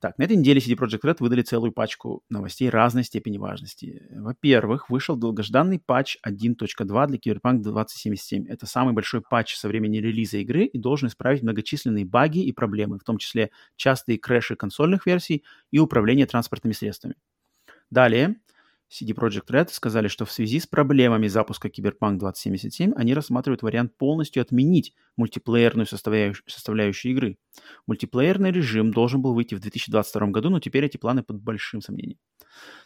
Так, 0.00 0.18
на 0.18 0.24
этой 0.24 0.36
неделе 0.36 0.60
CD 0.60 0.76
Projekt 0.76 1.02
Red 1.02 1.16
выдали 1.20 1.42
целую 1.42 1.72
пачку 1.72 2.22
новостей 2.30 2.70
разной 2.70 3.04
степени 3.04 3.38
важности. 3.38 4.06
Во-первых, 4.12 4.90
вышел 4.90 5.16
долгожданный 5.16 5.80
патч 5.80 6.18
1.2 6.22 7.06
для 7.08 7.18
Киберпанк 7.18 7.62
2077. 7.62 8.46
Это 8.48 8.66
самый 8.66 8.94
большой 8.94 9.22
патч 9.22 9.56
со 9.56 9.68
времени 9.68 9.98
релиза 9.98 10.38
игры 10.38 10.66
и 10.66 10.78
должен 10.78 11.08
исправить 11.08 11.42
многочисленные 11.42 12.04
баги 12.04 12.40
и 12.40 12.52
проблемы, 12.52 12.98
в 12.98 13.04
том 13.04 13.18
числе 13.18 13.50
частые 13.76 14.18
крэши 14.18 14.56
консольных 14.56 15.06
версий 15.06 15.44
и 15.72 15.78
управление 15.78 16.26
транспортными 16.26 16.74
средствами. 16.74 17.16
Далее, 17.90 18.36
CD 18.90 19.12
Projekt 19.12 19.48
Red 19.50 19.68
сказали, 19.70 20.08
что 20.08 20.24
в 20.24 20.32
связи 20.32 20.60
с 20.60 20.66
проблемами 20.66 21.26
запуска 21.26 21.68
Cyberpunk 21.68 22.18
2077 22.18 22.92
они 22.96 23.14
рассматривают 23.14 23.62
вариант 23.62 23.96
полностью 23.96 24.42
отменить 24.42 24.94
мультиплеерную 25.16 25.86
составляющую, 25.86 26.44
составляющую 26.46 27.12
игры. 27.12 27.38
Мультиплеерный 27.86 28.52
режим 28.52 28.92
должен 28.92 29.20
был 29.22 29.34
выйти 29.34 29.54
в 29.54 29.60
2022 29.60 30.28
году, 30.28 30.50
но 30.50 30.60
теперь 30.60 30.84
эти 30.84 30.96
планы 30.96 31.22
под 31.22 31.40
большим 31.40 31.80
сомнением. 31.80 32.18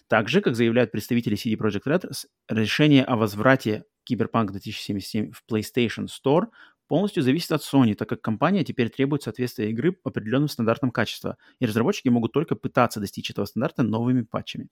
Также, 0.08 0.40
как 0.40 0.56
заявляют 0.56 0.90
представители 0.90 1.36
CD 1.36 1.56
Projekt 1.56 1.86
Red, 1.86 2.10
решение 2.48 3.04
о 3.04 3.16
возврате 3.16 3.84
Cyberpunk 4.10 4.52
2077 4.52 5.32
в 5.32 5.44
PlayStation 5.50 6.06
Store 6.06 6.46
полностью 6.86 7.22
зависит 7.22 7.52
от 7.52 7.62
Sony, 7.62 7.94
так 7.94 8.08
как 8.08 8.22
компания 8.22 8.64
теперь 8.64 8.88
требует 8.88 9.22
соответствия 9.22 9.70
игры 9.70 9.96
определенным 10.04 10.48
стандартам 10.48 10.90
качества, 10.90 11.36
и 11.60 11.66
разработчики 11.66 12.08
могут 12.08 12.32
только 12.32 12.56
пытаться 12.56 12.98
достичь 12.98 13.30
этого 13.30 13.44
стандарта 13.44 13.82
новыми 13.82 14.22
патчами. 14.22 14.68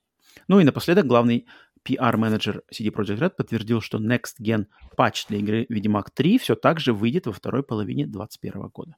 Ну 0.49 0.61
и 0.61 0.65
напоследок 0.65 1.07
главный 1.07 1.47
PR-менеджер 1.87 2.63
CD 2.73 2.91
Projekt 2.91 3.19
Red 3.19 3.31
подтвердил, 3.31 3.81
что 3.81 3.99
Next 3.99 4.41
Gen 4.43 4.67
патч 4.97 5.27
для 5.27 5.39
игры 5.39 5.67
Ведьмак 5.69 6.11
3 6.11 6.39
все 6.39 6.55
так 6.55 6.81
же 6.81 6.93
выйдет 6.93 7.27
во 7.27 7.33
второй 7.33 7.63
половине 7.63 8.07
2021 8.07 8.69
года. 8.69 8.97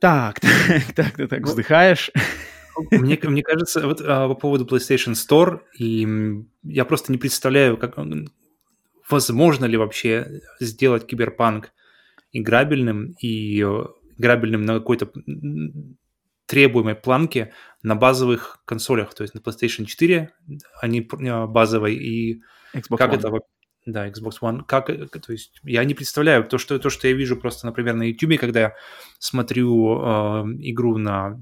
Так, 0.00 0.40
так, 0.40 0.94
так, 0.94 1.16
ты 1.16 1.28
так 1.28 1.40
ну, 1.40 1.46
вздыхаешь. 1.46 2.10
Мне, 2.90 3.18
мне 3.22 3.42
кажется, 3.42 3.86
вот 3.86 4.00
а, 4.00 4.28
по 4.28 4.34
поводу 4.34 4.64
PlayStation 4.64 5.12
Store, 5.12 5.60
и 5.78 6.06
я 6.62 6.84
просто 6.84 7.12
не 7.12 7.18
представляю, 7.18 7.76
как, 7.76 7.96
возможно 9.08 9.66
ли 9.66 9.76
вообще 9.76 10.40
сделать 10.60 11.06
киберпанк 11.06 11.72
играбельным 12.32 13.14
и 13.20 13.62
э, 13.62 13.84
играбельным 14.18 14.62
на 14.62 14.74
какой-то 14.74 15.08
требуемой 16.46 16.94
планке 16.94 17.52
на 17.82 17.94
базовых 17.94 18.62
консолях, 18.64 19.14
то 19.14 19.22
есть 19.22 19.34
на 19.34 19.38
PlayStation 19.38 19.84
4 19.84 20.30
они 20.80 21.00
э, 21.00 21.46
базовой 21.46 21.94
и 21.94 22.42
Xbox 22.74 22.96
как 22.98 23.12
One. 23.12 23.16
это 23.16 23.30
да, 23.86 24.08
Xbox 24.08 24.40
One. 24.40 24.62
Как, 24.66 24.86
то 24.86 25.32
есть 25.32 25.60
я 25.62 25.84
не 25.84 25.94
представляю 25.94 26.44
то, 26.44 26.56
что, 26.56 26.78
то, 26.78 26.88
что 26.88 27.06
я 27.06 27.14
вижу 27.14 27.36
просто, 27.36 27.66
например, 27.66 27.94
на 27.94 28.04
YouTube, 28.04 28.40
когда 28.40 28.60
я 28.60 28.74
смотрю 29.18 29.98
э, 29.98 30.44
игру 30.60 30.96
на 30.96 31.38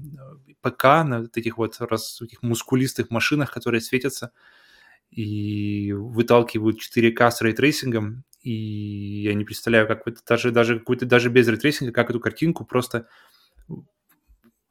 ПК, 0.61 0.83
на 0.83 1.25
этих 1.33 1.57
вот 1.57 1.79
раз, 1.79 2.21
этих 2.21 2.41
мускулистых 2.41 3.09
машинах, 3.09 3.51
которые 3.51 3.81
светятся, 3.81 4.31
и 5.09 5.93
выталкивают 5.93 6.79
4К 6.79 7.31
с 7.31 7.41
ray 7.41 7.60
tracing 7.60 8.04
ом, 8.04 8.23
и 8.41 8.51
я 9.23 9.33
не 9.35 9.45
представляю, 9.45 9.87
как 9.87 10.05
это 10.05 10.21
даже, 10.27 10.51
даже, 10.51 10.79
какой-то, 10.79 11.05
даже 11.05 11.29
без 11.29 11.47
ray 11.47 11.59
tracing 11.59 11.85
а, 11.85 11.93
как 11.93 12.09
эту 12.09 12.19
картинку 12.19 12.65
просто 12.65 13.07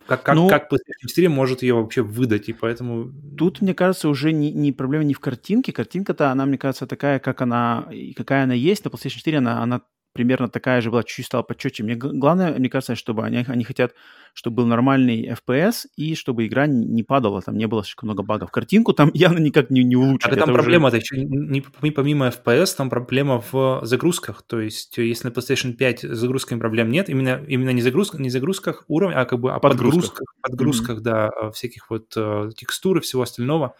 как, 0.07 0.23
как, 0.23 0.35
ну, 0.35 0.49
как 0.49 0.73
PlayStation 0.73 1.09
4 1.09 1.29
может 1.29 1.63
ее 1.63 1.75
вообще 1.75 2.03
выдать, 2.03 2.49
и 2.49 2.53
поэтому... 2.53 3.13
Тут, 3.37 3.61
мне 3.61 3.75
кажется, 3.75 4.09
уже 4.09 4.33
не, 4.33 4.53
не 4.53 4.73
проблема 4.73 5.05
не 5.05 5.15
в 5.15 5.21
картинке. 5.21 5.73
Картинка-то, 5.73 6.31
она, 6.31 6.47
мне 6.47 6.59
кажется, 6.59 6.87
такая, 6.87 7.19
как 7.19 7.41
она, 7.41 7.89
какая 8.17 8.45
она 8.45 8.55
есть. 8.55 8.85
На 8.85 8.89
PlayStation 8.89 9.19
4 9.19 9.39
она, 9.39 9.63
она 9.63 9.83
примерно 10.13 10.49
такая 10.49 10.81
же 10.81 10.91
была, 10.91 11.03
чуть-чуть 11.03 11.27
стала 11.27 11.43
почетче. 11.43 11.83
Мне 11.83 11.95
главное, 11.95 12.53
мне 12.59 12.69
кажется, 12.69 12.95
чтобы 12.95 13.25
они, 13.25 13.45
они 13.47 13.65
хотят, 13.65 13.95
чтобы 14.35 14.57
был 14.57 14.67
нормальный 14.67 15.29
FPS 15.29 15.87
и 15.97 16.15
чтобы 16.15 16.47
игра 16.47 16.67
не 16.67 17.03
падала, 17.03 17.41
там 17.43 17.57
не 17.57 17.67
было 17.67 17.83
слишком 17.83 18.09
много 18.09 18.23
багов. 18.23 18.51
Картинку 18.51 18.93
там 18.93 19.11
явно 19.15 19.39
никак 19.39 19.71
не, 19.71 19.85
не 19.85 19.97
улучшить. 19.97 20.33
А 20.33 20.37
там 20.37 20.53
проблема-то 20.53 20.99
уже... 20.99 21.17
еще 21.17 21.25
не, 21.25 21.61
помимо 21.91 22.29
FPS, 22.29 22.77
там 22.77 22.91
проблема 22.91 23.43
в 23.51 23.81
загрузках. 23.85 24.43
То 24.43 24.61
есть, 24.61 24.97
если 24.99 25.29
на 25.29 25.33
PlayStation 25.33 25.73
5 25.73 26.05
с 26.05 26.19
загрузками 26.19 26.59
проблем 26.59 26.91
нет, 26.91 27.09
именно, 27.09 27.43
именно 27.49 27.71
не, 27.71 27.83
загрузка, 27.83 28.21
не 28.21 28.31
загрузках 28.31 28.85
уровня, 28.89 29.21
а 29.21 29.25
как 29.25 29.41
бы 29.41 29.53
о 29.53 29.59
подгрузках, 29.61 30.35
подгрузках, 30.43 30.99
mm-hmm. 30.99 31.03
да, 31.03 31.31
всяких 31.53 31.91
вот 31.91 32.17
uh, 32.17 32.51
текстур 32.53 32.99
и 32.99 33.01
всего 33.01 33.23
остального. 33.23 33.75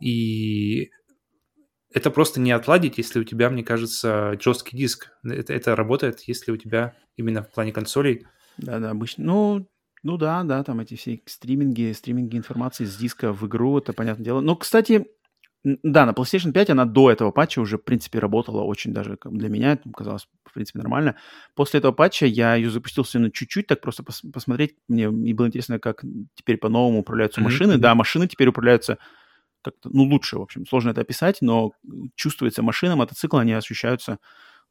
И 0.00 0.90
это 1.92 2.10
просто 2.10 2.40
не 2.40 2.52
отладить, 2.52 2.98
если 2.98 3.20
у 3.20 3.24
тебя, 3.24 3.50
мне 3.50 3.64
кажется, 3.64 4.38
жесткий 4.40 4.76
диск. 4.76 5.12
Это, 5.24 5.52
это 5.52 5.74
работает, 5.74 6.20
если 6.20 6.52
у 6.52 6.56
тебя 6.56 6.94
именно 7.16 7.42
в 7.42 7.50
плане 7.50 7.72
консолей. 7.72 8.26
Да-да, 8.58 8.90
обычно. 8.90 9.24
Ну, 9.24 9.68
ну 10.02 10.16
да, 10.16 10.42
да, 10.44 10.62
там 10.62 10.80
эти 10.80 10.94
все 10.94 11.20
стриминги, 11.26 11.92
стриминги 11.92 12.36
информации 12.36 12.84
с 12.84 12.96
диска 12.96 13.32
в 13.32 13.46
игру, 13.46 13.78
это 13.78 13.92
понятное 13.92 14.24
дело. 14.24 14.40
Но, 14.40 14.56
кстати, 14.56 15.06
да, 15.62 16.06
на 16.06 16.12
PlayStation 16.12 16.52
5 16.52 16.70
она 16.70 16.86
до 16.86 17.10
этого 17.10 17.32
патча 17.32 17.60
уже, 17.60 17.76
в 17.76 17.84
принципе, 17.84 18.18
работала 18.18 18.62
очень 18.62 18.94
даже 18.94 19.18
для 19.24 19.48
меня, 19.48 19.72
это 19.72 19.90
казалось, 19.90 20.26
в 20.44 20.54
принципе, 20.54 20.78
нормально. 20.78 21.16
После 21.54 21.78
этого 21.78 21.92
патча 21.92 22.24
я 22.24 22.54
ее 22.54 22.70
запустил 22.70 23.04
на 23.14 23.30
чуть-чуть, 23.30 23.66
так 23.66 23.80
просто 23.80 24.02
пос 24.02 24.22
посмотреть. 24.32 24.76
Мне 24.88 25.04
и 25.04 25.34
было 25.34 25.48
интересно, 25.48 25.78
как 25.78 26.02
теперь 26.34 26.56
по-новому 26.56 27.00
управляются 27.00 27.40
mm-hmm. 27.40 27.44
машины. 27.44 27.76
Да, 27.76 27.94
машины 27.94 28.26
теперь 28.26 28.48
управляются 28.48 28.98
как-то, 29.62 29.90
ну, 29.92 30.04
лучше, 30.04 30.38
в 30.38 30.42
общем, 30.42 30.66
сложно 30.66 30.90
это 30.90 31.00
описать, 31.00 31.38
но 31.40 31.72
чувствуется 32.14 32.62
машина, 32.62 32.96
мотоциклы, 32.96 33.40
они 33.40 33.52
ощущаются 33.52 34.18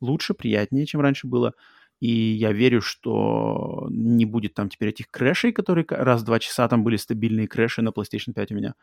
лучше, 0.01 0.33
приятнее, 0.33 0.85
чем 0.85 1.01
раньше 1.01 1.27
было. 1.27 1.53
И 1.99 2.09
я 2.11 2.53
верю, 2.53 2.81
что 2.81 3.87
не 3.89 4.25
будет 4.25 4.53
там 4.53 4.69
теперь 4.69 4.89
этих 4.89 5.09
крэшей, 5.11 5.51
которые 5.51 5.85
раз 5.89 6.21
в 6.21 6.25
два 6.25 6.39
часа 6.39 6.67
там 6.67 6.83
были 6.83 6.95
стабильные 6.95 7.47
крэши 7.47 7.81
на 7.81 7.89
PlayStation 7.89 8.33
5 8.33 8.51
у 8.51 8.55
меня. 8.55 8.75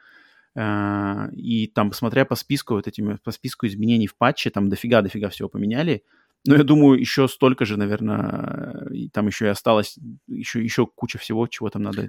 А, 0.55 1.29
и 1.33 1.67
там, 1.67 1.93
смотря 1.93 2.25
по 2.25 2.35
списку, 2.35 2.75
вот 2.75 2.87
этими, 2.87 3.19
по 3.23 3.31
списку 3.31 3.67
изменений 3.67 4.07
в 4.07 4.17
патче, 4.17 4.51
там 4.51 4.69
дофига-дофига 4.69 5.31
всего 5.31 5.49
поменяли. 5.49 6.03
Но 6.47 6.57
я 6.57 6.65
думаю, 6.65 6.99
еще 6.99 7.29
столько 7.29 7.65
же, 7.65 7.77
наверное, 7.77 8.89
там 9.13 9.27
еще 9.27 9.47
и 9.47 9.49
осталось, 9.49 9.99
еще, 10.27 10.63
еще 10.63 10.87
куча 10.87 11.19
всего, 11.19 11.47
чего 11.47 11.71
там 11.71 11.83
надо 11.83 12.09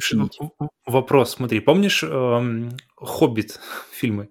чинить. 0.00 0.38
Вопрос, 0.86 1.32
смотри, 1.32 1.60
помнишь 1.60 2.02
эм, 2.02 2.70
«Хоббит» 2.96 3.60
фильмы? 3.92 4.30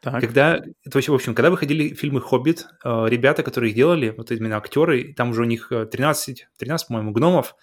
Так. 0.00 0.20
Когда, 0.20 0.58
то 0.58 0.98
есть, 0.98 1.08
в 1.08 1.14
общем, 1.14 1.34
когда 1.34 1.50
выходили 1.50 1.94
фильмы 1.94 2.20
«Хоббит», 2.20 2.66
э, 2.84 3.06
ребята, 3.08 3.42
которые 3.42 3.70
их 3.70 3.76
делали, 3.76 4.14
вот 4.14 4.30
именно 4.30 4.58
актеры, 4.58 5.14
там 5.14 5.30
уже 5.30 5.42
у 5.42 5.46
них 5.46 5.68
13, 5.70 6.42
э, 6.42 6.44
13 6.58 6.88
по-моему, 6.88 7.12
гномов, 7.12 7.56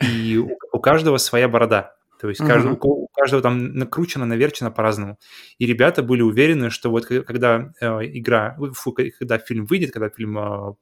и 0.00 0.36
у, 0.36 0.56
у 0.72 0.78
каждого 0.78 1.16
своя 1.16 1.48
борода. 1.48 1.96
То 2.20 2.28
есть 2.28 2.40
uh-huh. 2.40 2.76
у 2.82 3.08
каждого 3.08 3.42
там 3.42 3.72
накручено, 3.72 4.26
наверчено 4.26 4.70
по-разному. 4.70 5.18
И 5.58 5.66
ребята 5.66 6.02
были 6.02 6.20
уверены, 6.20 6.68
что 6.68 6.90
вот 6.90 7.06
когда 7.06 7.72
э, 7.80 7.86
игра, 8.12 8.58
фу, 8.74 8.92
когда 8.92 9.38
фильм 9.38 9.64
выйдет, 9.64 9.92
когда 9.92 10.10
фильм 10.10 10.38
э, 10.38 10.74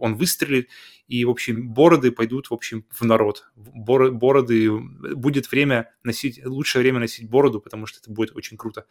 он 0.00 0.14
выстрелит, 0.16 0.68
и, 1.08 1.24
в 1.26 1.30
общем, 1.30 1.72
бороды 1.72 2.10
пойдут, 2.10 2.48
в 2.48 2.54
общем, 2.54 2.86
в 2.90 3.04
народ. 3.04 3.44
Бор, 3.54 4.12
бороды, 4.12 4.70
будет 4.70 5.50
время 5.50 5.90
носить, 6.04 6.44
лучшее 6.44 6.82
время 6.82 7.00
носить 7.00 7.28
бороду, 7.28 7.60
потому 7.60 7.86
что 7.86 8.00
это 8.00 8.10
будет 8.10 8.34
очень 8.34 8.56
круто. 8.56 8.86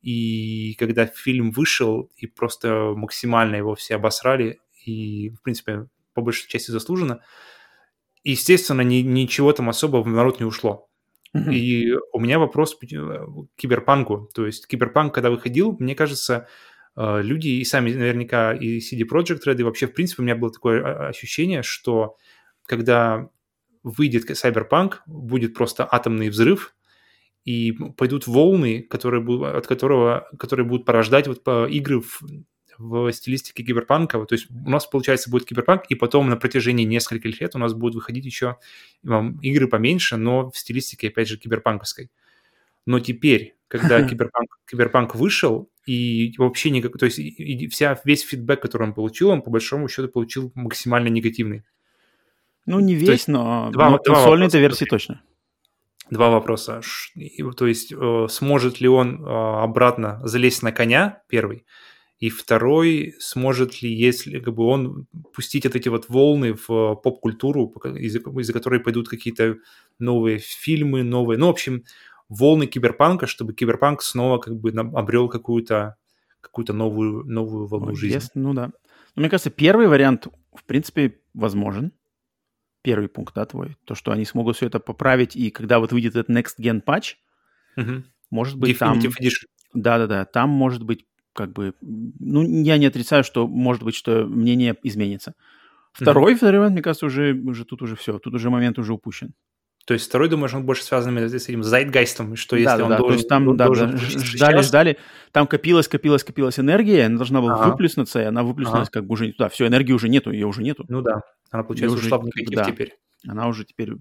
И 0.00 0.74
когда 0.78 1.04
фильм 1.04 1.50
вышел, 1.50 2.10
и 2.16 2.26
просто 2.26 2.94
максимально 2.96 3.56
его 3.56 3.74
все 3.74 3.96
обосрали, 3.96 4.58
и, 4.86 5.30
в 5.30 5.42
принципе, 5.42 5.86
по 6.14 6.22
большей 6.22 6.48
части 6.48 6.70
заслуженно, 6.70 7.20
естественно, 8.24 8.80
ни, 8.80 8.96
ничего 8.96 9.52
там 9.52 9.68
особо 9.68 9.98
в 9.98 10.08
народ 10.08 10.40
не 10.40 10.46
ушло. 10.46 10.89
Mm-hmm. 11.36 11.54
И 11.54 11.94
у 12.12 12.20
меня 12.20 12.38
вопрос 12.38 12.74
к 12.74 12.80
киберпанку. 13.56 14.28
То 14.34 14.46
есть 14.46 14.66
киберпанк, 14.66 15.14
когда 15.14 15.30
выходил, 15.30 15.76
мне 15.78 15.94
кажется, 15.94 16.48
э, 16.96 17.22
люди 17.22 17.48
и 17.48 17.64
сами 17.64 17.92
наверняка, 17.92 18.52
и 18.52 18.78
CD 18.78 19.02
Projekt 19.08 19.40
Red, 19.46 19.60
и 19.60 19.62
вообще, 19.62 19.86
в 19.86 19.94
принципе, 19.94 20.22
у 20.22 20.24
меня 20.24 20.36
было 20.36 20.52
такое 20.52 20.82
а, 20.82 21.08
ощущение, 21.08 21.62
что 21.62 22.16
когда 22.66 23.28
выйдет 23.82 24.28
Cyberpunk, 24.30 24.98
будет 25.06 25.54
просто 25.54 25.88
атомный 25.90 26.28
взрыв, 26.28 26.74
и 27.44 27.72
пойдут 27.96 28.26
волны, 28.26 28.82
которые 28.82 29.22
будут, 29.22 29.54
от 29.54 29.66
которого, 29.66 30.28
которые 30.38 30.66
будут 30.66 30.84
порождать 30.84 31.26
вот 31.26 31.42
по 31.42 31.66
игры 31.66 32.00
в, 32.00 32.22
в 32.80 33.12
стилистике 33.12 33.62
киберпанка. 33.62 34.24
То 34.24 34.34
есть 34.34 34.48
у 34.50 34.70
нас, 34.70 34.86
получается, 34.86 35.30
будет 35.30 35.46
киберпанк, 35.46 35.84
и 35.90 35.94
потом 35.94 36.30
на 36.30 36.36
протяжении 36.36 36.84
нескольких 36.84 37.40
лет 37.40 37.54
у 37.54 37.58
нас 37.58 37.74
будут 37.74 37.96
выходить 37.96 38.24
еще 38.24 38.56
игры 39.04 39.68
поменьше, 39.68 40.16
но 40.16 40.50
в 40.50 40.56
стилистике, 40.56 41.08
опять 41.08 41.28
же, 41.28 41.36
киберпанковской. 41.36 42.10
Но 42.86 42.98
теперь, 42.98 43.54
когда 43.68 44.02
киберпанк, 44.02 44.58
киберпанк 44.68 45.14
вышел, 45.14 45.70
и 45.86 46.34
вообще 46.38 46.70
никак, 46.70 46.96
то 46.98 47.06
есть 47.06 47.18
и 47.18 47.68
вся, 47.68 48.00
весь 48.04 48.22
фидбэк, 48.22 48.60
который 48.62 48.84
он 48.84 48.94
получил, 48.94 49.30
он 49.30 49.42
по 49.42 49.50
большому 49.50 49.88
счету 49.88 50.08
получил 50.08 50.52
максимально 50.54 51.08
негативный. 51.08 51.64
Ну, 52.66 52.80
не 52.80 52.94
весь, 52.94 53.08
есть, 53.08 53.28
но, 53.28 53.70
два, 53.72 53.90
но 53.90 53.98
консольной-то 53.98 54.58
версии 54.58 54.84
точно. 54.84 55.22
Два 56.10 56.28
вопроса. 56.28 56.80
То 57.56 57.66
есть, 57.66 57.92
э, 57.92 58.26
сможет 58.28 58.80
ли 58.80 58.88
он 58.88 59.24
э, 59.24 59.28
обратно 59.28 60.20
залезть 60.24 60.62
на 60.62 60.72
коня, 60.72 61.22
первый, 61.28 61.64
и 62.20 62.28
второй, 62.28 63.14
сможет 63.18 63.80
ли, 63.80 63.92
если 63.92 64.40
как 64.40 64.54
бы 64.54 64.64
он 64.64 65.06
пустить 65.32 65.64
вот 65.64 65.74
эти 65.74 65.88
вот 65.88 66.10
волны 66.10 66.52
в 66.52 66.94
поп-культуру, 66.96 67.72
из-за, 67.96 68.18
из 68.18 68.52
которой 68.52 68.78
пойдут 68.78 69.08
какие-то 69.08 69.56
новые 69.98 70.38
фильмы, 70.38 71.02
новые, 71.02 71.38
ну, 71.38 71.46
в 71.46 71.50
общем, 71.50 71.84
волны 72.28 72.66
киберпанка, 72.66 73.26
чтобы 73.26 73.54
киберпанк 73.54 74.02
снова 74.02 74.38
как 74.38 74.54
бы 74.54 74.70
обрел 74.70 75.28
какую-то 75.28 75.96
какую-то 76.42 76.72
новую, 76.72 77.24
новую 77.24 77.66
волну 77.66 77.88
Ой, 77.88 77.96
жизни. 77.96 78.18
Yes, 78.18 78.30
ну 78.34 78.54
да. 78.54 78.70
Но 79.14 79.22
мне 79.22 79.30
кажется, 79.30 79.50
первый 79.50 79.88
вариант, 79.88 80.26
в 80.54 80.64
принципе, 80.64 81.20
возможен. 81.34 81.92
Первый 82.82 83.08
пункт, 83.08 83.34
да, 83.34 83.44
твой. 83.44 83.76
То, 83.84 83.94
что 83.94 84.10
они 84.10 84.24
смогут 84.24 84.56
все 84.56 84.66
это 84.66 84.78
поправить, 84.78 85.36
и 85.36 85.50
когда 85.50 85.80
вот 85.80 85.92
выйдет 85.92 86.16
этот 86.16 86.34
Next 86.34 86.58
Gen 86.58 86.82
patch, 86.82 87.14
угу. 87.76 88.04
может 88.30 88.58
быть, 88.58 88.76
Definitive 88.76 88.78
там... 88.78 88.98
Edition. 88.98 89.46
Да-да-да, 89.74 90.24
там 90.24 90.48
может 90.48 90.82
быть 90.82 91.04
как 91.32 91.52
бы, 91.52 91.74
ну, 91.80 92.42
я 92.62 92.78
не 92.78 92.86
отрицаю, 92.86 93.24
что 93.24 93.46
может 93.46 93.82
быть, 93.82 93.94
что 93.94 94.24
мнение 94.26 94.76
изменится. 94.82 95.34
Второй, 95.92 96.32
mm-hmm. 96.32 96.36
второй 96.36 96.58
момент, 96.60 96.74
мне 96.74 96.82
кажется, 96.82 97.06
уже, 97.06 97.34
уже 97.34 97.64
тут 97.64 97.82
уже 97.82 97.96
все, 97.96 98.18
тут 98.18 98.34
уже 98.34 98.50
момент 98.50 98.78
уже 98.78 98.92
упущен. 98.92 99.34
То 99.86 99.94
есть 99.94 100.06
второй, 100.06 100.28
думаешь, 100.28 100.54
он 100.54 100.64
больше 100.64 100.84
связан 100.84 101.16
с 101.18 101.34
этим 101.48 101.62
зайтгайстом, 101.62 102.36
что 102.36 102.54
если 102.54 102.78
да, 102.78 102.84
он 102.84 102.90
да, 102.90 102.98
должен... 102.98 103.14
То 103.14 103.18
есть 103.18 103.28
там, 103.28 103.56
да, 103.56 103.66
должен 103.66 103.90
да, 103.92 103.96
ждали, 103.96 104.52
сейчас... 104.52 104.66
ждали, 104.66 104.98
там 105.32 105.46
копилась, 105.46 105.88
копилась, 105.88 106.22
копилась 106.22 106.60
энергия, 106.60 107.06
она 107.06 107.16
должна 107.16 107.40
была 107.40 107.54
ага. 107.54 107.70
выплеснуться, 107.70 108.20
и 108.20 108.24
она 108.24 108.42
выплеснулась 108.42 108.88
ага. 108.88 109.00
как 109.00 109.06
бы 109.06 109.14
уже 109.14 109.26
не 109.26 109.32
туда. 109.32 109.48
Все, 109.48 109.66
энергии 109.66 109.92
уже 109.92 110.08
нету, 110.08 110.30
ее 110.30 110.46
уже 110.46 110.62
нету. 110.62 110.84
Ну 110.88 111.02
да, 111.02 111.22
она, 111.50 111.64
получается, 111.64 111.96
ушла 111.96 112.18
в 112.18 112.24
негатив 112.24 112.54
да, 112.54 112.64
теперь. 112.64 112.98
Она 113.26 113.48
уже 113.48 113.64
теперь 113.64 113.94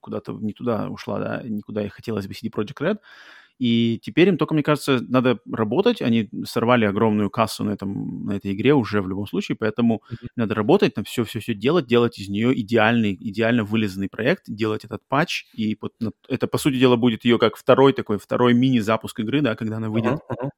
куда-то 0.00 0.32
не 0.32 0.52
туда 0.52 0.88
ушла, 0.88 1.18
да, 1.18 1.42
никуда 1.42 1.84
и 1.84 1.88
хотелось 1.88 2.26
бы 2.26 2.34
CD 2.34 2.50
Project 2.54 2.76
Red. 2.80 2.98
И 3.58 4.00
теперь 4.02 4.28
им 4.28 4.36
только, 4.36 4.54
мне 4.54 4.62
кажется, 4.62 5.00
надо 5.08 5.38
работать. 5.50 6.02
Они 6.02 6.28
сорвали 6.44 6.86
огромную 6.86 7.30
кассу 7.30 7.64
на, 7.64 7.70
этом, 7.70 8.26
на 8.26 8.32
этой 8.32 8.52
игре 8.52 8.74
уже 8.74 9.00
в 9.00 9.08
любом 9.08 9.26
случае, 9.26 9.56
поэтому 9.56 10.02
mm-hmm. 10.10 10.28
надо 10.36 10.54
работать, 10.54 10.94
там 10.94 11.04
все-все-все 11.04 11.54
делать, 11.54 11.86
делать 11.86 12.18
из 12.18 12.28
нее 12.28 12.58
идеальный, 12.60 13.14
идеально 13.14 13.64
вылизанный 13.64 14.08
проект, 14.08 14.44
делать 14.48 14.84
этот 14.84 15.02
патч. 15.06 15.44
И 15.54 15.78
вот 15.80 15.94
это, 16.28 16.46
по 16.48 16.58
сути 16.58 16.78
дела, 16.78 16.96
будет 16.96 17.24
ее 17.24 17.38
как 17.38 17.56
второй 17.56 17.92
такой, 17.92 18.18
второй 18.18 18.54
мини-запуск 18.54 19.20
игры, 19.20 19.40
да, 19.40 19.54
когда 19.54 19.76
она 19.76 19.88
выйдет 19.88 20.14
uh-huh, 20.14 20.48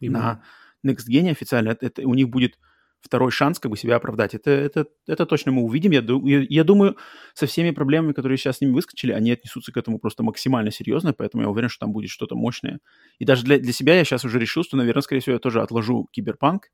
uh-huh. 0.00 0.10
на 0.10 0.42
Next 0.84 1.08
Gen 1.08 1.30
официально. 1.30 1.70
Это, 1.70 1.86
это, 1.86 2.02
у 2.02 2.14
них 2.14 2.28
будет 2.28 2.58
второй 3.02 3.30
шанс 3.30 3.58
как 3.58 3.70
бы 3.70 3.76
себя 3.76 3.96
оправдать. 3.96 4.34
Это, 4.34 4.50
это, 4.50 4.86
это 5.06 5.26
точно 5.26 5.52
мы 5.52 5.62
увидим. 5.62 5.90
Я, 5.90 6.00
я, 6.00 6.46
я 6.48 6.64
думаю, 6.64 6.96
со 7.34 7.46
всеми 7.46 7.72
проблемами, 7.72 8.12
которые 8.12 8.38
сейчас 8.38 8.58
с 8.58 8.60
ними 8.60 8.72
выскочили, 8.72 9.12
они 9.12 9.32
отнесутся 9.32 9.72
к 9.72 9.76
этому 9.76 9.98
просто 9.98 10.22
максимально 10.22 10.70
серьезно, 10.70 11.12
поэтому 11.12 11.42
я 11.42 11.50
уверен, 11.50 11.68
что 11.68 11.80
там 11.80 11.92
будет 11.92 12.10
что-то 12.10 12.36
мощное. 12.36 12.78
И 13.18 13.24
даже 13.24 13.44
для, 13.44 13.58
для 13.58 13.72
себя 13.72 13.96
я 13.96 14.04
сейчас 14.04 14.24
уже 14.24 14.38
решил, 14.38 14.62
что, 14.64 14.76
наверное, 14.76 15.02
скорее 15.02 15.20
всего, 15.20 15.34
я 15.34 15.40
тоже 15.40 15.60
отложу 15.60 16.08
Киберпанк 16.12 16.68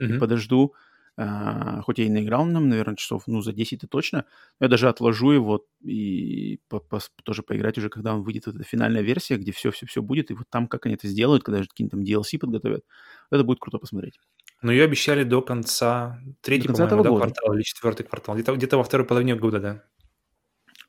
mm-hmm. 0.00 0.16
и 0.16 0.18
подожду, 0.18 0.74
а, 1.16 1.82
хоть 1.82 1.98
я 1.98 2.06
и 2.06 2.08
наиграл 2.08 2.46
нам, 2.46 2.68
наверное, 2.68 2.96
часов, 2.96 3.24
ну, 3.26 3.42
за 3.42 3.52
10 3.52 3.74
это 3.74 3.86
точно, 3.86 4.24
но 4.58 4.64
я 4.64 4.68
даже 4.70 4.88
отложу 4.88 5.30
его 5.32 5.66
и 5.82 6.58
по, 6.68 6.80
по, 6.80 7.00
тоже 7.22 7.42
поиграть 7.42 7.76
уже, 7.76 7.90
когда 7.90 8.14
он 8.14 8.22
выйдет, 8.22 8.48
эта 8.48 8.62
финальная 8.64 9.02
версия, 9.02 9.36
где 9.36 9.52
все-все-все 9.52 10.00
будет, 10.00 10.30
и 10.30 10.34
вот 10.34 10.46
там, 10.48 10.68
как 10.68 10.86
они 10.86 10.94
это 10.94 11.08
сделают, 11.08 11.42
когда 11.42 11.62
же 11.62 11.68
какие-нибудь 11.68 12.08
там 12.08 12.20
DLC 12.22 12.38
подготовят, 12.38 12.84
это 13.30 13.44
будет 13.44 13.58
круто 13.60 13.78
посмотреть. 13.78 14.18
Но 14.62 14.72
ее 14.72 14.84
обещали 14.84 15.24
до 15.24 15.42
конца 15.42 16.20
третьего, 16.40 16.72
по-моему, 16.72 17.02
да, 17.02 17.10
квартала 17.10 17.54
или 17.54 17.62
четвертый 17.62 18.04
квартал. 18.04 18.36
Где-то, 18.36 18.54
где-то 18.54 18.76
во 18.78 18.84
второй 18.84 19.06
половине 19.06 19.34
года, 19.34 19.60
да. 19.60 19.82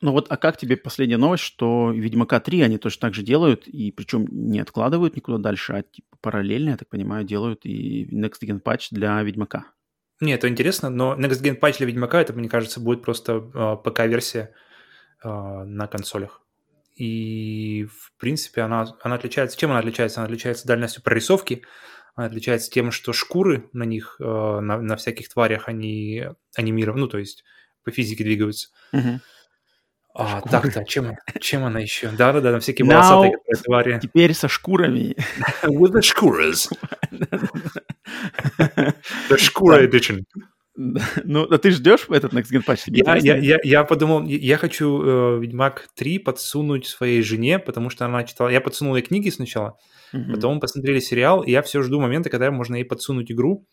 Ну 0.01 0.11
вот, 0.11 0.27
а 0.29 0.37
как 0.37 0.57
тебе 0.57 0.75
последняя 0.75 1.17
новость, 1.17 1.43
что 1.43 1.91
Ведьмака 1.91 2.39
3 2.39 2.61
они 2.61 2.77
точно 2.77 3.07
так 3.07 3.13
же 3.13 3.23
делают, 3.23 3.67
и 3.67 3.89
причем 3.91 4.27
не 4.29 4.59
откладывают 4.59 5.15
никуда 5.15 5.37
дальше, 5.37 5.73
а 5.73 5.81
типа 5.81 6.17
параллельно, 6.19 6.71
я 6.71 6.77
так 6.77 6.89
понимаю, 6.89 7.23
делают 7.23 7.65
и 7.65 8.05
Next 8.13 8.41
Gen 8.43 8.61
Patch 8.61 8.87
для 8.91 9.21
Ведьмака. 9.21 9.65
Не, 10.19 10.33
это 10.33 10.49
интересно, 10.49 10.89
но 10.89 11.15
Next 11.15 11.41
Gen 11.41 11.57
Patch 11.57 11.77
для 11.77 11.87
Ведьмака, 11.87 12.21
это, 12.21 12.33
мне 12.33 12.49
кажется, 12.49 12.79
будет 12.81 13.01
просто 13.01 13.49
э, 13.53 13.77
ПК-версия 13.89 14.53
э, 15.23 15.29
на 15.29 15.87
консолях. 15.87 16.41
И, 16.95 17.85
в 17.85 18.13
принципе, 18.19 18.61
она, 18.61 18.95
она 19.01 19.15
отличается... 19.15 19.57
Чем 19.57 19.71
она 19.71 19.79
отличается? 19.79 20.19
Она 20.19 20.25
отличается 20.25 20.67
дальностью 20.67 21.01
прорисовки, 21.01 21.63
отличается 22.15 22.69
тем, 22.69 22.91
что 22.91 23.13
шкуры 23.13 23.69
на 23.73 23.83
них, 23.83 24.17
э, 24.19 24.23
на, 24.23 24.79
на 24.81 24.95
всяких 24.95 25.29
тварях, 25.29 25.67
они 25.67 26.25
анимированы, 26.55 27.01
ну, 27.01 27.07
то 27.07 27.17
есть 27.17 27.43
по 27.83 27.91
физике 27.91 28.23
двигаются. 28.23 28.69
А, 30.15 30.37
Шкуры. 30.37 30.51
так-то, 30.51 30.85
чем, 30.85 31.15
чем 31.41 31.63
она 31.65 31.79
еще? 31.79 32.09
Да-да-да, 32.11 32.51
там 32.51 32.59
всякие 32.59 32.85
Now- 32.87 33.01
волосатые 33.01 33.33
твари. 33.63 33.99
Теперь 33.99 34.35
со 34.35 34.47
шкурами. 34.47 35.15
With 35.63 35.91
the 35.93 36.01
shkurs. 36.01 36.69
The 39.29 39.37
Shkura 39.37 39.83
Edition. 39.89 40.23
Ну, 41.23 41.43
а 41.43 41.57
ты 41.57 41.71
ждешь 41.71 42.07
этот 42.09 42.33
Next 42.33 42.51
Gen? 42.51 42.63
Тебе 42.85 43.03
Я, 43.05 43.17
я, 43.17 43.37
я, 43.37 43.57
я 43.63 43.83
подумал, 43.83 44.25
я- 44.25 44.57
хочу 44.57 45.01
э, 45.03 45.39
Ведьмак 45.39 45.89
3 45.95 46.19
подсунуть 46.19 46.87
своей 46.87 47.21
жене, 47.21 47.59
потому 47.59 47.89
что 47.89 48.05
она 48.05 48.23
читала... 48.23 48.49
Я 48.49 48.61
подсунул 48.61 48.95
ей 48.95 49.03
книги 49.03 49.29
сначала, 49.29 49.77
Мгм. 50.13 50.33
потом 50.33 50.59
посмотрели 50.59 50.99
сериал, 50.99 51.43
и 51.43 51.51
я 51.51 51.61
все 51.61 51.81
жду 51.81 51.99
момента, 51.99 52.29
когда 52.29 52.51
можно 52.51 52.75
ей 52.75 52.85
подсунуть 52.85 53.31
игру. 53.31 53.67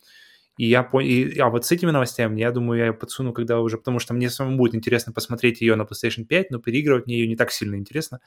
И 0.57 0.65
я 0.67 0.83
понял, 0.83 1.07
и, 1.09 1.39
а 1.39 1.49
вот 1.49 1.65
с 1.65 1.71
этими 1.71 1.91
новостями, 1.91 2.39
я 2.39 2.51
думаю, 2.51 2.79
я 2.79 2.85
ее 2.87 2.93
подсуну, 2.93 3.33
когда 3.33 3.59
уже, 3.61 3.77
потому 3.77 3.99
что 3.99 4.13
мне 4.13 4.29
самому 4.29 4.57
будет 4.57 4.75
интересно 4.75 5.13
посмотреть 5.13 5.61
ее 5.61 5.75
на 5.75 5.83
PlayStation 5.83 6.25
5, 6.25 6.51
но 6.51 6.59
переигрывать 6.59 7.07
мне 7.07 7.19
ее 7.19 7.27
не 7.27 7.35
так 7.35 7.51
сильно 7.51 7.75
интересно, 7.75 8.19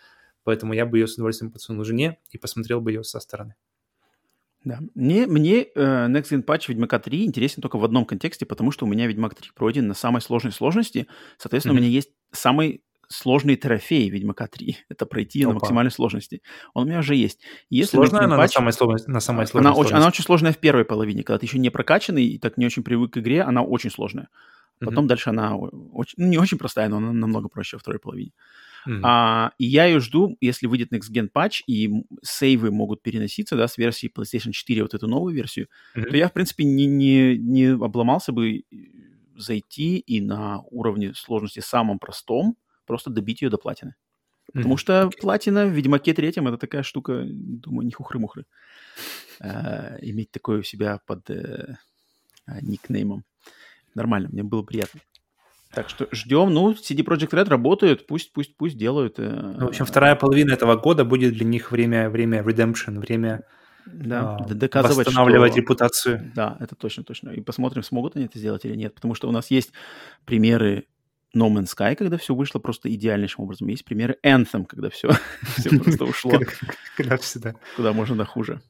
поэтому 0.42 0.72
я 0.72 0.86
бы 0.86 0.98
ее 0.98 1.06
с 1.06 1.14
удовольствием 1.14 1.52
подсунул 1.52 1.84
жене 1.84 2.18
и 2.30 2.38
посмотрел 2.38 2.80
бы 2.80 2.92
ее 2.92 3.04
со 3.04 3.20
стороны. 3.20 3.54
Да. 4.64 4.80
Мне, 4.94 5.26
мне 5.26 5.62
э, 5.62 6.06
Next 6.08 6.30
Gen 6.32 6.44
Patch 6.44 6.64
Ведьмака 6.68 6.98
3 6.98 7.24
интересен 7.26 7.60
только 7.62 7.76
в 7.78 7.84
одном 7.84 8.06
контексте, 8.06 8.46
потому 8.46 8.70
что 8.70 8.86
у 8.86 8.88
меня 8.88 9.06
Ведьмак 9.06 9.34
3 9.34 9.50
пройден 9.54 9.86
на 9.88 9.94
самой 9.94 10.22
сложной 10.22 10.52
сложности. 10.52 11.06
Соответственно, 11.36 11.74
Мгм. 11.74 11.80
у 11.82 11.84
меня 11.84 11.92
есть 11.94 12.10
самый 12.32 12.82
сложный 13.08 13.56
трофей 13.56 14.08
Ведьмака 14.08 14.46
3. 14.46 14.78
Это 14.88 15.04
пройти 15.04 15.42
на 15.44 15.50
Опа. 15.50 15.60
максимальной 15.60 15.90
сложности. 15.92 16.40
Он 16.72 16.84
у 16.84 16.86
меня 16.88 17.00
уже 17.00 17.14
есть. 17.14 17.40
Если 17.68 17.96
Сложная 17.96 18.22
Next 18.22 18.24
она 18.24 18.36
на 18.38 18.44
Patch- 18.44 18.48
самой 18.48 18.72
сложной, 18.72 19.12
на 19.12 19.20
самой 19.20 19.46
сложной 19.46 19.70
она, 19.70 19.78
очень, 19.78 19.90
она 19.90 20.00
сложности? 20.00 20.16
очень 20.20 20.24
сложная 20.24 20.52
в 20.52 20.58
первой 20.58 20.84
половине, 20.86 21.22
когда 21.22 21.38
ты 21.38 21.44
еще 21.46 21.58
не 21.58 21.68
прокачанный 21.70 22.24
и 22.24 22.38
так 22.38 22.56
не 22.56 22.64
очень 22.64 22.82
привык 22.82 23.12
к 23.12 23.18
игре, 23.18 23.42
она 23.42 23.62
очень 23.62 23.90
сложная. 23.90 24.28
Потом 24.80 25.04
Мгм. 25.04 25.08
дальше 25.08 25.30
она 25.30 25.56
очень, 25.56 26.14
ну, 26.16 26.26
не 26.28 26.38
очень 26.38 26.58
простая, 26.58 26.88
но 26.88 26.96
она 26.96 27.12
намного 27.12 27.48
проще 27.48 27.76
во 27.76 27.80
второй 27.80 28.00
половине. 28.00 28.32
Мгм. 28.86 29.10
А, 29.10 29.52
и 29.58 29.64
я 29.66 29.86
ее 29.86 30.00
жду, 30.00 30.36
если 30.40 30.66
выйдет 30.66 30.92
Next 30.92 31.10
Gen 31.12 31.28
Patch, 31.34 31.62
и 31.66 31.90
сейвы 32.22 32.70
могут 32.70 33.02
переноситься, 33.02 33.56
да, 33.56 33.68
с 33.68 33.78
версии 33.78 34.10
PlayStation 34.14 34.52
4, 34.52 34.82
вот 34.82 34.94
эту 34.94 35.08
новую 35.08 35.34
версию, 35.34 35.68
Мгм. 35.94 36.06
то 36.08 36.16
я, 36.16 36.28
в 36.28 36.32
принципе, 36.32 36.64
не, 36.64 36.86
не, 36.86 37.36
не 37.38 37.66
обломался 37.74 38.32
бы 38.32 38.58
э, 38.58 38.76
зайти 39.36 39.98
и 39.98 40.20
на 40.20 40.60
уровне 40.70 41.12
сложности 41.14 41.60
самом 41.60 41.98
простом 41.98 42.56
просто 42.86 43.10
добить 43.10 43.42
ее 43.42 43.50
до 43.50 43.58
платины. 43.58 43.94
Потому 44.54 44.76
Мгм. 44.76 44.78
что 44.78 45.10
платина 45.20 45.66
в 45.66 45.70
Ведьмаке 45.70 46.14
третьем 46.14 46.48
это 46.48 46.58
такая 46.58 46.82
штука, 46.82 47.24
думаю, 47.26 47.86
не 47.86 47.92
хухры-мухры. 47.92 48.46
Э, 49.40 49.98
иметь 50.02 50.30
такое 50.30 50.60
у 50.60 50.62
себя 50.62 51.00
под 51.06 51.28
э, 51.30 51.76
э, 52.46 52.60
никнеймом. 52.62 53.24
Нормально, 53.94 54.28
мне 54.30 54.42
было 54.42 54.62
приятно. 54.62 55.00
Так 55.74 55.88
что 55.90 56.08
ждем. 56.12 56.52
Ну, 56.52 56.72
CD 56.72 57.04
Projekt 57.04 57.30
Red 57.30 57.48
работают, 57.48 58.06
пусть, 58.06 58.32
пусть, 58.32 58.56
пусть 58.56 58.76
делают. 58.76 59.14
э, 59.18 59.54
Ну, 59.58 59.66
в 59.66 59.68
общем, 59.68 59.84
вторая 59.84 60.14
половина 60.16 60.52
этого 60.52 60.76
года 60.76 61.04
будет 61.04 61.34
для 61.34 61.44
них 61.44 61.72
время, 61.72 62.08
время 62.10 62.42
redemption, 62.42 62.98
время 63.00 63.42
да, 63.86 64.36
а, 64.36 64.44
доказывать, 64.54 65.06
восстанавливать 65.06 65.52
что- 65.52 65.60
репутацию. 65.60 66.32
Да, 66.34 66.56
это 66.60 66.74
точно, 66.74 67.04
точно. 67.04 67.30
И 67.30 67.40
посмотрим, 67.40 67.82
смогут 67.82 68.16
они 68.16 68.26
это 68.26 68.38
сделать 68.38 68.64
или 68.64 68.76
нет. 68.76 68.94
Потому 68.94 69.14
что 69.14 69.28
у 69.28 69.32
нас 69.32 69.50
есть 69.50 69.72
примеры 70.24 70.86
No 71.36 71.48
Man's 71.52 71.74
Sky, 71.76 71.94
когда 71.96 72.16
все 72.16 72.34
вышло 72.34 72.60
просто 72.60 72.92
идеальнейшим 72.94 73.44
образом. 73.44 73.68
Есть 73.68 73.84
примеры 73.84 74.16
Anthem, 74.24 74.64
когда 74.66 74.88
все, 74.90 75.10
все 75.58 75.70
просто 75.78 76.04
ушло, 76.04 76.40
Когда 76.96 77.16
всегда. 77.18 77.54
куда 77.76 77.92
можно 77.92 78.16
да 78.16 78.24
хуже. 78.24 78.62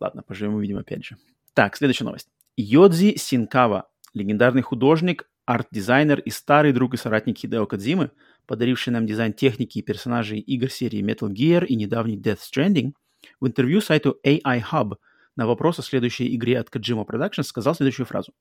Ладно, 0.00 0.22
поживем 0.22 0.54
увидим 0.54 0.78
опять 0.78 1.04
же. 1.04 1.16
Так, 1.54 1.76
следующая 1.76 2.04
новость. 2.04 2.28
Йодзи 2.56 3.16
Синкава, 3.18 3.88
легендарный 4.14 4.62
художник, 4.62 5.28
арт-дизайнер 5.48 6.20
и 6.20 6.30
старый 6.30 6.72
друг 6.72 6.92
и 6.92 6.98
соратник 6.98 7.38
Хидео 7.38 7.66
Кадзимы, 7.66 8.10
подаривший 8.46 8.92
нам 8.92 9.06
дизайн 9.06 9.32
техники 9.32 9.78
и 9.78 9.82
персонажей 9.82 10.40
игр 10.40 10.70
серии 10.70 11.02
Metal 11.02 11.30
Gear 11.30 11.64
и 11.64 11.74
недавний 11.74 12.18
Death 12.18 12.40
Stranding, 12.40 12.92
в 13.40 13.46
интервью 13.46 13.80
сайту 13.80 14.18
AI 14.26 14.62
Hub 14.70 14.96
на 15.36 15.46
вопрос 15.46 15.78
о 15.78 15.82
следующей 15.82 16.36
игре 16.36 16.60
от 16.60 16.68
Kojima 16.68 17.06
Productions 17.06 17.44
сказал 17.44 17.74
следующую 17.74 18.04
фразу. 18.04 18.34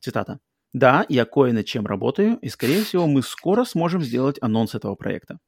Цитата. 0.00 0.38
«Да, 0.72 1.04
я 1.10 1.26
кое 1.26 1.52
над 1.52 1.66
чем 1.66 1.86
работаю, 1.86 2.38
и, 2.40 2.48
скорее 2.48 2.82
всего, 2.84 3.06
мы 3.06 3.22
скоро 3.22 3.64
сможем 3.64 4.00
сделать 4.02 4.38
анонс 4.40 4.74
этого 4.74 4.94
проекта». 4.94 5.38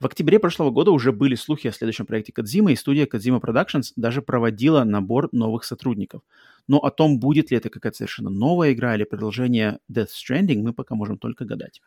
В 0.00 0.06
октябре 0.06 0.38
прошлого 0.38 0.70
года 0.70 0.90
уже 0.90 1.12
были 1.12 1.34
слухи 1.34 1.68
о 1.68 1.72
следующем 1.72 2.06
проекте 2.06 2.32
Кодзима, 2.32 2.72
и 2.72 2.76
студия 2.76 3.06
Kojima 3.06 3.40
Productions 3.40 3.92
даже 3.96 4.22
проводила 4.22 4.84
набор 4.84 5.28
новых 5.32 5.64
сотрудников. 5.64 6.22
Но 6.66 6.78
о 6.78 6.90
том, 6.90 7.20
будет 7.20 7.50
ли 7.50 7.56
это 7.56 7.70
какая-то 7.70 7.98
совершенно 7.98 8.30
новая 8.30 8.72
игра 8.72 8.94
или 8.94 9.04
продолжение 9.04 9.78
Death 9.90 10.08
Stranding, 10.08 10.62
мы 10.62 10.72
пока 10.72 10.94
можем 10.94 11.18
только 11.18 11.44
гадать. 11.44 11.80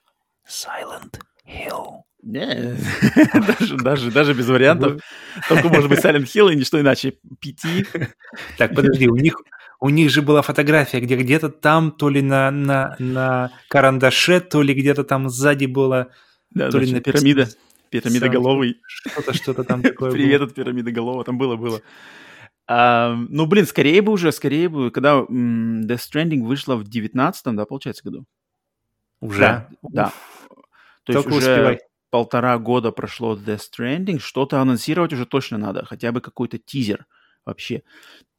Silent 0.47 1.19
Hill. 1.45 2.03
Даже, 2.23 3.77
даже, 3.77 4.11
даже 4.11 4.33
без 4.33 4.47
вариантов. 4.47 5.01
Только 5.47 5.69
может 5.69 5.89
быть 5.89 5.99
Silent 5.99 6.25
Hill 6.25 6.51
и 6.51 6.55
ничто 6.55 6.79
иначе. 6.79 7.13
Пяти. 7.39 7.85
Так, 8.57 8.75
подожди, 8.75 9.07
у 9.07 9.15
них, 9.15 9.35
у 9.79 9.89
них 9.89 10.09
же 10.09 10.21
была 10.21 10.41
фотография, 10.41 10.99
где 10.99 11.15
где-то 11.15 11.49
там, 11.49 11.91
то 11.91 12.09
ли 12.09 12.21
на, 12.21 12.51
на, 12.51 12.95
на 12.99 13.51
карандаше, 13.69 14.41
то 14.41 14.61
ли 14.61 14.73
где-то 14.73 15.03
там 15.03 15.29
сзади 15.29 15.65
было 15.65 16.09
Да, 16.51 16.69
То 16.69 16.79
ли 16.79 16.91
написано 16.91 17.01
пирамида. 17.01 17.49
Пирамида 17.89 18.25
Сам- 18.25 18.33
головый. 18.33 18.81
что-то, 18.87 19.33
что-то 19.33 19.63
там 19.63 19.81
такое 19.83 20.11
Привет 20.11 20.41
от 20.41 20.53
пирамиды 20.53 20.91
голова. 20.91 21.23
Там 21.23 21.37
было, 21.37 21.55
было. 21.55 21.81
А, 22.67 23.15
ну, 23.29 23.45
блин, 23.45 23.65
скорее 23.65 24.01
бы 24.01 24.11
уже, 24.11 24.31
скорее 24.31 24.67
бы, 24.67 24.91
когда 24.91 25.25
м, 25.29 25.81
Death 25.85 26.01
Stranding 26.11 26.43
вышла 26.43 26.75
в 26.75 26.83
19 26.83 27.55
да, 27.55 27.65
получается, 27.65 28.03
году? 28.03 28.25
Уже? 29.21 29.39
Да, 29.39 29.69
да. 29.83 30.13
То 31.03 31.13
есть 31.13 31.27
уже 31.27 31.37
успевай. 31.37 31.79
полтора 32.09 32.57
года 32.57 32.91
прошло 32.91 33.37
Death 33.37 33.61
Stranding, 33.71 34.19
что-то 34.19 34.59
анонсировать 34.61 35.13
уже 35.13 35.25
точно 35.25 35.57
надо, 35.57 35.85
хотя 35.85 36.11
бы 36.11 36.19
какой-то 36.19 36.57
тизер 36.57 37.05
вообще. 37.45 37.83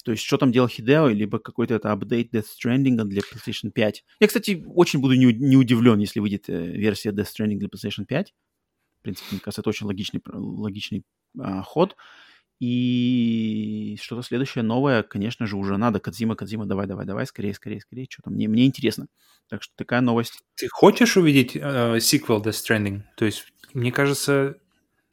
То 0.04 0.12
есть, 0.12 0.22
что 0.24 0.36
там 0.38 0.52
делал 0.52 0.68
Хидео, 0.68 1.08
либо 1.08 1.38
какой-то 1.38 1.74
это 1.74 1.92
апдейт 1.92 2.32
Death 2.32 2.46
Stranding 2.62 3.02
для 3.04 3.20
PlayStation 3.20 3.70
5. 3.70 4.04
Я, 4.20 4.26
кстати, 4.26 4.64
очень 4.74 5.00
буду 5.00 5.14
не, 5.14 5.32
не 5.32 5.56
удивлен, 5.56 5.98
если 5.98 6.20
выйдет 6.20 6.44
э, 6.48 6.66
версия 6.66 7.10
Death 7.10 7.26
Stranding 7.36 7.56
для 7.56 7.68
PlayStation 7.68 8.04
5. 8.06 8.32
Принципе, 9.08 9.26
мне 9.32 9.40
кажется, 9.40 9.62
это 9.62 9.70
очень 9.70 9.86
логичный, 9.86 10.20
пр- 10.20 10.36
логичный 10.36 11.02
а, 11.40 11.62
ход. 11.62 11.96
И 12.60 13.96
что-то 14.02 14.22
следующее 14.22 14.62
новое, 14.62 15.02
конечно 15.02 15.46
же, 15.46 15.56
уже 15.56 15.78
надо. 15.78 15.98
Кадзима, 15.98 16.34
Кадзима, 16.34 16.66
давай, 16.66 16.86
давай, 16.86 17.06
давай, 17.06 17.24
скорее, 17.26 17.54
скорее, 17.54 17.80
скорее. 17.80 18.06
Что-то 18.10 18.30
мне, 18.30 18.48
мне 18.48 18.66
интересно. 18.66 19.06
Так 19.48 19.62
что 19.62 19.72
такая 19.76 20.02
новость. 20.02 20.40
Ты 20.56 20.68
хочешь 20.70 21.16
увидеть 21.16 21.52
э, 21.54 22.00
сиквел 22.00 22.42
Death 22.42 22.50
Stranding? 22.50 23.00
То 23.16 23.24
есть, 23.24 23.46
мне 23.72 23.92
кажется, 23.92 24.56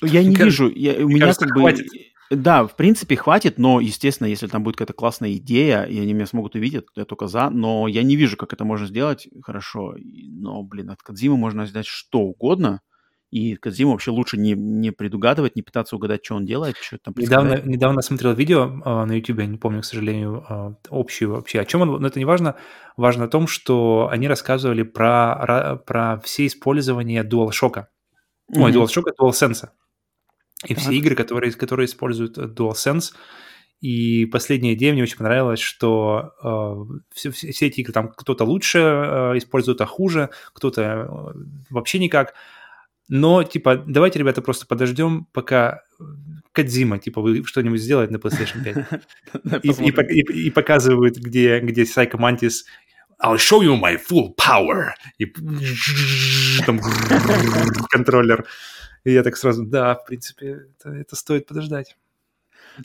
Я 0.01 0.23
не 0.23 0.35
кажется- 0.35 0.65
вижу. 0.65 0.75
Я, 0.75 1.05
у 1.05 1.07
меня 1.07 1.21
кажется, 1.27 1.45
как 1.45 1.55
бы... 1.55 1.61
хватит. 1.61 1.87
Да, 2.31 2.65
в 2.65 2.75
принципе, 2.75 3.15
хватит, 3.15 3.59
но, 3.59 3.79
естественно, 3.79 4.27
если 4.27 4.47
там 4.47 4.63
будет 4.63 4.75
какая-то 4.77 4.93
классная 4.93 5.33
идея, 5.35 5.83
и 5.83 5.99
они 5.99 6.13
меня 6.13 6.25
смогут 6.25 6.55
увидеть, 6.55 6.85
я 6.95 7.05
только 7.05 7.27
за. 7.27 7.49
Но 7.51 7.87
я 7.87 8.01
не 8.03 8.15
вижу, 8.15 8.35
как 8.35 8.51
это 8.51 8.65
можно 8.65 8.87
сделать 8.87 9.27
хорошо. 9.43 9.95
Но, 9.97 10.63
блин, 10.63 10.89
от 10.89 11.01
Кадзимы 11.03 11.37
можно 11.37 11.65
ждать 11.67 11.85
что 11.85 12.19
угодно. 12.21 12.81
И 13.31 13.55
Кадзиму 13.55 13.91
вообще 13.91 14.11
лучше 14.11 14.37
не, 14.37 14.53
не 14.53 14.91
предугадывать, 14.91 15.55
не 15.55 15.61
пытаться 15.61 15.95
угадать, 15.95 16.23
что 16.23 16.35
он 16.35 16.45
делает, 16.45 16.77
что 16.77 16.97
там 16.99 17.13
недавно, 17.17 17.61
недавно 17.65 18.01
смотрел 18.01 18.33
видео 18.33 18.65
э, 18.85 19.05
на 19.05 19.11
YouTube, 19.13 19.39
я 19.39 19.45
не 19.47 19.57
помню, 19.57 19.81
к 19.81 19.85
сожалению, 19.85 20.45
э, 20.47 20.73
общее 20.89 21.27
вообще. 21.27 21.59
О 21.59 21.65
чем 21.65 21.81
он, 21.81 21.89
но 22.01 22.07
это 22.07 22.19
не 22.19 22.25
важно. 22.25 22.55
Важно 22.97 23.25
о 23.25 23.27
том, 23.27 23.47
что 23.47 24.07
они 24.11 24.27
рассказывали 24.27 24.83
про, 24.83 25.81
про 25.85 26.19
все 26.23 26.45
использование 26.45 27.23
DualShock. 27.23 27.85
Ой, 28.55 28.71
Мгм. 28.71 28.81
DualShock, 28.83 29.05
DualSense. 29.19 29.69
И 30.65 30.73
Так. 30.75 30.77
все 30.83 30.93
игры, 30.93 31.15
которые, 31.15 31.51
которые 31.51 31.87
используют 31.87 32.37
э, 32.37 32.43
DualSense. 32.47 33.11
И 33.81 34.25
последняя 34.27 34.73
идея 34.75 34.93
мне 34.93 35.03
очень 35.03 35.17
понравилась, 35.17 35.59
что 35.59 36.31
э, 36.41 37.03
все, 37.13 37.31
все- 37.31 37.51
все 37.51 37.67
эти 37.67 37.81
игры, 37.81 37.91
там 37.91 38.09
кто-то 38.15 38.45
лучше 38.45 38.79
э, 38.79 39.37
использует, 39.37 39.81
а 39.81 39.85
хуже, 39.85 40.29
кто-то 40.53 40.81
э, 40.81 41.07
вообще 41.69 41.99
никак. 41.99 42.33
Но, 43.07 43.43
типа, 43.43 43.83
давайте, 43.85 44.19
ребята, 44.19 44.41
просто 44.41 44.65
подождем, 44.65 45.27
пока 45.31 45.83
Кадзима, 46.51 46.97
типа, 46.97 47.21
вы 47.21 47.43
что-нибудь 47.43 47.81
сделает 47.81 48.11
на 48.11 48.17
PlayStation 48.17 48.63
5. 48.63 49.63
И, 50.09 50.47
и, 50.47 50.49
показывают, 50.49 51.17
где, 51.17 51.59
где 51.59 51.83
Psycho 51.83 52.17
Mantis 52.17 52.63
I'll 53.23 53.37
show 53.37 53.61
you 53.61 53.79
my 53.79 53.97
full 53.97 54.35
power. 54.35 54.91
И 55.17 55.25
там 56.65 56.79
контроллер. 57.89 58.45
И 59.03 59.11
я 59.11 59.23
так 59.23 59.37
сразу, 59.37 59.65
да, 59.65 59.95
в 59.95 60.05
принципе, 60.05 60.67
это, 60.79 60.89
это 60.89 61.15
стоит 61.15 61.45
подождать. 61.45 61.95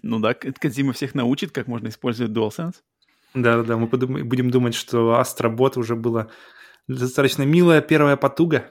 Ну 0.03 0.21
да, 0.21 0.35
Кадзима 0.35 0.93
всех 0.93 1.15
научит, 1.15 1.53
как 1.53 1.67
можно 1.67 1.89
использовать 1.89 2.33
DualSense. 2.33 2.77
Да-да-да, 3.35 3.77
мы 3.77 3.87
подум- 3.87 4.23
будем 4.25 4.51
думать, 4.51 4.75
что 4.75 5.19
Астробот 5.19 5.77
уже 5.77 5.97
была 5.97 6.29
достаточно 6.89 7.43
милая 7.43 7.81
первая 7.81 8.17
потуга. 8.17 8.67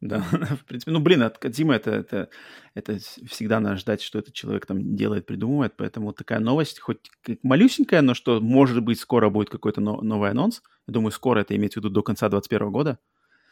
Да, 0.00 0.18
в 0.60 0.64
принципе, 0.66 0.92
ну, 0.92 1.00
блин, 1.00 1.22
от 1.22 1.38
Кадзима 1.38 1.74
это, 1.74 1.90
это, 1.90 2.28
это 2.74 2.98
всегда 3.28 3.60
надо 3.60 3.76
ждать, 3.76 4.02
что 4.02 4.18
этот 4.18 4.34
человек 4.34 4.66
там 4.66 4.94
делает, 4.94 5.26
придумывает, 5.26 5.74
поэтому 5.76 6.06
вот 6.06 6.16
такая 6.16 6.38
новость, 6.38 6.80
хоть 6.80 6.98
малюсенькая, 7.42 8.02
но 8.02 8.14
что, 8.14 8.40
может 8.40 8.82
быть, 8.82 9.00
скоро 9.00 9.30
будет 9.30 9.48
какой-то 9.48 9.80
новый 9.80 10.30
анонс. 10.30 10.62
Я 10.86 10.92
думаю, 10.92 11.12
скоро 11.12 11.40
это 11.40 11.56
имеется 11.56 11.80
в 11.80 11.84
виду 11.84 11.92
до 11.92 12.02
конца 12.02 12.28
2021 12.28 12.72
года. 12.72 12.98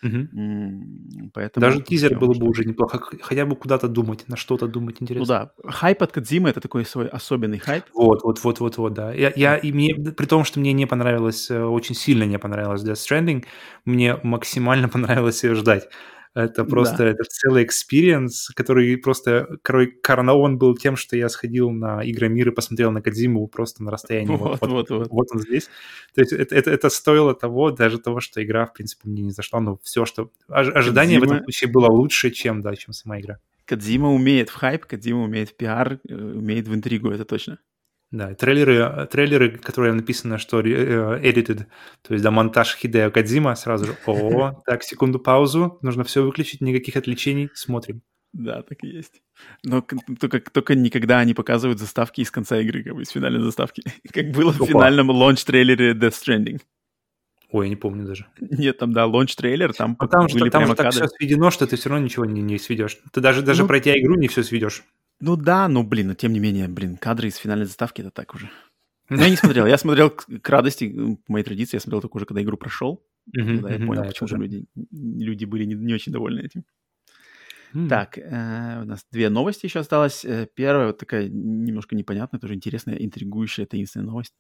Угу. 0.05 1.31
Поэтому 1.33 1.65
Даже 1.65 1.81
тизер 1.81 2.19
было 2.19 2.35
бы 2.35 2.47
уже 2.47 2.65
неплохо, 2.65 3.01
хотя 3.23 3.47
бы 3.47 3.57
куда-то 3.57 3.89
думать, 3.89 4.29
на 4.29 4.37
что-то 4.37 4.67
думать 4.67 4.97
ну 5.01 5.05
интересно. 5.05 5.21
Ну 5.21 5.27
да, 5.65 5.71
хайп 5.71 6.03
от 6.03 6.13
Кадзимы 6.13 6.51
это 6.51 6.61
такой 6.61 6.85
свой 6.85 7.09
особенный 7.09 7.59
хайп. 7.59 7.85
Вот, 7.95 8.23
вот, 8.23 8.45
вот, 8.45 8.61
вот, 8.61 8.77
вот, 8.77 8.93
да. 8.93 9.15
Я, 9.15 9.33
я 9.35 9.57
и 9.57 9.73
мне, 9.73 9.95
при 9.95 10.27
том, 10.27 10.45
что 10.45 10.61
мне 10.61 10.75
не 10.75 10.87
понравилось, 10.87 11.51
э, 11.51 11.63
очень 11.65 11.95
сильно 11.95 12.25
не 12.25 12.39
понравилось 12.39 12.85
Death 12.85 12.95
Stranding, 12.95 13.45
мне 13.87 14.19
максимально 14.23 14.89
понравилось 14.91 15.43
ее 15.43 15.55
ждать. 15.55 15.89
Это 16.35 16.65
просто 16.65 16.99
да. 16.99 17.07
это 17.07 17.23
целый 17.25 17.63
experience, 17.63 18.49
который 18.57 18.97
просто 18.97 19.47
коронован 19.63 20.59
был 20.59 20.77
тем, 20.77 20.97
что 20.97 21.17
я 21.17 21.29
сходил 21.29 21.71
на 21.71 22.03
Игромир 22.05 22.49
и 22.49 22.51
посмотрел 22.51 22.91
на 22.91 23.01
Кадзиму 23.01 23.47
просто 23.47 23.85
на 23.85 23.93
расстоянии. 23.93 24.35
Вот, 24.37 24.61
вот, 24.61 24.71
вот, 24.71 24.91
вот. 24.91 25.09
вот 25.11 25.29
он 25.33 25.41
здесь. 25.41 25.69
То 26.15 26.23
есть 26.23 26.33
это, 26.33 26.55
это, 26.57 26.71
это 26.73 26.91
стоило 26.91 27.35
того, 27.35 27.71
даже 27.71 27.99
того, 27.99 28.19
что 28.19 28.43
игра, 28.43 28.67
в 28.67 28.73
принципе, 28.73 29.09
мне 29.09 29.23
не 29.23 29.31
зашла. 29.31 29.61
Но 29.61 29.79
все, 29.85 30.05
что... 30.05 30.31
Ожидание 30.49 31.21
Кодзима... 31.21 31.21
в 31.21 31.37
этом 31.37 31.45
случае 31.45 31.71
было 31.71 31.87
лучше, 31.87 32.31
чем, 32.33 32.63
да, 32.63 32.75
чем 32.75 32.93
сама 32.93 33.21
игра. 33.21 33.39
Кадзима 33.65 34.13
умеет 34.13 34.51
в 34.51 34.55
хайп, 34.55 34.87
Кадзима 34.87 35.23
умеет 35.23 35.51
в 35.51 35.55
пиар, 35.55 36.01
э, 36.09 36.15
умеет 36.15 36.67
в 36.67 36.75
интригу, 36.75 37.11
это 37.11 37.25
точно. 37.25 37.59
Да, 38.15 38.33
трейлеры, 38.33 39.09
трейлеры, 39.11 39.59
которые 39.59 39.93
написано, 39.93 40.39
что 40.39 40.61
uh, 40.61 41.21
edited, 41.21 41.67
то 42.03 42.15
есть 42.15 42.23
да, 42.23 42.31
монтаж 42.31 42.77
Хидео 42.77 43.11
Кадзима, 43.11 43.57
сразу 43.57 43.87
же, 43.87 43.97
о, 44.07 44.63
так, 44.67 44.85
секунду, 44.85 45.19
паузу, 45.19 45.81
нужно 45.83 46.05
все 46.05 46.23
выключить, 46.23 46.61
никаких 46.61 46.95
отвлечений, 46.95 47.51
смотрим. 47.55 48.03
Да, 48.33 48.63
так 48.63 48.85
и 48.85 48.87
есть. 48.87 49.21
Но 49.65 49.85
только, 50.21 50.39
только 50.39 50.77
никогда 50.77 51.25
не 51.25 51.35
показывают 51.35 51.81
заставки 51.81 52.21
из 52.21 52.31
конца 52.31 52.61
игры, 52.61 52.85
как 52.85 52.95
бы 52.95 53.03
из 53.03 53.09
финальной 53.09 53.43
заставки, 53.43 53.83
как 54.13 54.31
было 54.31 54.53
Опа. 54.53 54.65
в 54.65 54.69
финальном 54.69 55.11
launch-трейлере 55.11 55.95
Death 55.95 56.13
Stranding. 56.13 56.61
Ой, 57.51 57.67
я 57.67 57.71
не 57.71 57.77
помню 57.77 58.07
даже. 58.07 58.27
Нет, 58.39 58.79
там, 58.79 58.93
да, 58.93 59.07
launch-трейлер, 59.07 59.75
там 59.75 59.97
а 59.99 60.07
там, 60.07 60.27
были 60.27 60.39
что, 60.39 60.51
там 60.51 60.67
же 60.69 60.77
так 60.77 60.93
все 60.93 61.09
сведено, 61.09 61.51
что 61.51 61.67
ты 61.67 61.75
все 61.75 61.89
равно 61.89 62.05
ничего 62.05 62.27
не, 62.27 62.43
не 62.43 62.61
сведешь. 62.61 62.97
Ты 63.13 63.21
даже, 63.21 63.43
даже 63.43 63.63
ну, 63.63 63.69
пройдя 63.69 63.93
игру 63.93 64.15
не 64.15 64.29
все 64.29 64.45
сведешь. 64.45 64.85
Ну 65.21 65.37
да, 65.37 65.69
ну 65.69 65.83
блин, 65.83 66.09
но 66.09 66.15
тем 66.15 66.33
не 66.33 66.41
менее, 66.41 66.69
блин, 66.69 66.97
кадры 66.97 67.29
из 67.29 67.37
финальной 67.37 67.67
заставки 67.67 68.01
это 68.01 68.11
так 68.11 68.35
уже. 68.35 68.51
Но 69.09 69.23
я 69.23 69.31
не 69.31 69.37
смотрел. 69.37 69.67
Я 69.67 69.79
смотрел 69.79 70.11
к, 70.11 70.49
радости, 70.49 71.17
по 71.27 71.33
моей 71.33 71.45
традиции, 71.45 71.77
я 71.77 71.81
смотрел 71.81 72.01
только 72.01 72.17
уже, 72.17 72.27
когда 72.27 72.43
игру 72.43 72.57
прошел. 72.57 73.05
Когда 73.33 73.71
я 73.71 73.87
понял, 73.87 74.05
почему 74.05 74.29
же 74.29 74.37
люди, 74.37 74.67
люди 74.93 75.45
были 75.45 75.65
не, 75.65 75.75
не 75.75 75.95
очень 75.95 76.13
довольны 76.13 76.41
этим. 76.41 76.65
Так, 77.89 78.19
э, 78.19 78.83
у 78.83 78.85
нас 78.85 79.05
две 79.11 79.29
новости 79.31 79.67
еще 79.67 79.81
осталось. 79.81 80.25
Э, 80.25 80.47
первая 80.55 80.89
вот 80.89 80.99
такая 80.99 81.29
немножко 81.29 81.97
непонятная, 81.97 82.41
тоже 82.41 82.55
интересная, 82.55 82.97
интригующая, 82.97 83.67
таинственная 83.67 84.07
новость. 84.07 84.35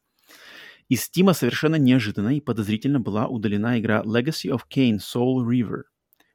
Из 0.89 1.03
Стима 1.03 1.33
совершенно 1.33 1.77
неожиданно 1.77 2.37
и 2.37 2.41
подозрительно 2.41 3.01
была 3.01 3.27
удалена 3.27 3.81
игра 3.81 4.03
Legacy 4.03 4.51
of 4.51 4.61
Kane 4.73 4.99
Soul 4.99 5.45
River. 5.45 5.83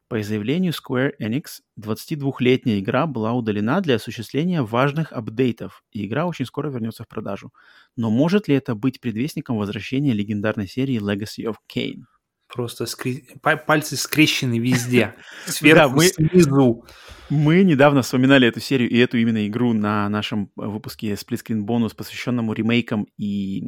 По 0.10 0.24
заявлению 0.24 0.74
Square 0.74 1.12
Enix, 1.22 1.60
22-летняя 1.80 2.80
игра 2.80 3.06
была 3.06 3.34
удалена 3.34 3.80
для 3.80 3.96
осуществления 3.96 4.64
важных 4.64 5.14
апдейтов, 5.14 5.84
и 5.92 6.04
игра 6.08 6.26
очень 6.26 6.46
скоро 6.46 6.72
вернется 6.72 7.04
в 7.04 7.08
продажу. 7.08 7.54
Но 7.96 8.10
может 8.10 8.48
ли 8.48 8.56
это 8.56 8.74
быть 8.74 9.00
предвестником 9.02 9.58
возвращения 9.58 10.14
легендарной 10.14 10.68
серии 10.68 11.00
Legacy 11.00 11.46
of 11.46 11.58
Kane? 11.72 12.06
Просто 12.52 12.88
скри... 12.88 13.24
пальцы 13.68 13.96
скрещены 13.96 14.58
везде. 14.58 15.14
Сверху, 15.46 15.98
мы, 15.98 16.08
снизу. 16.08 16.84
Мы 17.30 17.64
недавно 17.64 18.02
вспоминали 18.02 18.48
эту 18.48 18.60
серию 18.60 18.90
и 18.90 18.98
эту 18.98 19.20
именно 19.20 19.46
игру 19.48 19.74
на 19.74 20.10
нашем 20.10 20.50
выпуске 20.56 21.12
Split 21.14 21.44
Screen 21.46 21.66
Bonus, 21.68 21.96
посвященному 21.96 22.54
ремейкам 22.54 23.06
и 23.18 23.62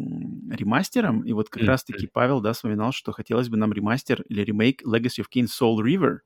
ремастерам. 0.50 1.22
И 1.22 1.34
вот 1.34 1.50
как 1.50 1.62
mm-hmm. 1.62 1.68
раз-таки 1.68 2.08
Павел, 2.08 2.42
да, 2.42 2.54
вспоминал, 2.54 2.92
что 2.92 3.12
хотелось 3.12 3.50
бы 3.50 3.58
нам 3.58 3.72
ремастер 3.72 4.24
или 4.24 4.42
ремейк 4.42 4.82
Legacy 4.82 5.20
of 5.20 5.26
Kane 5.32 5.46
Soul 5.46 5.78
River. 5.78 6.22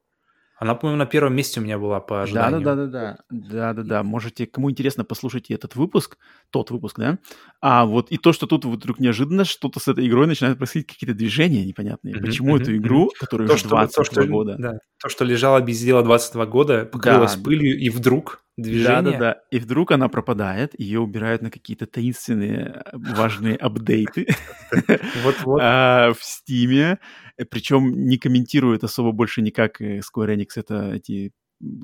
Она, 0.58 0.74
по-моему, 0.76 1.00
на 1.00 1.06
первом 1.06 1.36
месте 1.36 1.60
у 1.60 1.64
меня 1.64 1.78
была 1.78 2.00
по 2.00 2.22
ожиданию. 2.22 2.62
Да-да-да-да. 2.62 3.18
Да-да-да. 3.30 4.04
Можете, 4.04 4.46
кому 4.46 4.72
интересно, 4.72 5.04
послушайте 5.04 5.54
этот 5.54 5.76
выпуск, 5.76 6.18
тот 6.50 6.72
выпуск, 6.72 6.98
да? 6.98 7.18
А 7.62 7.86
вот 7.86 8.10
и 8.10 8.18
то, 8.18 8.32
что 8.32 8.48
тут 8.48 8.64
вдруг 8.64 9.00
неожиданно 9.00 9.44
что-то 9.44 9.80
с 9.80 9.88
этой 9.90 10.08
игрой 10.08 10.28
начинает 10.28 10.58
происходить, 10.58 10.88
какие-то 10.88 11.16
движения 11.16 11.66
непонятные. 11.66 12.16
Mm-hmm, 12.16 12.26
Почему 12.26 12.58
mm-hmm, 12.58 12.62
эту 12.62 12.78
игру, 12.78 13.08
mm-hmm. 13.08 13.20
которая 13.20 13.48
то, 13.50 13.54
уже 13.56 13.68
20 13.68 13.96
то, 13.96 14.04
что, 14.06 14.26
года... 14.26 14.56
Да, 14.58 14.80
то, 15.02 15.10
что 15.10 15.26
лежало 15.26 15.60
без 15.60 15.82
дела 15.82 16.04
22 16.04 16.46
года, 16.46 16.86
покрылось 16.86 17.36
да. 17.36 17.44
пылью, 17.44 17.78
и 17.78 17.90
вдруг 17.90 18.42
движение... 18.58 19.02
Да-да-да. 19.02 19.42
И 19.52 19.60
вдруг 19.60 19.92
она 19.92 20.08
пропадает, 20.08 20.80
ее 20.80 21.02
убирают 21.02 21.42
на 21.42 21.52
какие-то 21.52 21.86
таинственные 21.86 22.84
важные 22.94 23.58
апдейты 23.58 24.28
а, 25.62 26.14
в 26.14 26.24
Стиме. 26.24 27.00
Э, 27.38 27.46
Причем 27.46 28.08
не 28.08 28.18
комментирует 28.18 28.84
особо 28.84 29.12
больше 29.12 29.42
никак 29.42 29.82
э, 29.82 30.00
Square 30.00 30.36
Enix 30.36 30.50
это 30.56 30.94
эти 30.94 31.32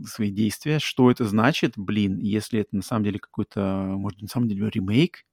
свои 0.05 0.31
действия. 0.31 0.79
Что 0.79 1.11
это 1.11 1.25
значит? 1.25 1.73
Блин, 1.77 2.17
если 2.17 2.61
это 2.61 2.75
на 2.75 2.81
самом 2.81 3.05
деле 3.05 3.19
какой-то, 3.19 3.61
может, 3.97 4.21
на 4.21 4.27
самом 4.27 4.47
деле 4.47 4.69
ремейк, 4.69 5.23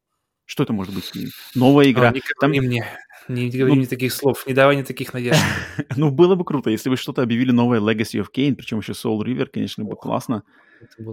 что 0.48 0.62
это 0.62 0.72
может 0.72 0.94
быть? 0.94 1.12
Новая 1.54 1.90
игра. 1.90 2.08
А, 2.08 2.12
не 2.12 2.22
Там... 2.40 2.50
мне, 2.50 2.86
не 3.28 3.50
говори 3.50 3.72
ну, 3.72 3.74
мне 3.74 3.86
таких 3.86 4.12
слов, 4.14 4.46
не 4.46 4.54
давай 4.54 4.76
мне 4.76 4.84
таких 4.84 5.12
надежд. 5.12 5.38
ну, 5.96 6.10
было 6.10 6.36
бы 6.36 6.44
круто, 6.44 6.70
если 6.70 6.88
бы 6.88 6.96
что-то 6.96 7.22
объявили 7.22 7.50
новое 7.50 7.80
Legacy 7.80 8.22
of 8.22 8.28
Kane, 8.34 8.54
причем 8.54 8.78
еще 8.78 8.92
Soul 8.92 9.20
River, 9.22 9.46
конечно, 9.52 9.84
бы 9.84 9.94
классно. 9.94 10.44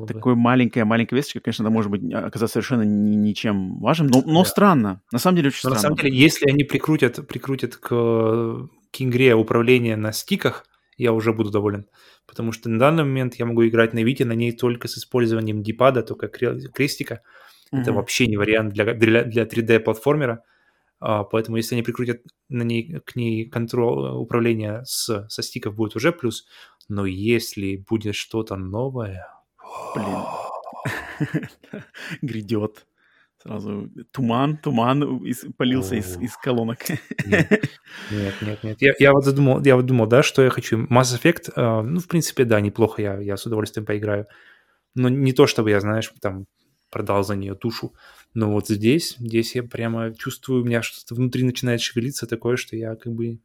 Такое 0.07 0.35
маленькая-маленькая 0.35 1.15
весточка, 1.17 1.39
конечно, 1.41 1.63
это 1.63 1.71
может 1.71 1.91
быть 1.91 2.13
оказаться 2.13 2.53
совершенно 2.53 2.83
ни, 2.83 3.15
ничем 3.15 3.79
важным, 3.79 4.07
но, 4.07 4.21
но 4.21 4.43
да. 4.43 4.49
странно. 4.49 5.01
На 5.11 5.19
самом 5.19 5.37
деле 5.37 5.49
очень 5.49 5.61
но 5.63 5.75
странно. 5.75 5.75
На 5.75 5.81
самом 5.81 5.97
деле, 5.97 6.17
если 6.17 6.49
они 6.49 6.63
прикрутят, 6.63 7.27
прикрутят 7.27 7.75
к, 7.75 8.69
к 8.95 9.01
игре 9.01 9.35
управление 9.35 9.95
на 9.97 10.11
стиках, 10.11 10.65
я 10.97 11.11
уже 11.11 11.33
буду 11.33 11.51
доволен. 11.51 11.87
Потому 12.25 12.51
что 12.51 12.69
на 12.69 12.79
данный 12.79 13.03
момент 13.03 13.35
я 13.35 13.45
могу 13.45 13.67
играть 13.67 13.93
на 13.93 14.03
Вите 14.03 14.25
на 14.25 14.33
ней 14.33 14.51
только 14.51 14.87
с 14.87 14.97
использованием 14.97 15.61
дипада, 15.61 16.01
только 16.01 16.27
крестика. 16.27 17.21
Mm-hmm. 17.73 17.81
Это 17.81 17.93
вообще 17.93 18.27
не 18.27 18.37
вариант 18.37 18.73
для, 18.73 18.93
для, 18.93 19.23
для 19.23 19.43
3D-платформера. 19.43 20.39
А, 20.99 21.23
поэтому 21.23 21.57
если 21.57 21.75
они 21.75 21.83
прикрутят 21.83 22.21
на 22.49 22.63
ней, 22.63 22.99
к 23.05 23.15
ней 23.15 23.49
контроль 23.49 24.15
управления 24.15 24.83
с, 24.85 25.27
со 25.27 25.43
стиков, 25.43 25.75
будет 25.75 25.95
уже 25.95 26.11
плюс. 26.11 26.47
Но 26.87 27.05
если 27.05 27.77
будет 27.77 28.15
что-то 28.15 28.55
новое, 28.55 29.27
Блин. 29.95 30.23
Грядет. 32.21 32.85
Сразу 33.45 33.91
туман, 34.11 34.57
туман 34.57 35.23
из, 35.23 35.45
полился 35.55 35.95
из, 35.95 36.17
из 36.17 36.35
колонок. 36.35 36.79
Нет, 37.27 37.61
нет, 38.41 38.63
нет. 38.63 38.81
Я, 38.81 38.93
я, 38.97 39.11
вот 39.11 39.35
думал, 39.35 39.63
я 39.63 39.75
вот 39.75 39.85
думал, 39.85 40.07
да, 40.07 40.23
что 40.23 40.41
я 40.41 40.49
хочу. 40.49 40.85
Mass 40.87 41.15
Effect, 41.15 41.51
э, 41.55 41.81
ну, 41.81 41.99
в 41.99 42.07
принципе, 42.07 42.43
да, 42.43 42.59
неплохо, 42.59 43.03
я, 43.03 43.19
я 43.19 43.37
с 43.37 43.45
удовольствием 43.45 43.85
поиграю. 43.85 44.25
Но 44.95 45.09
не 45.09 45.31
то, 45.31 45.45
чтобы 45.45 45.69
я, 45.69 45.79
знаешь, 45.79 46.11
там 46.21 46.47
продал 46.89 47.23
за 47.23 47.35
нее 47.35 47.53
душу. 47.53 47.93
Но 48.33 48.51
вот 48.51 48.67
здесь, 48.67 49.15
здесь 49.19 49.53
я 49.53 49.61
прямо 49.61 50.15
чувствую, 50.15 50.63
у 50.63 50.65
меня 50.65 50.81
что-то 50.81 51.13
внутри 51.13 51.43
начинает 51.43 51.81
шевелиться 51.81 52.25
такое, 52.25 52.55
что 52.55 52.75
я 52.75 52.95
как 52.95 53.13
бы 53.13 53.39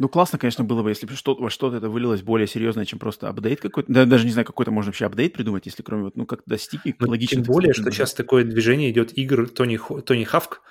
ну, 0.00 0.08
классно, 0.08 0.38
конечно, 0.38 0.64
было 0.64 0.82
бы, 0.82 0.88
если 0.88 1.04
бы 1.04 1.12
что, 1.12 1.34
во 1.34 1.50
что-то 1.50 1.76
это 1.76 1.90
вылилось 1.90 2.22
более 2.22 2.46
серьезное, 2.46 2.86
чем 2.86 2.98
просто 2.98 3.28
апдейт 3.28 3.60
какой-то. 3.60 3.92
Да, 3.92 4.06
даже 4.06 4.24
не 4.24 4.32
знаю, 4.32 4.46
какой-то 4.46 4.70
можно 4.70 4.88
вообще 4.88 5.04
апдейт 5.04 5.34
придумать, 5.34 5.66
если 5.66 5.82
кроме 5.82 6.04
вот, 6.04 6.16
ну, 6.16 6.24
как 6.24 6.40
достики, 6.46 6.96
ну, 6.98 7.10
логично. 7.10 7.44
Тем 7.44 7.52
более, 7.52 7.74
что 7.74 7.90
сейчас 7.90 8.14
такое 8.14 8.44
движение 8.44 8.90
идет 8.90 9.12
игр 9.18 9.46
Тони, 9.46 9.78
Тони 10.06 10.24
Хавк, 10.24 10.62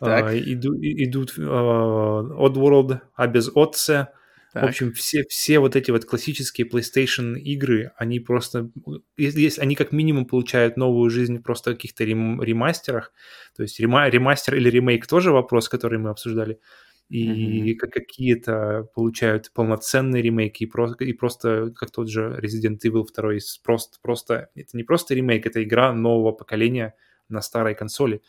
так. 0.00 0.24
А, 0.24 0.36
иду, 0.36 0.74
идут 0.80 1.32
а, 1.38 1.42
Oddworld, 1.42 2.98
а 3.14 3.26
без 3.28 3.52
Отце. 3.54 4.08
В 4.52 4.64
общем, 4.64 4.92
все, 4.92 5.22
все 5.28 5.60
вот 5.60 5.76
эти 5.76 5.92
вот 5.92 6.04
классические 6.04 6.68
PlayStation 6.68 7.38
игры, 7.38 7.92
они 7.96 8.18
просто, 8.18 8.68
если 9.16 9.60
они 9.60 9.76
как 9.76 9.92
минимум 9.92 10.26
получают 10.26 10.76
новую 10.76 11.08
жизнь 11.08 11.40
просто 11.40 11.70
в 11.70 11.74
каких-то 11.74 12.02
рем, 12.02 12.42
ремастерах, 12.42 13.12
то 13.56 13.62
есть 13.62 13.78
рема, 13.78 14.08
ремастер 14.08 14.56
или 14.56 14.68
ремейк 14.68 15.06
тоже 15.06 15.30
вопрос, 15.30 15.68
который 15.68 16.00
мы 16.00 16.10
обсуждали, 16.10 16.58
и 17.08 17.74
mm-hmm. 17.74 17.88
какие-то 17.88 18.88
получают 18.94 19.52
полноценные 19.52 20.22
ремейки, 20.22 20.62
и, 20.62 20.66
про, 20.66 20.92
и 20.92 21.12
просто, 21.12 21.72
как 21.76 21.90
тот 21.90 22.08
же 22.08 22.38
Resident 22.42 22.78
Evil 22.84 23.06
2, 23.14 23.32
просто, 23.62 23.98
просто, 24.00 24.48
это 24.54 24.76
не 24.76 24.82
просто 24.82 25.14
ремейк, 25.14 25.46
это 25.46 25.62
игра 25.62 25.92
нового 25.92 26.32
поколения 26.32 26.94
на 27.28 27.42
старой 27.42 27.74
консоли. 27.74 28.22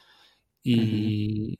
И, 0.63 1.55
mm-hmm. 1.55 1.57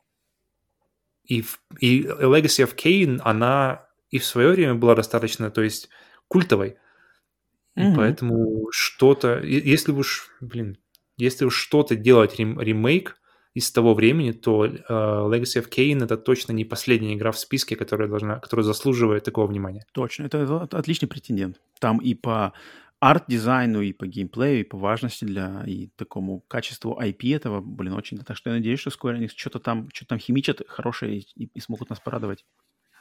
и, 1.26 1.44
и 1.80 2.02
Legacy 2.04 2.66
of 2.66 2.76
Kane, 2.76 3.20
она 3.24 3.88
и 4.10 4.20
в 4.20 4.26
свое 4.26 4.50
время 4.50 4.76
была 4.76 4.96
достаточно, 4.96 5.50
то 5.50 5.62
есть, 5.62 5.90
культовой. 6.28 6.78
Mm-hmm. 7.78 7.94
И 7.94 7.96
поэтому 7.96 8.68
что-то, 8.72 9.40
если 9.40 9.92
уж, 9.92 10.30
блин, 10.42 10.78
если 11.18 11.46
уж 11.46 11.56
что-то 11.56 11.96
делать 11.96 12.38
рем, 12.38 12.60
ремейк, 12.60 13.18
из 13.54 13.72
того 13.72 13.94
времени, 13.94 14.32
то 14.32 14.66
uh, 14.66 15.30
Legacy 15.30 15.62
of 15.62 15.70
Kain 15.70 16.04
это 16.04 16.18
точно 16.18 16.54
не 16.54 16.66
последняя 16.66 17.14
игра 17.14 17.32
в 17.32 17.38
списке, 17.38 17.76
которая 17.76 18.08
должна, 18.08 18.40
которая 18.40 18.64
заслуживает 18.64 19.24
такого 19.24 19.48
внимания. 19.48 19.86
Точно, 19.92 20.26
это, 20.26 20.40
это 20.40 20.78
отличный 20.78 21.08
претендент. 21.08 21.62
Там 21.80 22.00
и 22.00 22.16
по 22.16 22.54
арт-дизайну, 23.00 23.82
и 23.82 23.92
по 23.92 24.08
геймплею, 24.08 24.62
и 24.62 24.64
по 24.64 24.78
важности 24.78 25.26
для 25.26 25.64
и 25.68 25.90
такому 25.98 26.40
качеству 26.48 26.98
IP 27.00 27.36
этого, 27.36 27.60
блин, 27.60 27.94
очень. 27.94 28.18
Так 28.18 28.38
что 28.38 28.50
я 28.50 28.56
надеюсь, 28.56 28.80
что 28.80 28.90
Square 28.90 29.20
Enix 29.20 29.32
что-то 29.36 29.60
там, 29.60 29.90
что 29.94 30.08
там 30.08 30.20
химичат 30.20 30.62
хорошее 30.68 31.20
и, 31.20 31.50
и 31.54 31.60
смогут 31.60 31.90
нас 31.90 32.00
порадовать. 32.00 32.46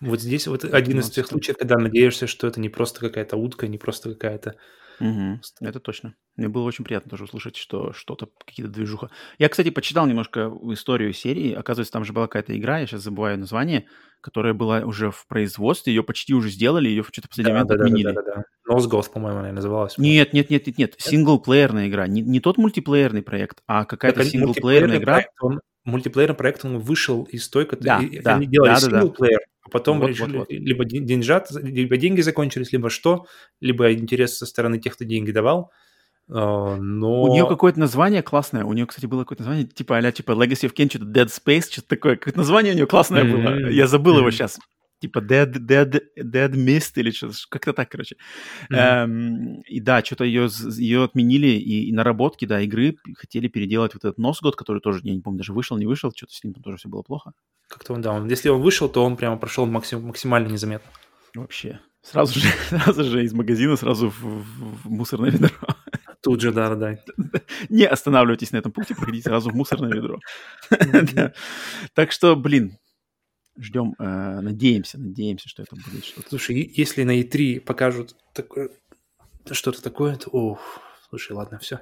Вот 0.00 0.20
здесь 0.20 0.48
вот 0.48 0.64
один 0.64 0.98
из 0.98 1.10
тех 1.10 1.28
случаев, 1.28 1.56
когда 1.56 1.76
надеешься, 1.76 2.26
что 2.26 2.48
это 2.48 2.60
не 2.60 2.68
просто 2.68 3.00
какая-то 3.00 3.36
утка, 3.36 3.68
не 3.68 3.78
просто 3.78 4.10
какая-то... 4.10 4.56
Угу, 5.02 5.40
это 5.62 5.80
точно. 5.80 6.14
Мне 6.36 6.48
было 6.48 6.62
очень 6.62 6.84
приятно 6.84 7.10
тоже 7.10 7.24
услышать, 7.24 7.56
что 7.56 7.92
что-то, 7.92 8.28
какие-то 8.46 8.72
движуха. 8.72 9.10
Я, 9.36 9.48
кстати, 9.48 9.70
почитал 9.70 10.06
немножко 10.06 10.52
историю 10.70 11.12
серии. 11.12 11.52
Оказывается, 11.52 11.92
там 11.92 12.04
же 12.04 12.12
была 12.12 12.28
какая-то 12.28 12.56
игра, 12.56 12.78
я 12.78 12.86
сейчас 12.86 13.02
забываю 13.02 13.36
название, 13.36 13.86
которая 14.20 14.54
была 14.54 14.82
уже 14.82 15.10
в 15.10 15.26
производстве, 15.26 15.92
ее 15.92 16.04
почти 16.04 16.34
уже 16.34 16.50
сделали, 16.50 16.88
ее 16.88 17.02
что-то 17.02 17.26
в 17.26 17.30
последний 17.30 17.52
да, 17.52 17.58
момент 17.58 17.68
да, 17.70 17.84
отменили. 17.84 18.04
Да, 18.04 18.12
да, 18.12 18.22
да, 18.22 18.44
да. 18.80 19.02
По-моему, 19.12 19.40
она 19.40 19.52
называлась. 19.52 19.98
Нет, 19.98 20.32
нет, 20.32 20.50
нет, 20.50 20.68
нет, 20.68 20.78
нет. 20.78 20.94
Синглплеерная 20.98 21.88
игра. 21.88 22.06
Не, 22.06 22.22
не 22.22 22.38
тот 22.38 22.56
мультиплеерный 22.56 23.22
проект, 23.22 23.58
а 23.66 23.84
какая-то 23.84 24.24
синглплеерная 24.24 24.98
игра. 24.98 25.14
Проект, 25.14 25.32
он, 25.40 25.60
мультиплеерный 25.84 26.36
проект, 26.36 26.64
он 26.64 26.78
вышел 26.78 27.24
из 27.24 27.48
той, 27.48 27.68
да, 27.80 28.00
и, 28.00 28.20
да, 28.20 28.36
они 28.36 28.46
делали 28.46 28.70
да, 28.70 28.76
синглплеер, 28.76 29.40
да, 29.40 29.51
а 29.64 29.70
потом 29.70 30.00
вот, 30.00 30.08
решили, 30.08 30.38
вот, 30.38 30.48
вот. 30.48 30.50
либо 30.50 30.84
деньжат, 30.84 31.50
либо 31.52 31.96
деньги 31.96 32.20
закончились, 32.20 32.72
либо 32.72 32.90
что, 32.90 33.26
либо 33.60 33.92
интерес 33.92 34.36
со 34.36 34.46
стороны 34.46 34.78
тех, 34.78 34.94
кто 34.94 35.04
деньги 35.04 35.30
давал. 35.30 35.70
Uh, 36.28 36.76
но... 36.76 37.22
У 37.22 37.32
нее 37.32 37.46
какое-то 37.46 37.78
название 37.80 38.22
классное. 38.22 38.64
У 38.64 38.72
нее, 38.72 38.86
кстати, 38.86 39.06
было 39.06 39.20
какое-то 39.20 39.42
название, 39.42 39.66
типа 39.66 39.98
а 39.98 40.12
типа 40.12 40.32
Legacy 40.32 40.68
of 40.68 40.74
Kain, 40.74 40.88
что-то 40.88 41.04
Dead 41.04 41.26
Space, 41.26 41.70
что-то 41.70 41.88
такое. 41.88 42.16
Какое-то 42.16 42.38
название 42.38 42.72
у 42.72 42.76
нее 42.76 42.86
классное 42.86 43.24
mm-hmm. 43.24 43.60
было. 43.60 43.70
Я 43.70 43.86
забыл 43.86 44.14
mm-hmm. 44.14 44.18
его 44.18 44.30
сейчас. 44.30 44.58
Типа 45.02 45.18
Dead, 45.18 45.52
Dead, 45.52 46.00
Dead 46.16 46.50
Mist 46.52 46.92
или 46.94 47.10
что-то, 47.10 47.34
как-то 47.48 47.72
так, 47.72 47.90
короче. 47.90 48.16
Mm-hmm. 48.70 48.76
Эм, 48.76 49.60
и 49.62 49.80
да, 49.80 50.04
что-то 50.04 50.24
ее, 50.24 50.48
ее 50.76 51.04
отменили, 51.04 51.48
и, 51.48 51.88
и 51.88 51.92
наработки, 51.92 52.44
да, 52.44 52.60
игры 52.60 52.96
хотели 53.16 53.48
переделать 53.48 53.94
вот 53.94 54.04
этот 54.04 54.18
Носгод, 54.18 54.54
который 54.54 54.80
тоже, 54.80 55.00
я 55.02 55.12
не 55.12 55.20
помню, 55.20 55.38
даже 55.38 55.52
вышел, 55.52 55.76
не 55.76 55.86
вышел, 55.86 56.12
что-то 56.14 56.32
с 56.32 56.44
ним 56.44 56.54
там 56.54 56.62
тоже 56.62 56.76
все 56.76 56.88
было 56.88 57.02
плохо. 57.02 57.32
Как-то 57.68 57.94
он, 57.94 58.00
да, 58.00 58.12
он, 58.12 58.28
если 58.28 58.48
он 58.48 58.62
вышел, 58.62 58.88
то 58.88 59.04
он 59.04 59.16
прямо 59.16 59.36
прошел 59.36 59.66
максим, 59.66 60.06
максимально 60.06 60.48
незаметно. 60.48 60.90
Вообще. 61.34 61.80
Сразу 62.02 62.38
же, 62.38 62.46
сразу 62.68 63.04
же 63.04 63.24
из 63.24 63.32
магазина, 63.32 63.76
сразу 63.76 64.10
в, 64.10 64.20
в, 64.22 64.84
в 64.84 64.90
мусорное 64.90 65.30
ведро. 65.30 65.50
Тут 66.22 66.40
же, 66.40 66.52
да, 66.52 66.74
да. 66.76 66.98
Не 67.68 67.84
останавливайтесь 67.84 68.52
на 68.52 68.58
этом 68.58 68.70
пункте, 68.70 68.94
проходите 68.94 69.24
сразу 69.24 69.50
в 69.50 69.54
мусорное 69.54 69.92
ведро. 69.92 70.20
Так 71.94 72.12
что, 72.12 72.36
блин, 72.36 72.78
ждем, 73.58 73.94
э, 73.98 74.40
надеемся, 74.40 74.98
надеемся, 74.98 75.48
что 75.48 75.62
это 75.62 75.76
будет 75.76 76.04
что-то. 76.04 76.28
Слушай, 76.28 76.72
если 76.74 77.02
на 77.04 77.20
E3 77.20 77.60
покажут 77.60 78.16
что-то 79.50 79.82
такое, 79.82 80.16
то, 80.16 80.30
ох, 80.30 80.80
слушай, 81.08 81.32
ладно, 81.32 81.58
все. 81.58 81.80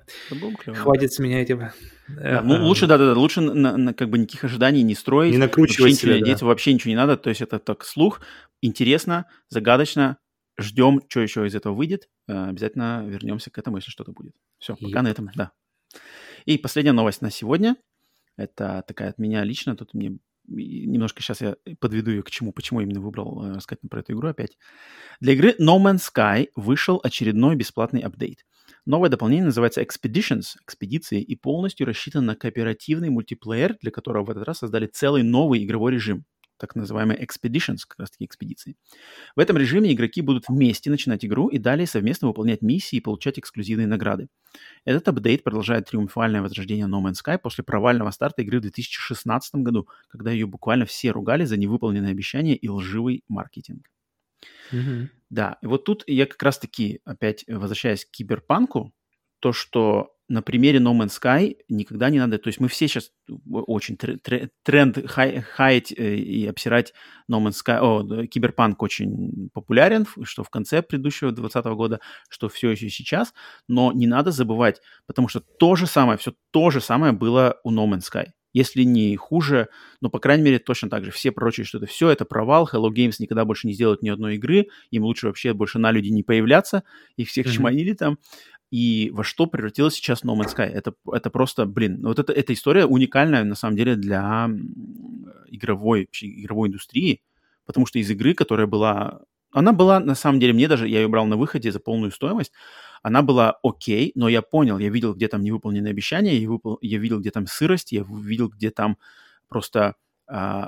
Хватит 0.74 1.12
с 1.12 1.18
меня 1.18 1.42
этого. 1.42 1.72
Да, 2.08 2.42
ну, 2.42 2.66
лучше, 2.66 2.86
да-да-да, 2.86 3.18
лучше 3.18 3.40
на, 3.40 3.76
на, 3.76 3.94
как 3.94 4.10
бы 4.10 4.18
никаких 4.18 4.44
ожиданий 4.44 4.82
не 4.82 4.94
строить. 4.94 5.32
Не 5.32 5.38
накручивать 5.38 5.96
себя, 5.96 6.18
да. 6.18 6.24
Дети, 6.24 6.44
вообще 6.44 6.72
ничего 6.72 6.90
не 6.90 6.96
надо, 6.96 7.16
то 7.16 7.28
есть 7.28 7.40
это 7.40 7.58
так 7.58 7.84
слух, 7.84 8.20
интересно, 8.60 9.26
загадочно, 9.48 10.18
ждем, 10.58 11.00
что 11.08 11.20
еще 11.20 11.46
из 11.46 11.54
этого 11.54 11.74
выйдет. 11.74 12.08
Э, 12.28 12.48
обязательно 12.48 13.04
вернемся 13.06 13.50
к 13.50 13.58
этому, 13.58 13.76
если 13.76 13.90
что-то 13.90 14.12
будет. 14.12 14.34
Все, 14.58 14.76
пока 14.76 15.00
yep. 15.00 15.02
на 15.02 15.08
этом, 15.08 15.30
да. 15.34 15.52
И 16.46 16.58
последняя 16.58 16.92
новость 16.92 17.22
на 17.22 17.30
сегодня. 17.30 17.76
Это 18.36 18.84
такая 18.86 19.10
от 19.10 19.18
меня 19.18 19.44
лично. 19.44 19.76
Тут 19.76 19.94
мне 19.94 20.18
немножко 20.50 21.22
сейчас 21.22 21.40
я 21.40 21.56
подведу 21.78 22.10
ее 22.10 22.22
к 22.22 22.30
чему, 22.30 22.52
почему 22.52 22.80
именно 22.80 23.00
выбрал 23.00 23.44
э, 23.44 23.54
рассказать 23.54 23.80
про 23.88 24.00
эту 24.00 24.12
игру 24.12 24.28
опять. 24.28 24.56
Для 25.20 25.32
игры 25.32 25.54
No 25.60 25.78
Man's 25.78 26.02
Sky 26.14 26.48
вышел 26.56 27.00
очередной 27.02 27.56
бесплатный 27.56 28.00
апдейт. 28.00 28.44
Новое 28.86 29.10
дополнение 29.10 29.46
называется 29.46 29.82
Expeditions, 29.82 30.56
экспедиции, 30.62 31.22
и 31.22 31.36
полностью 31.36 31.86
рассчитан 31.86 32.26
на 32.26 32.34
кооперативный 32.34 33.10
мультиплеер, 33.10 33.76
для 33.80 33.90
которого 33.90 34.24
в 34.24 34.30
этот 34.30 34.44
раз 34.44 34.58
создали 34.58 34.86
целый 34.86 35.22
новый 35.22 35.64
игровой 35.64 35.92
режим 35.92 36.24
так 36.60 36.76
называемые 36.76 37.18
expeditions, 37.18 37.78
как 37.88 37.98
раз 37.98 38.10
таки 38.10 38.24
экспедиции. 38.26 38.76
В 39.34 39.40
этом 39.40 39.56
режиме 39.56 39.92
игроки 39.92 40.20
будут 40.20 40.44
вместе 40.48 40.90
начинать 40.90 41.24
игру 41.24 41.48
и 41.48 41.58
далее 41.58 41.86
совместно 41.86 42.28
выполнять 42.28 42.62
миссии 42.62 42.96
и 42.96 43.00
получать 43.00 43.38
эксклюзивные 43.38 43.86
награды. 43.86 44.28
Этот 44.84 45.08
апдейт 45.08 45.42
продолжает 45.42 45.86
триумфальное 45.88 46.42
возрождение 46.42 46.86
No 46.86 47.02
Man's 47.02 47.16
Sky 47.24 47.38
после 47.38 47.64
провального 47.64 48.10
старта 48.10 48.42
игры 48.42 48.58
в 48.58 48.62
2016 48.62 49.54
году, 49.56 49.88
когда 50.08 50.30
ее 50.30 50.46
буквально 50.46 50.84
все 50.84 51.10
ругали 51.10 51.44
за 51.44 51.56
невыполненные 51.56 52.12
обещания 52.12 52.54
и 52.54 52.68
лживый 52.68 53.24
маркетинг. 53.28 53.90
Mm-hmm. 54.72 55.08
Да, 55.30 55.58
и 55.62 55.66
вот 55.66 55.84
тут 55.84 56.04
я 56.06 56.26
как 56.26 56.42
раз-таки, 56.42 57.00
опять 57.04 57.44
возвращаясь 57.48 58.04
к 58.04 58.10
киберпанку, 58.10 58.92
то, 59.40 59.52
что 59.52 60.14
на 60.30 60.42
примере 60.42 60.78
No 60.78 60.96
Man's 60.96 61.20
Sky 61.20 61.56
никогда 61.68 62.08
не 62.08 62.20
надо... 62.20 62.38
То 62.38 62.48
есть 62.48 62.60
мы 62.60 62.68
все 62.68 62.86
сейчас 62.86 63.10
очень 63.50 63.96
тренд 63.96 64.98
хай, 65.06 65.40
хаять 65.40 65.92
э, 65.92 66.16
и 66.16 66.46
обсирать 66.46 66.94
No 67.30 67.44
Man's 67.44 67.56
Sky... 67.64 67.78
О, 67.80 68.26
Киберпанк 68.26 68.80
очень 68.80 69.50
популярен, 69.52 70.06
что 70.22 70.44
в 70.44 70.48
конце 70.48 70.82
предыдущего 70.82 71.32
2020 71.32 71.76
года, 71.76 72.00
что 72.28 72.48
все 72.48 72.70
еще 72.70 72.88
сейчас, 72.90 73.34
но 73.66 73.90
не 73.92 74.06
надо 74.06 74.30
забывать, 74.30 74.80
потому 75.06 75.26
что 75.26 75.40
то 75.40 75.74
же 75.74 75.88
самое, 75.88 76.16
все 76.16 76.32
то 76.52 76.70
же 76.70 76.80
самое 76.80 77.12
было 77.12 77.58
у 77.64 77.72
No 77.72 77.88
Man's 77.88 78.08
Sky 78.10 78.28
если 78.52 78.82
не 78.82 79.14
хуже, 79.16 79.68
но, 80.00 80.10
по 80.10 80.18
крайней 80.18 80.42
мере, 80.42 80.58
точно 80.58 80.90
так 80.90 81.04
же. 81.04 81.10
Все 81.10 81.30
прочие, 81.30 81.64
что 81.64 81.78
это 81.78 81.86
все, 81.86 82.10
это 82.10 82.24
провал. 82.24 82.68
Hello 82.72 82.90
Games 82.90 83.14
никогда 83.18 83.44
больше 83.44 83.66
не 83.66 83.74
сделают 83.74 84.02
ни 84.02 84.08
одной 84.08 84.36
игры. 84.36 84.66
Им 84.90 85.04
лучше 85.04 85.26
вообще 85.28 85.52
больше 85.52 85.78
на 85.78 85.92
люди 85.92 86.08
не 86.08 86.22
появляться. 86.22 86.82
Их 87.16 87.28
всех 87.28 87.46
mm-hmm. 87.46 87.52
чманили 87.52 87.92
там 87.92 88.18
и 88.70 89.10
во 89.12 89.24
что 89.24 89.46
превратилась 89.46 89.94
сейчас 89.94 90.22
No 90.22 90.36
Man's 90.36 90.54
Sky. 90.56 90.66
Это, 90.66 90.94
это 91.12 91.30
просто, 91.30 91.66
блин, 91.66 92.00
вот 92.02 92.18
это, 92.18 92.32
эта 92.32 92.52
история 92.52 92.86
уникальная, 92.86 93.44
на 93.44 93.54
самом 93.56 93.76
деле, 93.76 93.96
для 93.96 94.48
игровой, 95.48 96.08
игровой 96.20 96.68
индустрии, 96.68 97.22
потому 97.66 97.86
что 97.86 97.98
из 97.98 98.10
игры, 98.10 98.34
которая 98.34 98.66
была... 98.66 99.20
Она 99.52 99.72
была, 99.72 99.98
на 99.98 100.14
самом 100.14 100.38
деле, 100.38 100.52
мне 100.52 100.68
даже, 100.68 100.86
я 100.86 101.00
ее 101.00 101.08
брал 101.08 101.26
на 101.26 101.36
выходе 101.36 101.72
за 101.72 101.80
полную 101.80 102.12
стоимость, 102.12 102.52
она 103.02 103.22
была 103.22 103.58
окей, 103.64 104.12
но 104.14 104.28
я 104.28 104.42
понял, 104.42 104.78
я 104.78 104.90
видел, 104.90 105.14
где 105.14 105.26
там 105.26 105.42
невыполненные 105.42 105.90
обещания, 105.90 106.36
я, 106.36 106.48
выпол... 106.48 106.78
я 106.82 106.98
видел, 106.98 107.18
где 107.18 107.32
там 107.32 107.46
сырость, 107.48 107.90
я 107.90 108.04
видел, 108.08 108.48
где 108.48 108.70
там 108.70 108.98
просто 109.48 109.96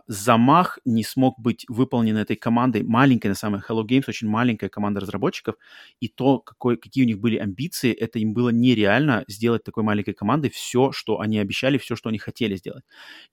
замах 0.09 0.79
не 0.85 1.05
смог 1.05 1.39
быть 1.39 1.65
выполнен 1.69 2.17
этой 2.17 2.37
командой, 2.37 2.83
маленькой 2.83 3.29
на 3.29 3.35
самом 3.35 3.61
деле, 3.61 3.67
Hello 3.69 3.85
Games 3.87 4.05
очень 4.09 4.29
маленькая 4.29 4.69
команда 4.69 5.01
разработчиков, 5.01 5.55
и 6.01 6.09
то, 6.09 6.39
какой, 6.41 6.77
какие 6.77 7.05
у 7.05 7.07
них 7.07 7.21
были 7.21 7.37
амбиции, 7.37 7.93
это 7.93 8.19
им 8.19 8.35
было 8.35 8.49
нереально 8.51 9.25
сделать 9.29 9.65
такой 9.65 9.85
маленькой 9.85 10.15
командой 10.15 10.51
все, 10.51 10.91
что 10.93 11.21
они 11.21 11.39
обещали, 11.39 11.79
все, 11.79 11.95
что 11.97 12.09
они 12.09 12.19
хотели 12.19 12.57
сделать. 12.57 12.85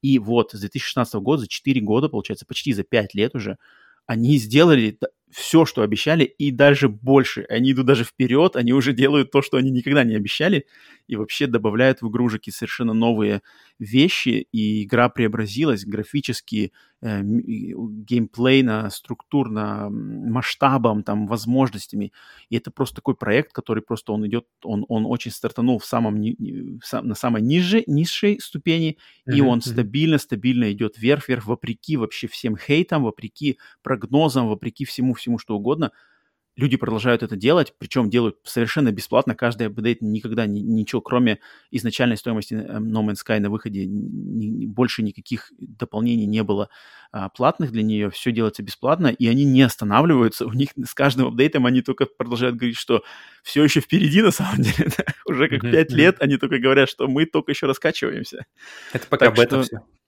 И 0.02 0.20
вот 0.20 0.52
с 0.52 0.60
2016 0.60 1.16
года, 1.22 1.42
за 1.42 1.48
4 1.48 1.82
года, 1.82 2.10
получается, 2.10 2.46
почти 2.46 2.74
за 2.74 2.84
5 2.84 3.14
лет 3.16 3.36
уже, 3.36 3.58
они 4.06 4.38
сделали 4.38 4.98
все, 5.32 5.66
что 5.66 5.84
обещали, 5.84 6.24
и 6.24 6.52
даже 6.52 6.90
больше. 6.90 7.46
Они 7.50 7.72
идут 7.72 7.86
даже 7.86 8.04
вперед, 8.04 8.56
они 8.56 8.74
уже 8.74 8.94
делают 8.94 9.32
то, 9.32 9.42
что 9.42 9.58
они 9.58 9.70
никогда 9.70 10.04
не 10.04 10.16
обещали, 10.16 10.66
и 11.08 11.16
вообще 11.16 11.48
добавляют 11.48 12.02
в 12.02 12.10
игру 12.10 12.30
совершенно 12.30 12.94
новые 12.94 13.42
вещи, 13.80 14.48
и 14.52 14.84
игра 14.84 15.10
преобразилась 15.10 15.86
графически, 15.86 16.72
э, 17.02 17.22
геймплейно, 17.24 18.90
структурно, 18.90 19.90
масштабом, 19.90 21.04
там, 21.04 21.28
возможностями. 21.28 22.12
И 22.50 22.58
это 22.58 22.72
просто 22.72 22.98
такой 22.98 23.16
проект, 23.16 23.54
который 23.54 23.82
просто 23.82 24.12
он 24.12 24.28
идет, 24.28 24.46
он, 24.64 24.86
он 24.90 25.06
очень 25.06 25.32
стартанул 25.32 25.80
в 25.80 25.86
самом, 25.86 26.22
на 26.22 27.16
самой 27.16 27.42
ниже, 27.42 27.84
низшей 27.88 28.40
ступени, 28.40 28.98
mm-hmm. 29.28 29.36
и 29.36 29.42
он 29.42 29.62
стабильно-стабильно 29.62 30.72
идет 30.72 30.98
вверх-вверх, 30.98 31.46
вопреки 31.46 31.98
вообще 31.98 32.28
всем 32.28 32.58
хейтам, 32.58 33.04
вопреки 33.04 33.58
прогнозам, 33.82 34.48
вопреки 34.48 34.86
всему 34.86 35.16
всему 35.20 35.38
что 35.38 35.56
угодно, 35.56 35.92
люди 36.60 36.78
продолжают 36.78 37.24
это 37.24 37.36
делать, 37.36 37.74
причем 37.78 38.10
делают 38.10 38.38
совершенно 38.44 38.92
бесплатно. 38.92 39.34
Каждый 39.34 39.68
апдейт 39.68 40.02
никогда 40.02 40.46
ни, 40.46 40.60
ничего, 40.60 41.02
кроме 41.02 41.40
изначальной 41.72 42.18
стоимости 42.18 42.54
э, 42.54 42.80
No 42.80 43.06
Man's 43.06 43.20
Sky 43.26 43.40
на 43.40 43.50
выходе, 43.50 43.86
ни, 43.86 44.66
больше 44.66 45.02
никаких 45.02 45.52
дополнений 45.58 46.26
не 46.26 46.44
было 46.44 46.70
а, 47.12 47.30
платных 47.30 47.72
для 47.72 47.84
нее. 47.84 48.10
Все 48.12 48.32
делается 48.32 48.62
бесплатно, 48.62 49.08
и 49.08 49.28
они 49.28 49.46
не 49.46 49.62
останавливаются. 49.62 50.46
У 50.46 50.52
них 50.52 50.70
с 50.84 50.94
каждым 50.94 51.28
апдейтом 51.28 51.66
они 51.66 51.82
только 51.82 52.06
продолжают 52.06 52.56
говорить, 52.56 52.78
что 52.78 53.04
все 53.42 53.64
еще 53.64 53.80
впереди 53.80 54.22
на 54.22 54.32
самом 54.32 54.62
деле. 54.62 54.92
Уже 55.26 55.48
как 55.48 55.62
пять 55.62 55.92
лет 55.92 56.18
они 56.20 56.38
только 56.38 56.60
говорят, 56.60 56.90
что 56.90 57.08
мы 57.08 57.26
только 57.26 57.52
еще 57.52 57.68
раскачиваемся. 57.68 58.46
Это 58.94 59.08
пока 59.08 59.32
бета 59.32 59.64
что... 59.64 59.64
все. 59.64 59.99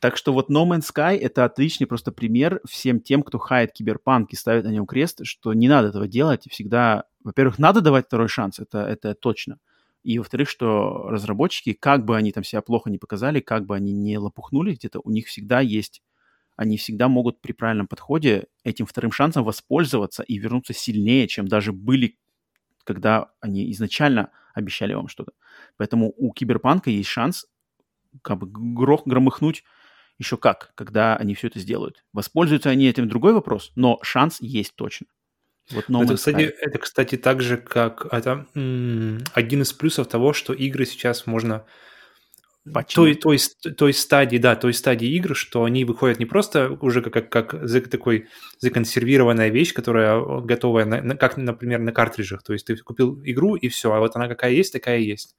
Так 0.00 0.16
что 0.16 0.32
вот 0.32 0.48
No 0.48 0.64
Man's 0.64 0.92
Sky— 0.94 1.16
это 1.20 1.44
отличный 1.44 1.86
просто 1.86 2.12
пример 2.12 2.60
всем 2.68 3.00
тем, 3.00 3.22
кто 3.22 3.38
хает 3.38 3.72
киберпанк 3.72 4.32
и 4.32 4.36
ставит 4.36 4.64
на 4.64 4.68
нем 4.68 4.86
крест, 4.86 5.20
что 5.24 5.52
не 5.54 5.68
надо 5.68 5.88
этого 5.88 6.06
делать. 6.06 6.48
Всегда, 6.48 7.04
во-первых, 7.24 7.58
надо 7.58 7.80
давать 7.80 8.06
второй 8.06 8.28
шанс, 8.28 8.60
это, 8.60 8.78
это 8.78 9.14
точно. 9.14 9.58
И, 10.04 10.18
во-вторых, 10.18 10.48
что 10.48 11.08
разработчики, 11.08 11.72
как 11.72 12.04
бы 12.04 12.16
они 12.16 12.30
там 12.30 12.44
себя 12.44 12.62
плохо 12.62 12.90
не 12.90 12.98
показали, 12.98 13.40
как 13.40 13.66
бы 13.66 13.74
они 13.74 13.92
не 13.92 14.18
лопухнули 14.18 14.74
где-то, 14.74 15.00
у 15.02 15.10
них 15.10 15.26
всегда 15.26 15.60
есть, 15.60 16.00
они 16.56 16.76
всегда 16.76 17.08
могут 17.08 17.40
при 17.40 17.52
правильном 17.52 17.88
подходе 17.88 18.46
этим 18.62 18.86
вторым 18.86 19.10
шансом 19.10 19.42
воспользоваться 19.42 20.22
и 20.22 20.38
вернуться 20.38 20.74
сильнее, 20.74 21.26
чем 21.26 21.48
даже 21.48 21.72
были, 21.72 22.16
когда 22.84 23.32
они 23.40 23.70
изначально 23.72 24.30
обещали 24.54 24.94
вам 24.94 25.08
что-то. 25.08 25.32
Поэтому 25.76 26.14
у 26.16 26.32
Киберпанка 26.32 26.90
есть 26.90 27.08
шанс 27.08 27.46
как 28.22 28.38
бы 28.38 28.46
грох, 28.48 29.02
громыхнуть 29.04 29.64
еще 30.18 30.36
как, 30.36 30.72
когда 30.74 31.16
они 31.16 31.34
все 31.34 31.46
это 31.46 31.60
сделают. 31.60 32.04
Воспользуются 32.12 32.70
они 32.70 32.88
этим 32.88 33.08
другой 33.08 33.32
вопрос, 33.32 33.72
но 33.76 33.98
шанс 34.02 34.38
есть 34.40 34.74
точно. 34.74 35.06
Вот 35.70 35.88
no 35.88 36.02
это, 36.02 36.14
кстати, 36.14 36.42
это, 36.60 36.78
кстати, 36.78 37.16
так 37.16 37.42
же, 37.42 37.58
как 37.58 38.06
это 38.10 38.46
один 39.34 39.62
из 39.62 39.72
плюсов 39.72 40.08
того, 40.08 40.32
что 40.32 40.52
игры 40.52 40.86
сейчас 40.86 41.26
можно 41.26 41.66
той, 42.94 43.14
той, 43.14 43.38
той 43.76 43.94
стадии, 43.94 44.38
да, 44.38 44.56
той 44.56 44.74
стадии 44.74 45.08
игр, 45.08 45.36
что 45.36 45.64
они 45.64 45.84
выходят 45.84 46.18
не 46.18 46.26
просто 46.26 46.70
уже 46.80 47.02
как, 47.02 47.30
как, 47.30 47.50
как 47.50 47.88
такой 47.88 48.28
законсервированная 48.58 49.48
вещь, 49.48 49.72
которая 49.72 50.20
готовая, 50.40 50.84
на, 50.84 51.02
на, 51.02 51.16
как, 51.16 51.36
например, 51.36 51.80
на 51.80 51.92
картриджах. 51.92 52.42
То 52.42 52.52
есть 52.52 52.66
ты 52.66 52.76
купил 52.76 53.20
игру, 53.24 53.54
и 53.56 53.68
все, 53.68 53.92
а 53.92 54.00
вот 54.00 54.16
она 54.16 54.28
какая 54.28 54.52
есть, 54.52 54.72
такая 54.72 54.98
и 54.98 55.04
есть. 55.04 55.36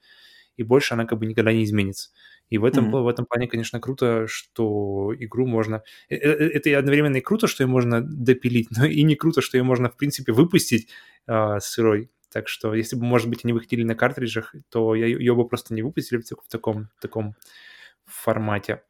И 0.58 0.64
больше 0.64 0.94
она 0.94 1.06
как 1.06 1.20
бы 1.20 1.26
никогда 1.26 1.54
не 1.54 1.64
изменится. 1.64 2.10
И 2.50 2.58
в 2.58 2.66
этом, 2.66 2.94
mm-hmm. 2.94 3.04
в 3.04 3.08
этом 3.08 3.26
плане, 3.26 3.48
конечно, 3.48 3.80
круто, 3.80 4.26
что 4.28 5.14
игру 5.18 5.46
можно... 5.46 5.84
Э, 6.10 6.16
э, 6.16 6.18
э, 6.18 6.50
это 6.50 6.70
и 6.70 6.74
одновременно 6.74 7.18
и 7.18 7.22
круто, 7.22 7.48
что 7.48 7.64
ее 7.64 7.68
можно 7.68 8.02
допилить, 8.02 8.70
но 8.78 8.86
и 8.86 9.04
не 9.04 9.16
круто, 9.16 9.42
что 9.42 9.58
ее 9.58 9.64
можно, 9.64 9.90
в 9.90 9.98
принципе, 9.98 10.32
выпустить 10.32 10.90
а, 11.28 11.60
сырой. 11.60 12.10
Так 12.32 12.48
что, 12.48 12.74
если 12.74 12.96
бы, 12.96 13.06
может 13.06 13.30
быть, 13.30 13.44
они 13.44 13.54
выходили 13.54 13.84
на 13.84 13.96
картриджах, 13.96 14.54
то 14.70 14.96
я, 14.96 15.06
ее 15.08 15.36
бы 15.36 15.48
просто 15.48 15.74
не 15.74 15.82
выпустили 15.82 16.20
в, 16.20 16.24
в 16.24 16.50
таком, 16.50 16.90
в 16.98 17.02
таком 17.02 17.36
формате. 18.06 18.84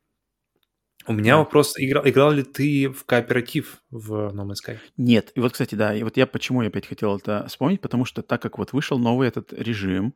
У 1.07 1.13
меня 1.13 1.33
да. 1.33 1.37
вопрос, 1.39 1.73
играл, 1.77 2.07
играл 2.07 2.31
ли 2.31 2.43
ты 2.43 2.89
в 2.89 3.05
кооператив 3.05 3.81
в 3.89 4.31
No 4.33 4.45
Man's 4.45 4.57
Sky? 4.65 4.77
Нет. 4.97 5.31
И 5.35 5.39
вот, 5.39 5.53
кстати, 5.53 5.75
да, 5.75 5.95
и 5.95 6.03
вот 6.03 6.17
я 6.17 6.27
почему 6.27 6.61
я 6.61 6.67
опять 6.67 6.85
хотел 6.85 7.17
это 7.17 7.45
вспомнить, 7.47 7.81
потому 7.81 8.05
что 8.05 8.21
так 8.21 8.41
как 8.41 8.57
вот 8.57 8.73
вышел 8.73 8.99
новый 8.99 9.27
этот 9.27 9.53
режим, 9.53 10.13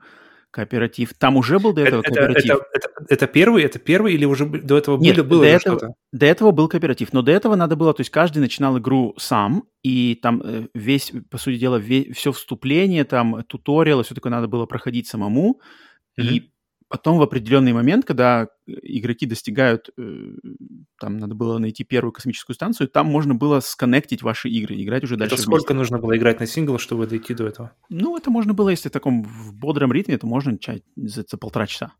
Кооператив. 0.53 1.15
Там 1.15 1.35
уже 1.35 1.57
был 1.57 1.73
до 1.73 1.81
этого 1.81 2.01
это, 2.01 2.13
кооператив? 2.13 2.51
Это, 2.51 2.65
это, 2.73 3.05
это 3.09 3.25
первый, 3.27 3.63
это 3.63 3.80
первый 3.80 4.13
или 4.13 4.23
уже 4.23 4.45
до 4.45 4.77
этого 4.77 4.99
Нет, 4.99 5.17
было, 5.17 5.23
было 5.23 5.41
до 5.41 5.47
этого, 5.47 5.77
что-то? 5.80 5.93
До 6.11 6.25
этого 6.27 6.51
был 6.51 6.67
кооператив, 6.67 7.11
но 7.11 7.23
до 7.23 7.31
этого 7.31 7.55
надо 7.55 7.75
было, 7.75 7.91
то 7.91 8.01
есть 8.01 8.11
каждый 8.11 8.38
начинал 8.38 8.77
игру 8.77 9.15
сам, 9.17 9.63
и 9.81 10.13
там 10.21 10.43
э, 10.45 10.67
весь, 10.75 11.11
по 11.31 11.39
сути 11.39 11.57
дела, 11.57 11.77
весь, 11.77 12.15
все 12.15 12.31
вступление, 12.31 13.03
там 13.03 13.43
туториалы, 13.45 14.03
все 14.03 14.13
такое 14.13 14.31
надо 14.31 14.47
было 14.47 14.67
проходить 14.67 15.07
самому, 15.07 15.59
mm-hmm. 16.19 16.23
и 16.23 16.52
Потом 16.94 17.18
в 17.18 17.24
определенный 17.24 17.74
момент, 17.74 18.06
когда 18.06 18.49
игроки 18.68 19.26
достигают, 19.26 19.90
э, 19.98 20.34
там 20.99 21.18
надо 21.18 21.34
было 21.34 21.57
найти 21.57 21.84
первую 21.84 22.11
космическую 22.11 22.53
станцию, 22.53 22.88
там 22.88 23.07
можно 23.07 23.34
было 23.34 23.61
сконнектить 23.61 24.22
ваши 24.22 24.48
игры, 24.49 24.80
играть 24.80 25.03
уже 25.03 25.18
дальше. 25.18 25.34
Это 25.34 25.41
сколько 25.41 25.74
вместе. 25.74 25.74
нужно 25.74 25.98
было 25.98 26.15
играть 26.15 26.40
на 26.40 26.45
сингл, 26.45 26.78
чтобы 26.78 27.07
дойти 27.07 27.34
до 27.34 27.48
этого? 27.48 27.72
Ну, 27.90 28.15
это 28.15 28.30
можно 28.30 28.53
было, 28.53 28.70
если 28.70 28.90
в 28.90 28.91
таком 28.91 29.24
в 29.24 29.56
бодром 29.56 29.91
ритме, 29.91 30.20
то 30.20 30.28
можно 30.28 30.56
за, 30.95 31.26
за 31.28 31.38
полтора 31.40 31.65
часа. 31.65 31.94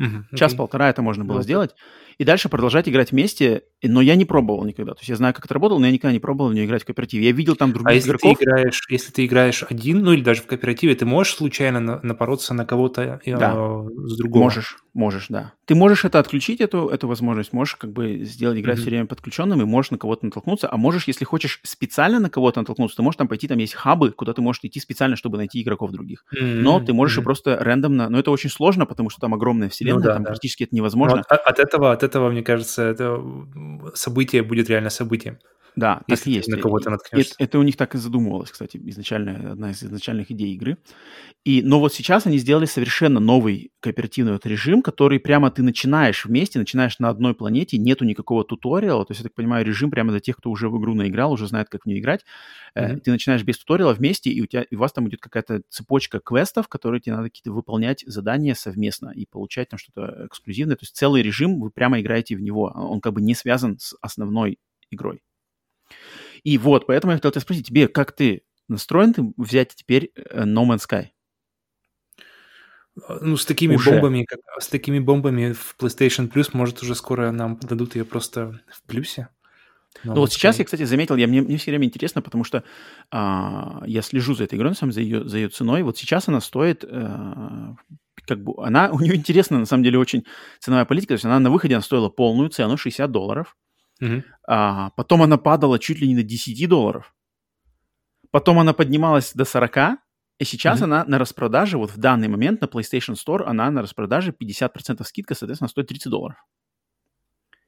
Угу, 0.00 0.36
Час-полтора 0.36 0.88
это 0.88 1.02
можно 1.02 1.24
было 1.24 1.40
okay. 1.40 1.44
сделать. 1.44 1.74
И 2.16 2.24
дальше 2.24 2.48
продолжать 2.48 2.88
играть 2.88 3.12
вместе, 3.12 3.62
но 3.82 4.00
я 4.00 4.14
не 4.14 4.24
пробовал 4.24 4.64
никогда. 4.64 4.94
То 4.94 5.00
есть 5.00 5.08
я 5.08 5.16
знаю, 5.16 5.34
как 5.34 5.44
это 5.44 5.54
работало, 5.54 5.78
но 5.78 5.86
я 5.86 5.92
никогда 5.92 6.12
не 6.12 6.18
пробовал 6.18 6.50
в 6.50 6.54
нее 6.54 6.66
играть 6.66 6.82
в 6.82 6.86
кооперативе. 6.86 7.26
Я 7.26 7.32
видел 7.32 7.56
там 7.56 7.72
других 7.72 7.88
а 7.88 7.94
если 7.94 8.08
игроков. 8.08 8.38
Ты 8.38 8.44
играешь, 8.44 8.86
если 8.90 9.12
ты 9.12 9.24
играешь 9.26 9.64
один, 9.68 10.02
ну 10.02 10.12
или 10.12 10.22
даже 10.22 10.42
в 10.42 10.46
кооперативе, 10.46 10.94
ты 10.94 11.06
можешь 11.06 11.34
случайно 11.34 12.00
напороться 12.02 12.52
на 12.54 12.66
кого-то 12.66 13.20
э, 13.24 13.38
да. 13.38 13.52
с 13.52 14.16
другого? 14.18 14.44
Можешь, 14.44 14.78
можешь, 14.94 15.26
да. 15.28 15.52
Ты 15.64 15.74
можешь 15.74 16.04
это 16.04 16.18
отключить, 16.18 16.60
эту, 16.60 16.88
эту 16.88 17.08
возможность, 17.08 17.52
можешь 17.52 17.76
как 17.76 17.92
бы 17.92 18.24
сделать, 18.24 18.58
играть 18.58 18.78
mm-hmm. 18.78 18.80
все 18.80 18.90
время 18.90 19.06
подключенным, 19.06 19.60
и 19.62 19.64
можешь 19.64 19.90
на 19.90 19.98
кого-то 19.98 20.24
натолкнуться, 20.26 20.68
а 20.70 20.76
можешь, 20.76 21.04
если 21.06 21.24
хочешь 21.24 21.60
специально 21.62 22.18
на 22.18 22.30
кого-то 22.30 22.60
натолкнуться, 22.60 22.96
ты 22.96 23.02
можешь 23.02 23.16
там 23.16 23.28
пойти, 23.28 23.48
там 23.48 23.58
есть 23.58 23.74
хабы, 23.74 24.10
куда 24.10 24.32
ты 24.32 24.42
можешь 24.42 24.62
идти 24.64 24.80
специально, 24.80 25.16
чтобы 25.16 25.36
найти 25.36 25.62
игроков 25.62 25.92
других. 25.92 26.24
Mm-hmm. 26.34 26.60
Но 26.60 26.80
ты 26.80 26.92
можешь 26.92 27.18
mm-hmm. 27.18 27.20
и 27.20 27.24
просто 27.24 27.56
рандомно, 27.60 28.08
но 28.08 28.18
это 28.18 28.30
очень 28.30 28.50
сложно, 28.50 28.86
потому 28.86 29.10
что 29.10 29.20
там 29.20 29.34
огромная 29.34 29.68
вселенная, 29.68 30.02
ну, 30.02 30.06
да, 30.06 30.14
там 30.14 30.22
да. 30.24 30.30
практически 30.30 30.64
это 30.64 30.74
невозможно. 30.74 31.22
от, 31.28 31.40
от 31.40 31.58
этого, 31.58 31.92
от 31.92 32.02
этого, 32.02 32.30
мне 32.30 32.42
кажется, 32.42 32.82
это 32.82 33.22
событие 33.94 34.42
будет 34.42 34.68
реально 34.68 34.90
событием. 34.90 35.38
Да, 35.76 36.02
Если 36.06 36.24
так 36.24 36.34
есть. 36.34 36.48
на 36.48 36.58
кого-то 36.58 36.90
наткнешься. 36.90 37.34
Это, 37.38 37.44
это 37.44 37.58
у 37.58 37.62
них 37.62 37.76
так 37.76 37.94
и 37.94 37.98
задумывалось, 37.98 38.50
кстати, 38.50 38.80
изначально, 38.84 39.52
одна 39.52 39.70
из 39.70 39.82
изначальных 39.82 40.30
идей 40.30 40.54
игры. 40.54 40.78
И, 41.44 41.62
но 41.62 41.80
вот 41.80 41.94
сейчас 41.94 42.26
они 42.26 42.38
сделали 42.38 42.66
совершенно 42.66 43.20
новый 43.20 43.72
кооперативный 43.80 44.32
вот 44.32 44.44
режим, 44.46 44.82
который 44.82 45.18
прямо 45.20 45.50
ты 45.50 45.62
начинаешь 45.62 46.24
вместе, 46.24 46.58
начинаешь 46.58 46.98
на 46.98 47.08
одной 47.08 47.34
планете, 47.34 47.78
нету 47.78 48.04
никакого 48.04 48.44
туториала, 48.44 49.04
то 49.04 49.12
есть, 49.12 49.20
я 49.20 49.24
так 49.24 49.34
понимаю, 49.34 49.64
режим 49.64 49.90
прямо 49.90 50.10
для 50.10 50.20
тех, 50.20 50.36
кто 50.36 50.50
уже 50.50 50.68
в 50.68 50.78
игру 50.78 50.94
наиграл, 50.94 51.32
уже 51.32 51.46
знает, 51.46 51.68
как 51.68 51.84
в 51.84 51.86
нее 51.86 52.00
играть. 52.00 52.24
Mm-hmm. 52.76 53.00
Ты 53.00 53.10
начинаешь 53.10 53.42
без 53.42 53.58
туториала 53.58 53.94
вместе, 53.94 54.30
и 54.30 54.40
у, 54.40 54.46
тебя, 54.46 54.62
и 54.62 54.74
у 54.74 54.78
вас 54.78 54.92
там 54.92 55.08
идет 55.08 55.20
какая-то 55.20 55.62
цепочка 55.68 56.20
квестов, 56.20 56.68
которые 56.68 57.00
тебе 57.00 57.16
надо 57.16 57.28
какие-то 57.28 57.52
выполнять 57.52 58.04
задания 58.06 58.54
совместно 58.54 59.10
и 59.14 59.26
получать 59.26 59.68
там 59.70 59.78
что-то 59.78 60.26
эксклюзивное. 60.26 60.76
То 60.76 60.82
есть 60.82 60.96
целый 60.96 61.22
режим, 61.22 61.60
вы 61.60 61.70
прямо 61.70 62.00
играете 62.00 62.36
в 62.36 62.40
него, 62.40 62.72
он 62.74 63.00
как 63.00 63.14
бы 63.14 63.22
не 63.22 63.34
связан 63.34 63.78
с 63.78 63.94
основной 64.00 64.58
игрой. 64.90 65.22
И 66.44 66.58
вот, 66.58 66.86
поэтому 66.86 67.12
я 67.12 67.18
хотел 67.18 67.30
тебя 67.30 67.40
спросить, 67.40 67.66
тебе 67.66 67.88
как 67.88 68.12
ты 68.12 68.42
настроен 68.68 69.12
ты 69.12 69.32
взять 69.36 69.74
теперь 69.74 70.12
э, 70.14 70.44
No 70.44 70.64
Man's 70.66 70.86
Sky? 70.88 71.08
А, 73.06 73.18
ну, 73.20 73.36
с 73.36 73.44
такими 73.44 73.74
уже. 73.74 73.90
бомбами, 73.90 74.24
как, 74.24 74.40
с 74.58 74.68
такими 74.68 74.98
бомбами 74.98 75.52
в 75.52 75.76
PlayStation 75.78 76.30
Plus, 76.30 76.50
может, 76.52 76.82
уже 76.82 76.94
скоро 76.94 77.30
нам 77.30 77.58
дадут 77.60 77.96
ее 77.96 78.04
просто 78.04 78.60
в 78.72 78.82
плюсе. 78.82 79.28
Ну, 80.04 80.14
вот 80.14 80.32
сейчас 80.32 80.58
я, 80.58 80.64
кстати, 80.64 80.84
заметил, 80.84 81.16
я, 81.16 81.26
мне, 81.26 81.42
мне 81.42 81.56
все 81.56 81.72
время 81.72 81.86
интересно, 81.86 82.22
потому 82.22 82.44
что 82.44 82.62
а, 83.10 83.82
я 83.86 84.02
слежу 84.02 84.34
за 84.34 84.44
этой 84.44 84.56
игрой, 84.56 84.70
на 84.70 84.76
самом 84.76 84.92
деле, 84.92 85.04
за 85.04 85.16
ее, 85.16 85.28
за 85.28 85.36
ее 85.38 85.48
ценой. 85.48 85.82
Вот 85.82 85.98
сейчас 85.98 86.28
она 86.28 86.40
стоит, 86.40 86.84
а, 86.88 87.74
как 88.24 88.42
бы, 88.42 88.54
она, 88.64 88.90
у 88.92 89.00
нее 89.00 89.16
интересна, 89.16 89.58
на 89.58 89.66
самом 89.66 89.82
деле, 89.82 89.98
очень 89.98 90.24
ценовая 90.60 90.84
политика. 90.84 91.08
То 91.08 91.14
есть 91.14 91.24
она 91.24 91.38
на 91.40 91.50
выходе 91.50 91.74
она 91.74 91.82
стоила 91.82 92.08
полную 92.08 92.50
цену, 92.50 92.76
60 92.76 93.10
долларов. 93.10 93.56
Угу. 94.00 94.22
А, 94.46 94.90
потом 94.90 95.22
она 95.22 95.36
падала 95.36 95.78
чуть 95.78 96.00
ли 96.00 96.08
не 96.08 96.14
до 96.14 96.22
10 96.22 96.68
долларов. 96.68 97.14
Потом 98.30 98.58
она 98.58 98.72
поднималась 98.72 99.32
до 99.34 99.44
40, 99.44 99.98
и 100.38 100.44
сейчас 100.44 100.78
угу. 100.78 100.84
она 100.84 101.04
на 101.04 101.18
распродаже, 101.18 101.76
вот 101.76 101.90
в 101.90 101.98
данный 101.98 102.28
момент 102.28 102.60
на 102.60 102.66
PlayStation 102.66 103.14
Store, 103.14 103.44
она 103.44 103.70
на 103.70 103.82
распродаже 103.82 104.32
50% 104.32 105.04
скидка, 105.04 105.34
соответственно, 105.34 105.68
стоит 105.68 105.88
30 105.88 106.10
долларов. 106.10 106.36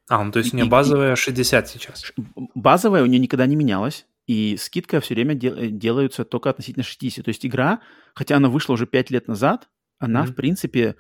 А, 0.09 0.23
ну 0.23 0.33
то 0.33 0.39
есть 0.39 0.53
у 0.53 0.57
нее 0.57 0.67
базовая 0.67 1.17
60 1.17 1.69
сейчас. 1.69 2.13
Базовая 2.55 3.03
у 3.03 3.07
нее 3.07 3.19
никогда 3.19 3.47
не 3.47 3.57
менялась, 3.57 4.07
и 4.27 4.57
скидка 4.59 5.01
все 5.01 5.15
время 5.15 5.35
дел, 5.35 5.57
э, 5.57 5.69
делаются 5.69 6.25
только 6.25 6.51
относительно 6.51 6.83
60. 6.83 7.25
То 7.25 7.29
есть 7.29 7.45
игра, 7.45 7.81
хотя 8.15 8.37
она 8.37 8.49
вышла 8.49 8.75
уже 8.75 8.87
5 8.87 9.11
лет 9.11 9.29
назад, 9.29 9.69
она, 9.99 10.25
mm-hmm. 10.25 10.27
в 10.27 10.35
принципе, 10.35 10.97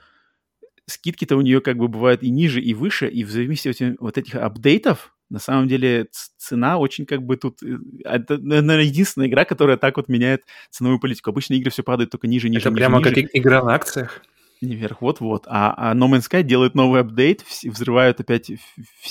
скидки-то 0.86 1.36
у 1.36 1.40
нее 1.40 1.60
как 1.60 1.76
бы 1.76 1.88
бывают 1.88 2.22
и 2.22 2.30
ниже, 2.30 2.60
и 2.60 2.74
выше, 2.74 3.08
и 3.08 3.24
в 3.24 3.30
зависимости 3.30 3.92
от 3.92 4.00
вот 4.00 4.18
этих 4.18 4.34
апдейтов, 4.34 5.16
на 5.32 5.38
самом 5.38 5.66
деле 5.66 6.08
цена 6.36 6.76
очень 6.76 7.06
как 7.06 7.22
бы 7.22 7.36
тут... 7.38 7.62
Э, 7.62 7.78
это, 8.04 8.36
наверное, 8.36 8.82
единственная 8.82 9.28
игра, 9.28 9.46
которая 9.46 9.78
так 9.78 9.96
вот 9.96 10.08
меняет 10.08 10.42
ценовую 10.70 11.00
политику. 11.00 11.30
Обычно 11.30 11.54
игры 11.54 11.70
все 11.70 11.82
падают 11.82 12.10
только 12.10 12.26
ниже, 12.26 12.50
ниже, 12.50 12.60
Это 12.60 12.70
ниже, 12.70 12.76
прямо 12.76 12.98
ниже. 12.98 13.14
как 13.14 13.30
игра 13.32 13.64
на 13.64 13.74
акциях? 13.74 14.20
Вверх, 14.60 15.00
вот-вот. 15.00 15.44
А, 15.46 15.74
а 15.76 15.94
No 15.94 16.08
Man's 16.08 16.30
Sky 16.30 16.42
делает 16.42 16.74
новый 16.74 17.00
апдейт, 17.00 17.44
взрывают 17.64 18.20
опять 18.20 18.52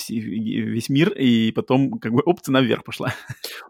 весь 0.08 0.88
мир, 0.88 1.10
и 1.10 1.50
потом 1.50 1.98
как 1.98 2.12
бы 2.12 2.22
оп, 2.24 2.40
цена 2.40 2.60
вверх 2.62 2.84
пошла. 2.84 3.12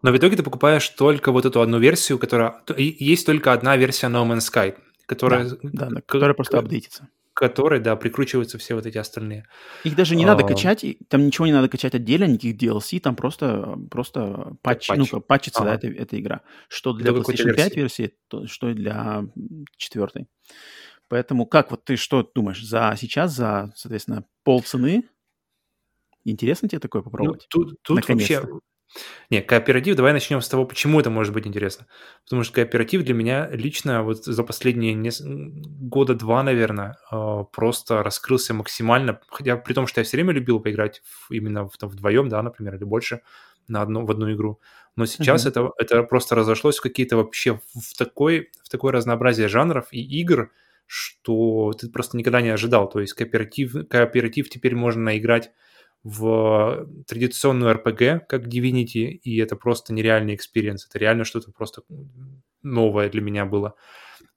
Но 0.02 0.12
в 0.12 0.16
итоге 0.16 0.36
ты 0.36 0.42
покупаешь 0.42 0.86
только 0.90 1.32
вот 1.32 1.46
эту 1.46 1.62
одну 1.62 1.78
версию, 1.78 2.18
которая... 2.18 2.54
Есть 2.76 3.26
только 3.26 3.52
одна 3.52 3.76
версия 3.78 4.08
No 4.08 4.24
Man's 4.24 4.48
Sky, 4.52 4.76
которая... 5.06 5.48
Да, 5.62 5.88
да, 5.90 6.02
которая 6.06 6.34
просто 6.34 6.58
апдейтится 6.58 7.08
которой, 7.42 7.80
да, 7.80 7.96
прикручиваются 7.96 8.56
все 8.56 8.76
вот 8.76 8.86
эти 8.86 8.98
остальные. 8.98 9.48
Их 9.82 9.96
даже 9.96 10.14
не 10.14 10.22
а... 10.22 10.28
надо 10.28 10.44
качать, 10.44 10.84
там 11.08 11.26
ничего 11.26 11.46
не 11.46 11.52
надо 11.52 11.68
качать 11.68 11.92
отдельно, 11.92 12.26
никаких 12.26 12.56
DLC, 12.56 13.00
там 13.00 13.16
просто, 13.16 13.76
просто 13.90 14.56
патч, 14.62 14.86
патч. 14.86 15.10
ну, 15.10 15.20
патчится, 15.20 15.62
ага. 15.62 15.70
да, 15.70 15.74
эта, 15.74 15.88
эта 15.88 16.20
игра. 16.20 16.42
Что 16.68 16.92
для 16.92 17.10
PlayStation 17.10 17.56
5 17.56 17.76
версии, 17.76 18.14
то, 18.28 18.46
что 18.46 18.70
и 18.70 18.74
для 18.74 19.24
четвертой. 19.76 20.28
Поэтому 21.08 21.44
как 21.46 21.72
вот 21.72 21.84
ты 21.84 21.96
что 21.96 22.22
думаешь 22.22 22.64
за 22.64 22.94
сейчас, 22.96 23.32
за, 23.32 23.72
соответственно, 23.74 24.24
полцены? 24.44 25.02
Интересно 26.24 26.68
тебе 26.68 26.78
такое 26.78 27.02
ну, 27.02 27.10
попробовать? 27.10 27.48
Ну, 27.52 27.64
тут 27.64 27.82
тут 27.82 28.08
вообще 28.08 28.44
не, 29.30 29.40
кооператив, 29.40 29.96
давай 29.96 30.12
начнем 30.12 30.40
с 30.40 30.48
того, 30.48 30.66
почему 30.66 31.00
это 31.00 31.10
может 31.10 31.32
быть 31.32 31.46
интересно. 31.46 31.86
Потому 32.24 32.42
что 32.42 32.54
кооператив 32.54 33.02
для 33.04 33.14
меня 33.14 33.48
лично 33.50 34.02
вот 34.02 34.24
за 34.24 34.44
последние 34.44 34.94
нес... 34.94 35.22
года 35.24 36.14
два, 36.14 36.42
наверное, 36.42 36.98
а, 37.10 37.44
просто 37.44 38.02
раскрылся 38.02 38.52
максимально. 38.52 39.20
Хотя 39.28 39.56
при 39.56 39.72
том, 39.72 39.86
что 39.86 40.00
я 40.00 40.04
все 40.04 40.16
время 40.16 40.32
любил 40.32 40.60
поиграть 40.60 41.02
в, 41.04 41.32
именно 41.32 41.66
в, 41.66 41.76
там, 41.78 41.88
вдвоем, 41.88 42.28
да, 42.28 42.42
например, 42.42 42.74
или 42.74 42.84
больше 42.84 43.22
на 43.68 43.82
одну, 43.82 44.04
в 44.04 44.10
одну 44.10 44.32
игру. 44.32 44.60
Но 44.96 45.06
сейчас 45.06 45.46
mm-hmm. 45.46 45.48
это, 45.48 45.70
это 45.78 46.02
просто 46.02 46.34
разошлось 46.34 46.78
в 46.78 46.82
какие-то 46.82 47.16
вообще 47.16 47.60
в, 47.74 47.96
такой, 47.96 48.50
в 48.62 48.68
такое 48.68 48.92
разнообразие 48.92 49.48
жанров 49.48 49.86
и 49.90 50.02
игр, 50.20 50.50
что 50.86 51.72
ты 51.72 51.88
просто 51.88 52.18
никогда 52.18 52.42
не 52.42 52.50
ожидал. 52.50 52.88
То 52.90 53.00
есть 53.00 53.14
кооператив, 53.14 53.88
кооператив 53.88 54.50
теперь 54.50 54.74
можно 54.74 55.16
играть 55.16 55.52
в 56.02 56.86
традиционную 57.06 57.74
RPG, 57.76 58.20
как 58.28 58.46
Divinity, 58.46 59.06
и 59.06 59.38
это 59.38 59.56
просто 59.56 59.92
нереальный 59.94 60.34
experience. 60.34 60.86
Это 60.88 60.98
реально 60.98 61.24
что-то 61.24 61.52
просто 61.52 61.82
новое 62.62 63.08
для 63.08 63.20
меня 63.20 63.44
было. 63.44 63.74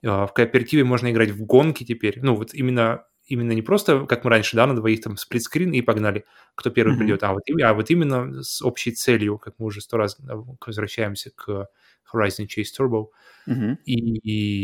А, 0.04 0.28
в 0.28 0.34
кооперативе 0.34 0.84
можно 0.84 1.12
играть 1.12 1.32
в 1.32 1.44
гонки 1.46 1.84
теперь. 1.84 2.20
Ну, 2.22 2.36
вот 2.36 2.54
именно 2.54 3.06
именно 3.28 3.54
не 3.54 3.62
просто, 3.62 4.06
как 4.06 4.24
мы 4.24 4.30
раньше, 4.30 4.56
да, 4.56 4.68
на 4.68 4.76
двоих 4.76 5.02
там 5.02 5.18
split 5.18 5.42
screen 5.42 5.72
и 5.72 5.82
погнали, 5.82 6.26
кто 6.54 6.70
первый 6.70 6.94
mm-hmm. 6.94 7.00
придет, 7.00 7.24
а 7.24 7.34
вот, 7.34 7.42
а 7.64 7.74
вот 7.74 7.90
именно 7.90 8.44
с 8.44 8.62
общей 8.62 8.92
целью, 8.92 9.40
как 9.40 9.56
мы 9.58 9.66
уже 9.66 9.82
сто 9.82 9.98
раз 9.98 10.18
возвращаемся 10.66 11.32
к 11.36 11.68
Horizon 12.14 12.48
Chase 12.48 12.72
Turbo. 12.78 13.08
Mm-hmm. 13.48 13.78
И, 13.86 13.96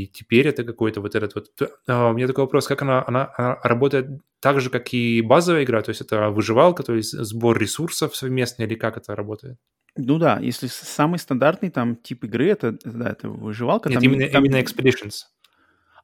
и 0.03 0.07
теперь 0.07 0.47
это 0.47 0.63
какой-то 0.63 1.01
вот 1.01 1.15
этот 1.15 1.35
вот... 1.35 1.47
А, 1.87 2.09
у 2.09 2.13
меня 2.13 2.27
такой 2.27 2.43
вопрос, 2.43 2.67
как 2.67 2.81
она, 2.81 3.03
она, 3.05 3.31
она 3.37 3.55
работает 3.63 4.21
так 4.39 4.59
же, 4.59 4.69
как 4.69 4.93
и 4.93 5.21
базовая 5.21 5.63
игра? 5.63 5.81
То 5.81 5.89
есть 5.89 6.01
это 6.01 6.29
выживалка, 6.29 6.83
то 6.83 6.95
есть 6.95 7.11
сбор 7.11 7.59
ресурсов 7.59 8.15
совместный 8.15 8.65
или 8.65 8.75
как 8.75 8.97
это 8.97 9.15
работает? 9.15 9.57
Ну 9.95 10.17
да, 10.17 10.39
если 10.39 10.67
самый 10.67 11.19
стандартный 11.19 11.69
там 11.69 11.95
тип 11.95 12.23
игры, 12.23 12.47
это, 12.47 12.77
да, 12.83 13.09
это 13.09 13.29
выживалка. 13.29 13.89
Нет, 13.89 13.99
там, 13.99 14.03
именно, 14.03 14.31
там... 14.31 14.45
именно 14.45 14.61
Expeditions. 14.61 15.25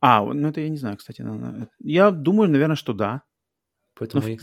А, 0.02 0.24
ну 0.24 0.50
это 0.50 0.62
я 0.62 0.70
не 0.70 0.78
знаю, 0.78 0.98
кстати. 0.98 1.26
Я 1.80 2.12
думаю, 2.12 2.50
наверное, 2.50 2.76
что 2.76 2.94
да. 2.94 3.24
Поэтому, 3.96 4.28
ну. 4.28 4.38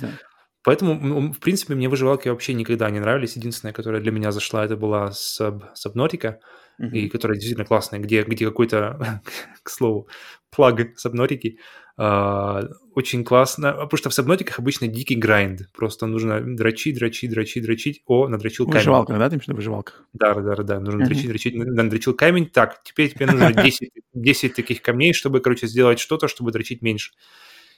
Поэтому, 0.64 1.32
в 1.32 1.38
принципе, 1.40 1.74
мне 1.74 1.88
выживалки 1.88 2.28
вообще 2.28 2.54
никогда 2.54 2.88
не 2.90 2.98
нравились. 2.98 3.36
Единственная, 3.36 3.74
которая 3.74 4.00
для 4.00 4.10
меня 4.10 4.32
зашла, 4.32 4.64
это 4.64 4.76
была 4.76 5.10
Sub, 5.10 5.62
Subnautica, 5.74 6.36
uh-huh. 6.80 6.90
и 6.90 7.08
которая 7.10 7.36
действительно 7.36 7.66
классная, 7.66 8.00
где, 8.00 8.22
где 8.22 8.46
какой-то, 8.46 9.22
к 9.62 9.70
слову, 9.70 10.08
плаг 10.50 10.80
Subnautica, 11.04 11.56
Uh, 11.96 12.70
очень 12.96 13.22
классно, 13.22 13.72
потому 13.72 13.96
что 13.98 14.10
в 14.10 14.14
сабнотиках 14.14 14.58
обычно 14.58 14.88
дикий 14.88 15.14
грайнд. 15.14 15.70
Просто 15.72 16.06
нужно 16.06 16.40
дрочить, 16.40 16.98
дрочить, 16.98 17.30
дрочить, 17.30 17.62
дрочить. 17.62 18.02
О, 18.06 18.26
надрочил 18.26 18.66
камень. 18.66 18.78
Выживалка, 18.78 19.12
да, 19.16 19.30
ты 19.30 19.36
имеешь 19.36 19.46
в 19.46 19.52
выживалках? 19.52 20.04
Да, 20.12 20.34
да, 20.34 20.56
да, 20.56 20.80
нужно 20.80 21.02
uh-huh. 21.02 21.06
дрочить, 21.06 21.28
дрочить, 21.28 21.54
надрочил 21.54 22.14
камень. 22.14 22.46
Так, 22.46 22.82
теперь 22.82 23.14
тебе 23.14 23.26
нужно 23.26 23.52
10, 23.62 23.90
10 24.12 24.54
таких 24.56 24.82
камней, 24.82 25.12
чтобы, 25.12 25.38
короче, 25.38 25.68
сделать 25.68 26.00
что-то, 26.00 26.26
чтобы 26.26 26.50
дрочить 26.50 26.82
меньше. 26.82 27.12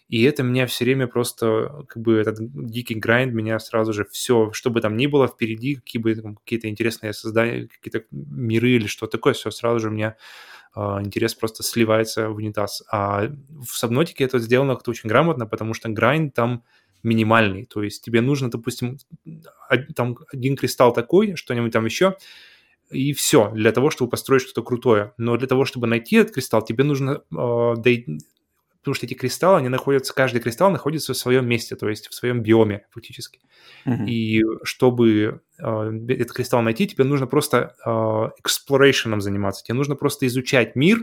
И 0.08 0.22
это 0.22 0.42
меня 0.42 0.66
все 0.66 0.84
время 0.84 1.08
просто, 1.08 1.84
как 1.88 2.02
бы, 2.02 2.16
этот 2.16 2.36
дикий 2.40 2.94
грайнд 2.94 3.34
меня 3.34 3.58
сразу 3.58 3.92
же 3.92 4.06
все, 4.10 4.52
что 4.52 4.70
бы 4.70 4.80
там 4.80 4.96
ни 4.96 5.06
было 5.06 5.26
впереди, 5.26 5.76
какие 5.76 6.00
бы 6.00 6.14
там, 6.14 6.36
какие-то 6.36 6.68
интересные 6.68 7.12
создания, 7.12 7.68
какие-то 7.68 8.06
миры 8.10 8.70
или 8.70 8.86
что 8.86 9.06
такое, 9.06 9.34
все 9.34 9.50
сразу 9.50 9.80
же 9.80 9.90
меня 9.90 10.16
Uh, 10.78 11.02
интерес 11.02 11.34
просто 11.34 11.62
сливается 11.62 12.28
в 12.28 12.36
унитаз. 12.36 12.82
А 12.92 13.28
в 13.48 13.74
Сабнотике 13.74 14.24
это 14.24 14.38
сделано 14.38 14.74
как-то 14.74 14.90
очень 14.90 15.08
грамотно, 15.08 15.46
потому 15.46 15.72
что 15.72 15.88
грайнд 15.88 16.34
там 16.34 16.64
минимальный. 17.02 17.64
То 17.64 17.82
есть 17.82 18.04
тебе 18.04 18.20
нужно, 18.20 18.50
допустим, 18.50 18.98
там 19.94 20.18
один 20.30 20.54
кристалл 20.54 20.92
такой, 20.92 21.34
что-нибудь 21.34 21.72
там 21.72 21.86
еще, 21.86 22.18
и 22.90 23.14
все 23.14 23.50
для 23.52 23.72
того, 23.72 23.90
чтобы 23.90 24.10
построить 24.10 24.42
что-то 24.42 24.62
крутое. 24.62 25.14
Но 25.16 25.38
для 25.38 25.48
того, 25.48 25.64
чтобы 25.64 25.86
найти 25.86 26.16
этот 26.16 26.34
кристалл, 26.34 26.62
тебе 26.62 26.84
нужно 26.84 27.22
э, 27.30 27.74
потому 28.86 28.94
что 28.94 29.06
эти 29.06 29.14
кристаллы, 29.14 29.58
они 29.58 29.68
находятся, 29.68 30.14
каждый 30.14 30.40
кристалл 30.40 30.70
находится 30.70 31.12
в 31.12 31.16
своем 31.16 31.48
месте, 31.48 31.74
то 31.74 31.88
есть 31.88 32.06
в 32.06 32.14
своем 32.14 32.40
биоме 32.40 32.86
фактически. 32.92 33.40
Mm-hmm. 33.84 34.06
И 34.06 34.44
чтобы 34.62 35.40
э, 35.58 36.00
этот 36.08 36.32
кристалл 36.32 36.62
найти, 36.62 36.86
тебе 36.86 37.02
нужно 37.02 37.26
просто 37.26 37.74
э, 37.84 37.90
exploration 37.90 39.18
заниматься, 39.20 39.64
тебе 39.64 39.74
нужно 39.74 39.96
просто 39.96 40.28
изучать 40.28 40.76
мир, 40.76 40.98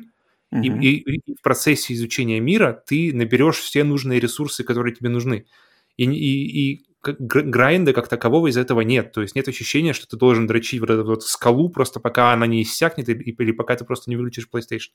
mm-hmm. 0.53 0.79
и, 0.79 0.95
и, 0.95 1.21
и 1.25 1.35
в 1.35 1.41
процессе 1.41 1.93
изучения 1.93 2.39
мира 2.39 2.81
ты 2.87 3.13
наберешь 3.13 3.57
все 3.57 3.83
нужные 3.83 4.21
ресурсы, 4.21 4.63
которые 4.63 4.95
тебе 4.95 5.09
нужны. 5.09 5.45
И, 5.97 6.05
и, 6.05 6.75
и 6.75 6.85
грайнда 7.01 7.91
как 7.91 8.07
такового 8.07 8.47
из 8.47 8.55
этого 8.55 8.79
нет. 8.79 9.11
То 9.11 9.21
есть 9.21 9.35
нет 9.35 9.49
ощущения, 9.49 9.91
что 9.91 10.07
ты 10.07 10.15
должен 10.15 10.47
дрочить 10.47 10.79
вот 10.79 10.89
эту 10.89 11.03
вот 11.03 11.23
скалу 11.25 11.67
просто 11.67 11.99
пока 11.99 12.31
она 12.31 12.47
не 12.47 12.61
иссякнет 12.61 13.09
или, 13.09 13.21
или 13.21 13.51
пока 13.51 13.75
ты 13.75 13.83
просто 13.83 14.09
не 14.09 14.15
выключишь 14.15 14.47
PlayStation. 14.49 14.91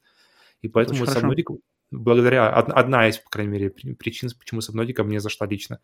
И 0.63 0.69
поэтому 0.69 1.01
вот 1.01 1.11
Subnautica, 1.11 1.59
благодаря, 1.91 2.51
одна 2.51 3.09
из, 3.09 3.19
по 3.19 3.31
крайней 3.31 3.53
мере, 3.53 3.71
причин, 3.71 4.31
почему 4.39 4.61
Subnautica 4.61 5.03
мне 5.05 5.21
зашла 5.21 5.47
лично. 5.47 5.81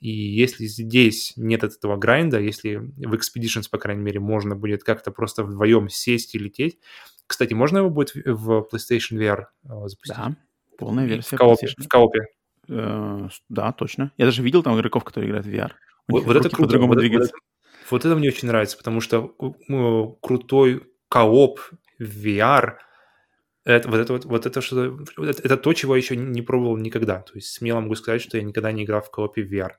И 0.00 0.10
если 0.10 0.66
здесь 0.66 1.32
нет 1.36 1.64
этого 1.64 1.96
грайнда, 1.96 2.38
если 2.38 2.76
в 2.76 3.14
Expeditions, 3.14 3.68
по 3.70 3.78
крайней 3.78 4.02
мере, 4.02 4.20
можно 4.20 4.54
будет 4.54 4.84
как-то 4.84 5.10
просто 5.10 5.42
вдвоем 5.42 5.88
сесть 5.88 6.34
и 6.34 6.38
лететь. 6.38 6.78
Кстати, 7.26 7.54
можно 7.54 7.78
его 7.78 7.90
будет 7.90 8.14
в 8.14 8.68
PlayStation 8.72 9.18
VR 9.18 9.46
э, 9.64 9.88
запустить? 9.88 10.16
Да, 10.16 10.36
полная 10.78 11.04
версия. 11.04 11.36
В 11.36 11.38
коопе. 11.38 11.68
В 11.76 11.88
коопе. 11.88 12.20
Э, 12.68 13.28
да, 13.48 13.72
точно. 13.72 14.12
Я 14.16 14.26
даже 14.26 14.42
видел 14.42 14.62
там 14.62 14.78
игроков, 14.78 15.02
которые 15.02 15.30
играют 15.30 15.46
в 15.46 15.50
VR. 15.50 15.72
Вот, 16.06 16.24
вот 16.24 16.36
это 16.36 16.48
круто. 16.48 16.78
Вот 17.90 18.04
это 18.04 18.14
мне 18.14 18.28
очень 18.28 18.48
нравится, 18.48 18.76
потому 18.76 19.00
что 19.00 19.34
э, 19.40 20.04
крутой 20.20 20.84
кооп 21.08 21.60
в 21.98 22.26
VR– 22.26 22.74
это, 23.72 23.88
вот 23.88 24.00
это 24.00 24.12
вот, 24.12 24.24
вот 24.24 24.46
это 24.46 24.60
что 24.60 24.98
это, 25.18 25.42
это 25.42 25.56
то, 25.56 25.72
чего 25.72 25.94
я 25.94 26.02
еще 26.02 26.16
не 26.16 26.42
пробовал 26.42 26.76
никогда. 26.76 27.20
То 27.20 27.32
есть 27.34 27.52
смело 27.52 27.80
могу 27.80 27.94
сказать, 27.94 28.22
что 28.22 28.36
я 28.36 28.42
никогда 28.42 28.72
не 28.72 28.84
играл 28.84 29.02
в 29.02 29.10
коопе 29.10 29.42
в 29.42 29.52
VR. 29.52 29.72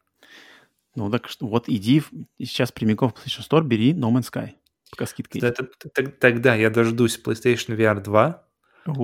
Ну 0.95 1.09
так 1.09 1.27
что 1.29 1.47
вот 1.47 1.65
иди 1.67 2.01
сейчас 2.39 2.71
прямиком 2.71 3.09
в 3.09 3.13
PlayStation 3.13 3.47
Store, 3.49 3.63
бери 3.63 3.93
No 3.93 4.11
Man's 4.11 4.31
Sky. 4.31 4.51
Пока 4.91 5.05
скидка 5.05 5.37
есть. 5.37 5.59
Это, 5.93 6.09
тогда 6.11 6.55
я 6.55 6.69
дождусь 6.69 7.19
PlayStation 7.23 7.75
VR 7.77 8.01
2 8.01 8.45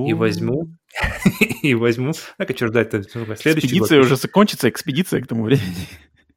и 0.07 0.13
возьму, 0.13 0.75
и 1.61 1.75
возьму, 1.75 2.13
так, 2.37 2.49
а 2.49 2.55
что 2.55 2.67
ждать-то? 2.67 3.03
Следующий 3.03 3.67
экспедиция 3.67 3.97
год. 3.99 4.05
уже 4.05 4.15
закончится, 4.15 4.69
экспедиция 4.69 5.21
к 5.21 5.27
тому 5.27 5.43
времени. 5.43 5.87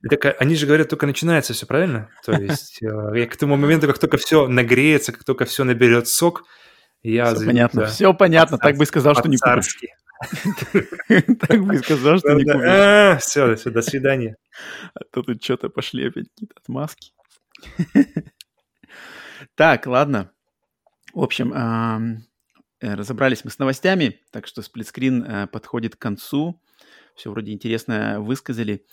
Так 0.08 0.24
а, 0.26 0.30
они 0.38 0.54
же 0.54 0.66
говорят, 0.66 0.88
только 0.88 1.06
начинается 1.06 1.54
все, 1.54 1.66
правильно? 1.66 2.10
То 2.24 2.32
есть 2.32 2.80
э, 2.82 3.26
к 3.26 3.36
тому 3.36 3.56
моменту, 3.56 3.86
как 3.86 3.98
только 3.98 4.16
все 4.16 4.46
нагреется, 4.46 5.12
как 5.12 5.24
только 5.24 5.44
все 5.44 5.64
наберет 5.64 6.08
сок, 6.08 6.44
я 7.10 7.34
все 7.34 7.46
понятно, 7.46 7.86
все 7.86 8.14
понятно. 8.14 8.58
Так 8.58 8.76
бы 8.76 8.86
сказал, 8.86 9.14
что 9.14 9.28
не 9.28 9.36
купишь. 9.36 9.76
Так 11.48 11.64
бы 11.64 11.78
сказал, 11.78 12.18
что 12.18 12.32
не 12.34 12.44
купишь. 12.44 13.22
Все, 13.22 13.54
все, 13.56 13.70
до 13.70 13.82
свидания. 13.82 14.36
А 14.94 15.00
то 15.12 15.22
тут 15.22 15.42
что-то 15.42 15.68
пошли 15.68 16.08
опять 16.08 16.28
какие-то 16.28 16.54
отмазки. 16.60 17.12
Так, 19.54 19.86
ладно. 19.86 20.32
В 21.14 21.20
общем, 21.20 21.52
э, 22.80 22.94
разобрались 22.94 23.44
мы 23.44 23.50
с 23.50 23.58
новостями, 23.58 24.20
так 24.30 24.46
что 24.46 24.62
сплитскрин 24.62 25.22
э, 25.22 25.46
подходит 25.46 25.96
к 25.96 26.00
концу. 26.00 26.60
Все 27.14 27.30
вроде 27.30 27.52
интересно 27.52 28.20
высказали. 28.20 28.84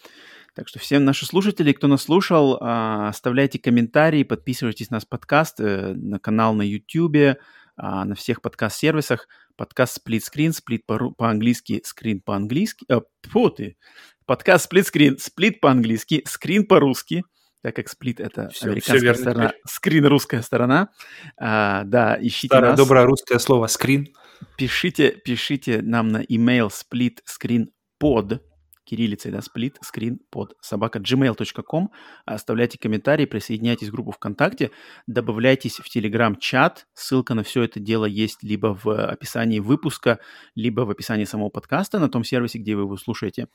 Так 0.56 0.70
что 0.70 0.80
всем 0.80 1.04
наши 1.04 1.26
слушатели, 1.26 1.74
кто 1.74 1.88
нас 1.88 2.04
слушал, 2.04 2.58
а, 2.62 3.10
оставляйте 3.10 3.60
комментарии, 3.60 4.24
подписывайтесь 4.24 4.90
на 4.90 4.96
наш 4.96 5.08
подкаст, 5.08 5.60
э, 5.60 5.94
на 5.94 6.18
канал 6.18 6.54
на 6.54 6.62
YouTube, 6.62 7.38
а, 7.76 8.06
на 8.06 8.16
всех 8.16 8.42
подкаст-сервисах. 8.42 9.28
Подкаст 9.56 10.00
Split 10.00 10.22
Screen, 10.22 10.52
Split 10.52 11.14
по-английски, 11.18 11.82
Screen 11.86 12.22
по-английски. 12.24 12.86
Э, 12.90 13.02
фу 13.28 13.50
ты! 13.50 13.78
Подкаст 14.26 14.72
Split 14.72 14.86
Screen, 14.94 15.18
Split 15.18 15.60
по-английски, 15.60 16.24
Screen 16.28 16.64
по-русски 16.64 17.24
так 17.66 17.78
как 17.78 17.88
Split 17.88 18.22
это 18.24 18.50
все, 18.50 18.68
американская 18.68 19.14
все 19.14 19.22
сторона, 19.24 19.54
скрин 19.66 20.06
русская 20.06 20.44
сторона. 20.44 20.90
А, 21.36 21.84
да, 21.86 22.16
ищите 22.22 22.50
Старое 22.50 22.70
нас. 22.72 22.78
доброе 22.78 23.06
русское 23.06 23.40
слово 23.40 23.66
скрин. 23.66 24.08
Пишите, 24.56 25.10
пишите 25.10 25.82
нам 25.82 26.10
на 26.10 26.22
email 26.26 26.70
split 26.70 27.22
screen 27.28 27.70
pod 28.00 28.40
кириллицей, 28.86 29.32
да, 29.32 29.42
сплит, 29.42 29.78
скрин 29.82 30.20
под 30.30 30.54
собака 30.62 31.00
gmail.com. 31.00 31.90
Оставляйте 32.26 32.78
комментарии, 32.80 33.26
присоединяйтесь 33.26 33.90
в 33.90 33.92
группу 33.92 34.12
ВКонтакте, 34.12 34.72
добавляйтесь 35.08 35.78
в 35.78 35.90
Телеграм-чат. 35.90 36.88
Ссылка 36.94 37.34
на 37.34 37.44
все 37.44 37.64
это 37.64 37.80
дело 37.80 38.06
есть 38.06 38.44
либо 38.44 38.80
в 38.82 38.88
описании 38.88 39.60
выпуска, 39.60 40.20
либо 40.56 40.82
в 40.82 40.90
описании 40.90 41.26
самого 41.26 41.50
подкаста 41.50 42.00
на 42.00 42.10
том 42.10 42.24
сервисе, 42.24 42.60
где 42.60 42.76
вы 42.76 42.84
его 42.84 42.98
слушаете. 42.98 43.48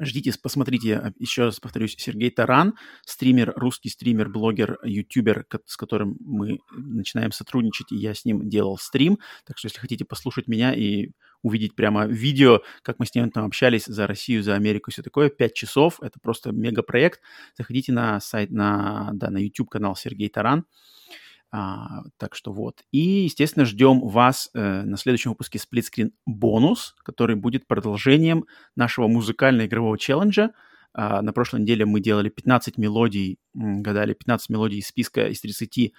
Ждите, 0.00 0.32
посмотрите, 0.40 1.12
еще 1.18 1.44
раз 1.46 1.60
повторюсь, 1.60 1.96
Сергей 1.98 2.30
Таран, 2.30 2.74
стример, 3.04 3.52
русский 3.56 3.88
стример, 3.88 4.28
блогер, 4.28 4.78
ютубер, 4.84 5.46
с 5.66 5.76
которым 5.76 6.16
мы 6.20 6.58
начинаем 6.70 7.32
сотрудничать, 7.32 7.90
и 7.90 7.96
я 7.96 8.14
с 8.14 8.24
ним 8.24 8.48
делал 8.48 8.78
стрим. 8.78 9.18
Так 9.44 9.58
что, 9.58 9.66
если 9.66 9.80
хотите 9.80 10.04
послушать 10.04 10.46
меня 10.46 10.72
и 10.72 11.10
увидеть 11.42 11.74
прямо 11.74 12.06
видео, 12.06 12.62
как 12.82 12.98
мы 12.98 13.06
с 13.06 13.14
ним 13.14 13.30
там 13.30 13.46
общались 13.46 13.86
за 13.86 14.06
Россию, 14.06 14.42
за 14.42 14.54
Америку 14.54 14.90
и 14.90 14.92
все 14.92 15.02
такое, 15.02 15.30
5 15.30 15.54
часов, 15.54 16.02
это 16.02 16.18
просто 16.20 16.52
мега 16.52 16.82
проект. 16.82 17.20
Заходите 17.56 17.92
на 17.92 18.20
сайт, 18.20 18.50
на, 18.50 19.10
да, 19.14 19.30
на 19.30 19.38
YouTube 19.38 19.70
канал 19.70 19.96
Сергей 19.96 20.28
Таран. 20.28 20.64
А, 21.50 22.02
так 22.18 22.34
что 22.34 22.52
вот. 22.52 22.82
И, 22.92 23.24
естественно, 23.24 23.64
ждем 23.64 24.00
вас 24.00 24.50
э, 24.54 24.82
на 24.82 24.96
следующем 24.98 25.30
выпуске 25.30 25.58
Screen 25.58 26.10
бонус, 26.26 26.94
который 27.02 27.36
будет 27.36 27.66
продолжением 27.66 28.44
нашего 28.76 29.08
музыкально-игрового 29.08 29.98
челленджа. 29.98 30.50
А, 30.92 31.22
на 31.22 31.32
прошлой 31.32 31.60
неделе 31.60 31.86
мы 31.86 32.00
делали 32.00 32.28
15 32.28 32.76
мелодий, 32.76 33.38
гадали 33.54 34.12
15 34.12 34.50
мелодий 34.50 34.78
из 34.78 34.88
списка 34.88 35.28
из 35.28 35.40
30 35.40 35.92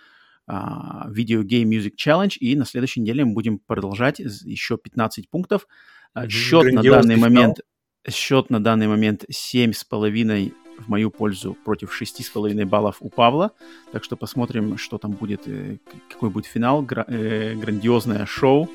uh, 0.49 1.11
Video 1.11 1.43
Game 1.43 1.69
Music 1.69 1.93
Challenge, 1.97 2.35
и 2.39 2.55
на 2.55 2.65
следующей 2.65 3.01
неделе 3.01 3.25
мы 3.25 3.33
будем 3.33 3.59
продолжать 3.59 4.19
еще 4.19 4.77
15 4.77 5.29
пунктов. 5.29 5.67
Uh, 6.15 6.27
счет 6.29 6.73
на 6.73 6.83
данный 6.83 7.15
финал. 7.15 7.29
момент 7.29 7.59
счет 8.07 8.49
на 8.49 8.63
данный 8.63 8.87
момент 8.87 9.25
7,5 9.29 10.53
в 10.81 10.89
мою 10.89 11.11
пользу 11.11 11.55
против 11.63 11.99
6,5 11.99 12.65
баллов 12.65 12.97
у 12.99 13.09
Павла. 13.09 13.51
Так 13.91 14.03
что 14.03 14.15
посмотрим, 14.15 14.77
что 14.77 14.97
там 14.97 15.11
будет, 15.11 15.47
э, 15.47 15.77
какой 16.09 16.29
будет 16.29 16.45
финал. 16.45 16.85
Э, 17.07 17.55
грандиозное 17.55 18.25
шоу. 18.25 18.69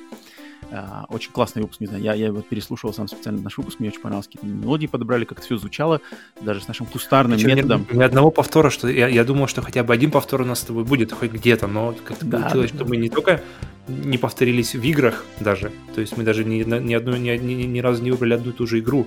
Uh, 0.71 1.05
очень 1.11 1.31
классный 1.31 1.61
выпуск, 1.61 1.81
не 1.81 1.87
знаю, 1.87 2.03
я, 2.03 2.15
я 2.15 2.33
вот 2.33 2.49
переслушивал 2.49 2.95
сам 2.95 3.07
специально 3.07 3.41
наш 3.43 3.59
выпуск, 3.59 3.81
мне 3.81 3.91
очень 3.91 4.01
понравилось, 4.01 4.27
какие-то 4.27 4.47
мелодии 4.47 4.87
подобрали, 4.87 5.25
как 5.25 5.39
это 5.39 5.47
все 5.47 5.59
звучало, 5.59 6.01
даже 6.41 6.63
с 6.63 6.69
нашим 6.69 6.87
кустарным 6.87 7.37
Причем 7.37 7.57
методом. 7.57 7.87
Ни, 7.93 7.99
ни 7.99 8.03
одного 8.03 8.31
повтора, 8.31 8.71
что 8.71 8.89
я, 8.89 9.09
я 9.09 9.25
думал, 9.25 9.47
что 9.47 9.61
хотя 9.61 9.85
бы 9.85 9.93
один 9.93 10.11
повтор 10.11 10.41
у 10.41 10.45
нас 10.45 10.61
с 10.61 10.63
тобой 10.63 10.85
будет 10.85 11.13
хоть 11.13 11.33
где-то, 11.33 11.67
но 11.67 11.95
как-то 12.05 12.25
да, 12.25 12.39
получилось, 12.41 12.71
да, 12.71 12.77
что 12.77 12.85
да. 12.85 12.91
мы 12.91 12.97
не 12.97 13.11
только 13.11 13.43
не 13.89 14.17
повторились 14.17 14.75
в 14.75 14.83
играх 14.83 15.25
даже, 15.39 15.71
то 15.95 16.01
есть 16.01 16.17
мы 16.17 16.25
даже 16.25 16.45
ни, 16.45 16.63
ни, 16.63 16.95
одну, 16.95 17.17
ни, 17.17 17.37
ни, 17.37 17.65
ни 17.65 17.81
разу 17.81 18.03
не 18.03 18.11
выбрали 18.11 18.35
одну 18.35 18.51
и 18.51 18.55
ту 18.55 18.67
же 18.67 18.79
игру, 18.79 19.07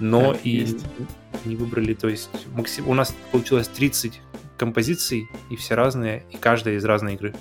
но 0.00 0.32
да, 0.32 0.38
и 0.44 0.50
есть. 0.50 0.84
Не 1.44 1.56
выбрали, 1.56 1.94
то 1.94 2.08
есть 2.08 2.30
максим... 2.54 2.88
у 2.88 2.94
нас 2.94 3.14
получилось 3.32 3.68
30 3.68 4.20
композиций, 4.56 5.28
и 5.50 5.56
все 5.56 5.74
разные, 5.74 6.24
и 6.30 6.36
каждая 6.36 6.76
из 6.76 6.84
разной 6.84 7.14
игры. 7.14 7.34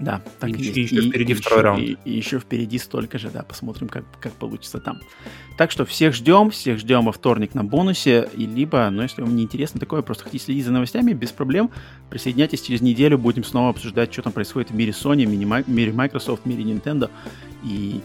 Да, 0.00 0.22
так 0.38 0.50
и, 0.50 0.52
и 0.52 0.82
еще 0.82 0.96
и, 0.96 1.10
впереди 1.10 1.32
и 1.32 1.34
второй 1.34 1.58
еще, 1.58 1.64
раунд. 1.64 1.82
И, 1.82 1.98
и 2.04 2.16
еще 2.16 2.38
впереди 2.38 2.78
столько 2.78 3.18
же, 3.18 3.30
да, 3.30 3.42
посмотрим, 3.42 3.88
как, 3.88 4.04
как 4.20 4.32
получится 4.32 4.78
там. 4.78 5.00
Так 5.56 5.72
что 5.72 5.84
всех 5.84 6.14
ждем, 6.14 6.50
всех 6.50 6.78
ждем 6.78 7.04
во 7.04 7.12
вторник 7.12 7.54
на 7.54 7.64
бонусе, 7.64 8.28
и 8.36 8.46
либо, 8.46 8.88
ну, 8.90 9.02
если 9.02 9.22
вам 9.22 9.34
не 9.34 9.42
интересно 9.42 9.80
такое, 9.80 10.02
просто 10.02 10.24
хотите 10.24 10.44
следить 10.44 10.66
за 10.66 10.72
новостями, 10.72 11.14
без 11.14 11.32
проблем, 11.32 11.70
присоединяйтесь 12.10 12.62
через 12.62 12.80
неделю, 12.80 13.18
будем 13.18 13.42
снова 13.42 13.70
обсуждать, 13.70 14.12
что 14.12 14.22
там 14.22 14.32
происходит 14.32 14.70
в 14.70 14.74
мире 14.74 14.92
Sony, 14.92 15.26
в 15.26 15.68
мире 15.68 15.92
Microsoft, 15.92 16.44
в 16.44 16.46
мире 16.46 16.62
Nintendo, 16.62 17.10
и 17.64 18.00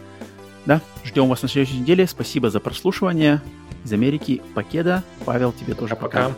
да, 0.66 0.82
ждем 1.06 1.28
вас 1.28 1.44
на 1.44 1.48
следующей 1.48 1.80
неделе, 1.80 2.08
спасибо 2.08 2.50
за 2.50 2.60
прослушивание, 2.60 3.42
из 3.84 3.94
Америки, 3.94 4.42
Покеда, 4.56 5.04
Павел, 5.26 5.52
тебе 5.52 5.74
тоже 5.74 5.96
пока. 5.96 6.30
пока. 6.30 6.36